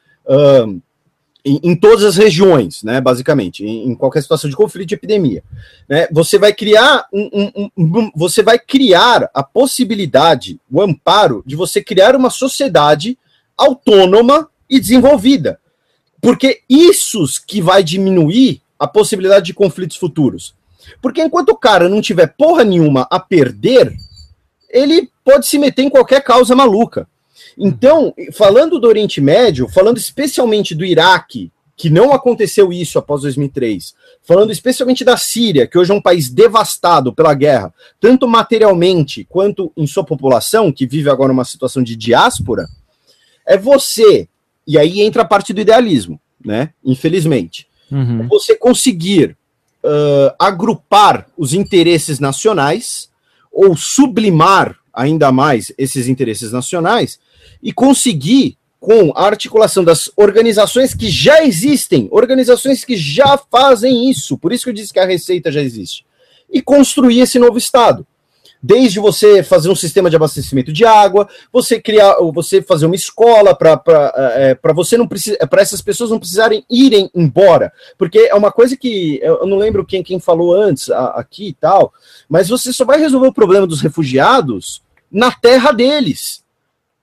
[1.44, 5.42] Em, em, todas as regiões, né, basicamente, em, em, qualquer situação de conflito de epidemia.
[5.88, 11.56] Né, você vai criar um, um, um, você vai criar a possibilidade, o amparo de
[11.56, 13.18] você criar uma sociedade
[13.56, 15.58] autônoma e desenvolvida.
[16.20, 20.54] Porque isso que vai diminuir a possibilidade de conflitos futuros.
[21.00, 23.92] Porque enquanto o cara não tiver porra nenhuma a perder,
[24.70, 27.08] ele pode se meter em qualquer causa maluca.
[27.58, 33.94] Então, falando do Oriente Médio, falando especialmente do Iraque, que não aconteceu isso após 2003,
[34.22, 39.72] falando especialmente da Síria, que hoje é um país devastado pela guerra, tanto materialmente quanto
[39.76, 42.68] em sua população, que vive agora uma situação de diáspora,
[43.47, 44.28] é você,
[44.66, 46.70] e aí entra a parte do idealismo, né?
[46.84, 47.66] Infelizmente.
[47.90, 48.22] Uhum.
[48.22, 49.36] É você conseguir
[49.82, 53.10] uh, agrupar os interesses nacionais
[53.50, 57.18] ou sublimar ainda mais esses interesses nacionais
[57.62, 64.36] e conseguir, com a articulação das organizações que já existem, organizações que já fazem isso,
[64.36, 66.04] por isso que eu disse que a receita já existe,
[66.50, 68.04] e construir esse novo Estado.
[68.60, 73.56] Desde você fazer um sistema de abastecimento de água, você criar, você fazer uma escola
[73.56, 73.82] para
[74.36, 78.76] é, para você não para essas pessoas não precisarem irem embora, porque é uma coisa
[78.76, 81.92] que eu não lembro quem, quem falou antes a, aqui e tal,
[82.28, 84.80] mas você só vai resolver o problema dos refugiados
[85.10, 86.42] na terra deles.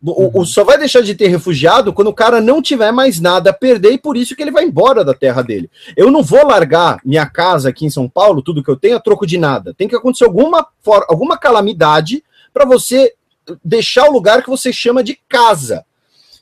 [0.01, 3.49] O, o, só vai deixar de ter refugiado quando o cara não tiver mais nada
[3.49, 5.69] a perder e por isso que ele vai embora da terra dele.
[5.95, 9.01] Eu não vou largar minha casa aqui em São Paulo, tudo que eu tenho, a
[9.01, 9.73] troco de nada.
[9.73, 13.13] Tem que acontecer alguma, for, alguma calamidade para você
[13.63, 15.83] deixar o lugar que você chama de casa.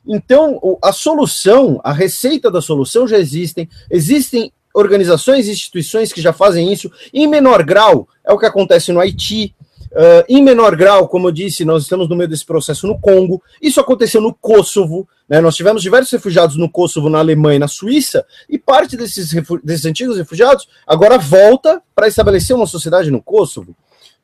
[0.06, 3.68] Então, a solução, a receita da solução já existem.
[3.90, 6.92] Existem organizações e instituições que já fazem isso.
[7.14, 9.54] Em menor grau, é o que acontece no Haiti,
[9.92, 13.42] Uh, em menor grau, como eu disse, nós estamos no meio desse processo no Congo.
[13.62, 15.08] Isso aconteceu no Kosovo.
[15.28, 15.40] Né?
[15.42, 19.34] Nós tivemos diversos refugiados no Kosovo, na Alemanha e na Suíça, e parte desses,
[19.64, 23.76] desses antigos refugiados agora volta para estabelecer uma sociedade no Kosovo.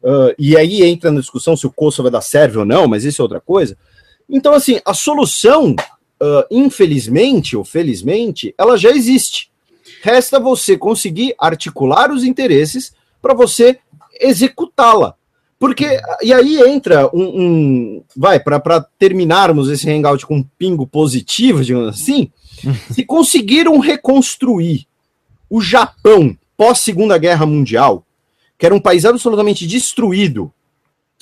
[0.03, 3.05] Uh, e aí entra na discussão se o Kosovo é da Sérvia ou não, mas
[3.05, 3.77] isso é outra coisa.
[4.29, 5.71] Então, assim, a solução,
[6.21, 9.49] uh, infelizmente ou felizmente, ela já existe.
[10.01, 13.79] Resta você conseguir articular os interesses para você
[14.19, 15.15] executá-la.
[15.63, 17.23] Porque, e aí entra um.
[17.23, 22.29] um vai, para terminarmos esse hangout com um pingo positivo, digamos assim,
[22.91, 24.85] se conseguiram reconstruir
[25.49, 28.05] o Japão pós-Segunda Guerra Mundial,
[28.57, 30.51] que era um país absolutamente destruído,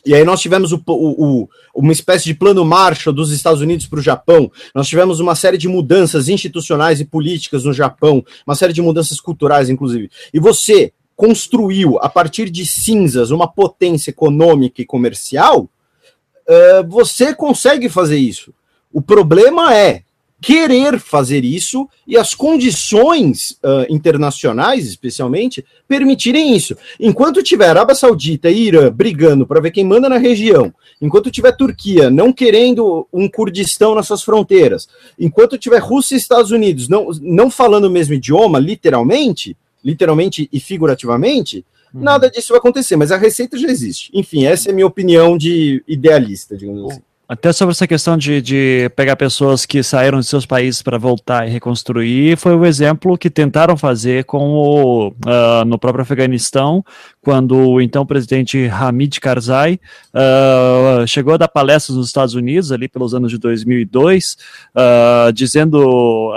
[0.03, 3.85] e aí nós tivemos o, o, o, uma espécie de plano Marshall dos Estados Unidos
[3.85, 4.51] para o Japão.
[4.73, 9.19] Nós tivemos uma série de mudanças institucionais e políticas no Japão, uma série de mudanças
[9.19, 10.09] culturais, inclusive.
[10.33, 15.69] E você construiu, a partir de cinzas, uma potência econômica e comercial,
[16.49, 18.51] uh, você consegue fazer isso.
[18.91, 20.01] O problema é
[20.41, 26.75] querer fazer isso e as condições uh, internacionais, especialmente, permitirem isso.
[26.99, 31.51] Enquanto tiver Arábia Saudita e Irã brigando para ver quem manda na região, enquanto tiver
[31.51, 37.09] Turquia não querendo um Kurdistão nas suas fronteiras, enquanto tiver Rússia e Estados Unidos não,
[37.21, 42.01] não falando o mesmo idioma, literalmente, literalmente e figurativamente, uhum.
[42.01, 44.09] nada disso vai acontecer, mas a receita já existe.
[44.13, 47.01] Enfim, essa é a minha opinião de idealista, digamos assim.
[47.31, 51.47] Até sobre essa questão de, de pegar pessoas que saíram de seus países para voltar
[51.47, 56.83] e reconstruir, foi o exemplo que tentaram fazer com o, uh, no próprio Afeganistão,
[57.21, 59.79] quando o então presidente Hamid Karzai
[60.13, 64.35] uh, chegou a dar palestras nos Estados Unidos, ali pelos anos de 2002,
[64.75, 66.33] uh, dizendo,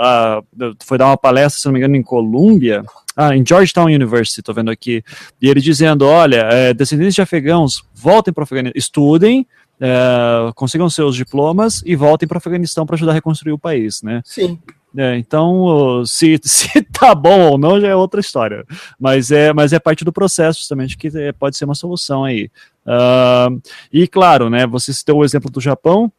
[0.85, 4.53] foi dar uma palestra, se não me engano, em Colômbia, ah, em Georgetown University, estou
[4.53, 5.03] vendo aqui,
[5.41, 9.47] e ele dizendo, olha, é, descendentes de afegãos, voltem para o Afeganistão, estudem,
[9.79, 14.01] é, consigam seus diplomas e voltem para o Afeganistão para ajudar a reconstruir o país,
[14.01, 14.21] né?
[14.25, 14.59] Sim.
[14.97, 18.65] É, então, se, se tá bom ou não já é outra história.
[18.99, 22.49] Mas é, mas é parte do processo, justamente, que é, pode ser uma solução aí.
[22.85, 23.61] Uh,
[23.91, 26.11] e claro, né, você citou o exemplo do Japão,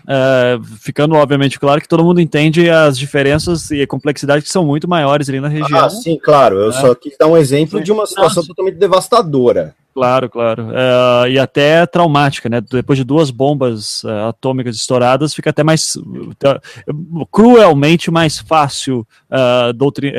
[0.00, 4.64] uh, ficando obviamente claro que todo mundo entende as diferenças e a complexidade que são
[4.64, 5.78] muito maiores ali na região.
[5.78, 6.58] Ah, sim, claro.
[6.58, 6.72] Eu é.
[6.72, 8.48] só quis dar um exemplo de uma situação Nossa.
[8.48, 9.74] totalmente devastadora.
[9.94, 10.68] Claro, claro.
[10.68, 12.62] Uh, e até traumática, né?
[12.62, 19.06] Depois de duas bombas uh, atômicas estouradas, fica até mais uh, cruelmente mais fácil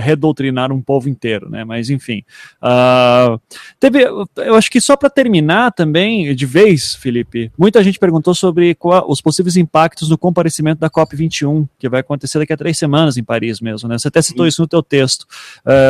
[0.01, 1.63] redoutrinar um povo inteiro, né?
[1.63, 2.23] Mas enfim.
[3.79, 8.73] teve, eu acho que só para terminar também, de vez, Felipe, muita gente perguntou sobre
[8.73, 13.17] qual, os possíveis impactos do comparecimento da COP21, que vai acontecer daqui a três semanas
[13.17, 13.97] em Paris mesmo, né?
[13.97, 14.49] Você até citou Sim.
[14.49, 15.25] isso no teu texto.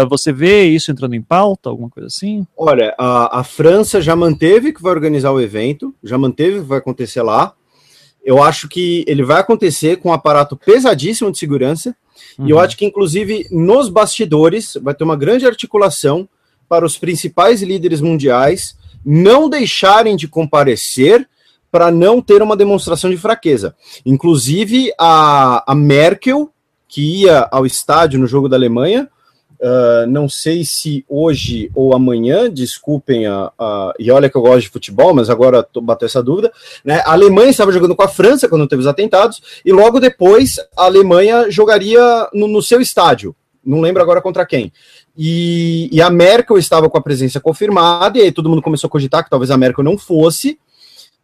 [0.09, 2.45] você vê isso entrando em pauta, alguma coisa assim?
[2.57, 6.66] Olha, a, a França França já manteve que vai organizar o evento, já manteve que
[6.68, 7.53] vai acontecer lá.
[8.24, 11.95] Eu acho que ele vai acontecer com um aparato pesadíssimo de segurança.
[12.38, 12.45] Uhum.
[12.45, 12.61] E eu uhum.
[12.61, 16.30] acho que, inclusive, nos bastidores vai ter uma grande articulação
[16.69, 21.27] para os principais líderes mundiais não deixarem de comparecer
[21.72, 23.76] para não ter uma demonstração de fraqueza.
[24.06, 26.52] Inclusive, a, a Merkel,
[26.88, 29.10] que ia ao estádio no jogo da Alemanha,
[29.64, 34.64] Uh, não sei se hoje ou amanhã, desculpem, a, a, e olha que eu gosto
[34.64, 36.51] de futebol, mas agora bateu essa dúvida.
[36.83, 37.01] Né?
[37.06, 40.83] A Alemanha estava jogando com a França quando teve os atentados, e logo depois a
[40.83, 43.33] Alemanha jogaria no, no seu estádio.
[43.66, 44.69] Não lembro agora contra quem.
[45.17, 48.92] E, e, a Merkel estava com a presença confirmada, e aí todo mundo começou a
[48.92, 50.59] cogitar que talvez a Merkel não fosse.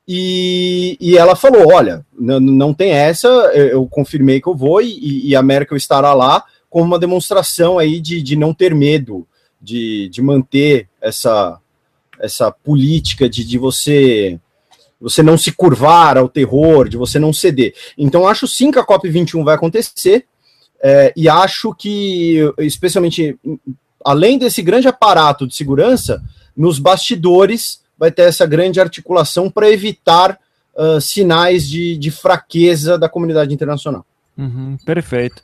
[0.08, 5.28] E, e ela falou: olha, não tem essa, eu, eu confirmei que eu vou, e,
[5.28, 9.28] e a Merkel estará lá como uma demonstração aí de, de não ter medo,
[9.62, 11.60] de, de manter essa,
[12.20, 14.40] essa política de, de você
[15.02, 17.74] você não se curvar ao terror, de você não ceder.
[17.98, 20.26] Então, acho sim que a COP21 vai acontecer,
[20.82, 23.38] é, e acho que, especialmente,
[24.04, 26.22] além desse grande aparato de segurança,
[26.56, 30.38] nos bastidores vai ter essa grande articulação para evitar
[30.76, 34.06] uh, sinais de, de fraqueza da comunidade internacional.
[34.38, 35.42] Uhum, perfeito.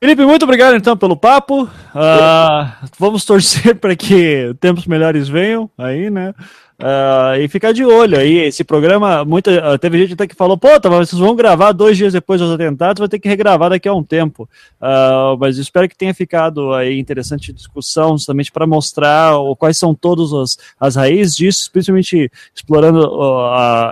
[0.00, 1.64] Felipe, muito obrigado então pelo papo.
[1.64, 6.34] Uh, vamos torcer para que tempos melhores venham aí, né?
[6.80, 8.36] Uh, e ficar de olho aí.
[8.36, 11.96] Esse programa, muita, uh, teve gente até que falou: pô, tá, vocês vão gravar dois
[11.96, 14.48] dias depois dos atentados, vai ter que regravar daqui a um tempo.
[14.80, 20.32] Uh, mas espero que tenha ficado aí interessante discussão, justamente para mostrar quais são todas
[20.32, 23.20] as, as raízes disso, principalmente explorando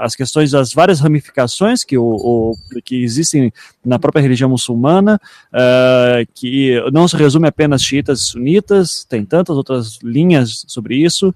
[0.00, 3.52] as questões das várias ramificações que, o, o que existem
[3.84, 5.20] na própria religião muçulmana,
[6.34, 11.34] que não se resume apenas xiitas e sunitas, tem tantas outras linhas sobre isso.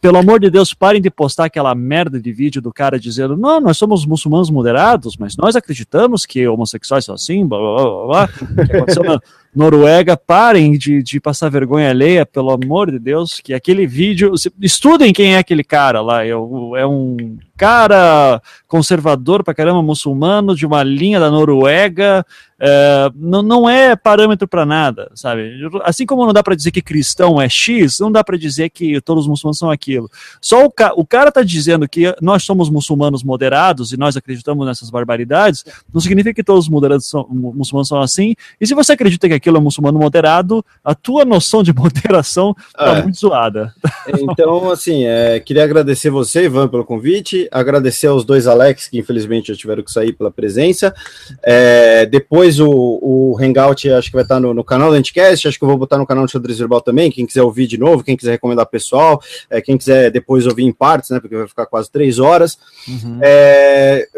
[0.00, 3.60] pelo amor de Deus, Parem de postar aquela merda de vídeo do cara dizendo: não,
[3.60, 8.28] nós somos muçulmanos moderados, mas nós acreditamos que homossexuais são assim, blá blá blá, blá
[8.66, 9.04] que aconteceu?
[9.04, 9.20] Na
[9.56, 10.16] Noruega.
[10.16, 14.32] Parem de, de passar vergonha alheia, pelo amor de Deus, que aquele vídeo.
[14.60, 20.66] Estudem quem é aquele cara lá, é, é um cara conservador pra caramba, muçulmano, de
[20.66, 22.24] uma linha da Noruega,
[22.58, 25.52] é, não, não é parâmetro para nada, sabe?
[25.84, 29.00] Assim como não dá para dizer que cristão é X, não dá para dizer que
[29.00, 30.10] todos os muçulmanos são aquilo.
[30.40, 34.66] Só o, ca o cara tá dizendo que nós somos muçulmanos moderados e nós acreditamos
[34.66, 38.34] nessas barbaridades, não significa que todos os moderados são, muçulmanos são assim.
[38.60, 42.98] E se você acredita que aquilo é muçulmano moderado, a tua noção de moderação tá
[42.98, 43.02] é.
[43.02, 43.72] muito zoada.
[44.18, 49.48] Então, assim, é, queria agradecer você, Ivan, pelo convite agradecer aos dois Alex, que infelizmente
[49.48, 50.94] já tiveram que sair pela presença.
[51.42, 55.58] É, depois o, o Hangout acho que vai estar no, no, canal do Anticast, acho
[55.58, 58.02] que eu vou botar no canal do Xadrez Verbal também, quem quiser ouvir de novo,
[58.02, 61.66] quem quiser recomendar pessoal, é, quem quiser depois ouvir em partes, né, porque vai ficar
[61.66, 62.58] quase três horas.
[62.88, 63.18] Uhum.
[63.22, 64.08] É,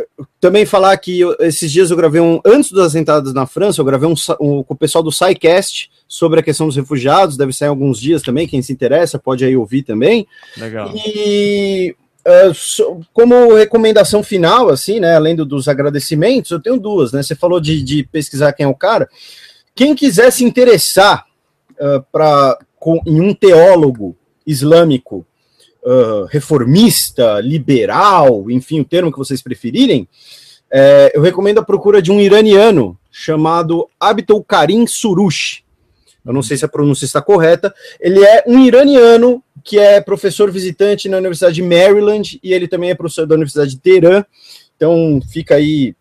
[0.41, 3.84] também falar que eu, esses dias eu gravei um, antes das entradas na França, eu
[3.84, 7.68] gravei um, um com o pessoal do SciCast, sobre a questão dos refugiados, deve sair
[7.68, 10.26] alguns dias também, quem se interessa pode aí ouvir também.
[10.57, 10.92] Legal.
[10.94, 11.94] E
[12.28, 17.23] Uh, como recomendação final, assim, né, além do, dos agradecimentos, eu tenho duas, né?
[17.23, 19.08] Você falou de, de pesquisar quem é o cara.
[19.75, 21.25] Quem quiser se interessar
[21.81, 24.15] uh, pra, com, em um teólogo
[24.47, 25.25] islâmico
[26.31, 30.08] reformista, liberal, enfim, o termo que vocês preferirem,
[30.70, 35.62] é, eu recomendo a procura de um iraniano chamado Abdul Karim Surush.
[36.24, 37.74] Eu não sei se a pronúncia está correta.
[37.98, 42.90] Ele é um iraniano que é professor visitante na Universidade de Maryland e ele também
[42.90, 44.24] é professor da Universidade de Teherã.
[44.76, 45.94] Então fica aí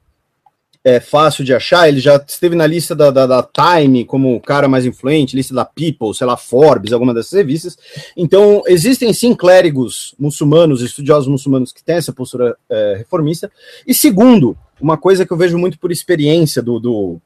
[0.88, 1.90] é fácil de achar.
[1.90, 5.54] Ele já esteve na lista da, da, da, Time como o cara mais influente, lista
[5.54, 7.78] da People, sei lá, Forbes, alguma dessas revistas.
[8.16, 13.52] Então, existem sim clérigos muçulmanos, estudiosos muçulmanos que têm essa postura é, reformista.
[13.86, 17.22] E segundo, uma coisa que eu vejo muito por experiência do, do,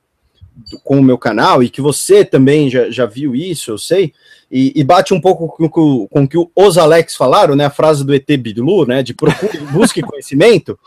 [0.83, 4.11] com o meu canal, e que você também já, já viu isso, eu sei,
[4.51, 7.65] e, e, bate um pouco com, com, que os Alex falaram, né?
[7.65, 9.01] A frase do ET Bilu, né?
[9.01, 10.77] De procure, busque conhecimento.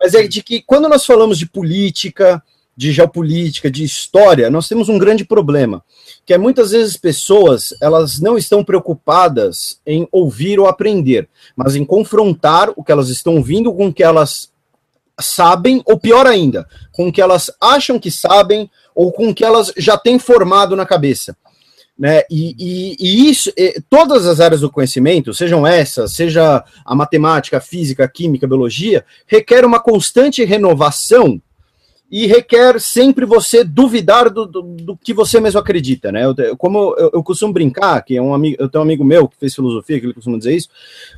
[0.00, 2.42] Mas é de que quando nós falamos de política,
[2.76, 5.84] de geopolítica, de história, nós temos um grande problema,
[6.24, 11.84] que é muitas vezes pessoas, elas não estão preocupadas em ouvir ou aprender, mas em
[11.84, 14.50] confrontar o que elas estão ouvindo com o que elas
[15.20, 19.44] sabem, ou pior ainda, com o que elas acham que sabem ou com o que
[19.44, 21.36] elas já têm formado na cabeça.
[22.00, 22.22] Né?
[22.30, 27.58] E, e, e isso, e, todas as áreas do conhecimento, sejam essas, seja a matemática,
[27.58, 31.38] a física, a química, a biologia, requer uma constante renovação
[32.10, 36.24] e requer sempre você duvidar do, do, do que você mesmo acredita, né?
[36.24, 39.28] Eu, como eu, eu, costumo brincar, que é um amigo, eu tenho um amigo meu
[39.28, 40.70] que fez filosofia, que ele costuma dizer isso,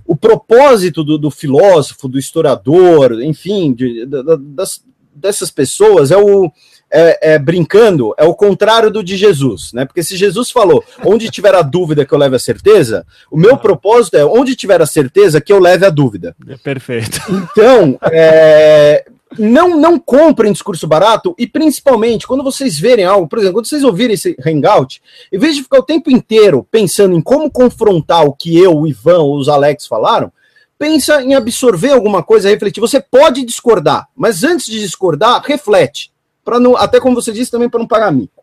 [0.04, 4.82] o propósito do, do filósofo, do historiador, enfim, de, de, das,
[5.14, 6.50] dessas pessoas é o
[6.92, 9.86] é, é, brincando, é o contrário do de Jesus, né?
[9.86, 13.56] Porque se Jesus falou, onde tiver a dúvida que eu leve a certeza, o meu
[13.56, 16.36] propósito é onde tiver a certeza que eu leve a dúvida.
[16.46, 17.20] É perfeito.
[17.30, 19.06] Então, é,
[19.38, 23.84] não, não comprem discurso barato e principalmente quando vocês verem algo, por exemplo, quando vocês
[23.84, 25.00] ouvirem esse hangout,
[25.32, 28.86] em vez de ficar o tempo inteiro pensando em como confrontar o que eu, o
[28.86, 30.30] Ivan ou os Alex falaram,
[30.78, 32.80] pensa em absorver alguma coisa, refletir.
[32.80, 36.11] Você pode discordar, mas antes de discordar, reflete
[36.44, 38.41] para não, até como você disse também para não pagar mico.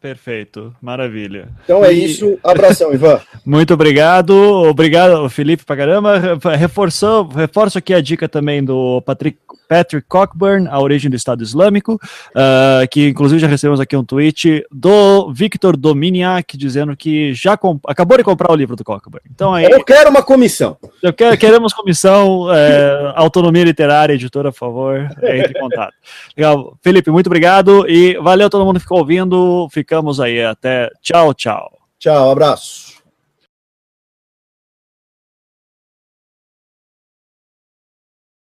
[0.00, 1.48] Perfeito, maravilha.
[1.64, 3.20] Então é isso, abração, Ivan.
[3.44, 6.38] Muito obrigado, obrigado, Felipe, pra caramba.
[6.56, 11.94] Reforçou, reforço aqui a dica também do Patrick Patrick Cockburn, A Origem do Estado Islâmico,
[11.94, 18.16] uh, que inclusive já recebemos aqui um tweet do Victor Dominiak dizendo que já acabou
[18.16, 19.26] de comprar o livro do Cockburn.
[19.32, 20.76] Então aí, Eu quero uma comissão.
[21.02, 25.94] Eu quero, queremos comissão, é, autonomia literária, editora, por favor, entre em contato.
[26.36, 26.76] Legal.
[26.82, 29.36] Felipe, muito obrigado e valeu todo mundo que ficou ouvindo.
[29.70, 30.42] Ficamos aí.
[30.44, 30.90] Até.
[31.02, 31.78] Tchau, tchau.
[31.98, 32.85] Tchau, abraço.